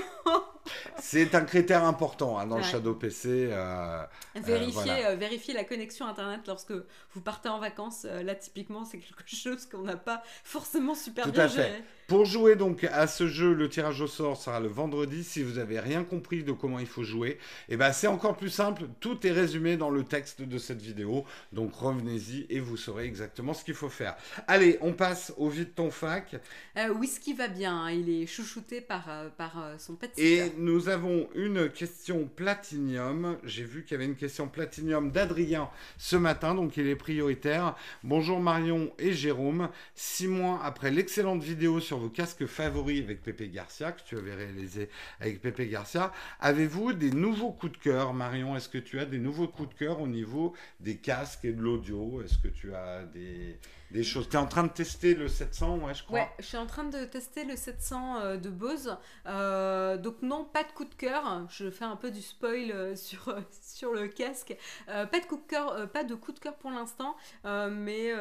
C'est 0.97 1.35
un 1.35 1.41
critère 1.41 1.83
important 1.83 2.37
hein, 2.37 2.47
dans 2.47 2.57
le. 2.57 2.63
Shadow 2.63 2.93
PC. 2.95 3.49
euh, 3.51 4.05
Vérifier, 4.35 4.71
voilà. 4.71 5.09
euh, 5.09 5.15
vérifier 5.15 5.53
la 5.53 5.63
connexion 5.63 6.05
internet 6.07 6.41
lorsque 6.47 6.71
vous 6.71 7.21
partez 7.21 7.49
en 7.49 7.59
vacances. 7.59 8.05
euh, 8.05 8.23
là, 8.23 8.35
typiquement, 8.35 8.85
c'est 8.85 8.99
quelque 8.99 9.27
chose 9.27 9.65
qu'on 9.65 9.81
n'a 9.83 9.97
pas 9.97 10.23
forcément 10.43 10.95
super 10.95 11.25
Tout 11.25 11.31
bien 11.31 11.45
à 11.45 11.49
fait. 11.49 11.55
géré. 11.63 11.83
Pour 12.11 12.25
jouer 12.25 12.57
donc 12.57 12.83
à 12.83 13.07
ce 13.07 13.25
jeu, 13.25 13.53
le 13.53 13.69
tirage 13.69 14.01
au 14.01 14.07
sort 14.07 14.35
sera 14.35 14.59
le 14.59 14.67
vendredi. 14.67 15.23
Si 15.23 15.43
vous 15.43 15.59
avez 15.59 15.79
rien 15.79 16.03
compris 16.03 16.43
de 16.43 16.51
comment 16.51 16.77
il 16.77 16.85
faut 16.85 17.03
jouer, 17.03 17.37
et 17.69 17.77
ben 17.77 17.93
c'est 17.93 18.07
encore 18.07 18.35
plus 18.35 18.49
simple. 18.49 18.83
Tout 18.99 19.25
est 19.25 19.31
résumé 19.31 19.77
dans 19.77 19.89
le 19.89 20.03
texte 20.03 20.41
de 20.41 20.57
cette 20.57 20.81
vidéo. 20.81 21.23
Donc 21.53 21.73
revenez-y 21.73 22.47
et 22.49 22.59
vous 22.59 22.75
saurez 22.75 23.05
exactement 23.05 23.53
ce 23.53 23.63
qu'il 23.63 23.75
faut 23.75 23.87
faire. 23.87 24.17
Allez, 24.49 24.77
on 24.81 24.91
passe 24.91 25.33
au 25.37 25.47
vide 25.47 25.73
ton 25.73 25.89
fac. 25.89 26.35
Euh, 26.75 26.93
Whisky 26.93 27.33
va 27.33 27.47
bien, 27.47 27.85
hein, 27.85 27.91
il 27.91 28.09
est 28.09 28.27
chouchouté 28.27 28.81
par, 28.81 29.05
euh, 29.07 29.29
par 29.29 29.63
euh, 29.63 29.77
son 29.77 29.95
pet 29.95 30.11
Et 30.17 30.51
nous 30.57 30.89
avons 30.89 31.29
une 31.33 31.69
question 31.69 32.29
platinium. 32.35 33.37
J'ai 33.45 33.63
vu 33.63 33.85
qu'il 33.85 33.93
y 33.93 33.95
avait 33.95 34.03
une 34.03 34.17
question 34.17 34.49
platinium 34.49 35.11
d'Adrien 35.11 35.69
ce 35.97 36.17
matin, 36.17 36.55
donc 36.55 36.75
il 36.75 36.87
est 36.87 36.97
prioritaire. 36.97 37.77
Bonjour 38.03 38.41
Marion 38.41 38.91
et 38.99 39.13
Jérôme. 39.13 39.69
Six 39.95 40.27
mois 40.27 40.59
après 40.61 40.91
l'excellente 40.91 41.41
vidéo 41.41 41.79
sur 41.79 42.00
vos 42.01 42.09
casques 42.09 42.45
favoris 42.45 43.03
avec 43.03 43.21
Pépé 43.21 43.49
Garcia, 43.49 43.91
que 43.91 44.01
tu 44.03 44.17
avais 44.17 44.33
réalisé 44.33 44.89
avec 45.19 45.41
Pépé 45.41 45.67
Garcia, 45.67 46.11
avez-vous 46.39 46.93
des 46.93 47.11
nouveaux 47.11 47.51
coups 47.51 47.73
de 47.73 47.77
cœur, 47.77 48.13
Marion? 48.13 48.55
Est-ce 48.55 48.69
que 48.69 48.77
tu 48.77 48.99
as 48.99 49.05
des 49.05 49.19
nouveaux 49.19 49.47
coups 49.47 49.69
de 49.69 49.73
cœur 49.75 50.01
au 50.01 50.07
niveau 50.07 50.53
des 50.79 50.97
casques 50.97 51.45
et 51.45 51.53
de 51.53 51.61
l'audio? 51.61 52.21
Est-ce 52.23 52.37
que 52.37 52.47
tu 52.47 52.73
as 52.73 53.03
des, 53.03 53.59
des 53.91 54.03
choses? 54.03 54.27
Tu 54.29 54.35
es 54.35 54.39
en 54.39 54.47
train 54.47 54.63
de 54.63 54.71
tester 54.71 55.13
le 55.13 55.27
700, 55.27 55.77
ouais, 55.79 55.93
je 55.93 56.03
crois 56.03 56.19
Ouais, 56.19 56.29
je 56.39 56.45
suis 56.45 56.57
en 56.57 56.65
train 56.65 56.83
de 56.83 57.05
tester 57.05 57.43
le 57.43 57.55
700 57.55 58.19
euh, 58.21 58.37
de 58.37 58.49
Bose. 58.49 58.97
Euh, 59.27 59.97
donc 59.97 60.21
non, 60.21 60.45
pas 60.45 60.63
de 60.63 60.71
coup 60.71 60.85
de 60.85 60.95
cœur. 60.95 61.45
Je 61.49 61.69
fais 61.69 61.85
un 61.85 61.95
peu 61.95 62.11
du 62.11 62.21
spoil 62.21 62.71
euh, 62.71 62.95
sur, 63.01 63.35
sur 63.61 63.93
le 63.93 64.07
casque. 64.07 64.55
Pas 64.87 65.19
de 65.19 65.25
coup 65.25 65.37
de 65.37 65.47
cœur, 65.47 65.89
pas 65.91 66.03
de 66.03 66.15
coup 66.15 66.31
de 66.31 66.39
cœur 66.39 66.55
pour 66.55 66.71
l'instant, 66.71 67.15
mais, 67.43 68.13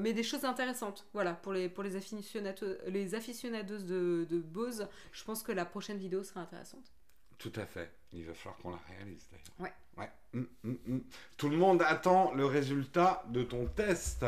mais 0.00 0.12
des 0.12 0.22
choses 0.22 0.44
intéressantes. 0.44 1.06
Voilà, 1.12 1.34
pour 1.34 1.52
les, 1.52 1.68
pour 1.68 1.84
les, 1.84 1.90
les 2.88 3.14
aficionados 3.20 3.82
de, 3.84 4.26
de 4.28 4.38
Bose, 4.38 4.88
je 5.12 5.24
pense 5.24 5.42
que 5.42 5.52
la 5.52 5.64
prochaine 5.64 5.98
vidéo 5.98 6.22
sera 6.24 6.40
intéressante. 6.40 6.90
Tout 7.38 7.52
à 7.56 7.64
fait. 7.64 7.90
Il 8.12 8.24
va 8.26 8.34
falloir 8.34 8.58
qu'on 8.58 8.70
la 8.70 8.80
réalise 8.88 9.26
d'ailleurs. 9.30 9.46
Ouais. 9.60 9.72
Ouais. 9.96 10.10
Hum, 10.34 10.46
hum, 10.64 10.78
hum. 10.88 11.02
Tout 11.36 11.48
le 11.48 11.56
monde 11.56 11.82
attend 11.86 12.32
le 12.34 12.44
résultat 12.44 13.24
de 13.28 13.42
ton 13.42 13.66
test. 13.66 14.24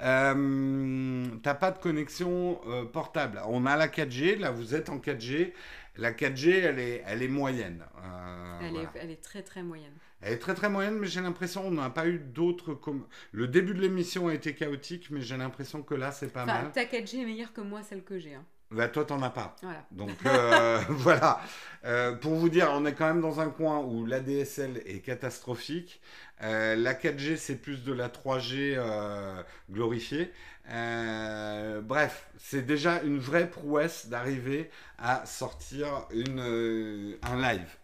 Euh, 0.00 1.26
T'as 1.42 1.54
pas 1.54 1.70
de 1.70 1.78
connexion 1.78 2.60
euh, 2.66 2.84
portable. 2.84 3.40
On 3.46 3.66
a 3.66 3.76
la 3.76 3.88
4G. 3.88 4.38
Là, 4.38 4.50
vous 4.50 4.74
êtes 4.74 4.88
en 4.88 4.98
4G. 4.98 5.52
La 5.98 6.12
4G, 6.12 6.50
elle 6.64 6.78
est, 6.78 7.02
elle 7.06 7.22
est 7.22 7.28
moyenne. 7.28 7.84
Euh, 8.02 8.58
elle, 8.62 8.70
voilà. 8.70 8.88
est, 8.94 8.98
elle 9.02 9.10
est 9.10 9.22
très 9.22 9.42
très 9.42 9.62
moyenne. 9.62 9.92
Elle 10.20 10.32
est 10.34 10.38
très 10.38 10.54
très 10.54 10.68
moyenne, 10.68 10.96
mais 10.98 11.06
j'ai 11.06 11.20
l'impression 11.20 11.62
qu'on 11.62 11.72
n'a 11.72 11.90
pas 11.90 12.06
eu 12.06 12.18
d'autres. 12.18 12.72
Com... 12.74 13.06
Le 13.32 13.46
début 13.48 13.74
de 13.74 13.80
l'émission 13.80 14.28
a 14.28 14.34
été 14.34 14.54
chaotique, 14.54 15.10
mais 15.10 15.20
j'ai 15.20 15.36
l'impression 15.36 15.82
que 15.82 15.94
là, 15.94 16.10
c'est 16.12 16.32
pas 16.32 16.44
Enfin, 16.44 16.62
mal. 16.62 16.72
ta 16.72 16.84
4G 16.84 17.20
est 17.22 17.24
meilleure 17.24 17.52
que 17.52 17.60
moi, 17.60 17.82
celle 17.82 18.02
que 18.04 18.18
j'ai. 18.18 18.34
hein. 18.34 18.44
Bah, 18.70 18.86
toi, 18.88 19.04
t'en 19.04 19.22
as 19.22 19.30
pas. 19.30 19.56
Voilà. 19.62 19.86
Donc 19.92 20.10
euh, 20.26 20.78
voilà. 20.88 21.40
Euh, 21.84 22.12
pour 22.12 22.34
vous 22.34 22.48
dire, 22.48 22.68
on 22.72 22.84
est 22.84 22.94
quand 22.94 23.06
même 23.06 23.20
dans 23.22 23.40
un 23.40 23.48
coin 23.50 23.78
où 23.78 24.04
l'ADSL 24.06 24.82
est 24.86 25.00
catastrophique. 25.00 26.00
Euh, 26.42 26.76
la 26.76 26.94
4G, 26.94 27.36
c'est 27.36 27.56
plus 27.56 27.82
de 27.82 27.92
la 27.92 28.08
3G 28.08 28.74
euh, 28.76 29.42
glorifiée. 29.70 30.32
Euh, 30.70 31.80
bref, 31.80 32.28
c'est 32.38 32.62
déjà 32.62 33.02
une 33.02 33.18
vraie 33.18 33.48
prouesse 33.48 34.08
d'arriver 34.08 34.70
à 34.98 35.24
sortir 35.24 36.06
une, 36.10 36.40
euh, 36.40 37.18
un 37.22 37.40
live. 37.40 37.76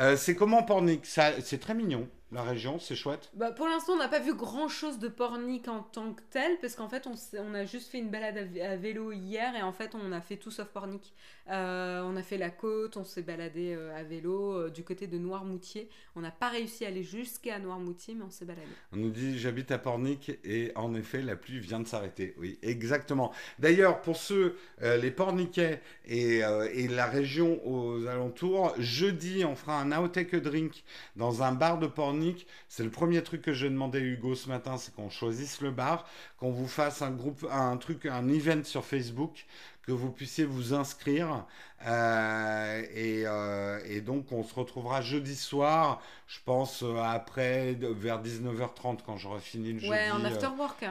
Euh, 0.00 0.16
c'est 0.16 0.34
comment 0.34 0.64
Pornic? 0.64 1.06
C'est 1.06 1.60
très 1.60 1.74
mignon, 1.74 2.08
la 2.32 2.42
région, 2.42 2.80
c'est 2.80 2.96
chouette. 2.96 3.30
Bah, 3.34 3.52
pour 3.52 3.68
l'instant, 3.68 3.92
on 3.92 3.98
n'a 3.98 4.08
pas 4.08 4.18
vu 4.18 4.34
grand 4.34 4.68
chose 4.68 4.98
de 4.98 5.06
Pornic 5.06 5.68
en 5.68 5.82
tant 5.82 6.12
que 6.12 6.22
tel, 6.30 6.58
parce 6.60 6.74
qu'en 6.74 6.88
fait, 6.88 7.06
on, 7.06 7.54
a 7.54 7.64
juste 7.64 7.90
fait 7.90 7.98
une 7.98 8.10
balade 8.10 8.50
à, 8.60 8.70
à 8.70 8.76
vélo 8.76 9.12
hier, 9.12 9.54
et 9.54 9.62
en 9.62 9.72
fait, 9.72 9.94
on 9.94 10.10
a 10.10 10.20
fait 10.20 10.36
tout 10.36 10.50
sauf 10.50 10.66
Pornic. 10.68 11.14
Euh, 11.50 12.02
on 12.02 12.16
a 12.16 12.22
fait 12.22 12.38
la 12.38 12.48
côte, 12.48 12.96
on 12.96 13.04
s'est 13.04 13.22
baladé 13.22 13.74
euh, 13.74 13.94
à 13.94 14.02
vélo 14.02 14.54
euh, 14.54 14.70
du 14.70 14.82
côté 14.82 15.06
de 15.06 15.18
Noirmoutier. 15.18 15.90
On 16.16 16.20
n'a 16.20 16.30
pas 16.30 16.48
réussi 16.48 16.86
à 16.86 16.88
aller 16.88 17.02
jusqu'à 17.02 17.58
Noirmoutier, 17.58 18.14
mais 18.14 18.24
on 18.24 18.30
s'est 18.30 18.46
baladé. 18.46 18.66
On 18.92 18.96
nous 18.96 19.10
dit 19.10 19.38
j'habite 19.38 19.70
à 19.70 19.78
Pornic 19.78 20.32
et 20.42 20.72
en 20.74 20.94
effet 20.94 21.20
la 21.20 21.36
pluie 21.36 21.60
vient 21.60 21.80
de 21.80 21.86
s'arrêter. 21.86 22.34
Oui, 22.38 22.58
exactement. 22.62 23.32
D'ailleurs, 23.58 24.00
pour 24.00 24.16
ceux, 24.16 24.56
les 24.80 25.10
Porniquais 25.10 25.80
et, 26.06 26.38
et 26.72 26.88
la 26.88 27.06
région 27.06 27.60
aux 27.66 28.06
alentours, 28.06 28.74
jeudi 28.78 29.44
on 29.44 29.54
fera 29.54 29.80
un 29.80 29.92
Outtake 29.92 30.36
Drink 30.36 30.84
dans 31.16 31.42
un 31.42 31.52
bar 31.52 31.78
de 31.78 31.86
Pornic. 31.86 32.46
C'est 32.68 32.84
le 32.84 32.90
premier 32.90 33.22
truc 33.22 33.42
que 33.42 33.52
je 33.52 33.66
demandais 33.66 33.98
à 33.98 34.02
Hugo 34.02 34.34
ce 34.34 34.48
matin, 34.48 34.76
c'est 34.78 34.94
qu'on 34.94 35.10
choisisse 35.10 35.60
le 35.60 35.70
bar, 35.70 36.08
qu'on 36.38 36.50
vous 36.50 36.68
fasse 36.68 37.02
un 37.02 37.10
groupe, 37.10 37.46
un 37.50 37.76
truc, 37.76 38.06
un 38.06 38.28
event 38.28 38.64
sur 38.64 38.84
Facebook 38.84 39.46
que 39.86 39.92
vous 39.92 40.10
puissiez 40.10 40.44
vous 40.44 40.74
inscrire. 40.74 41.46
Euh, 41.86 42.82
et, 42.94 43.24
euh, 43.26 43.80
et 43.86 44.00
donc, 44.00 44.32
on 44.32 44.42
se 44.42 44.54
retrouvera 44.54 45.02
jeudi 45.02 45.36
soir, 45.36 46.02
je 46.26 46.38
pense, 46.44 46.82
euh, 46.82 46.96
après, 46.96 47.74
vers 47.74 48.22
19h30, 48.22 49.00
quand 49.04 49.18
j'aurai 49.18 49.40
fini 49.40 49.72
le 49.72 49.78
jeudi. 49.80 49.90
ouais, 49.90 50.10
en 50.10 50.24
after 50.24 50.48
work. 50.58 50.84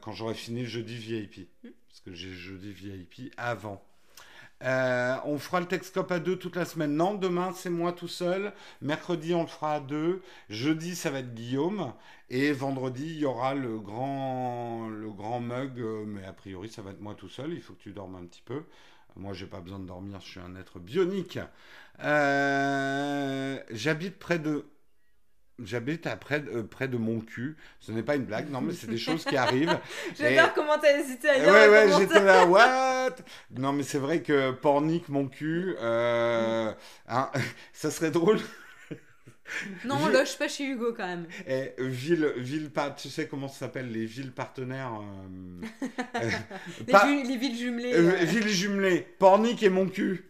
quand 0.00 0.12
j'aurai 0.12 0.34
fini 0.34 0.62
le 0.62 0.68
jeudi 0.68 0.96
VIP. 0.96 1.48
Mm. 1.64 1.68
Parce 1.88 2.00
que 2.00 2.14
j'ai 2.14 2.32
jeudi 2.34 2.72
VIP 2.72 3.32
avant. 3.36 3.82
Euh, 4.62 5.16
on 5.24 5.38
fera 5.38 5.60
le 5.60 5.66
Texcope 5.66 6.10
à 6.10 6.18
deux 6.18 6.36
toute 6.36 6.56
la 6.56 6.64
semaine. 6.64 6.96
Non, 6.96 7.14
demain 7.14 7.52
c'est 7.54 7.70
moi 7.70 7.92
tout 7.92 8.08
seul. 8.08 8.52
Mercredi 8.80 9.34
on 9.34 9.42
le 9.42 9.48
fera 9.48 9.74
à 9.74 9.80
deux. 9.80 10.22
Jeudi 10.48 10.96
ça 10.96 11.10
va 11.10 11.18
être 11.20 11.34
Guillaume. 11.34 11.92
Et 12.30 12.52
vendredi 12.52 13.04
il 13.06 13.18
y 13.18 13.24
aura 13.26 13.54
le 13.54 13.78
grand, 13.78 14.88
le 14.88 15.10
grand 15.10 15.40
mug. 15.40 15.78
mais 16.06 16.24
a 16.24 16.32
priori 16.32 16.68
ça 16.68 16.82
va 16.82 16.90
être 16.92 17.00
moi 17.00 17.14
tout 17.14 17.28
seul. 17.28 17.52
Il 17.52 17.60
faut 17.62 17.74
que 17.74 17.82
tu 17.82 17.92
dormes 17.92 18.16
un 18.16 18.24
petit 18.26 18.42
peu. 18.44 18.64
Moi 19.16 19.32
j'ai 19.34 19.46
pas 19.46 19.60
besoin 19.60 19.78
de 19.78 19.86
dormir. 19.86 20.20
Je 20.20 20.26
suis 20.30 20.40
un 20.40 20.56
être 20.56 20.78
bionique. 20.78 21.38
Euh, 22.02 23.58
J'habite 23.70 24.18
près 24.18 24.38
de. 24.38 24.66
J'habite 25.64 26.06
près, 26.20 26.40
de, 26.40 26.60
près 26.60 26.86
de 26.86 26.98
mon 26.98 27.20
cul. 27.20 27.56
Ce 27.80 27.90
n'est 27.90 28.02
pas 28.02 28.16
une 28.16 28.24
blague, 28.24 28.50
non, 28.50 28.60
mais 28.60 28.74
c'est 28.74 28.88
des 28.88 28.98
choses 28.98 29.24
qui 29.24 29.36
arrivent. 29.38 29.78
J'adore 30.18 30.52
comment 30.52 30.78
t'as 30.78 30.98
hésité 30.98 31.30
à 31.30 31.38
dire. 31.40 31.48
Ouais, 31.48 31.68
ouais, 31.68 31.88
j'étais 31.98 32.22
là, 32.22 32.44
what? 32.44 33.16
Non, 33.56 33.72
mais 33.72 33.82
c'est 33.82 33.98
vrai 33.98 34.20
que 34.20 34.50
pornique 34.50 35.08
mon 35.08 35.28
cul, 35.28 35.74
euh, 35.80 36.72
hein, 37.08 37.30
ça 37.72 37.90
serait 37.90 38.10
drôle. 38.10 38.38
Non, 39.84 39.96
on 40.02 40.08
loge 40.08 40.36
pas 40.36 40.48
chez 40.48 40.64
Hugo 40.64 40.92
quand 40.94 41.06
même. 41.06 41.26
Et 41.46 41.72
ville, 41.78 42.32
ville, 42.36 42.70
tu 42.96 43.08
sais 43.08 43.28
comment 43.28 43.48
ça 43.48 43.60
s'appelle 43.60 43.90
les 43.90 44.04
villes 44.04 44.32
partenaires 44.32 45.00
euh, 45.00 46.30
les, 47.24 47.36
villes 47.36 47.56
jumelées. 47.56 47.94
Euh, 47.94 48.24
villes 48.24 48.48
jumelées, 48.48 49.06
pornique 49.18 49.62
et 49.62 49.70
mon 49.70 49.86
cul. 49.86 50.28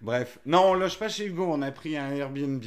Bref, 0.00 0.38
non, 0.46 0.70
on 0.70 0.74
loge 0.74 0.98
pas 0.98 1.08
chez 1.08 1.26
Hugo, 1.26 1.46
on 1.50 1.62
a 1.62 1.72
pris 1.72 1.96
un 1.96 2.10
Airbnb. 2.10 2.62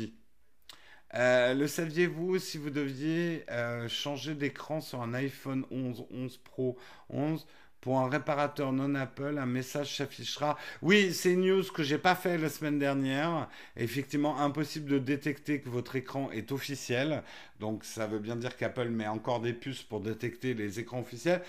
Euh, 1.13 1.53
le 1.53 1.67
saviez-vous 1.67 2.37
si 2.37 2.57
vous 2.57 2.69
deviez 2.69 3.45
euh, 3.49 3.87
changer 3.87 4.35
d'écran 4.35 4.81
sur 4.81 5.01
un 5.01 5.13
iPhone 5.13 5.65
11, 5.71 6.05
11 6.11 6.37
Pro, 6.37 6.77
11 7.09 7.47
pour 7.79 7.99
un 7.99 8.09
réparateur 8.09 8.73
non 8.73 8.93
Apple, 8.95 9.37
un 9.37 9.45
message 9.45 9.95
s'affichera? 9.95 10.57
Oui, 10.81 11.13
c'est 11.13 11.31
une 11.33 11.45
news 11.45 11.63
que 11.73 11.83
j'ai 11.83 11.97
pas 11.97 12.15
fait 12.15 12.37
la 12.37 12.49
semaine 12.49 12.77
dernière. 12.79 13.47
Effectivement, 13.77 14.39
impossible 14.41 14.89
de 14.89 14.99
détecter 14.99 15.61
que 15.61 15.69
votre 15.69 15.95
écran 15.95 16.29
est 16.31 16.51
officiel. 16.51 17.23
Donc 17.59 17.85
ça 17.85 18.07
veut 18.07 18.19
bien 18.19 18.35
dire 18.35 18.57
qu'Apple 18.57 18.89
met 18.89 19.07
encore 19.07 19.39
des 19.39 19.53
puces 19.53 19.83
pour 19.83 20.01
détecter 20.01 20.53
les 20.53 20.79
écrans 20.79 20.99
officiels. 20.99 21.41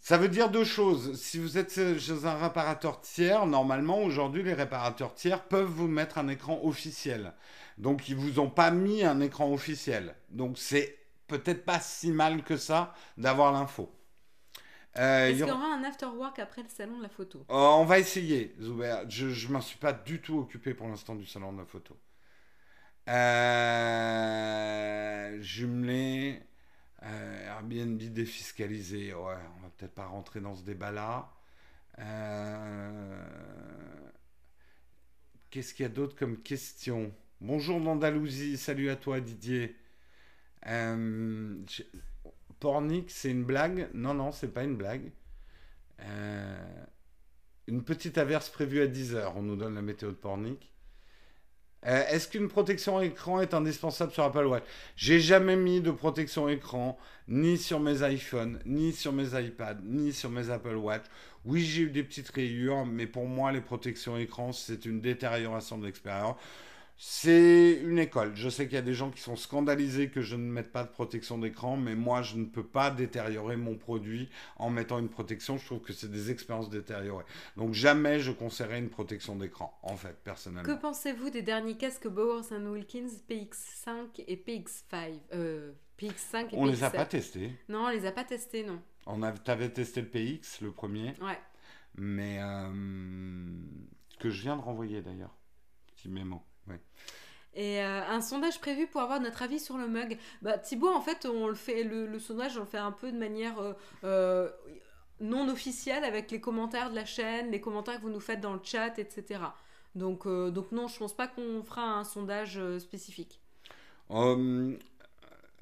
Ça 0.00 0.18
veut 0.18 0.28
dire 0.28 0.50
deux 0.50 0.64
choses. 0.64 1.20
Si 1.20 1.38
vous 1.38 1.58
êtes 1.58 1.72
chez 1.98 2.24
un 2.24 2.34
réparateur 2.34 3.00
tiers, 3.02 3.46
normalement 3.46 4.02
aujourd'hui 4.02 4.42
les 4.42 4.54
réparateurs 4.54 5.14
tiers 5.14 5.44
peuvent 5.44 5.68
vous 5.68 5.88
mettre 5.88 6.18
un 6.18 6.28
écran 6.28 6.60
officiel. 6.64 7.34
Donc 7.78 8.08
ils 8.08 8.16
vous 8.16 8.38
ont 8.40 8.50
pas 8.50 8.70
mis 8.70 9.04
un 9.04 9.20
écran 9.20 9.52
officiel. 9.52 10.14
Donc 10.30 10.58
c'est 10.58 10.98
peut-être 11.26 11.64
pas 11.64 11.80
si 11.80 12.10
mal 12.10 12.42
que 12.44 12.56
ça 12.56 12.94
d'avoir 13.16 13.52
l'info. 13.52 13.90
Euh, 14.98 15.28
Est-ce 15.28 15.38
qu'il 15.38 15.48
y 15.48 15.50
aura 15.50 15.72
un 15.74 15.84
after 15.84 16.06
work 16.06 16.38
après 16.38 16.62
le 16.62 16.68
salon 16.68 16.98
de 16.98 17.02
la 17.02 17.08
photo? 17.08 17.46
Oh, 17.48 17.76
On 17.80 17.84
va 17.84 17.98
essayer, 17.98 18.54
Zuber. 18.60 19.04
Je 19.08 19.46
ne 19.46 19.52
m'en 19.52 19.60
suis 19.60 19.78
pas 19.78 19.92
du 19.92 20.20
tout 20.20 20.38
occupé 20.38 20.74
pour 20.74 20.88
l'instant 20.88 21.14
du 21.14 21.26
salon 21.26 21.52
de 21.52 21.58
la 21.58 21.66
photo. 21.66 21.96
Euh, 23.08 24.12
jumelé, 25.40 26.42
euh, 27.02 27.46
Airbnb 27.48 27.98
défiscalisé. 27.98 29.14
Ouais, 29.14 29.34
on 29.58 29.60
va 29.62 29.70
peut-être 29.76 29.94
pas 29.94 30.06
rentrer 30.06 30.40
dans 30.40 30.54
ce 30.54 30.62
débat-là. 30.64 31.32
Euh, 31.98 33.24
qu'est-ce 35.50 35.74
qu'il 35.74 35.84
y 35.84 35.86
a 35.86 35.88
d'autre 35.88 36.16
comme 36.16 36.42
question? 36.42 37.12
Bonjour 37.44 37.80
d'Andalousie, 37.80 38.56
salut 38.56 38.88
à 38.88 38.94
toi 38.94 39.18
Didier. 39.18 39.74
Euh, 40.68 41.56
Pornic, 42.60 43.10
c'est 43.10 43.32
une 43.32 43.42
blague? 43.42 43.88
Non, 43.94 44.14
non, 44.14 44.30
c'est 44.30 44.54
pas 44.54 44.62
une 44.62 44.76
blague. 44.76 45.10
Euh, 46.02 46.64
une 47.66 47.82
petite 47.82 48.16
averse 48.16 48.48
prévue 48.48 48.80
à 48.80 48.86
10h, 48.86 49.32
on 49.34 49.42
nous 49.42 49.56
donne 49.56 49.74
la 49.74 49.82
météo 49.82 50.10
de 50.10 50.14
Pornic. 50.14 50.70
Euh, 51.84 52.04
est-ce 52.10 52.28
qu'une 52.28 52.46
protection 52.46 53.00
écran 53.00 53.40
est 53.40 53.54
indispensable 53.54 54.12
sur 54.12 54.22
Apple 54.22 54.46
Watch? 54.46 54.62
J'ai 54.94 55.18
jamais 55.18 55.56
mis 55.56 55.80
de 55.80 55.90
protection 55.90 56.48
écran, 56.48 56.96
ni 57.26 57.58
sur 57.58 57.80
mes 57.80 58.08
iPhones, 58.08 58.60
ni 58.66 58.92
sur 58.92 59.12
mes 59.12 59.36
iPads, 59.36 59.80
ni 59.82 60.12
sur 60.12 60.30
mes 60.30 60.48
Apple 60.50 60.76
Watch. 60.76 61.06
Oui, 61.44 61.64
j'ai 61.64 61.82
eu 61.82 61.90
des 61.90 62.04
petites 62.04 62.30
rayures, 62.30 62.86
mais 62.86 63.08
pour 63.08 63.26
moi, 63.26 63.50
les 63.50 63.60
protections 63.60 64.16
écran, 64.16 64.52
c'est 64.52 64.84
une 64.86 65.00
détérioration 65.00 65.76
de 65.76 65.86
l'expérience. 65.86 66.36
C'est 67.04 67.80
une 67.82 67.98
école. 67.98 68.30
Je 68.36 68.48
sais 68.48 68.66
qu'il 68.66 68.76
y 68.76 68.78
a 68.78 68.82
des 68.82 68.94
gens 68.94 69.10
qui 69.10 69.20
sont 69.20 69.34
scandalisés 69.34 70.08
que 70.08 70.22
je 70.22 70.36
ne 70.36 70.48
mette 70.48 70.70
pas 70.70 70.84
de 70.84 70.88
protection 70.88 71.36
d'écran, 71.36 71.76
mais 71.76 71.96
moi, 71.96 72.22
je 72.22 72.36
ne 72.36 72.44
peux 72.44 72.62
pas 72.62 72.92
détériorer 72.92 73.56
mon 73.56 73.76
produit 73.76 74.28
en 74.56 74.70
mettant 74.70 75.00
une 75.00 75.08
protection. 75.08 75.58
Je 75.58 75.66
trouve 75.66 75.80
que 75.80 75.92
c'est 75.92 76.12
des 76.12 76.30
expériences 76.30 76.70
détériorées. 76.70 77.24
Donc 77.56 77.74
jamais 77.74 78.20
je 78.20 78.30
conseillerais 78.30 78.78
une 78.78 78.88
protection 78.88 79.34
d'écran, 79.34 79.76
en 79.82 79.96
fait, 79.96 80.16
personnellement. 80.22 80.72
Que 80.72 80.80
pensez-vous 80.80 81.30
des 81.30 81.42
derniers 81.42 81.76
casques 81.76 82.06
Bowers 82.06 82.52
Wilkins 82.52 83.10
PX5 83.28 84.22
et 84.28 84.36
PX5 84.36 85.18
euh, 85.34 85.72
PX5 85.98 86.50
et 86.52 86.56
On 86.56 86.66
les 86.66 86.84
a 86.84 86.90
pas 86.90 87.04
testés. 87.04 87.50
Non, 87.68 87.86
on 87.86 87.88
les 87.88 88.06
a 88.06 88.12
pas 88.12 88.22
testés, 88.22 88.62
non. 88.62 88.80
On 89.06 89.24
a, 89.24 89.34
avais 89.48 89.70
testé 89.70 90.02
le 90.02 90.08
PX, 90.08 90.60
le 90.60 90.70
premier. 90.70 91.14
Ouais. 91.20 91.40
Mais 91.96 92.38
euh, 92.40 92.70
que 94.20 94.30
je 94.30 94.42
viens 94.42 94.56
de 94.56 94.62
renvoyer 94.62 95.02
d'ailleurs. 95.02 95.36
Petit 95.96 96.08
mémo. 96.08 96.44
Et 97.54 97.82
euh, 97.82 98.00
un 98.08 98.22
sondage 98.22 98.60
prévu 98.60 98.86
pour 98.86 99.02
avoir 99.02 99.20
notre 99.20 99.42
avis 99.42 99.60
sur 99.60 99.76
le 99.76 99.86
mug. 99.86 100.16
Bah, 100.40 100.56
Thibaut, 100.56 100.88
en 100.88 101.02
fait, 101.02 101.26
on 101.26 101.48
le 101.48 101.54
fait, 101.54 101.84
le, 101.84 102.18
sondage, 102.18 102.56
on 102.56 102.60
le 102.60 102.66
fait 102.66 102.78
un 102.78 102.92
peu 102.92 103.12
de 103.12 103.18
manière 103.18 103.58
euh, 103.58 103.72
euh, 104.04 104.50
non 105.20 105.48
officielle 105.50 106.04
avec 106.04 106.30
les 106.30 106.40
commentaires 106.40 106.90
de 106.90 106.94
la 106.94 107.04
chaîne, 107.04 107.50
les 107.50 107.60
commentaires 107.60 107.96
que 107.96 108.02
vous 108.02 108.10
nous 108.10 108.20
faites 108.20 108.40
dans 108.40 108.54
le 108.54 108.60
chat, 108.62 108.98
etc. 108.98 109.40
Donc, 109.94 110.26
donc 110.26 110.72
non, 110.72 110.88
je 110.88 110.96
pense 110.96 111.14
pas 111.14 111.26
qu'on 111.26 111.62
fera 111.62 111.82
un 111.82 112.04
sondage 112.04 112.58
spécifique. 112.78 113.38
Hum, 114.08 114.78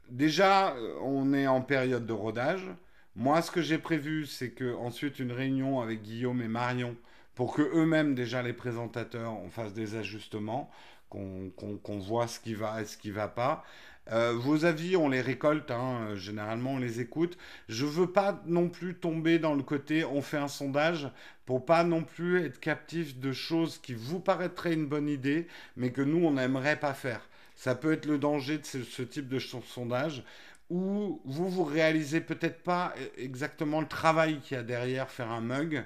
déjà, 0.09 0.77
on 1.03 1.33
est 1.35 1.49
en 1.49 1.61
période 1.61 2.07
de 2.07 2.13
rodage. 2.13 2.69
Moi, 3.17 3.43
ce 3.43 3.51
que 3.51 3.61
j'ai 3.61 3.79
prévu, 3.79 4.27
c'est 4.27 4.51
que 4.51 4.77
ensuite 4.77 5.19
une 5.19 5.33
réunion 5.33 5.81
avec 5.81 6.03
Guillaume 6.03 6.41
et 6.43 6.49
Marion 6.49 6.97
pour 7.35 7.55
que 7.55 7.63
eux-mêmes 7.63 8.15
déjà 8.15 8.43
les 8.43 8.53
présentateurs 8.53 9.33
on 9.33 9.49
fasse 9.49 9.73
des 9.73 9.95
ajustements 9.95 10.71
qu'on 11.11 11.99
voit 11.99 12.29
ce 12.29 12.41
qui 12.41 12.55
va 12.55 12.81
et 12.81 12.85
ce 12.87 12.97
qui 12.97 13.11
va 13.11 13.29
pas. 13.29 13.65
Euh, 14.13 14.33
vos 14.35 14.65
avis, 14.65 14.97
on 14.97 15.09
les 15.09 15.21
récolte, 15.21 15.71
hein, 15.71 16.15
généralement 16.17 16.73
on 16.73 16.79
les 16.79 17.01
écoute. 17.01 17.37
Je 17.69 17.85
veux 17.85 18.11
pas 18.11 18.43
non 18.47 18.69
plus 18.69 18.95
tomber 18.95 19.39
dans 19.39 19.55
le 19.55 19.63
côté 19.63 20.05
on 20.05 20.23
fait 20.23 20.39
un 20.39 20.49
sondage 20.49 21.09
pour 21.47 21.65
pas 21.65 21.85
non 21.85 22.03
plus 22.03 22.45
être 22.45 22.59
captif 22.61 23.19
de 23.19 23.33
choses 23.33 23.79
qui 23.79 23.95
vous 23.95 24.21
paraîtraient 24.21 24.75
une 24.75 24.87
bonne 24.87 25.09
idée, 25.09 25.47
mais 25.77 25.91
que 25.93 26.03
nous 26.03 26.25
on 26.27 26.33
n'aimerait 26.33 26.81
pas 26.81 26.95
faire. 26.95 27.29
Ça 27.55 27.75
peut 27.75 27.93
être 27.93 28.07
le 28.07 28.19
danger 28.19 28.59
de 28.59 28.65
ce, 28.65 29.03
type 29.03 29.29
de 29.29 29.39
sondage 29.39 30.25
où 30.71 31.21
vous 31.25 31.51
vous 31.51 31.65
réalisez 31.65 32.21
peut-être 32.21 32.63
pas 32.63 32.95
exactement 33.19 33.81
le 33.81 33.89
travail 33.89 34.39
qu'il 34.41 34.57
y 34.57 34.61
a 34.61 34.63
derrière 34.63 35.11
faire 35.11 35.31
un 35.31 35.41
mug 35.41 35.85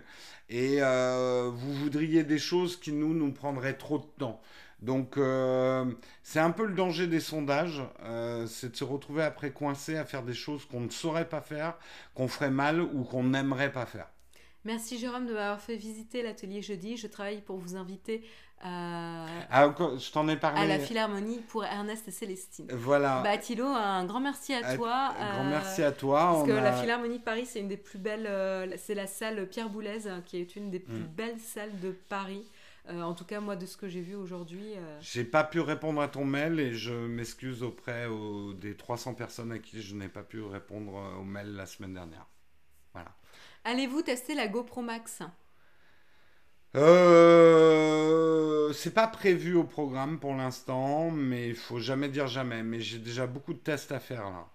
et 0.51 0.77
euh, 0.81 1.51
vous 1.53 1.73
voudriez 1.73 2.23
des 2.23 2.39
choses 2.39 2.79
qui 2.79 2.93
nous 2.93 3.15
nous 3.15 3.33
prendraient 3.33 3.75
trop 3.75 3.99
de 3.99 4.07
temps. 4.19 4.41
Donc 4.83 5.17
euh, 5.17 5.85
c'est 6.23 6.41
un 6.41 6.51
peu 6.51 6.67
le 6.67 6.75
danger 6.75 7.07
des 7.07 7.21
sondages, 7.21 7.83
euh, 8.03 8.47
c'est 8.47 8.73
de 8.73 8.77
se 8.77 8.85
retrouver 8.85 9.23
après 9.23 9.51
coincé 9.51 9.97
à 9.97 10.05
faire 10.05 10.23
des 10.23 10.35
choses 10.35 10.65
qu'on 10.67 10.81
ne 10.81 10.91
saurait 10.91 11.29
pas 11.29 11.41
faire, 11.41 11.79
qu'on 12.15 12.29
ferait 12.29 12.51
mal 12.51 12.81
ou 12.81 13.05
qu'on 13.05 13.25
n'aimerait 13.25 13.73
pas 13.73 13.87
faire. 13.87 14.09
Merci 14.65 14.99
Jérôme 14.99 15.27
de 15.27 15.35
m'avoir 15.35 15.61
fait 15.61 15.77
visiter 15.77 16.23
l'atelier 16.23 16.63
jeudi. 16.63 16.97
Je 16.97 17.07
travaille 17.07 17.43
pour 17.43 17.59
vous 17.59 17.77
inviter 17.77 18.25
à, 18.63 19.27
ah, 19.51 19.75
je 19.99 20.11
t'en 20.11 20.27
ai 20.27 20.37
parlé. 20.37 20.61
à 20.61 20.67
la 20.67 20.79
Philharmonie 20.79 21.41
pour 21.49 21.65
Ernest 21.67 22.09
et 22.09 22.11
Célestine. 22.11 22.67
Voilà. 22.73 23.21
Bah 23.23 23.37
Thilo, 23.37 23.67
un 23.67 24.07
grand 24.07 24.21
merci 24.21 24.55
à 24.55 24.75
toi. 24.75 25.13
Un 25.19 25.35
grand 25.35 25.45
merci 25.45 25.83
à 25.83 25.93
toi. 25.93 26.33
Parce 26.33 26.49
que 26.49 26.53
la 26.53 26.73
Philharmonie 26.73 27.19
de 27.19 27.25
Paris, 27.25 27.45
c'est 27.45 27.61
une 27.61 27.69
des 27.69 27.77
plus 27.77 27.99
belles. 27.99 28.75
c'est 28.79 28.95
la 28.95 29.07
salle 29.07 29.47
Pierre 29.49 29.69
Boulez, 29.69 30.05
qui 30.25 30.39
est 30.39 30.57
une 30.57 30.71
des 30.71 30.81
plus 30.81 31.01
mm. 31.01 31.15
belles 31.15 31.41
salles 31.41 31.79
de 31.81 31.91
Paris. 31.91 32.47
Euh, 32.89 33.01
en 33.01 33.15
tout 33.15 33.25
cas, 33.25 33.41
moi, 33.41 33.57
de 33.57 33.65
ce 33.65 33.77
que 33.77 33.89
j'ai 33.89 34.03
vu 34.03 34.15
aujourd'hui. 34.15 34.75
Euh... 34.77 34.99
J'ai 35.01 35.25
pas 35.25 35.45
pu 35.45 35.61
répondre 35.61 36.01
à 36.01 36.09
ton 36.09 36.25
mail 36.25 36.61
et 36.61 36.75
je 36.75 36.93
m'excuse 36.93 37.63
auprès 37.63 38.07
des 38.57 38.77
300 38.77 39.15
personnes 39.15 39.53
à 39.53 39.59
qui 39.59 39.81
je 39.81 39.95
n'ai 39.95 40.09
pas 40.09 40.23
pu 40.23 40.43
répondre 40.43 40.97
euh, 40.97 41.17
au 41.21 41.25
mail 41.25 41.55
la 41.55 41.67
semaine 41.67 41.95
dernière. 41.95 42.27
Voilà. 42.93 43.17
Allez-vous 43.65 44.03
tester 44.03 44.35
la 44.35 44.49
GoPro 44.49 44.83
Max? 44.83 45.23
Euh, 46.77 48.73
c'est 48.73 48.93
pas 48.93 49.07
prévu 49.07 49.55
au 49.55 49.65
programme 49.65 50.19
pour 50.19 50.35
l'instant, 50.35 51.11
mais 51.11 51.49
il 51.49 51.55
faut 51.55 51.79
jamais 51.79 52.09
dire 52.11 52.27
jamais. 52.27 52.63
Mais 52.63 52.81
j'ai 52.81 52.99
déjà 52.99 53.27
beaucoup 53.27 53.55
de 53.55 53.59
tests 53.59 53.93
à 53.93 54.01
faire 54.01 54.25
là. 54.25 54.47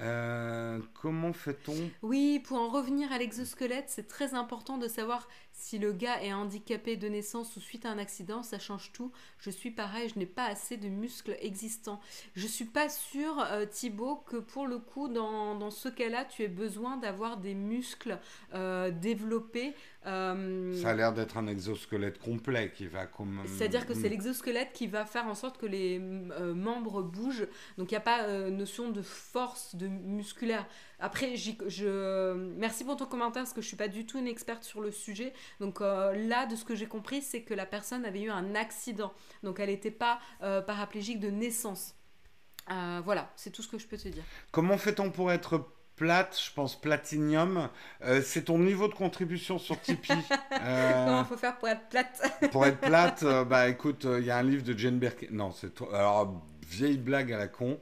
Euh, 0.00 0.78
comment 0.94 1.32
fait-on? 1.32 1.90
Oui, 2.02 2.40
pour 2.40 2.58
en 2.58 2.68
revenir 2.68 3.10
à 3.12 3.18
l'exosquelette, 3.18 3.86
c'est 3.88 4.06
très 4.06 4.34
important 4.34 4.78
de 4.78 4.86
savoir 4.86 5.28
si 5.52 5.78
le 5.78 5.92
gars 5.92 6.22
est 6.22 6.32
handicapé 6.32 6.96
de 6.96 7.08
naissance 7.08 7.56
ou 7.56 7.60
suite 7.60 7.84
à 7.84 7.90
un 7.90 7.98
accident, 7.98 8.44
ça 8.44 8.60
change 8.60 8.92
tout. 8.92 9.10
Je 9.38 9.50
suis 9.50 9.72
pareil, 9.72 10.08
je 10.08 10.18
n'ai 10.18 10.26
pas 10.26 10.44
assez 10.44 10.76
de 10.76 10.88
muscles 10.88 11.36
existants. 11.40 12.00
Je 12.36 12.46
suis 12.46 12.64
pas 12.64 12.88
sûre, 12.88 13.44
euh, 13.50 13.66
Thibaut, 13.66 14.22
que 14.26 14.36
pour 14.36 14.68
le 14.68 14.78
coup, 14.78 15.08
dans, 15.08 15.70
ce 15.70 15.88
cas-là, 15.88 16.24
tu 16.24 16.44
aies 16.44 16.48
besoin 16.48 16.96
d'avoir 16.96 17.38
des 17.38 17.54
muscles 17.54 18.18
euh, 18.54 18.90
développés 18.92 19.74
Euh, 20.06 20.80
Ça 20.80 20.90
a 20.90 20.94
l'air 20.94 21.12
d'être 21.12 21.36
un 21.36 21.48
exosquelette 21.48 22.18
complet 22.18 22.70
qui 22.74 22.86
va 22.86 23.06
comme. 23.06 23.42
C'est-à-dire 23.46 23.84
que 23.84 23.94
c'est 23.94 24.08
Mm. 24.08 24.12
l'exosquelette 24.12 24.72
qui 24.72 24.86
va 24.86 25.04
faire 25.04 25.26
en 25.26 25.34
sorte 25.34 25.58
que 25.58 25.66
les 25.66 25.98
euh, 26.00 26.54
membres 26.54 27.02
bougent. 27.02 27.48
Donc 27.76 27.90
il 27.90 27.94
n'y 27.94 27.98
a 27.98 28.00
pas 28.00 28.22
euh, 28.22 28.48
notion 28.48 28.90
de 28.90 29.02
force 29.02 29.74
de 29.74 29.88
musculaire. 29.88 30.66
Après, 31.00 31.36
je 31.36 32.32
merci 32.56 32.84
pour 32.84 32.96
ton 32.96 33.06
commentaire 33.06 33.42
parce 33.42 33.52
que 33.52 33.60
je 33.60 33.66
suis 33.66 33.76
pas 33.76 33.88
du 33.88 34.06
tout 34.06 34.18
une 34.18 34.28
experte 34.28 34.62
sur 34.64 34.80
le 34.80 34.92
sujet. 34.92 35.32
Donc 35.60 35.80
euh, 35.80 36.14
là, 36.28 36.46
de 36.46 36.54
ce 36.56 36.64
que 36.64 36.74
j'ai 36.76 36.86
compris, 36.86 37.20
c'est 37.20 37.42
que 37.42 37.52
la 37.54 37.66
personne 37.66 38.04
avait 38.04 38.22
eu 38.22 38.30
un 38.30 38.54
accident. 38.54 39.12
Donc 39.42 39.58
elle 39.60 39.68
n'était 39.70 39.90
pas 39.90 40.20
paraplégique 40.40 41.18
de 41.20 41.28
naissance. 41.30 41.94
Voilà, 42.68 43.32
c'est 43.36 43.50
tout 43.50 43.62
ce 43.62 43.68
que 43.68 43.78
je 43.78 43.86
peux 43.86 43.96
te 43.96 44.08
dire. 44.08 44.22
Comment 44.52 44.78
fait-on 44.78 45.10
pour 45.10 45.32
être 45.32 45.66
plate 45.98 46.40
Je 46.42 46.52
pense 46.54 46.80
platinium. 46.80 47.68
Euh, 48.04 48.22
c'est 48.24 48.44
ton 48.44 48.58
niveau 48.58 48.88
de 48.88 48.94
contribution 48.94 49.58
sur 49.58 49.80
Tipeee. 49.80 50.14
Euh, 50.60 51.04
Comment 51.06 51.24
faut 51.24 51.36
faire 51.36 51.56
pour 51.58 51.68
être 51.68 51.88
plate 51.88 52.22
pour 52.52 52.66
être 52.66 52.80
plate, 52.80 53.22
euh, 53.22 53.44
bah 53.44 53.68
écoute, 53.68 54.06
il 54.18 54.24
y 54.24 54.30
a 54.30 54.38
un 54.38 54.42
livre 54.42 54.64
de 54.64 54.76
Jane 54.76 54.98
Birkin. 54.98 55.28
Non, 55.30 55.52
c'est 55.52 55.74
toi. 55.74 55.88
Alors, 55.96 56.42
vieille 56.68 56.98
blague 56.98 57.32
à 57.32 57.38
la 57.38 57.48
con. 57.48 57.78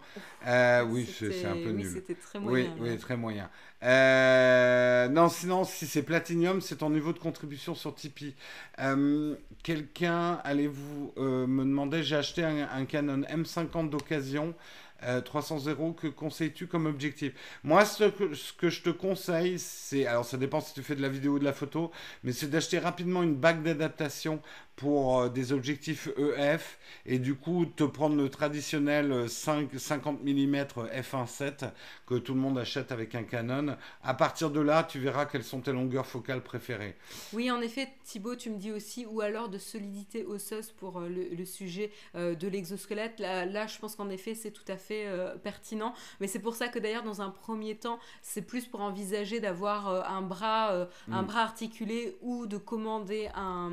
Euh, 0.47 0.85
oui, 0.85 1.07
c'est 1.19 1.45
un 1.47 1.57
peu 1.57 1.71
oui, 1.71 1.73
nul. 1.73 1.91
c'était 1.95 2.15
très 2.17 2.39
Oui, 2.45 2.69
moyen. 2.69 2.77
oui, 2.79 2.91
là. 2.91 2.97
très 2.99 3.17
moyen. 3.17 3.51
Euh, 3.83 5.09
non, 5.09 5.29
sinon, 5.29 5.65
si 5.65 5.87
c'est 5.87 6.03
Platinium, 6.03 6.61
c'est 6.61 6.77
ton 6.77 6.91
niveau 6.91 7.13
de 7.13 7.19
contribution 7.19 7.75
sur 7.75 7.95
Tipeee. 7.95 8.35
Euh, 8.81 9.37
Quelqu'un, 9.63 10.41
allez-vous 10.45 11.13
euh, 11.19 11.47
me 11.47 11.65
demander, 11.65 12.03
j'ai 12.03 12.17
acheté 12.17 12.45
un, 12.45 12.69
un 12.73 12.85
Canon 12.85 13.23
M50 13.23 13.91
d'occasion, 13.91 14.55
euh, 15.03 15.21
300 15.21 15.67
euros, 15.67 15.93
que 15.93 16.07
conseilles-tu 16.07 16.67
comme 16.67 16.87
objectif? 16.87 17.33
Moi, 17.65 17.85
ce 17.85 18.05
que, 18.05 18.35
ce 18.35 18.53
que 18.53 18.71
je 18.71 18.83
te 18.83 18.91
conseille, 18.91 19.59
c'est, 19.59 20.07
alors 20.07 20.25
ça 20.25 20.37
dépend 20.37 20.61
si 20.61 20.75
tu 20.75 20.83
fais 20.83 20.97
de 20.97 21.03
la 21.03 21.09
vidéo 21.09 21.35
ou 21.35 21.39
de 21.39 21.45
la 21.45 21.53
photo, 21.53 21.91
mais 22.25 22.33
c'est 22.33 22.49
d'acheter 22.49 22.79
rapidement 22.79 23.23
une 23.23 23.35
bague 23.35 23.63
d'adaptation 23.63 24.41
pour 24.77 25.21
euh, 25.21 25.29
des 25.29 25.53
objectifs 25.53 26.09
EF 26.19 26.79
et 27.07 27.19
du 27.19 27.35
coup 27.35 27.67
te 27.67 27.85
prendre 27.85 28.17
le 28.17 28.29
traditionnel 28.29 29.11
euh, 29.13 29.29
5, 29.29 29.71
50 29.77 30.23
mm 30.23 30.57
f1.7 30.57 31.71
que 32.07 32.15
tout 32.15 32.35
le 32.35 32.41
monde 32.41 32.59
achète 32.59 32.93
avec 32.93 33.15
un 33.15 33.23
Canon. 33.25 33.77
À 34.03 34.15
partir 34.15 34.51
de 34.51 34.61
là, 34.61 34.85
tu 34.85 34.99
verras 34.99 35.27
quelles 35.27 35.45
sont 35.45 35.61
tes 35.61 35.73
longueurs 35.73 36.07
focales 36.07 36.43
préférées. 36.43 36.95
Oui, 37.33 37.51
en 37.51 37.61
effet, 37.61 37.89
Thibaut, 38.05 38.37
tu 38.37 38.51
me 38.51 38.59
dis 38.59 38.71
aussi, 38.73 39.07
ou 39.07 39.21
alors 39.21 39.49
de 39.49 39.59
solidité 39.59 40.25
osseuse 40.25 40.71
pour 40.73 40.99
euh, 41.01 41.09
le, 41.09 41.35
le 41.35 41.45
sujet 41.45 41.91
euh, 42.15 42.35
de 42.35 42.47
l'exosquelette. 42.49 43.19
Là, 43.19 43.47
là, 43.47 43.67
je 43.67 43.79
pense 43.79 43.97
qu'en 43.97 44.09
effet, 44.11 44.35
c'est 44.35 44.51
tout 44.51 44.65
à 44.69 44.77
fait 44.77 45.07
euh, 45.07 45.37
pertinent. 45.37 45.95
Mais 46.21 46.27
c'est 46.29 46.39
pour 46.39 46.55
ça 46.55 46.69
que 46.69 46.79
d'ailleurs, 46.79 47.03
dans 47.03 47.23
un 47.23 47.31
premier 47.31 47.77
temps, 47.77 47.99
c'est 48.23 48.43
plus 48.43 48.67
pour 48.67 48.81
envisager 48.81 49.41
d'avoir 49.41 49.89
euh, 49.89 50.03
un, 50.07 50.23
bras, 50.23 50.87
un 51.11 51.23
Mm. 51.23 51.27
bras 51.27 51.41
articulé 51.43 52.17
ou 52.21 52.47
de 52.47 52.57
commander 52.59 53.29
un, 53.35 53.71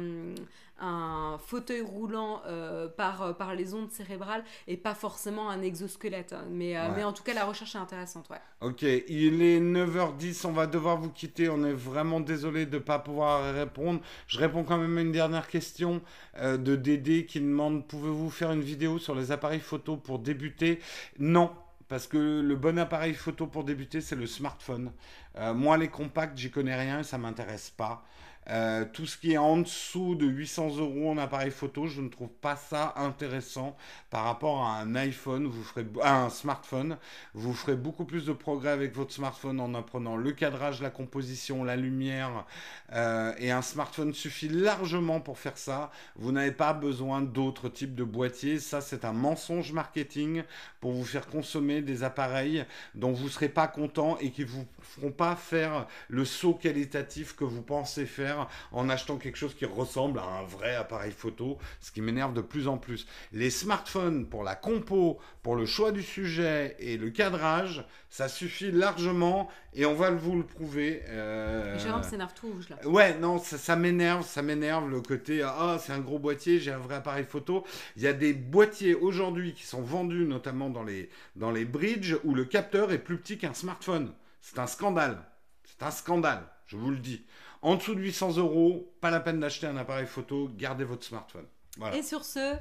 un 0.83 1.37
fauteuil 1.39 1.81
roulant 1.81 2.41
euh, 2.45 2.87
par, 2.87 3.21
euh, 3.21 3.33
par 3.33 3.55
les 3.55 3.73
ondes 3.73 3.89
cérébrales 3.91 4.43
et 4.67 4.77
pas 4.77 4.93
forcément 4.93 5.49
un 5.49 5.61
exosquelette. 5.61 6.33
hein. 6.33 6.45
Mais, 6.49 6.77
euh, 6.77 6.89
Ouais. 6.89 6.93
mais 6.97 7.03
en 7.03 7.13
tout 7.13 7.23
cas, 7.23 7.33
la 7.33 7.45
recherche 7.45 7.75
est 7.75 7.79
intéressante. 7.79 8.29
Ouais. 8.29 8.37
Ok, 8.61 8.81
il 8.81 9.41
est 9.41 9.59
9h10, 9.59 10.45
on 10.45 10.51
va 10.51 10.67
devoir 10.67 10.97
vous 10.97 11.09
quitter. 11.09 11.49
On 11.49 11.63
est 11.63 11.73
vraiment 11.73 12.19
désolé 12.19 12.65
de 12.65 12.75
ne 12.77 12.83
pas 12.83 12.99
pouvoir 12.99 13.53
répondre. 13.53 14.01
Je 14.27 14.39
réponds 14.39 14.63
quand 14.63 14.77
même 14.77 14.97
à 14.97 15.01
une 15.01 15.11
dernière 15.11 15.47
question 15.47 16.01
euh, 16.37 16.57
de 16.57 16.75
Dédé 16.75 17.25
qui 17.25 17.39
demande 17.39 17.87
Pouvez-vous 17.87 18.29
faire 18.29 18.51
une 18.51 18.61
vidéo 18.61 18.99
sur 18.99 19.15
les 19.15 19.31
appareils 19.31 19.59
photo 19.61 19.97
pour 19.97 20.19
débuter? 20.19 20.79
Non. 21.19 21.51
Parce 21.89 22.07
que 22.07 22.17
le 22.41 22.55
bon 22.55 22.79
appareil 22.79 23.13
photo 23.13 23.45
pour 23.45 23.63
débuter, 23.65 24.01
c'est 24.01 24.15
le 24.15 24.25
smartphone. 24.25 24.91
Euh, 25.37 25.53
moi, 25.53 25.77
les 25.77 25.89
compacts, 25.89 26.35
j'y 26.37 26.49
connais 26.49 26.75
rien 26.75 26.99
et 27.01 27.03
ça 27.03 27.17
m'intéresse 27.19 27.69
pas. 27.69 28.03
Euh, 28.49 28.85
tout 28.91 29.05
ce 29.05 29.17
qui 29.17 29.33
est 29.33 29.37
en 29.37 29.57
dessous 29.57 30.15
de 30.15 30.25
800 30.25 30.77
euros 30.77 31.11
en 31.11 31.17
appareil 31.17 31.51
photo, 31.51 31.87
je 31.87 32.01
ne 32.01 32.09
trouve 32.09 32.29
pas 32.29 32.55
ça 32.55 32.93
intéressant 32.97 33.75
par 34.09 34.25
rapport 34.25 34.63
à 34.65 34.79
un 34.79 34.95
iPhone, 34.95 35.45
vous 35.47 35.63
ferez, 35.63 35.85
à 36.01 36.23
un 36.23 36.29
smartphone. 36.29 36.97
Vous 37.33 37.53
ferez 37.53 37.75
beaucoup 37.75 38.05
plus 38.05 38.25
de 38.25 38.33
progrès 38.33 38.69
avec 38.71 38.95
votre 38.95 39.13
smartphone 39.13 39.59
en 39.59 39.73
apprenant 39.73 40.17
le 40.17 40.31
cadrage, 40.31 40.81
la 40.81 40.89
composition, 40.89 41.63
la 41.63 41.75
lumière. 41.75 42.45
euh, 42.93 43.33
et 43.37 43.51
un 43.51 43.61
smartphone 43.61 44.13
suffit 44.13 44.49
largement 44.49 45.19
pour 45.19 45.39
faire 45.39 45.57
ça. 45.57 45.91
Vous 46.15 46.31
n'avez 46.31 46.51
pas 46.51 46.73
besoin 46.73 47.21
d'autres 47.21 47.69
types 47.69 47.95
de 47.95 48.03
boîtiers. 48.03 48.59
Ça, 48.59 48.81
c'est 48.81 49.05
un 49.05 49.13
mensonge 49.13 49.71
marketing 49.71 50.43
pour 50.79 50.91
vous 50.91 51.05
faire 51.05 51.27
consommer 51.27 51.81
des 51.81 52.03
appareils 52.03 52.65
dont 52.95 53.11
vous 53.11 53.25
ne 53.25 53.29
serez 53.29 53.49
pas 53.49 53.67
content 53.67 54.17
et 54.19 54.31
qui 54.31 54.43
vous 54.43 54.65
feront 54.81 55.11
pas 55.11 55.35
faire 55.35 55.87
le 56.09 56.25
saut 56.25 56.53
qualitatif 56.53 57.35
que 57.35 57.43
vous 57.45 57.61
pensez 57.61 58.05
faire 58.05 58.32
en 58.71 58.89
achetant 58.89 59.17
quelque 59.17 59.37
chose 59.37 59.55
qui 59.55 59.65
ressemble 59.65 60.19
à 60.19 60.23
un 60.23 60.43
vrai 60.43 60.75
appareil 60.75 61.11
photo, 61.11 61.57
ce 61.79 61.91
qui 61.91 62.01
m'énerve 62.01 62.33
de 62.33 62.41
plus 62.41 62.67
en 62.67 62.77
plus. 62.77 63.05
Les 63.31 63.49
smartphones 63.49 64.25
pour 64.27 64.43
la 64.43 64.55
compo, 64.55 65.19
pour 65.41 65.55
le 65.55 65.65
choix 65.65 65.91
du 65.91 66.01
sujet 66.01 66.75
et 66.79 66.97
le 66.97 67.09
cadrage, 67.09 67.85
ça 68.09 68.27
suffit 68.27 68.71
largement 68.71 69.49
et 69.73 69.85
on 69.85 69.95
va 69.95 70.11
vous 70.11 70.35
le 70.37 70.43
prouver. 70.43 71.01
euh, 71.09 71.77
Jérôme 71.79 72.03
s'énerve 72.03 72.33
tout 72.33 72.47
rouge 72.47 72.69
là. 72.69 72.87
Ouais, 72.87 73.17
non, 73.17 73.39
ça, 73.39 73.57
ça 73.57 73.75
m'énerve, 73.75 74.23
ça 74.25 74.41
m'énerve 74.41 74.89
le 74.89 75.01
côté 75.01 75.41
ah 75.43 75.77
c'est 75.79 75.93
un 75.93 75.99
gros 75.99 76.19
boîtier, 76.19 76.59
j'ai 76.59 76.71
un 76.71 76.77
vrai 76.77 76.95
appareil 76.95 77.25
photo. 77.25 77.63
Il 77.95 78.03
y 78.03 78.07
a 78.07 78.13
des 78.13 78.33
boîtiers 78.33 78.95
aujourd'hui 78.95 79.53
qui 79.53 79.63
sont 79.65 79.81
vendus 79.81 80.25
notamment 80.25 80.69
dans 80.69 80.83
les 80.83 81.09
dans 81.35 81.51
les 81.51 81.65
bridges 81.65 82.17
où 82.23 82.35
le 82.35 82.45
capteur 82.45 82.91
est 82.91 82.99
plus 82.99 83.17
petit 83.17 83.37
qu'un 83.37 83.53
smartphone. 83.53 84.13
C'est 84.41 84.59
un 84.59 84.67
scandale. 84.67 85.23
C'est 85.63 85.83
un 85.83 85.91
scandale, 85.91 86.43
je 86.67 86.77
vous 86.77 86.91
le 86.91 86.97
dis. 86.97 87.25
En 87.63 87.75
dessous 87.77 87.95
de 87.95 88.01
800 88.01 88.37
euros, 88.37 88.93
pas 88.99 89.09
la 89.09 89.21
peine 89.21 89.39
d'acheter 89.39 89.67
un 89.67 89.77
appareil 89.77 90.05
photo, 90.05 90.49
gardez 90.55 90.83
votre 90.83 91.05
smartphone. 91.05 91.47
Voilà. 91.77 91.95
Et 91.95 92.03
sur 92.03 92.25
ce, 92.25 92.57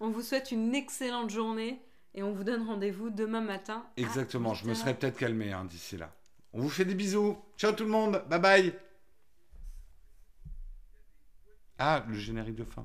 on 0.00 0.10
vous 0.10 0.22
souhaite 0.22 0.50
une 0.50 0.74
excellente 0.74 1.30
journée 1.30 1.80
et 2.14 2.24
on 2.24 2.32
vous 2.32 2.42
donne 2.42 2.66
rendez-vous 2.66 3.10
demain 3.10 3.40
matin. 3.40 3.86
Exactement, 3.96 4.54
je 4.54 4.64
me 4.64 4.70
8 4.70 4.72
heures. 4.72 4.76
serais 4.82 4.94
peut-être 4.98 5.16
calmé 5.16 5.52
hein, 5.52 5.64
d'ici 5.64 5.96
là. 5.96 6.12
On 6.52 6.60
vous 6.60 6.68
fait 6.68 6.84
des 6.84 6.96
bisous. 6.96 7.38
Ciao 7.56 7.70
tout 7.70 7.84
le 7.84 7.90
monde, 7.90 8.24
bye 8.28 8.40
bye. 8.40 8.74
Ah, 11.78 12.04
le 12.08 12.14
générique 12.14 12.56
de 12.56 12.64
fin. 12.64 12.84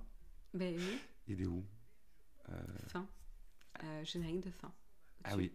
Ben 0.53 0.75
oui, 0.77 0.99
Il 1.27 1.41
est 1.41 1.47
où? 1.47 1.65
Fin. 2.87 3.07
Euh, 3.83 4.03
générique 4.05 4.45
de 4.45 4.51
fin. 4.51 4.71
Ah 5.23 5.35
oui. 5.35 5.51